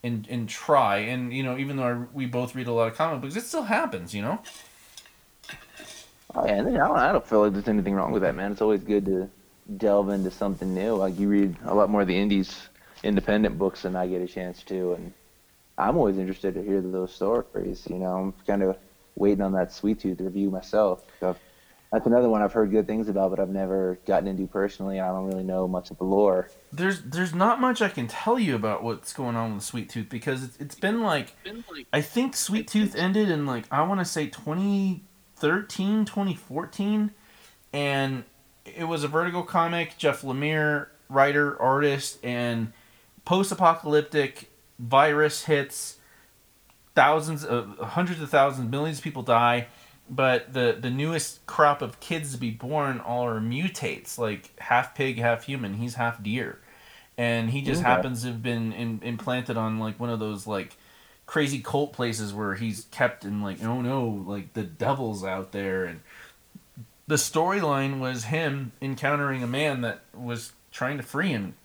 and 0.03 0.27
and 0.29 0.49
try. 0.49 0.97
And 0.97 1.33
you 1.33 1.43
know, 1.43 1.57
even 1.57 1.77
though 1.77 2.07
we 2.13 2.25
both 2.25 2.55
read 2.55 2.67
a 2.67 2.73
lot 2.73 2.87
of 2.87 2.95
comic 2.95 3.21
books, 3.21 3.35
it 3.35 3.43
still 3.43 3.63
happens. 3.63 4.13
You 4.13 4.23
know. 4.23 4.41
oh, 6.35 6.45
yeah. 6.45 6.59
I 6.59 6.63
don't, 6.63 6.97
I 6.97 7.11
don't 7.11 7.27
feel 7.27 7.41
like 7.41 7.53
there's 7.53 7.67
anything 7.67 7.93
wrong 7.93 8.11
with 8.11 8.21
that, 8.23 8.35
man. 8.35 8.51
It's 8.51 8.61
always 8.61 8.81
good 8.81 9.05
to 9.05 9.29
delve 9.77 10.09
into 10.09 10.31
something 10.31 10.73
new. 10.73 10.95
Like 10.95 11.19
you 11.19 11.27
read 11.27 11.55
a 11.65 11.73
lot 11.73 11.89
more 11.89 12.01
of 12.01 12.07
the 12.07 12.17
indies, 12.17 12.69
independent 13.03 13.57
books 13.57 13.83
than 13.83 13.95
I 13.95 14.07
get 14.07 14.21
a 14.21 14.27
chance 14.27 14.63
to, 14.63 14.93
and 14.93 15.13
I'm 15.77 15.97
always 15.97 16.17
interested 16.17 16.53
to 16.55 16.63
hear 16.63 16.81
those 16.81 17.13
stories. 17.13 17.87
You 17.89 17.97
know, 17.97 18.15
I'm 18.15 18.33
kind 18.45 18.63
of 18.63 18.77
waiting 19.15 19.41
on 19.41 19.53
that 19.53 19.71
Sweet 19.71 19.99
Tooth 19.99 20.19
review 20.19 20.49
myself. 20.49 21.05
That's 21.91 22.07
another 22.07 22.29
one 22.29 22.41
I've 22.41 22.53
heard 22.53 22.71
good 22.71 22.87
things 22.87 23.09
about, 23.09 23.31
but 23.31 23.39
I've 23.39 23.49
never 23.49 23.99
gotten 24.05 24.27
into 24.27 24.47
personally. 24.47 24.97
and 24.97 25.05
I 25.05 25.09
don't 25.09 25.27
really 25.27 25.43
know 25.43 25.67
much 25.67 25.91
of 25.91 25.97
the 25.97 26.05
lore. 26.05 26.49
There's 26.71 27.01
there's 27.01 27.35
not 27.35 27.59
much 27.59 27.81
I 27.81 27.89
can 27.89 28.07
tell 28.07 28.39
you 28.39 28.55
about 28.55 28.81
what's 28.81 29.11
going 29.11 29.35
on 29.35 29.55
with 29.55 29.63
Sweet 29.63 29.89
Tooth 29.89 30.07
because 30.07 30.43
it's, 30.43 30.57
it's 30.57 30.75
been 30.75 31.01
like 31.01 31.35
I 31.91 32.01
think 32.01 32.35
Sweet 32.37 32.69
Tooth 32.69 32.95
ended 32.95 33.29
in 33.29 33.45
like 33.45 33.65
I 33.69 33.81
want 33.83 33.99
to 33.99 34.05
say 34.05 34.27
2013, 34.27 36.05
2014 36.05 37.11
and 37.73 38.23
it 38.65 38.85
was 38.85 39.03
a 39.03 39.07
Vertigo 39.09 39.43
comic, 39.43 39.97
Jeff 39.97 40.21
Lemire, 40.21 40.87
writer, 41.09 41.61
artist 41.61 42.19
and 42.23 42.71
post-apocalyptic 43.25 44.49
virus 44.79 45.43
hits 45.43 45.97
thousands 46.95 47.43
of 47.43 47.77
hundreds 47.79 48.21
of 48.21 48.29
thousands, 48.29 48.69
millions 48.71 48.99
of 48.99 49.03
people 49.03 49.23
die, 49.23 49.67
but 50.11 50.53
the 50.53 50.77
the 50.79 50.91
newest 50.91 51.45
crop 51.47 51.81
of 51.81 52.01
kids 52.01 52.33
to 52.33 52.39
be 52.39 52.51
born 52.51 52.99
all 52.99 53.25
are 53.27 53.41
mutates, 53.41 54.19
like 54.19 54.59
half 54.59 54.95
pig, 54.95 55.17
half 55.19 55.45
human. 55.45 55.75
He's 55.75 55.95
half 55.95 56.21
deer, 56.23 56.59
and 57.17 57.51
he 57.51 57.61
just 57.63 57.81
Okay. 57.81 57.83
happens 57.83 58.23
to 58.23 58.29
have 58.29 58.43
been 58.43 58.73
in, 58.73 59.01
implanted 59.03 59.57
on 59.57 59.79
like 59.79 59.99
one 59.99 60.11
of 60.11 60.19
those 60.19 60.47
like 60.47 60.77
crazy 61.27 61.59
cult 61.59 61.93
places 61.93 62.33
where 62.33 62.55
he's 62.55 62.85
kept 62.91 63.25
in 63.25 63.41
like 63.41 63.63
oh 63.63 63.81
no, 63.81 64.07
like 64.27 64.53
the 64.53 64.63
devil's 64.63 65.23
out 65.23 65.53
there, 65.53 65.85
and 65.85 66.01
the 67.07 67.15
storyline 67.15 67.99
was 67.99 68.25
him 68.25 68.71
encountering 68.81 69.43
a 69.43 69.47
man 69.47 69.81
that 69.81 70.01
was 70.13 70.53
trying 70.71 70.97
to 70.97 71.03
free 71.03 71.29
him 71.29 71.55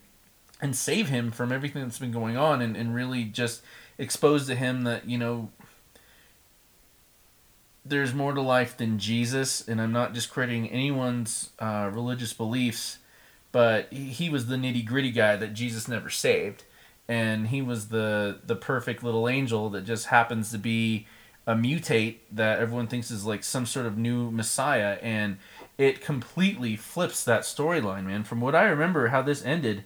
and 0.61 0.75
save 0.75 1.09
him 1.09 1.31
from 1.31 1.53
everything 1.53 1.83
that's 1.83 1.99
been 1.99 2.13
going 2.13 2.37
on 2.37 2.63
and, 2.63 2.77
and 2.77 2.95
really 2.95 3.25
just 3.25 3.63
exposed 3.99 4.49
to 4.49 4.55
him 4.55 4.85
that 4.85 5.09
you 5.09 5.19
know 5.19 5.51
there's 7.89 8.15
more 8.15 8.33
to 8.33 8.41
life 8.41 8.77
than 8.77 8.99
jesus 8.99 9.67
and 9.67 9.81
i'm 9.81 9.93
not 9.93 10.13
discrediting 10.13 10.69
anyone's 10.71 11.51
uh, 11.59 11.91
religious 11.93 12.33
beliefs 12.33 12.99
but 13.53 13.91
he, 13.91 14.29
was 14.29 14.49
the 14.49 14.57
nitty 14.57 14.85
gritty 14.85 15.11
guy 15.11 15.37
that 15.37 15.55
jesus 15.55 15.89
never 15.89 16.11
saved 16.11 16.65
and 17.09 17.49
he 17.49 17.63
was 17.63 17.89
the 17.89 18.39
the 18.45 18.57
perfect 18.57 19.03
little 19.03 19.29
angel 19.29 19.71
that 19.71 19.85
just 19.85 20.07
happens 20.07 20.51
to 20.51 20.59
be 20.59 21.07
a 21.47 21.55
mutate 21.55 22.17
that 22.31 22.59
everyone 22.59 22.87
thinks 22.87 23.11
is 23.11 23.25
like 23.25 23.45
some 23.45 23.65
sort 23.65 23.87
of 23.87 23.97
new 23.97 24.31
messiah 24.31 24.99
and 25.01 25.39
it 25.79 26.01
completely 26.01 26.75
flips 26.75 27.25
that 27.25 27.43
storyline 27.43 28.05
man 28.05 28.25
from 28.25 28.41
what 28.41 28.55
i 28.55 28.65
remember 28.65 29.09
how 29.09 29.23
this 29.23 29.45
ended 29.45 29.85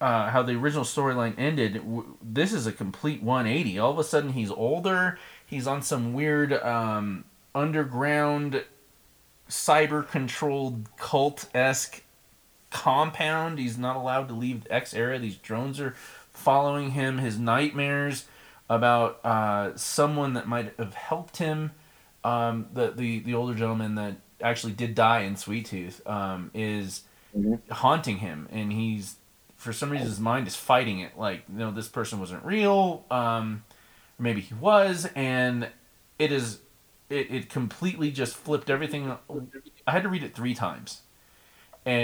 uh, 0.00 0.30
how 0.30 0.42
the 0.42 0.52
original 0.52 0.84
storyline 0.84 1.34
ended, 1.36 1.74
w- 1.74 2.16
this 2.22 2.52
is 2.52 2.66
a 2.66 2.72
complete 2.72 3.22
180. 3.22 3.78
All 3.78 3.90
of 3.90 3.98
a 3.98 4.04
sudden, 4.04 4.32
he's 4.32 4.50
older. 4.50 5.18
He's 5.44 5.66
on 5.66 5.82
some 5.82 6.12
weird 6.12 6.52
um, 6.52 7.24
underground, 7.54 8.64
cyber 9.48 10.06
controlled 10.08 10.88
cult 10.96 11.48
esque 11.54 12.02
compound. 12.70 13.58
He's 13.58 13.78
not 13.78 13.96
allowed 13.96 14.28
to 14.28 14.34
leave 14.34 14.66
X 14.70 14.94
era. 14.94 15.18
These 15.18 15.36
drones 15.36 15.80
are 15.80 15.94
following 16.32 16.90
him, 16.92 17.18
his 17.18 17.38
nightmares 17.38 18.26
about 18.70 19.24
uh, 19.24 19.76
someone 19.76 20.34
that 20.34 20.46
might 20.46 20.74
have 20.78 20.94
helped 20.94 21.38
him. 21.38 21.72
Um, 22.24 22.66
the, 22.72 22.90
the 22.90 23.20
the 23.20 23.34
older 23.34 23.54
gentleman 23.54 23.94
that 23.94 24.16
actually 24.42 24.72
did 24.74 24.94
die 24.94 25.20
in 25.20 25.36
Sweet 25.36 25.66
Tooth 25.66 26.06
um, 26.06 26.50
is 26.54 27.02
Mhm. 27.36 27.60
haunting 27.70 28.18
him, 28.18 28.48
and 28.50 28.72
he's 28.72 29.16
for 29.58 29.72
some 29.72 29.90
reason 29.90 30.06
his 30.06 30.18
mind 30.18 30.46
is 30.46 30.56
fighting 30.56 31.00
it. 31.00 31.18
Like, 31.18 31.42
you 31.52 31.58
know, 31.58 31.70
this 31.70 31.88
person 31.88 32.18
wasn't 32.20 32.42
real. 32.44 33.04
Um, 33.10 33.64
maybe 34.18 34.40
he 34.40 34.54
was, 34.54 35.06
and 35.14 35.68
it 36.18 36.32
is 36.32 36.58
it, 37.10 37.30
it 37.30 37.48
completely 37.50 38.10
just 38.10 38.36
flipped 38.36 38.70
everything. 38.70 39.16
I 39.86 39.92
had 39.92 40.02
to 40.02 40.08
read 40.08 40.22
it 40.22 40.34
three 40.34 40.54
times, 40.54 41.02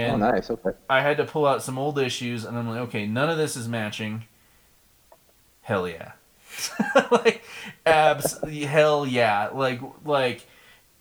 Oh, 0.07 0.17
and 0.17 0.19
nice. 0.19 0.51
Okay. 0.51 0.71
I 0.89 1.01
had 1.03 1.19
to 1.19 1.25
pull 1.25 1.47
out 1.47 1.63
some 1.63 1.79
old 1.79 1.99
issues, 1.99 2.45
and 2.45 2.57
I'm 2.57 2.69
like, 2.69 2.81
okay, 2.89 3.07
none 3.07 3.31
of 3.31 3.37
this 3.39 3.57
is 3.57 3.69
matching. 3.69 4.25
Hell 5.63 5.89
yeah, 5.89 6.13
like 7.11 7.43
abs, 7.87 8.39
hell 8.65 9.07
yeah, 9.07 9.49
like 9.53 9.81
like. 10.05 10.47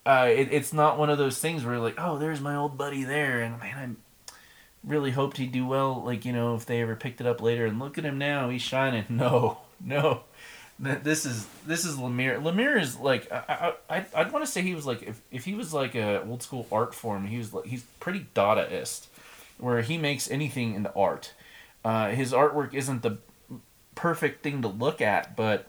Uh, 0.05 0.27
it, 0.29 0.49
it's 0.51 0.73
not 0.73 0.99
one 0.99 1.09
of 1.09 1.17
those 1.17 1.39
things 1.39 1.63
where 1.63 1.79
like, 1.79 1.95
oh, 1.97 2.17
there's 2.17 2.41
my 2.41 2.55
old 2.55 2.77
buddy 2.77 3.03
there, 3.05 3.41
and 3.41 3.57
man, 3.59 3.95
I 4.29 4.33
really 4.83 5.11
hoped 5.11 5.37
he'd 5.37 5.51
do 5.53 5.65
well. 5.65 6.03
Like 6.05 6.25
you 6.25 6.33
know, 6.33 6.55
if 6.55 6.65
they 6.65 6.81
ever 6.81 6.95
picked 6.95 7.21
it 7.21 7.27
up 7.27 7.41
later, 7.41 7.65
and 7.65 7.79
look 7.79 7.97
at 7.97 8.05
him 8.05 8.17
now, 8.17 8.49
he's 8.49 8.61
shining. 8.61 9.05
No, 9.09 9.59
no, 9.83 10.23
this 10.83 11.25
is 11.25 11.45
this 11.65 11.85
is 11.85 11.95
Lemire. 11.95 12.41
Lemire 12.41 12.79
is 12.79 12.97
like 12.97 13.31
I 13.31 13.73
I 13.89 14.05
I'd, 14.13 14.31
want 14.31 14.45
to 14.45 14.51
say 14.51 14.61
he 14.61 14.75
was 14.75 14.85
like 14.85 15.03
if, 15.03 15.21
if 15.31 15.45
he 15.45 15.53
was 15.53 15.73
like 15.73 15.95
a 15.95 16.23
old 16.23 16.43
school 16.43 16.67
art 16.71 16.93
form, 16.93 17.27
he 17.27 17.37
was 17.37 17.53
like 17.53 17.65
he's 17.65 17.83
pretty 17.99 18.27
Dadaist, 18.35 19.07
where 19.57 19.81
he 19.81 19.97
makes 19.97 20.29
anything 20.29 20.75
into 20.75 20.93
art. 20.93 21.33
Uh, 21.85 22.09
his 22.09 22.31
artwork 22.31 22.73
isn't 22.73 23.01
the 23.01 23.17
perfect 23.95 24.43
thing 24.43 24.61
to 24.61 24.67
look 24.67 25.01
at, 25.01 25.35
but 25.35 25.67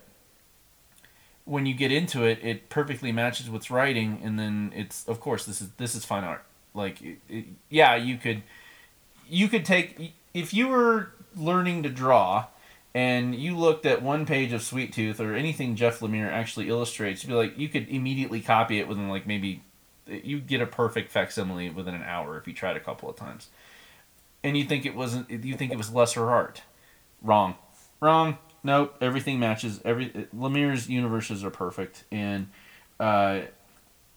when 1.45 1.67
you 1.67 1.75
get 1.75 1.93
into 1.93 2.25
it, 2.25 2.39
it 2.43 2.69
perfectly 2.69 3.13
matches 3.13 3.51
what's 3.51 3.71
writing, 3.71 4.21
and 4.23 4.39
then 4.39 4.73
it's 4.75 5.07
of 5.07 5.21
course 5.21 5.45
this 5.45 5.61
is 5.61 5.69
this 5.77 5.95
is 5.95 6.05
fine 6.05 6.25
art. 6.25 6.45
Like, 6.75 7.01
it, 7.03 7.19
it, 7.29 7.45
yeah, 7.69 7.95
you 7.95 8.17
could 8.17 8.43
you 9.29 9.49
could 9.49 9.65
take 9.65 10.13
if 10.33 10.53
you 10.53 10.69
were 10.69 11.11
learning 11.37 11.83
to 11.85 11.89
draw 11.89 12.47
and 12.95 13.35
you 13.35 13.57
looked 13.57 13.87
at 13.87 14.03
one 14.03 14.25
page 14.25 14.53
of 14.53 14.63
Sweet 14.63 14.93
Tooth 14.93 15.21
or 15.21 15.35
anything 15.35 15.75
Jeff 15.75 16.01
Lemire 16.01 16.31
actually 16.31 16.69
illustrates, 16.69 17.25
you'd 17.25 17.31
be 17.31 17.35
like 17.35 17.59
you 17.59 17.69
could 17.69 17.89
immediately 17.89 18.41
copy 18.41 18.79
it 18.79 18.87
within 18.87 19.09
like 19.09 19.27
maybe 19.27 19.63
you 20.07 20.41
get 20.41 20.61
a 20.61 20.67
perfect 20.67 21.11
facsimile 21.11 21.71
within 21.71 21.95
an 21.95 22.03
hour 22.03 22.39
if 22.39 22.47
you 22.47 22.53
tried 22.53 22.77
a 22.77 22.81
couple 22.81 23.09
of 23.09 23.17
times. 23.17 23.49
And 24.43 24.57
you 24.57 24.65
think 24.65 24.87
it 24.87 24.95
wasn't 24.95 25.31
you 25.31 25.57
think 25.57 25.73
it 25.73 25.79
was 25.79 25.93
lesser 25.93 26.31
art. 26.31 26.63
Wrong. 27.21 27.57
Wrong. 28.01 28.39
Nope. 28.63 28.97
Everything 29.01 29.41
matches. 29.41 29.81
Every 29.85 30.11
Lemire's 30.37 30.89
universes 30.89 31.45
are 31.45 31.51
perfect, 31.51 32.05
and 32.13 32.49
uh, 33.01 33.41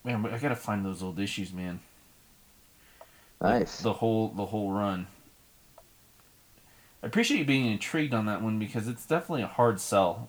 man, 0.04 0.26
I 0.26 0.38
gotta 0.38 0.56
find 0.56 0.86
those 0.86 1.02
old 1.02 1.20
issues, 1.20 1.52
man. 1.52 1.80
Nice. 3.42 3.80
The 3.80 3.94
whole 3.94 4.30
the 4.30 4.46
whole 4.46 4.72
run. 4.72 5.08
I 7.08 7.10
appreciate 7.10 7.38
you 7.38 7.46
being 7.46 7.68
intrigued 7.68 8.14
on 8.14 8.26
that 8.26 8.42
one 8.42 8.60
because 8.60 8.90
it's 8.90 9.06
definitely 9.06 9.44
a 9.44 9.48
hard 9.48 9.80
sell. 9.80 10.28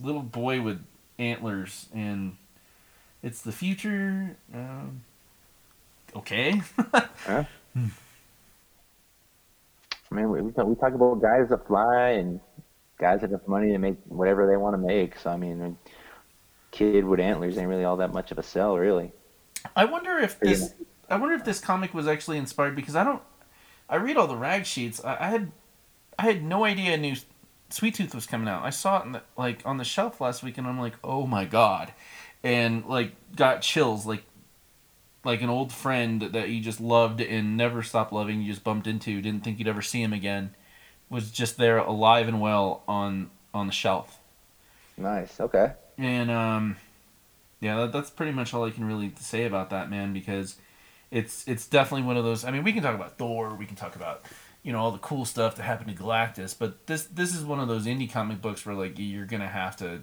Little 0.00 0.22
boy 0.22 0.62
with 0.62 0.82
antlers, 1.18 1.90
and 1.92 2.38
it's 3.22 3.42
the 3.42 3.52
future. 3.52 4.38
Um, 4.54 5.02
okay. 6.16 6.62
I 6.94 7.46
mean, 10.10 10.30
we, 10.30 10.40
we 10.40 10.52
talk 10.52 10.66
we 10.66 10.74
talk 10.74 10.94
about 10.94 11.20
guys 11.20 11.50
that 11.50 11.66
fly 11.66 12.12
and 12.12 12.40
guys 12.98 13.20
that 13.20 13.30
have 13.30 13.46
money 13.46 13.72
to 13.72 13.78
make 13.78 13.98
whatever 14.06 14.46
they 14.46 14.56
want 14.56 14.72
to 14.72 14.78
make. 14.78 15.18
So 15.18 15.28
I 15.28 15.36
mean, 15.36 15.76
kid 16.70 17.04
with 17.04 17.20
antlers 17.20 17.58
ain't 17.58 17.68
really 17.68 17.84
all 17.84 17.98
that 17.98 18.14
much 18.14 18.32
of 18.32 18.38
a 18.38 18.42
sell, 18.42 18.78
really. 18.78 19.12
I 19.76 19.84
wonder 19.84 20.16
if 20.16 20.40
this. 20.40 20.72
I 21.10 21.16
wonder 21.16 21.34
if 21.34 21.44
this 21.44 21.60
comic 21.60 21.92
was 21.92 22.08
actually 22.08 22.38
inspired 22.38 22.74
because 22.74 22.96
I 22.96 23.04
don't. 23.04 23.20
I 23.86 23.96
read 23.96 24.16
all 24.16 24.26
the 24.26 24.36
rag 24.36 24.64
sheets. 24.66 25.02
I, 25.04 25.16
I 25.20 25.28
had, 25.28 25.50
I 26.18 26.24
had 26.24 26.42
no 26.42 26.64
idea 26.64 26.94
a 26.94 26.96
new 26.96 27.16
Sweet 27.70 27.94
Tooth 27.94 28.14
was 28.14 28.26
coming 28.26 28.48
out. 28.48 28.64
I 28.64 28.70
saw 28.70 29.00
it 29.00 29.06
in 29.06 29.12
the, 29.12 29.22
like 29.36 29.60
on 29.64 29.76
the 29.76 29.84
shelf 29.84 30.20
last 30.20 30.42
week, 30.42 30.58
and 30.58 30.66
I'm 30.66 30.80
like, 30.80 30.94
oh 31.04 31.26
my 31.26 31.44
god, 31.44 31.92
and 32.42 32.84
like 32.86 33.12
got 33.36 33.62
chills, 33.62 34.06
like, 34.06 34.24
like 35.24 35.42
an 35.42 35.50
old 35.50 35.72
friend 35.72 36.22
that 36.22 36.48
you 36.48 36.60
just 36.60 36.80
loved 36.80 37.20
and 37.20 37.56
never 37.56 37.82
stopped 37.82 38.12
loving. 38.12 38.40
You 38.40 38.50
just 38.50 38.64
bumped 38.64 38.86
into, 38.86 39.20
didn't 39.20 39.44
think 39.44 39.58
you'd 39.58 39.68
ever 39.68 39.82
see 39.82 40.02
him 40.02 40.12
again, 40.12 40.54
was 41.10 41.30
just 41.30 41.58
there 41.58 41.78
alive 41.78 42.26
and 42.26 42.40
well 42.40 42.82
on 42.88 43.30
on 43.52 43.66
the 43.66 43.72
shelf. 43.72 44.18
Nice. 44.96 45.38
Okay. 45.38 45.72
And 45.98 46.30
um, 46.30 46.76
yeah, 47.60 47.76
that, 47.80 47.92
that's 47.92 48.10
pretty 48.10 48.32
much 48.32 48.54
all 48.54 48.64
I 48.64 48.70
can 48.70 48.84
really 48.84 49.12
say 49.18 49.44
about 49.44 49.70
that 49.70 49.90
man 49.90 50.12
because 50.12 50.56
it's 51.10 51.46
it's 51.46 51.66
definitely 51.66 52.06
one 52.06 52.16
of 52.16 52.24
those. 52.24 52.44
I 52.44 52.50
mean, 52.50 52.64
we 52.64 52.72
can 52.72 52.82
talk 52.82 52.94
about 52.94 53.18
Thor, 53.18 53.54
we 53.54 53.66
can 53.66 53.76
talk 53.76 53.94
about 53.94 54.22
you 54.68 54.74
know 54.74 54.80
all 54.80 54.90
the 54.90 54.98
cool 54.98 55.24
stuff 55.24 55.56
that 55.56 55.62
happened 55.62 55.96
to 55.96 56.02
Galactus, 56.02 56.54
but 56.56 56.86
this 56.86 57.04
this 57.04 57.34
is 57.34 57.42
one 57.42 57.58
of 57.58 57.68
those 57.68 57.86
indie 57.86 58.12
comic 58.12 58.42
books 58.42 58.66
where 58.66 58.74
like 58.74 58.98
you're 58.98 59.24
gonna 59.24 59.48
have 59.48 59.74
to 59.78 60.02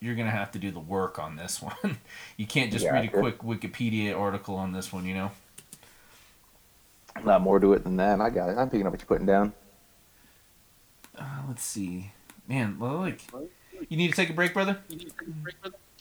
you're 0.00 0.14
gonna 0.14 0.30
have 0.30 0.50
to 0.52 0.58
do 0.58 0.70
the 0.70 0.80
work 0.80 1.18
on 1.18 1.36
this 1.36 1.60
one. 1.82 1.98
you 2.38 2.46
can't 2.46 2.72
just 2.72 2.86
Yeah, 2.86 2.92
read 2.94 3.04
a 3.04 3.08
quick 3.08 3.40
Wikipedia 3.40 4.18
article 4.18 4.54
on 4.56 4.72
this 4.72 4.90
one, 4.90 5.04
you 5.04 5.12
know. 5.12 5.32
A 7.14 7.20
lot 7.20 7.42
more 7.42 7.60
to 7.60 7.74
it 7.74 7.84
than 7.84 7.98
that. 7.98 8.22
I 8.22 8.30
got 8.30 8.48
it. 8.48 8.56
I'm 8.56 8.70
picking 8.70 8.86
up 8.86 8.92
what 8.94 9.00
you're 9.02 9.06
putting 9.06 9.26
down. 9.26 9.52
Uh, 11.14 11.42
let's 11.46 11.62
see, 11.62 12.10
man. 12.48 12.78
Well, 12.78 12.96
like, 13.00 13.20
you 13.90 13.98
need 13.98 14.08
to 14.08 14.16
take 14.16 14.30
a 14.30 14.32
break, 14.32 14.54
brother. 14.54 14.78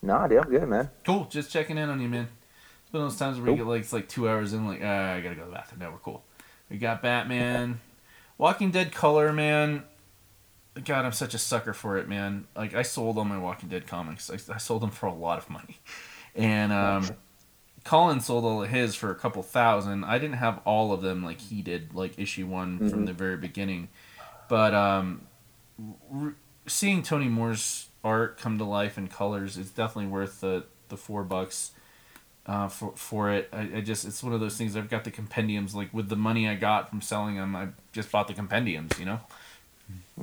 No, 0.01 0.25
dude, 0.29 0.37
I'm 0.39 0.49
good, 0.49 0.69
man. 0.69 0.89
Cool. 1.05 1.25
Just 1.25 1.51
checking 1.51 1.77
in 1.77 1.89
on 1.89 1.99
you, 1.99 2.07
man. 2.07 2.29
It's 2.85 2.93
of 2.95 3.01
those 3.01 3.17
times 3.17 3.37
where 3.39 3.47
you 3.47 3.57
Nope. 3.57 3.65
get 3.65 3.69
like 3.69 3.81
it's 3.81 3.91
like 3.91 4.07
two 4.07 4.29
hours 4.29 4.53
in, 4.53 4.65
like 4.65 4.79
ah, 4.81 5.15
I 5.15 5.19
gotta 5.19 5.35
go 5.35 5.41
to 5.41 5.47
the 5.49 5.53
bathroom. 5.55 5.81
No, 5.81 5.91
we're 5.91 5.97
cool. 5.97 6.23
We 6.71 6.77
got 6.77 7.01
Batman, 7.01 7.81
Walking 8.37 8.71
Dead 8.71 8.93
color, 8.93 9.33
man. 9.33 9.83
God, 10.85 11.03
I'm 11.03 11.11
such 11.11 11.33
a 11.33 11.37
sucker 11.37 11.73
for 11.73 11.97
it, 11.97 12.07
man. 12.07 12.47
Like 12.55 12.73
I 12.73 12.81
sold 12.81 13.17
all 13.17 13.25
my 13.25 13.37
Walking 13.37 13.67
Dead 13.67 13.85
comics. 13.85 14.29
I, 14.29 14.35
I 14.53 14.57
sold 14.57 14.81
them 14.81 14.89
for 14.89 15.05
a 15.07 15.13
lot 15.13 15.37
of 15.37 15.49
money, 15.49 15.79
and 16.35 16.71
um, 16.71 17.09
Colin 17.83 18.21
sold 18.21 18.45
all 18.45 18.63
of 18.63 18.69
his 18.69 18.95
for 18.95 19.11
a 19.11 19.15
couple 19.15 19.43
thousand. 19.43 20.05
I 20.05 20.17
didn't 20.17 20.37
have 20.37 20.61
all 20.63 20.93
of 20.93 21.01
them 21.01 21.23
like 21.25 21.41
he 21.41 21.61
did, 21.61 21.93
like 21.93 22.17
issue 22.17 22.47
one 22.47 22.77
from 22.89 23.03
Mhm. 23.03 23.05
the 23.07 23.13
very 23.13 23.35
beginning. 23.37 23.89
But 24.47 24.73
um, 24.73 25.27
r- 26.13 26.35
seeing 26.67 27.03
Tony 27.03 27.27
Moore's 27.27 27.89
art 28.01 28.37
come 28.37 28.57
to 28.59 28.63
life 28.63 28.97
in 28.97 29.09
colors 29.09 29.57
is 29.57 29.71
definitely 29.71 30.09
worth 30.09 30.39
the 30.39 30.63
the 30.87 30.95
four 30.97 31.23
bucks 31.25 31.71
uh, 32.45 32.67
for 32.67 32.93
for 32.95 33.31
it. 33.31 33.49
I, 33.53 33.77
I 33.77 33.81
just 33.81 34.05
it's 34.05 34.23
one 34.23 34.33
of 34.33 34.39
those 34.39 34.57
things. 34.57 34.75
I've 34.75 34.89
got 34.89 35.03
the 35.03 35.11
compendiums. 35.11 35.75
Like 35.75 35.93
with 35.93 36.09
the 36.09 36.15
money 36.15 36.47
I 36.47 36.55
got 36.55 36.89
from 36.89 37.01
selling 37.01 37.35
them, 37.35 37.55
I 37.55 37.69
just 37.91 38.11
bought 38.11 38.27
the 38.27 38.33
compendiums. 38.33 38.97
You 38.99 39.05
know. 39.05 39.19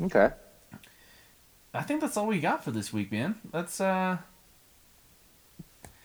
Okay. 0.04 0.30
I 1.74 1.82
think 1.82 2.00
that's 2.00 2.16
all 2.16 2.26
we 2.26 2.40
got 2.40 2.64
for 2.64 2.70
this 2.70 2.92
week, 2.92 3.12
man. 3.12 3.36
That's 3.50 3.80
uh. 3.80 4.18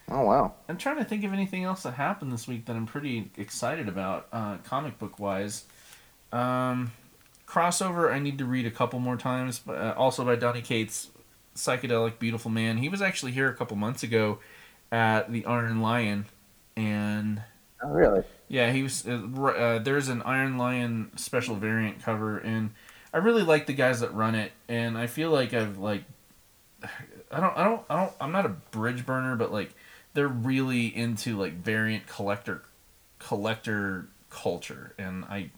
Oh 0.10 0.26
wow. 0.26 0.53
I'm 0.68 0.77
trying 0.77 0.98
to 0.98 1.06
think 1.06 1.23
of 1.23 1.34
anything 1.34 1.64
else 1.64 1.84
that 1.84 1.94
happened 1.94 2.31
this 2.31 2.48
week 2.48 2.65
that 2.65 2.76
I'm 2.76 2.85
pretty 2.85 3.31
excited 3.38 3.88
about, 3.88 4.27
uh, 4.31 4.57
comic 4.57 4.99
book 4.99 5.18
wise. 5.18 5.64
Um, 6.31 6.91
crossover, 7.48 8.11
I 8.11 8.19
need 8.19 8.38
to 8.40 8.45
read 8.45 8.65
a 8.65 8.72
couple 8.72 8.99
more 8.99 9.15
times, 9.15 9.60
but 9.60 9.77
uh, 9.77 9.94
also 9.98 10.26
by 10.26 10.35
Donny 10.35 10.61
Cates, 10.61 11.10
psychedelic, 11.56 12.19
beautiful 12.19 12.52
man. 12.52 12.77
He 12.77 12.90
was 12.90 13.02
actually 13.02 13.31
here 13.31 13.49
a 13.49 13.56
couple 13.56 13.77
months 13.77 14.03
ago 14.03 14.40
at 14.94 15.34
the 15.34 15.45
Iron 15.48 15.82
Lion, 15.82 16.28
and 16.78 17.44
Oh 17.82 17.90
really? 17.90 18.24
yeah, 18.48 18.72
he 18.72 18.84
was. 18.84 19.07
Uh, 19.07 19.24
uh, 19.41 19.80
there's 19.80 20.10
an 20.10 20.22
Iron 20.24 20.57
Lion 20.57 21.11
special 21.15 21.56
variant 21.56 22.02
cover, 22.02 22.38
and 22.38 22.72
I 23.14 23.18
really 23.18 23.44
like 23.44 23.65
the 23.65 23.74
guys 23.74 24.02
that 24.02 24.14
run 24.14 24.36
it, 24.36 24.52
and 24.68 24.98
I 24.98 25.07
feel 25.07 25.32
like 25.32 25.53
I've 25.53 25.78
like, 25.78 26.03
I 27.32 27.40
don't, 27.40 27.57
I 27.57 27.64
don't, 27.64 27.84
I 27.90 27.98
don't. 27.98 28.14
I'm 28.22 28.32
not 28.32 28.45
a 28.45 28.49
bridge 28.49 29.06
burner, 29.06 29.36
but 29.36 29.52
like, 29.52 29.74
they're 30.14 30.28
really 30.28 30.88
into 30.95 31.38
like 31.40 31.53
variant 31.53 32.07
collector, 32.07 32.64
collector 33.20 34.07
culture, 34.30 34.94
and 34.99 35.26
I, 35.26 35.52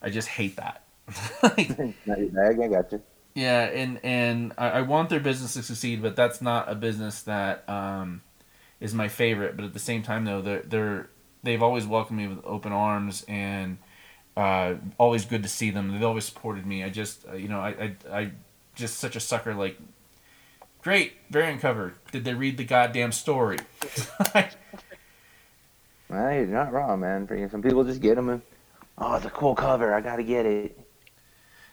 I 0.00 0.10
just 0.10 0.28
hate 0.28 0.56
that. 0.56 0.82
like, 1.42 1.74
Not 2.06 2.18
your 2.18 2.28
bag. 2.30 2.60
I 2.60 2.68
got 2.68 2.92
you. 2.92 3.02
Yeah, 3.34 3.64
and 3.64 4.00
and 4.02 4.52
I, 4.58 4.70
I 4.70 4.80
want 4.82 5.08
their 5.08 5.20
business 5.20 5.54
to 5.54 5.62
succeed, 5.62 6.02
but 6.02 6.16
that's 6.16 6.42
not 6.42 6.70
a 6.70 6.74
business 6.74 7.22
that 7.22 7.68
um, 7.68 8.22
is 8.80 8.94
my 8.94 9.08
favorite. 9.08 9.56
But 9.56 9.64
at 9.64 9.72
the 9.72 9.78
same 9.78 10.02
time, 10.02 10.24
though, 10.24 10.42
they're 10.42 10.62
they're 10.62 11.10
they've 11.42 11.62
always 11.62 11.86
welcomed 11.86 12.18
me 12.18 12.28
with 12.28 12.40
open 12.44 12.72
arms 12.72 13.24
and 13.28 13.78
uh, 14.36 14.74
always 14.98 15.24
good 15.24 15.42
to 15.42 15.48
see 15.48 15.70
them. 15.70 15.92
They've 15.92 16.02
always 16.02 16.24
supported 16.24 16.66
me. 16.66 16.84
I 16.84 16.90
just 16.90 17.26
uh, 17.28 17.34
you 17.34 17.48
know 17.48 17.60
I 17.60 17.68
I 17.70 18.18
I 18.20 18.30
just 18.74 18.98
such 18.98 19.16
a 19.16 19.20
sucker. 19.20 19.54
Like, 19.54 19.78
great 20.82 21.14
variant 21.30 21.60
cover. 21.60 21.94
Did 22.10 22.24
they 22.24 22.34
read 22.34 22.56
the 22.58 22.64
goddamn 22.64 23.12
story? 23.12 23.58
Well, 26.12 26.30
you're 26.34 26.46
not 26.46 26.74
wrong, 26.74 27.00
man. 27.00 27.26
Some 27.50 27.62
people 27.62 27.84
just 27.84 28.02
get 28.02 28.16
them 28.16 28.28
and 28.28 28.42
oh, 28.98 29.14
it's 29.14 29.24
a 29.24 29.30
cool 29.30 29.54
cover. 29.54 29.94
I 29.94 30.02
gotta 30.02 30.22
get 30.22 30.44
it. 30.44 30.78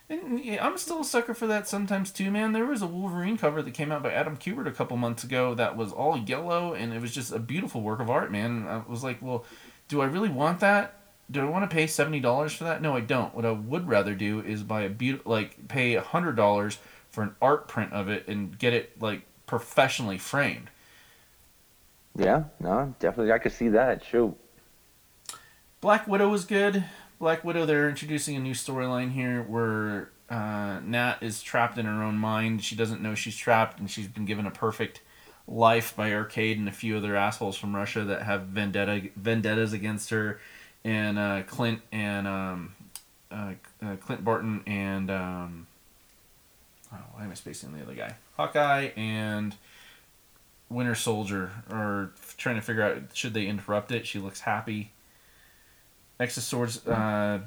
And 0.09 0.43
yeah, 0.43 0.65
I'm 0.65 0.77
still 0.77 1.01
a 1.01 1.05
sucker 1.05 1.35
for 1.35 1.45
that 1.47 1.67
sometimes 1.67 2.11
too, 2.11 2.31
man. 2.31 2.51
There 2.51 2.65
was 2.65 2.81
a 2.81 2.87
Wolverine 2.87 3.37
cover 3.37 3.61
that 3.61 3.73
came 3.75 3.91
out 3.91 4.01
by 4.01 4.11
Adam 4.11 4.37
Kubert 4.37 4.67
a 4.67 4.71
couple 4.71 4.97
months 4.97 5.23
ago 5.23 5.53
that 5.53 5.77
was 5.77 5.91
all 5.91 6.17
yellow, 6.17 6.73
and 6.73 6.91
it 6.91 6.99
was 6.99 7.13
just 7.13 7.31
a 7.31 7.37
beautiful 7.37 7.81
work 7.81 7.99
of 7.99 8.09
art, 8.09 8.31
man. 8.31 8.57
And 8.57 8.69
I 8.69 8.81
was 8.87 9.03
like, 9.03 9.21
well, 9.21 9.45
do 9.87 10.01
I 10.01 10.05
really 10.05 10.29
want 10.29 10.61
that? 10.61 10.95
Do 11.29 11.41
I 11.41 11.45
want 11.45 11.69
to 11.69 11.73
pay 11.73 11.85
seventy 11.85 12.19
dollars 12.19 12.53
for 12.53 12.63
that? 12.63 12.81
No, 12.81 12.95
I 12.95 13.01
don't. 13.01 13.35
What 13.35 13.45
I 13.45 13.51
would 13.51 13.87
rather 13.87 14.15
do 14.15 14.39
is 14.39 14.63
buy 14.63 14.81
a 14.81 14.89
beautiful, 14.89 15.31
like, 15.31 15.67
pay 15.67 15.93
a 15.93 16.01
hundred 16.01 16.35
dollars 16.35 16.79
for 17.11 17.23
an 17.23 17.35
art 17.39 17.67
print 17.67 17.93
of 17.93 18.09
it 18.09 18.27
and 18.27 18.57
get 18.57 18.73
it 18.73 18.99
like 18.99 19.21
professionally 19.45 20.17
framed. 20.17 20.71
Yeah, 22.15 22.45
no, 22.59 22.95
definitely, 22.99 23.31
I 23.31 23.37
could 23.37 23.51
see 23.51 23.69
that. 23.69 24.03
Shoot. 24.03 24.35
Black 25.81 26.07
Widow 26.07 26.29
was 26.29 26.45
good. 26.45 26.83
Black 27.19 27.43
Widow, 27.43 27.65
they're 27.65 27.89
introducing 27.89 28.37
a 28.37 28.39
new 28.39 28.53
storyline 28.53 29.11
here 29.11 29.43
where 29.43 30.09
uh, 30.29 30.79
Nat 30.79 31.17
is 31.19 31.41
trapped 31.41 31.77
in 31.77 31.85
her 31.85 32.01
own 32.01 32.15
mind. 32.15 32.63
She 32.63 32.75
doesn't 32.75 33.01
know 33.01 33.13
she's 33.13 33.35
trapped, 33.35 33.77
and 33.77 33.91
she's 33.91 34.07
been 34.07 34.25
given 34.25 34.45
a 34.45 34.51
perfect 34.51 35.01
life 35.45 35.93
by 35.97 36.13
Arcade 36.13 36.57
and 36.57 36.69
a 36.69 36.71
few 36.71 36.95
other 36.95 37.17
assholes 37.17 37.57
from 37.57 37.75
Russia 37.75 38.05
that 38.05 38.21
have 38.21 38.43
vendetta 38.43 39.09
vendettas 39.17 39.73
against 39.73 40.11
her, 40.11 40.39
and 40.85 41.19
uh, 41.19 41.43
Clint 41.43 41.81
and 41.91 42.25
um, 42.25 42.75
uh, 43.29 43.53
uh, 43.83 43.97
Clint 43.97 44.23
Barton 44.23 44.63
and 44.65 45.11
um, 45.11 45.67
oh, 46.93 46.97
why 47.13 47.25
am 47.25 47.31
I 47.31 47.33
spacing 47.33 47.73
the 47.73 47.81
other 47.81 47.95
guy? 47.95 48.15
Hawkeye 48.37 48.91
and 48.95 49.55
Winter 50.69 50.95
Soldier 50.95 51.51
are 51.69 52.11
trying 52.37 52.55
to 52.55 52.61
figure 52.61 52.83
out 52.83 53.01
should 53.13 53.33
they 53.33 53.47
interrupt 53.47 53.91
it. 53.91 54.07
She 54.07 54.19
looks 54.19 54.41
happy. 54.41 54.91
X 56.19 56.37
of 56.37 56.43
Swords, 56.43 56.85
uh, 56.87 57.39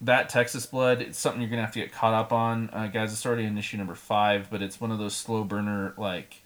that 0.00 0.28
Texas 0.28 0.66
Blood, 0.66 1.00
it's 1.00 1.18
something 1.18 1.40
you're 1.40 1.50
gonna 1.50 1.62
have 1.62 1.72
to 1.72 1.80
get 1.80 1.92
caught 1.92 2.14
up 2.14 2.32
on, 2.32 2.70
uh, 2.72 2.88
guys. 2.88 3.12
It's 3.12 3.24
already 3.24 3.44
in 3.44 3.56
issue 3.56 3.76
number 3.76 3.94
five, 3.94 4.50
but 4.50 4.62
it's 4.62 4.80
one 4.80 4.90
of 4.90 4.98
those 4.98 5.14
slow 5.14 5.44
burner 5.44 5.94
like 5.96 6.42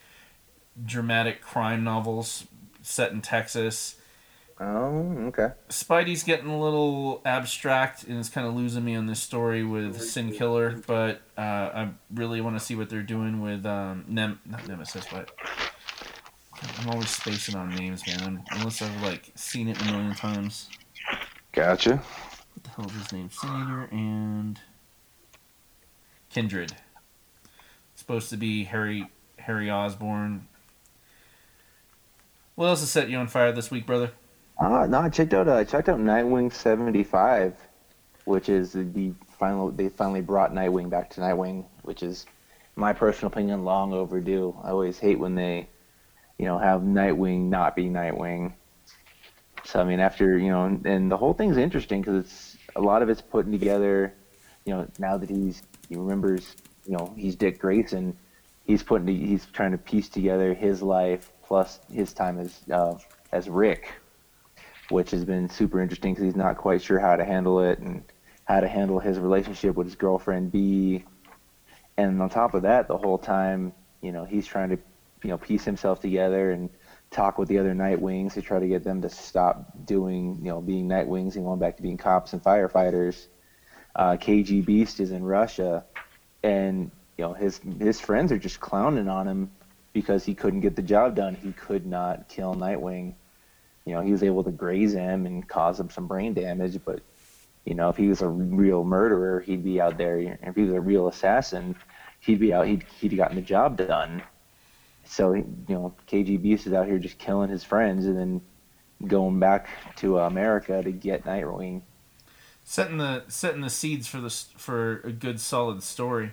dramatic 0.84 1.40
crime 1.40 1.82
novels 1.84 2.46
set 2.82 3.12
in 3.12 3.20
Texas. 3.20 3.96
Oh, 4.60 5.14
okay. 5.28 5.50
Spidey's 5.68 6.24
getting 6.24 6.48
a 6.48 6.60
little 6.60 7.22
abstract 7.24 8.02
and 8.04 8.18
is 8.18 8.28
kind 8.28 8.46
of 8.46 8.54
losing 8.54 8.84
me 8.84 8.96
on 8.96 9.06
this 9.06 9.20
story 9.20 9.62
with 9.62 10.00
Sin 10.02 10.32
Killer, 10.32 10.82
but 10.86 11.20
uh, 11.36 11.40
I 11.40 11.90
really 12.12 12.40
want 12.40 12.58
to 12.58 12.64
see 12.64 12.74
what 12.74 12.90
they're 12.90 13.02
doing 13.02 13.40
with 13.40 13.64
um, 13.64 14.04
Nem 14.08 14.40
not 14.44 14.66
Nemesis, 14.66 15.06
but 15.12 15.30
I'm 16.80 16.90
always 16.90 17.10
spacing 17.10 17.54
on 17.54 17.70
names, 17.70 18.04
man. 18.06 18.42
Unless 18.50 18.82
I've 18.82 19.00
like 19.02 19.30
seen 19.36 19.68
it 19.68 19.80
a 19.80 19.84
million 19.84 20.14
times. 20.14 20.68
Gotcha. 21.52 21.96
What 21.96 22.64
the 22.64 22.70
hell 22.70 22.86
is 22.86 22.92
his 22.92 23.12
name? 23.12 23.30
Sin 23.30 23.88
and 23.90 24.60
Kindred. 26.30 26.72
It's 27.92 28.00
supposed 28.00 28.30
to 28.30 28.36
be 28.36 28.64
Harry 28.64 29.08
Harry 29.38 29.70
Osborn. 29.70 30.46
What 32.54 32.66
else 32.66 32.80
has 32.80 32.90
set 32.90 33.08
you 33.08 33.16
on 33.18 33.28
fire 33.28 33.52
this 33.52 33.70
week, 33.70 33.86
brother? 33.86 34.10
Ah, 34.58 34.86
no, 34.86 34.98
I 34.98 35.08
checked 35.08 35.32
out. 35.32 35.48
Uh, 35.48 35.54
I 35.54 35.64
checked 35.64 35.88
out 35.88 35.98
Nightwing 35.98 36.52
seventy 36.52 37.04
five, 37.04 37.54
which 38.24 38.48
is 38.48 38.72
the 38.72 39.12
final. 39.38 39.70
They 39.70 39.88
finally 39.88 40.20
brought 40.20 40.52
Nightwing 40.52 40.90
back 40.90 41.10
to 41.10 41.20
Nightwing, 41.20 41.64
which 41.82 42.02
is, 42.02 42.26
my 42.76 42.92
personal 42.92 43.32
opinion, 43.32 43.64
long 43.64 43.92
overdue. 43.92 44.56
I 44.62 44.70
always 44.70 44.98
hate 44.98 45.18
when 45.18 45.34
they, 45.34 45.68
you 46.38 46.46
know, 46.46 46.58
have 46.58 46.82
Nightwing 46.82 47.48
not 47.48 47.74
be 47.74 47.84
Nightwing. 47.84 48.52
So 49.68 49.78
I 49.78 49.84
mean, 49.84 50.00
after 50.00 50.38
you 50.38 50.48
know, 50.48 50.64
and, 50.64 50.86
and 50.86 51.12
the 51.12 51.16
whole 51.18 51.34
thing's 51.34 51.58
interesting 51.58 52.00
because 52.00 52.24
it's 52.24 52.56
a 52.74 52.80
lot 52.80 53.02
of 53.02 53.10
it's 53.10 53.20
putting 53.20 53.52
together. 53.52 54.14
You 54.64 54.72
know, 54.72 54.88
now 54.98 55.18
that 55.18 55.28
he's 55.28 55.62
he 55.90 55.96
remembers, 55.96 56.56
you 56.86 56.96
know, 56.96 57.12
he's 57.18 57.36
Dick 57.36 57.58
Grayson. 57.58 58.16
He's 58.64 58.82
putting 58.82 59.06
he's 59.08 59.44
trying 59.52 59.72
to 59.72 59.78
piece 59.78 60.08
together 60.08 60.54
his 60.54 60.80
life 60.80 61.30
plus 61.42 61.80
his 61.92 62.14
time 62.14 62.38
as 62.38 62.62
uh, 62.72 62.94
as 63.30 63.50
Rick, 63.50 63.92
which 64.88 65.10
has 65.10 65.26
been 65.26 65.50
super 65.50 65.82
interesting 65.82 66.14
because 66.14 66.24
he's 66.24 66.36
not 66.36 66.56
quite 66.56 66.80
sure 66.80 66.98
how 66.98 67.16
to 67.16 67.24
handle 67.26 67.60
it 67.60 67.78
and 67.78 68.02
how 68.46 68.60
to 68.60 68.68
handle 68.68 68.98
his 68.98 69.18
relationship 69.18 69.76
with 69.76 69.86
his 69.86 69.96
girlfriend 69.96 70.50
B. 70.50 71.04
And 71.98 72.22
on 72.22 72.30
top 72.30 72.54
of 72.54 72.62
that, 72.62 72.88
the 72.88 72.96
whole 72.96 73.18
time, 73.18 73.74
you 74.00 74.12
know, 74.12 74.24
he's 74.24 74.46
trying 74.46 74.70
to, 74.70 74.78
you 75.22 75.28
know, 75.28 75.36
piece 75.36 75.66
himself 75.66 76.00
together 76.00 76.52
and 76.52 76.70
talk 77.10 77.38
with 77.38 77.48
the 77.48 77.58
other 77.58 77.74
Nightwings 77.74 78.34
to 78.34 78.42
try 78.42 78.58
to 78.58 78.68
get 78.68 78.84
them 78.84 79.02
to 79.02 79.08
stop 79.08 79.72
doing, 79.84 80.38
you 80.42 80.50
know, 80.50 80.60
being 80.60 80.88
Nightwings 80.88 81.36
and 81.36 81.44
going 81.44 81.58
back 81.58 81.76
to 81.76 81.82
being 81.82 81.96
cops 81.96 82.32
and 82.32 82.42
firefighters. 82.42 83.26
Uh, 83.96 84.16
KG 84.16 84.64
Beast 84.64 85.00
is 85.00 85.10
in 85.10 85.24
Russia, 85.24 85.84
and 86.42 86.90
you 87.16 87.24
know 87.24 87.32
his 87.32 87.60
his 87.80 88.00
friends 88.00 88.30
are 88.30 88.38
just 88.38 88.60
clowning 88.60 89.08
on 89.08 89.26
him 89.26 89.50
because 89.92 90.24
he 90.24 90.34
couldn't 90.34 90.60
get 90.60 90.76
the 90.76 90.82
job 90.82 91.16
done. 91.16 91.34
He 91.34 91.52
could 91.52 91.86
not 91.86 92.28
kill 92.28 92.54
Nightwing. 92.54 93.14
You 93.84 93.94
know, 93.94 94.02
he 94.02 94.12
was 94.12 94.22
able 94.22 94.44
to 94.44 94.50
graze 94.50 94.92
him 94.92 95.26
and 95.26 95.48
cause 95.48 95.80
him 95.80 95.90
some 95.90 96.06
brain 96.06 96.34
damage, 96.34 96.78
but 96.84 97.00
you 97.64 97.74
know, 97.74 97.88
if 97.88 97.96
he 97.96 98.08
was 98.08 98.22
a 98.22 98.28
real 98.28 98.84
murderer, 98.84 99.40
he'd 99.40 99.64
be 99.64 99.80
out 99.80 99.98
there. 99.98 100.18
If 100.18 100.54
he 100.54 100.62
was 100.62 100.72
a 100.72 100.80
real 100.80 101.08
assassin, 101.08 101.74
he'd 102.20 102.40
be 102.40 102.52
out. 102.52 102.66
He'd 102.66 102.84
he'd 102.98 103.16
gotten 103.16 103.36
the 103.36 103.42
job 103.42 103.76
done. 103.76 104.22
So 105.08 105.32
you 105.32 105.44
know, 105.68 105.94
KG 106.06 106.40
Beast 106.40 106.66
is 106.66 106.72
out 106.74 106.86
here 106.86 106.98
just 106.98 107.18
killing 107.18 107.48
his 107.50 107.64
friends 107.64 108.04
and 108.04 108.16
then 108.16 108.40
going 109.06 109.40
back 109.40 109.68
to 109.96 110.18
America 110.18 110.82
to 110.82 110.92
get 110.92 111.24
Nightwing. 111.24 111.82
setting 112.62 112.98
the 112.98 113.24
setting 113.28 113.62
the 113.62 113.70
seeds 113.70 114.06
for 114.06 114.20
this 114.20 114.50
for 114.56 115.00
a 115.00 115.10
good 115.12 115.40
solid 115.40 115.82
story. 115.82 116.32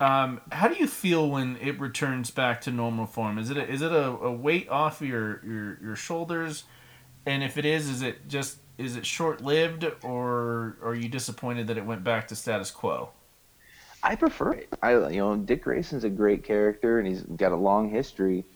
Um, 0.00 0.40
how 0.50 0.66
do 0.66 0.74
you 0.74 0.88
feel 0.88 1.30
when 1.30 1.56
it 1.58 1.78
returns 1.78 2.32
back 2.32 2.60
to 2.62 2.72
normal 2.72 3.06
form? 3.06 3.38
Is 3.38 3.50
it 3.50 3.56
a, 3.56 3.68
is 3.70 3.82
it 3.82 3.92
a, 3.92 4.08
a 4.08 4.32
weight 4.32 4.68
off 4.68 5.00
your, 5.00 5.40
your 5.44 5.78
your 5.80 5.96
shoulders? 5.96 6.64
And 7.24 7.44
if 7.44 7.56
it 7.56 7.64
is, 7.64 7.88
is 7.88 8.02
it 8.02 8.26
just 8.28 8.58
is 8.78 8.96
it 8.96 9.06
short 9.06 9.40
lived, 9.42 9.86
or 10.02 10.76
are 10.82 10.94
you 10.94 11.08
disappointed 11.08 11.68
that 11.68 11.78
it 11.78 11.84
went 11.86 12.02
back 12.02 12.26
to 12.28 12.36
status 12.36 12.72
quo? 12.72 13.10
I 14.02 14.16
prefer 14.16 14.52
it. 14.52 14.68
I 14.82 14.92
you 15.08 15.18
know 15.18 15.36
Dick 15.36 15.62
Grayson's 15.62 16.04
a 16.04 16.10
great 16.10 16.42
character 16.44 16.98
and 16.98 17.06
he's 17.06 17.22
got 17.22 17.52
a 17.52 17.56
long 17.56 17.88
history, 17.88 18.46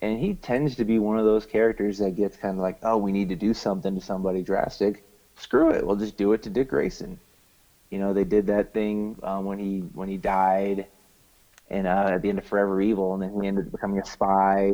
and 0.00 0.18
he 0.18 0.34
tends 0.34 0.76
to 0.76 0.84
be 0.84 0.98
one 0.98 1.18
of 1.18 1.24
those 1.24 1.46
characters 1.46 1.98
that 1.98 2.14
gets 2.16 2.36
kind 2.36 2.56
of 2.56 2.62
like, 2.62 2.78
oh, 2.82 2.96
we 2.98 3.12
need 3.12 3.28
to 3.30 3.36
do 3.36 3.54
something 3.54 3.94
to 3.94 4.00
somebody 4.00 4.42
drastic. 4.42 5.04
Screw 5.36 5.70
it, 5.70 5.86
we'll 5.86 5.96
just 5.96 6.16
do 6.16 6.32
it 6.32 6.42
to 6.42 6.50
Dick 6.50 6.68
Grayson. 6.68 7.20
You 7.90 7.98
know, 8.00 8.12
they 8.14 8.24
did 8.24 8.48
that 8.48 8.72
thing 8.72 9.18
um, 9.22 9.44
when 9.46 9.58
he 9.58 9.80
when 9.80 10.08
he 10.08 10.18
died, 10.18 10.88
and 11.70 11.86
uh, 11.86 12.10
at 12.14 12.22
the 12.22 12.30
end 12.30 12.38
of 12.38 12.46
Forever 12.46 12.80
Evil, 12.82 13.14
and 13.14 13.22
then 13.22 13.40
he 13.42 13.48
ended 13.48 13.66
up 13.66 13.72
becoming 13.72 14.00
a 14.00 14.06
spy, 14.06 14.72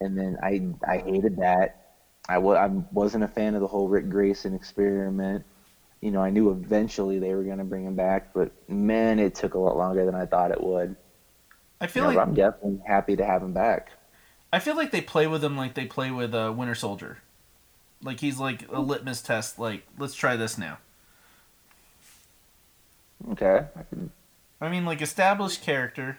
and 0.00 0.16
then 0.16 0.36
I 0.42 0.60
I 0.86 0.98
hated 0.98 1.36
that. 1.38 1.72
I 2.28 2.34
w- 2.34 2.56
I 2.56 2.68
wasn't 2.92 3.24
a 3.24 3.28
fan 3.28 3.54
of 3.54 3.60
the 3.62 3.68
whole 3.68 3.88
Rick 3.88 4.08
Grayson 4.10 4.54
experiment. 4.54 5.44
You 6.00 6.10
know, 6.12 6.22
I 6.22 6.30
knew 6.30 6.50
eventually 6.50 7.18
they 7.18 7.34
were 7.34 7.42
going 7.42 7.58
to 7.58 7.64
bring 7.64 7.84
him 7.84 7.96
back, 7.96 8.32
but 8.32 8.52
man, 8.68 9.18
it 9.18 9.34
took 9.34 9.54
a 9.54 9.58
lot 9.58 9.76
longer 9.76 10.06
than 10.06 10.14
I 10.14 10.26
thought 10.26 10.52
it 10.52 10.62
would. 10.62 10.94
I 11.80 11.86
You 11.86 11.88
feel 11.88 12.04
know, 12.04 12.10
like 12.10 12.18
I'm 12.18 12.34
definitely 12.34 12.80
happy 12.86 13.16
to 13.16 13.24
have 13.24 13.42
him 13.42 13.52
back. 13.52 13.90
I 14.52 14.60
feel 14.60 14.76
like 14.76 14.90
they 14.90 15.00
play 15.00 15.26
with 15.26 15.44
him 15.44 15.56
like 15.56 15.74
they 15.74 15.86
play 15.86 16.10
with 16.10 16.34
uh, 16.34 16.52
Winter 16.56 16.74
Soldier. 16.74 17.18
Like 18.02 18.20
he's 18.20 18.38
like 18.38 18.64
a 18.70 18.80
litmus 18.80 19.22
test. 19.22 19.58
Like 19.58 19.82
let's 19.98 20.14
try 20.14 20.36
this 20.36 20.56
now. 20.56 20.78
Okay, 23.32 23.66
I 23.76 23.82
can, 23.82 24.10
I 24.60 24.68
mean, 24.68 24.84
like 24.84 25.02
established 25.02 25.62
character, 25.62 26.18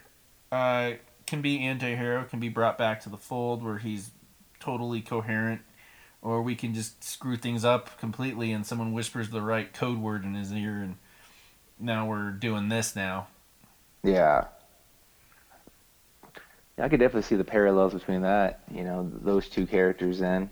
uh, 0.52 0.92
can 1.26 1.42
be 1.42 1.66
anti-hero, 1.66 2.26
can 2.26 2.40
be 2.40 2.50
brought 2.50 2.78
back 2.78 3.02
to 3.04 3.10
the 3.10 3.18
fold 3.18 3.64
where 3.64 3.78
he's 3.78 4.12
totally 4.60 5.02
coherent, 5.02 5.62
or 6.22 6.42
we 6.42 6.56
can 6.56 6.74
just 6.74 7.04
screw 7.04 7.38
things 7.38 7.64
up 7.66 7.98
completely 8.00 8.52
and 8.52 8.66
someone 8.66 8.94
whispers 8.94 9.30
the 9.30 9.42
right 9.42 9.74
code 9.74 9.98
word 10.00 10.24
in 10.24 10.34
his 10.36 10.52
ear 10.52 10.82
and 10.82 10.96
now 11.80 12.06
we're 12.08 12.32
doing 12.32 12.70
this 12.70 12.96
now. 12.96 13.28
yeah. 14.04 14.46
Yeah, 16.78 16.86
I 16.86 16.90
could 16.90 17.00
definitely 17.00 17.24
see 17.24 17.36
the 17.36 17.44
parallels 17.44 17.94
between 17.94 18.22
that. 18.22 18.62
You 18.74 18.84
know, 18.86 19.10
those 19.22 19.50
two 19.50 19.68
characters. 19.68 20.20
Then, 20.20 20.50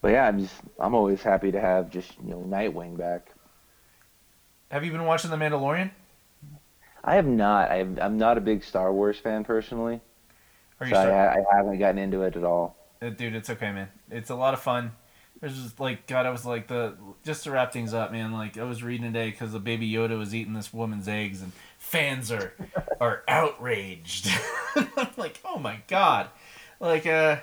but 0.00 0.12
yeah, 0.12 0.26
I'm 0.26 0.38
just 0.40 0.54
I'm 0.78 0.94
always 0.94 1.22
happy 1.22 1.50
to 1.52 1.60
have 1.60 1.90
just 1.90 2.12
you 2.22 2.30
know 2.30 2.44
Nightwing 2.48 2.96
back. 2.96 3.32
Have 4.70 4.84
you 4.84 4.92
been 4.92 5.04
watching 5.04 5.30
The 5.30 5.36
Mandalorian? 5.36 5.90
I 7.04 7.14
have 7.16 7.26
not. 7.26 7.70
I 7.70 7.76
have, 7.76 7.98
I'm 8.00 8.18
not 8.18 8.38
a 8.38 8.40
big 8.40 8.64
Star 8.64 8.92
Wars 8.92 9.18
fan 9.18 9.44
personally, 9.44 10.00
Are 10.80 10.88
so 10.88 10.96
I, 10.96 11.38
I 11.38 11.56
haven't 11.56 11.78
gotten 11.78 11.98
into 11.98 12.22
it 12.22 12.36
at 12.36 12.44
all. 12.44 12.76
Uh, 13.06 13.10
dude, 13.10 13.34
it's 13.34 13.50
okay, 13.50 13.72
man. 13.72 13.88
It's 14.10 14.30
a 14.30 14.34
lot 14.34 14.54
of 14.54 14.60
fun. 14.60 14.92
There's 15.40 15.54
just 15.62 15.78
like 15.78 16.06
God, 16.06 16.24
I 16.26 16.30
was 16.30 16.46
like 16.46 16.66
the 16.66 16.94
just 17.24 17.44
to 17.44 17.50
wrap 17.50 17.72
things 17.72 17.92
up, 17.92 18.10
man. 18.10 18.32
Like 18.32 18.56
I 18.56 18.64
was 18.64 18.82
reading 18.82 19.06
today 19.12 19.30
because 19.30 19.52
the 19.52 19.58
baby 19.60 19.90
Yoda 19.90 20.16
was 20.18 20.34
eating 20.34 20.54
this 20.54 20.72
woman's 20.72 21.08
eggs, 21.08 21.42
and 21.42 21.52
fans 21.78 22.32
are 22.32 22.54
are 23.00 23.22
outraged. 23.28 24.28
I'm 24.76 25.08
like, 25.18 25.38
oh 25.44 25.58
my 25.58 25.80
God, 25.88 26.28
like 26.80 27.06
uh, 27.06 27.36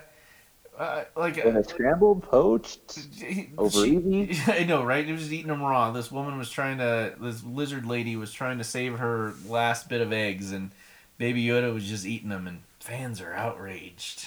uh, 0.78 1.04
like 1.16 1.36
Was 1.46 1.56
it 1.56 1.70
scrambled, 1.70 2.24
poached, 2.24 3.00
he- 3.16 3.52
over 3.60 3.86
she- 3.86 3.98
easy? 3.98 4.42
I 4.52 4.64
know, 4.64 4.84
right? 4.84 5.06
He 5.06 5.12
was 5.12 5.22
just 5.22 5.32
eating 5.32 5.50
them 5.50 5.62
raw. 5.62 5.92
This 5.92 6.12
woman 6.12 6.40
was 6.40 6.50
trying 6.50 6.80
to, 6.80 7.14
this 7.22 7.44
lizard 7.44 7.86
lady 7.86 8.16
was 8.16 8.34
trying 8.34 8.58
to 8.58 8.64
save 8.64 8.98
her 8.98 9.34
last 9.48 9.88
bit 9.88 10.02
of 10.02 10.12
eggs, 10.12 10.52
and 10.52 10.72
Baby 11.20 11.46
Yoda 11.46 11.72
was 11.72 11.88
just 11.88 12.08
eating 12.08 12.30
them, 12.30 12.48
and 12.48 12.62
fans 12.80 13.22
are 13.22 13.34
outraged. 13.36 14.26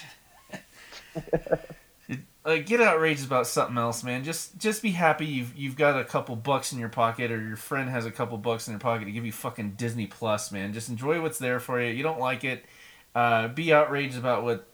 Like, 2.45 2.67
get 2.67 2.81
outraged 2.81 3.27
about 3.27 3.49
something 3.49 3.77
else, 3.77 4.05
man. 4.05 4.23
Just, 4.23 4.57
just 4.57 4.81
be 4.81 4.93
happy 4.93 5.27
you've 5.27 5.57
you've 5.57 5.77
got 5.77 5.99
a 5.99 6.05
couple 6.05 6.37
bucks 6.37 6.73
in 6.73 6.79
your 6.79 6.89
pocket, 6.89 7.33
or 7.33 7.43
your 7.43 7.57
friend 7.57 7.91
has 7.91 8.07
a 8.07 8.11
couple 8.13 8.39
bucks 8.39 8.69
in 8.69 8.73
their 8.73 8.79
pocket 8.79 9.07
to 9.07 9.11
give 9.11 9.27
you 9.27 9.33
fucking 9.33 9.73
Disney 9.73 10.07
Plus, 10.07 10.53
man. 10.53 10.73
Just 10.73 10.89
enjoy 10.89 11.21
what's 11.21 11.41
there 11.41 11.59
for 11.59 11.83
you. 11.83 11.91
You 11.93 12.05
don't 12.05 12.21
like 12.21 12.45
it, 12.45 12.65
uh, 13.17 13.49
be 13.49 13.73
outraged 13.73 14.17
about 14.17 14.45
what 14.45 14.65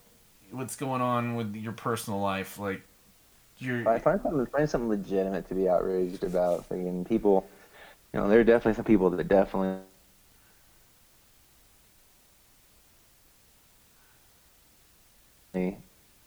what's 0.50 0.76
going 0.76 1.00
on 1.00 1.34
with 1.34 1.56
your 1.56 1.72
personal 1.72 2.20
life, 2.20 2.58
like. 2.58 2.82
You're, 3.58 3.88
I 3.88 3.98
find 4.00 4.20
something, 4.20 4.44
find 4.46 4.68
something 4.68 4.90
legitimate 4.90 5.48
to 5.48 5.54
be 5.54 5.68
outraged 5.68 6.24
about. 6.24 6.66
Thinking 6.66 7.06
people, 7.06 7.46
you 8.12 8.20
know, 8.20 8.28
there 8.28 8.40
are 8.40 8.44
definitely 8.44 8.74
some 8.74 8.84
people 8.84 9.08
that 9.10 9.28
definitely 9.28 9.78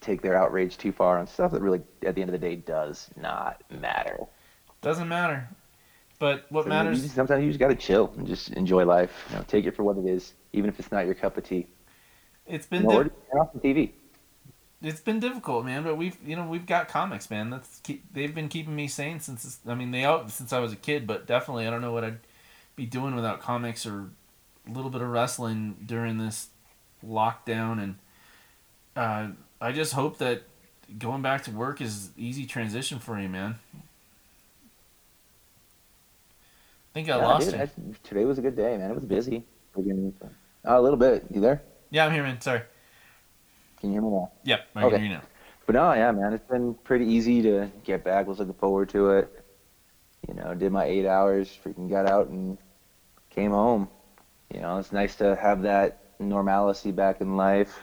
take 0.05 0.21
their 0.21 0.35
outrage 0.35 0.77
too 0.77 0.91
far 0.91 1.17
on 1.19 1.27
stuff 1.27 1.51
that 1.51 1.61
really, 1.61 1.81
at 2.05 2.15
the 2.15 2.21
end 2.21 2.29
of 2.29 2.39
the 2.39 2.47
day, 2.47 2.55
does 2.55 3.09
not 3.15 3.61
matter. 3.69 4.17
Doesn't 4.81 5.07
matter. 5.07 5.49
But 6.19 6.45
what 6.49 6.63
So 6.63 6.67
you 6.67 6.69
matters, 6.69 7.01
just- 7.03 7.15
sometimes 7.15 7.43
you 7.43 7.49
just 7.49 7.59
gotta 7.59 7.75
chill 7.75 8.13
and 8.17 8.25
just 8.25 8.49
enjoy 8.51 8.85
life. 8.85 9.25
You 9.29 9.37
know, 9.37 9.43
take 9.47 9.65
it 9.65 9.75
for 9.75 9.83
what 9.83 9.97
it 9.97 10.05
is, 10.05 10.33
even 10.53 10.69
if 10.69 10.79
it's 10.79 10.91
not 10.91 11.05
your 11.05 11.15
cup 11.15 11.37
of 11.37 11.43
tea. 11.43 11.67
it's 12.45 12.67
You 12.71 12.79
been 12.79 12.87
know, 12.87 13.03
di- 13.03 13.09
off 13.39 13.51
the 13.53 13.59
TV. 13.59 13.91
it's 14.81 15.01
been 15.01 15.19
difficult, 15.19 15.65
man. 15.65 15.83
But 15.83 15.97
we've 15.97 16.17
you 16.25 16.35
know 16.35 16.47
we've 16.47 16.65
got 16.65 16.87
comics, 16.87 17.29
man. 17.29 17.49
That's 17.49 17.79
keep, 17.79 18.03
they've 18.13 18.33
been 18.33 18.47
keeping 18.47 18.75
me 18.75 18.87
sane 18.87 19.19
since 19.19 19.59
I 19.67 19.73
mean 19.75 19.91
they 19.91 20.05
out 20.05 20.29
since 20.31 20.53
I 20.53 20.59
was 20.59 20.71
a 20.71 20.75
kid. 20.77 21.05
But 21.07 21.25
definitely, 21.27 21.67
I 21.67 21.69
don't 21.69 21.81
know 21.81 21.91
what 21.91 22.03
I'd 22.05 22.19
be 22.77 22.85
doing 22.85 23.15
without 23.15 23.41
comics 23.41 23.85
or 23.85 24.09
a 24.67 24.71
little 24.71 24.91
bit 24.91 25.01
of 25.01 25.09
wrestling 25.09 25.75
during 25.85 26.17
this 26.17 26.49
lockdown. 27.05 27.81
And 27.83 27.95
uh, 28.95 29.27
I 29.61 29.71
just 29.71 29.93
hope 29.93 30.17
that 30.19 30.43
going 30.99 31.21
back 31.21 31.43
to 31.45 31.51
work 31.51 31.81
is 31.81 32.11
easy 32.17 32.45
transition 32.45 32.99
for 32.99 33.19
you, 33.19 33.29
man. 33.29 33.55
I 33.75 33.79
think 36.93 37.09
I 37.09 37.17
Yeah, 37.17 37.25
lost 37.25 37.51
dude. 37.51 37.61
I- 37.61 37.69
today 38.03 38.25
was 38.25 38.37
a 38.37 38.41
good 38.41 38.55
day, 38.55 38.77
man. 38.77 38.91
It 38.91 38.95
was 38.95 39.03
busy. 39.05 39.43
Oh, 39.77 40.79
a 40.79 40.81
little 40.81 40.97
bit. 40.97 41.25
You 41.29 41.41
there? 41.41 41.61
Yeah, 41.89 42.05
I'm 42.05 42.11
here, 42.13 42.23
man. 42.23 42.39
Sorry. 42.41 42.61
Can 43.79 43.89
you 43.89 43.95
hear 43.95 44.01
me 44.01 44.09
now? 44.11 44.31
Yep, 44.43 44.67
I 44.75 44.83
Okay. 44.83 44.89
can 44.91 44.99
hear 45.01 45.09
you 45.11 45.17
now. 45.17 45.23
But 45.65 45.75
no, 45.75 45.93
yeah, 45.93 46.11
man, 46.11 46.33
it's 46.33 46.47
been 46.47 46.75
pretty 46.83 47.05
easy 47.05 47.41
to 47.41 47.69
get 47.83 48.03
back. 48.03 48.27
Was 48.27 48.39
looking 48.39 48.53
forward 48.53 48.89
to 48.89 49.09
it. 49.11 49.43
You 50.27 50.35
know, 50.35 50.53
did 50.53 50.71
my 50.71 50.85
eight 50.85 51.05
hours, 51.05 51.57
freaking 51.63 51.89
got 51.89 52.07
out 52.07 52.27
and 52.27 52.57
came 53.29 53.51
home. 53.51 53.89
You 54.53 54.61
know, 54.61 54.77
it's 54.77 54.91
nice 54.91 55.15
to 55.17 55.35
have 55.35 55.63
that 55.63 55.97
normalcy 56.19 56.91
back 56.91 57.19
in 57.19 57.35
life. 57.35 57.79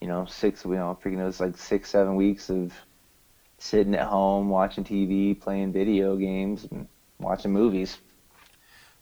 You 0.00 0.08
know, 0.08 0.26
six, 0.26 0.64
you 0.64 0.74
know, 0.74 0.96
freaking 1.02 1.24
was 1.24 1.40
like 1.40 1.56
six, 1.56 1.90
seven 1.90 2.16
weeks 2.16 2.50
of 2.50 2.72
sitting 3.58 3.94
at 3.94 4.06
home, 4.06 4.48
watching 4.48 4.84
TV, 4.84 5.38
playing 5.38 5.72
video 5.72 6.16
games, 6.16 6.66
and 6.70 6.86
watching 7.18 7.52
movies. 7.52 7.98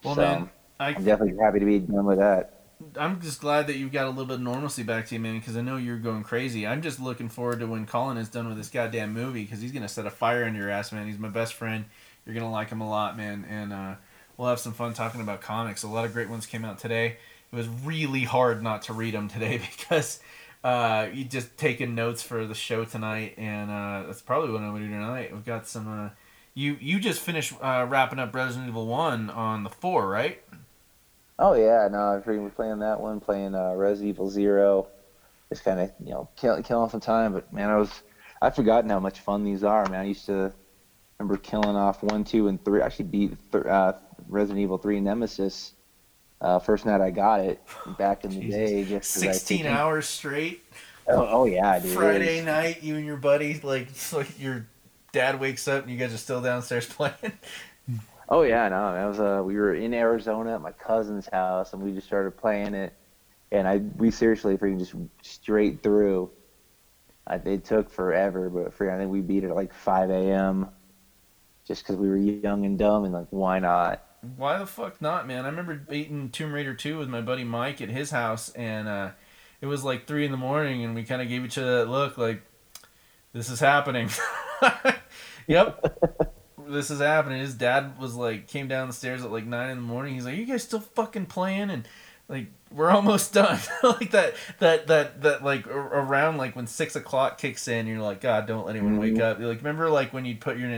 Well, 0.03 0.15
so, 0.15 0.21
man, 0.23 0.51
I 0.81 0.89
I'm 0.89 1.05
definitely 1.05 1.37
happy 1.43 1.61
to 1.61 1.67
be 1.67 1.79
done 1.81 2.07
with 2.07 2.19
that. 2.19 2.53
I'm 2.99 3.21
just 3.21 3.41
glad 3.41 3.67
that 3.69 3.77
you've 3.77 3.93
got 3.93 4.07
a 4.07 4.11
little 4.11 4.27
bit 4.27 4.35
of 4.35 4.41
normalcy 4.43 4.83
back 4.83 5.07
to 5.07 5.15
you, 5.15 5.21
man, 5.21 5.39
because 5.39 5.57
I 5.57 5.63
know 5.63 5.77
you're 5.77 5.99
going 5.99 6.23
crazy. 6.23 6.67
I'm 6.67 6.83
just 6.83 7.01
looking 7.01 7.29
forward 7.29 7.61
to 7.61 7.67
when 7.67 7.87
Colin 7.87 8.19
is 8.19 8.29
done 8.29 8.49
with 8.49 8.59
this 8.59 8.69
goddamn 8.69 9.13
movie, 9.13 9.45
because 9.45 9.61
he's 9.61 9.73
gonna 9.73 9.89
set 9.89 10.07
a 10.07 10.11
fire 10.11 10.45
under 10.45 10.59
your 10.61 10.71
ass, 10.71 10.93
man. 10.93 11.07
He's 11.07 11.19
my 11.19 11.29
best 11.29 11.55
friend. 11.55 11.87
You're 12.25 12.35
gonna 12.35 12.51
like 12.51 12.71
him 12.71 12.81
a 12.81 12.89
lot, 12.89 13.17
man, 13.17 13.47
and 13.49 13.73
uh, 13.73 13.95
we'll 14.37 14.49
have 14.49 14.61
some 14.61 14.73
fun 14.73 14.93
talking 14.93 15.21
about 15.21 15.41
comics. 15.41 15.83
A 15.83 15.89
lot 15.89 16.05
of 16.05 16.13
great 16.13 16.29
ones 16.29 16.45
came 16.45 16.65
out 16.65 16.79
today. 16.79 17.17
It 17.53 17.57
was 17.57 17.69
really 17.69 18.25
hard 18.25 18.63
not 18.63 18.83
to 18.83 18.93
read 18.93 19.15
them 19.15 19.29
today 19.29 19.59
because 19.79 20.21
uh, 20.67 21.09
you 21.13 21.23
just 21.23 21.57
taking 21.57 21.95
notes 21.95 22.25
for 22.25 22.45
the 22.45 22.55
show 22.55 22.85
tonight, 22.85 23.35
and 23.37 23.71
uh, 23.71 24.03
that's 24.05 24.21
probably 24.21 24.51
what 24.51 24.63
I'm 24.63 24.73
gonna 24.73 24.85
do 24.85 24.91
tonight. 24.91 25.33
We've 25.33 25.45
got 25.45 25.69
some. 25.69 25.87
Uh, 25.87 26.11
you 26.55 26.77
you 26.81 26.99
just 26.99 27.21
finished 27.21 27.55
uh, 27.63 27.87
wrapping 27.89 28.19
up 28.19 28.35
Resident 28.35 28.67
Evil 28.67 28.89
One 28.89 29.31
on 29.31 29.63
the 29.63 29.71
four, 29.71 30.09
right? 30.09 30.43
Oh 31.39 31.55
yeah, 31.55 31.87
no, 31.89 31.99
I 31.99 32.21
freaking 32.21 32.43
was 32.43 32.53
playing 32.53 32.81
that 32.81 33.01
one, 33.01 33.21
playing 33.21 33.55
uh, 33.55 33.75
Resident 33.75 34.09
Evil 34.09 34.29
Zero, 34.29 34.89
just 35.51 35.63
kind 35.63 35.79
of 35.79 35.93
you 36.05 36.11
know 36.11 36.29
kill, 36.35 36.61
killing 36.65 36.91
some 36.91 36.99
time. 36.99 37.33
But 37.33 37.53
man, 37.53 37.71
I 37.71 37.77
was 37.77 38.03
I've 38.43 38.57
forgotten 38.57 38.91
how 38.91 38.99
much 38.99 39.21
fun 39.21 39.45
these 39.45 39.63
are, 39.63 39.89
man. 39.89 40.01
I 40.01 40.09
used 40.09 40.27
to 40.27 40.53
remember 41.21 41.37
killing 41.41 41.77
off 41.77 42.03
one, 42.03 42.25
two, 42.25 42.49
and 42.49 42.65
three. 42.65 42.81
I 42.81 42.87
actually 42.87 43.05
beat 43.05 43.37
th- 43.53 43.67
uh, 43.67 43.93
Resident 44.29 44.65
Evil 44.65 44.79
Three 44.79 44.99
Nemesis 44.99 45.75
uh, 46.41 46.59
first 46.59 46.85
night 46.87 47.01
I 47.01 47.11
got 47.11 47.41
it 47.41 47.61
back 47.99 48.25
in 48.25 48.31
the 48.31 48.41
Jesus. 48.41 48.55
day. 48.71 48.85
Just 48.85 49.15
'cause 49.15 49.23
I 49.23 49.33
Sixteen 49.33 49.65
freaking- 49.65 49.71
hours 49.77 50.07
straight. 50.07 50.63
Oh, 51.09 51.27
oh 51.31 51.45
yeah, 51.45 51.79
dude. 51.79 51.93
Friday 51.93 52.45
night, 52.45 52.83
you 52.83 52.97
and 52.97 53.07
your 53.07 53.17
buddy, 53.17 53.61
like, 53.63 53.83
it's 53.91 54.13
like 54.13 54.39
your 54.41 54.67
dad 55.13 55.39
wakes 55.41 55.69
up 55.69 55.83
and 55.85 55.93
you 55.93 55.99
guys 55.99 56.13
are 56.13 56.19
still 56.19 56.41
downstairs 56.43 56.87
playing. 56.93 57.15
Oh 58.29 58.43
yeah, 58.43 58.69
no, 58.69 58.93
that 58.93 59.05
was 59.07 59.21
uh, 59.21 59.41
we 59.45 59.55
were 59.55 59.75
in 59.75 59.95
Arizona 59.95 60.57
at 60.57 60.61
my 60.61 60.73
cousin's 60.73 61.29
house, 61.29 61.73
and 61.73 61.81
we 61.83 61.93
just 61.93 62.09
started 62.09 62.37
playing 62.37 62.75
it, 62.75 62.93
and 63.53 63.69
I 63.69 63.77
we 63.99 64.11
seriously 64.11 64.57
freaking 64.57 64.79
just 64.81 64.95
straight 65.23 65.81
through. 65.83 66.31
I, 67.29 67.37
it 67.37 67.65
took 67.65 67.89
forever, 67.91 68.51
but 68.51 68.77
freaking, 68.77 68.95
I 68.95 68.99
think 68.99 69.11
we 69.13 69.21
beat 69.21 69.45
it 69.45 69.49
at 69.51 69.55
like 69.57 69.73
5 69.73 70.11
a.m. 70.11 70.69
Just 71.67 71.83
because 71.83 71.97
we 71.97 72.09
were 72.09 72.17
young 72.17 72.65
and 72.67 72.77
dumb, 72.79 73.05
and 73.05 73.13
like, 73.13 73.27
why 73.31 73.59
not? 73.61 74.05
Why 74.37 74.59
the 74.59 74.67
fuck 74.67 75.01
not, 75.01 75.27
man? 75.27 75.45
I 75.45 75.49
remember 75.49 75.75
beating 75.75 76.31
Tomb 76.31 76.53
Raider 76.53 76.75
2 76.75 76.99
with 76.99 77.09
my 77.09 77.21
buddy 77.21 77.45
Mike 77.45 77.81
at 77.81 77.89
his 77.89 78.11
house, 78.11 78.51
and 78.51 78.89
uh, 78.89 79.11
it 79.61 79.67
was 79.67 79.85
like 79.85 80.07
3 80.07 80.25
in 80.25 80.31
the 80.31 80.37
morning, 80.37 80.85
and 80.85 80.95
we 80.95 81.05
kind 81.05 81.23
of 81.23 81.29
gave 81.29 81.45
each 81.45 81.59
other 81.59 81.79
that 81.79 81.91
look 81.91 82.17
like, 82.19 82.43
this 83.33 83.51
is 83.51 83.61
happening. 83.61 84.09
yep. 85.47 86.33
This 86.69 86.91
is 86.91 86.99
happening. 86.99 87.39
His 87.43 87.55
dad 87.55 87.97
was 87.97 88.17
like, 88.17 88.49
came 88.49 88.67
down 88.67 88.89
the 88.89 88.93
stairs 88.93 89.23
at 89.25 89.31
like 89.31 89.47
9 89.47 89.71
in 89.71 89.77
the 89.77 89.83
morning. 89.85 90.15
He's 90.15 90.25
like, 90.25 90.37
you 90.37 90.47
guys 90.47 90.65
still 90.65 90.81
fucking 90.81 91.27
playing? 91.27 91.71
And 91.71 91.87
like, 92.29 92.49
we're 92.73 92.91
almost 92.91 93.33
done. 93.35 93.61
like 93.85 94.11
that, 94.11 94.35
that, 94.59 94.89
that, 94.89 95.23
that, 95.23 95.45
like 95.45 95.69
around 95.69 96.39
like 96.39 96.57
when 96.57 96.67
6 96.67 96.97
o'clock 96.97 97.39
kicks 97.39 97.69
in, 97.69 97.87
you're 97.87 98.01
like, 98.01 98.21
God, 98.21 98.49
don't 98.49 98.67
let 98.67 98.75
anyone 98.75 98.99
wake 98.99 99.15
Mhm. 99.15 99.21
up. 99.21 99.39
You're 99.39 99.47
like, 99.47 99.59
remember 99.59 99.89
like 99.91 100.13
when 100.13 100.25
you'd 100.25 100.41
put 100.41 100.59
your, 100.59 100.69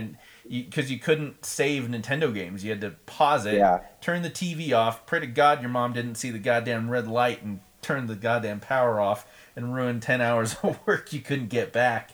because 0.49 0.89
you, 0.91 0.97
couldn't 0.97 1.45
save 1.45 1.83
Nintendo 1.83 2.33
games. 2.33 2.63
You 2.63 2.71
had 2.71 2.81
to 2.81 2.91
pause 3.05 3.45
it, 3.45 3.55
Yeah. 3.55 3.81
turn 4.01 4.23
the 4.23 4.29
TV 4.29 4.73
off, 4.73 5.05
pray 5.05 5.19
to 5.19 5.27
God 5.27 5.61
your 5.61 5.69
mom 5.69 5.93
didn't 5.93 6.15
see 6.15 6.31
the 6.31 6.39
goddamn 6.39 6.89
red 6.89 7.07
light 7.07 7.43
and 7.43 7.59
turn 7.81 8.07
the 8.07 8.15
goddamn 8.15 8.59
power 8.59 8.99
off 8.99 9.27
and 9.55 9.73
ruin 9.73 9.99
10 9.99 10.21
hours 10.21 10.55
of 10.63 10.79
work 10.87 11.13
you 11.13 11.19
couldn't 11.21 11.49
get 11.49 11.71
back. 11.71 12.11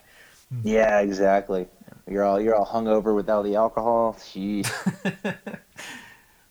Yeah, 0.63 0.99
exactly. 0.99 1.67
You're 2.07 2.23
all 2.23 2.39
you're 2.39 2.55
all 2.55 2.65
hungover 2.67 3.15
without 3.15 3.43
the 3.43 3.55
alcohol. 3.55 4.15
Jeez. 4.19 4.69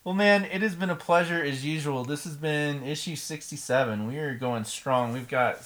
well, 0.04 0.14
man, 0.14 0.44
it 0.44 0.62
has 0.62 0.74
been 0.74 0.90
a 0.90 0.96
pleasure 0.96 1.42
as 1.42 1.64
usual. 1.64 2.04
This 2.04 2.24
has 2.24 2.34
been 2.36 2.82
issue 2.82 3.14
67. 3.14 4.06
We 4.08 4.18
are 4.18 4.34
going 4.34 4.64
strong. 4.64 5.12
We've 5.12 5.28
got 5.28 5.56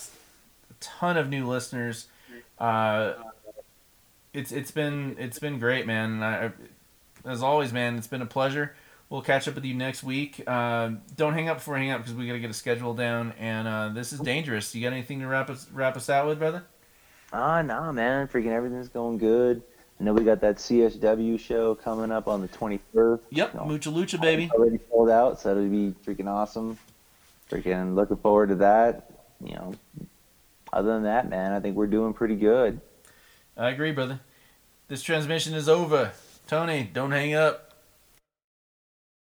a 0.70 0.74
ton 0.81 1.16
of 1.16 1.28
new 1.31 1.47
listeners. 1.47 2.09
Uh, 2.59 3.15
it's 4.39 4.52
it's 4.52 4.70
been 4.70 5.16
it's 5.19 5.39
been 5.39 5.59
great, 5.59 5.86
man. 5.86 6.23
I, 6.23 6.52
as 7.24 7.43
always, 7.43 7.73
man, 7.73 7.97
it's 7.97 8.06
been 8.06 8.23
a 8.23 8.27
pleasure. 8.27 8.74
We'll 9.10 9.23
catch 9.23 9.48
up 9.48 9.55
with 9.55 9.65
you 9.65 9.74
next 9.74 10.02
week. 10.02 10.43
Uh, 10.47 10.90
don't 11.16 11.32
hang 11.32 11.48
up 11.48 11.59
before 11.59 11.74
we 11.74 11.81
hang 11.81 11.90
up 11.90 12.02
because 12.02 12.15
we 12.15 12.27
got 12.27 12.35
to 12.35 12.40
get 12.40 12.51
a 12.51 12.55
schedule 12.55 12.94
down. 12.94 13.32
And 13.39 13.66
uh, 13.66 13.89
this 13.89 14.12
is 14.12 14.20
dangerous. 14.20 14.74
You 14.74 14.82
got 14.82 14.93
anything 14.93 15.20
to 15.20 15.27
wrap 15.27 15.51
us 15.51 15.66
wrap 15.73 15.97
us 15.97 16.09
out 16.09 16.27
with, 16.27 16.39
brother? 16.39 16.65
Ah, 17.32 17.62
nah, 17.62 17.90
man. 17.90 18.28
Freaking 18.28 18.52
everything's 18.52 18.89
going 18.89 19.19
good. 19.19 19.62
I 20.01 20.05
know 20.05 20.12
we 20.12 20.23
got 20.24 20.40
that 20.43 20.56
CSW 20.56 21.40
show 21.40 21.74
coming 21.74 22.12
up 22.12 22.28
on 22.28 22.40
the 22.40 22.48
21st. 22.48 23.20
Yep, 23.31 23.55
No. 23.55 23.65
Mucha 23.65 23.90
Lucha, 23.90 24.20
baby. 24.20 24.48
Already 24.55 24.78
sold 24.90 25.10
out, 25.10 25.40
so 25.40 25.51
it'll 25.51 25.69
be 25.69 25.93
freaking 26.06 26.28
awesome. 26.28 26.78
Freaking 27.51 27.97
looking 27.97 28.16
forward 28.19 28.51
to 28.51 28.55
that. 28.56 29.10
You 29.43 29.55
know, 29.55 29.74
other 30.73 30.93
than 30.93 31.02
that, 31.05 31.28
man, 31.28 31.52
I 31.52 31.60
think 31.60 31.77
we're 31.77 31.86
doing 31.89 32.12
pretty 32.12 32.36
good. 32.36 32.81
I 33.56 33.70
agree, 33.70 33.90
brother. 33.90 34.20
This 34.89 35.02
transmission 35.02 35.52
is 35.52 35.69
over. 35.69 36.12
Tony, 36.47 36.89
don't 36.90 37.10
hang 37.10 37.35
up. 37.35 37.68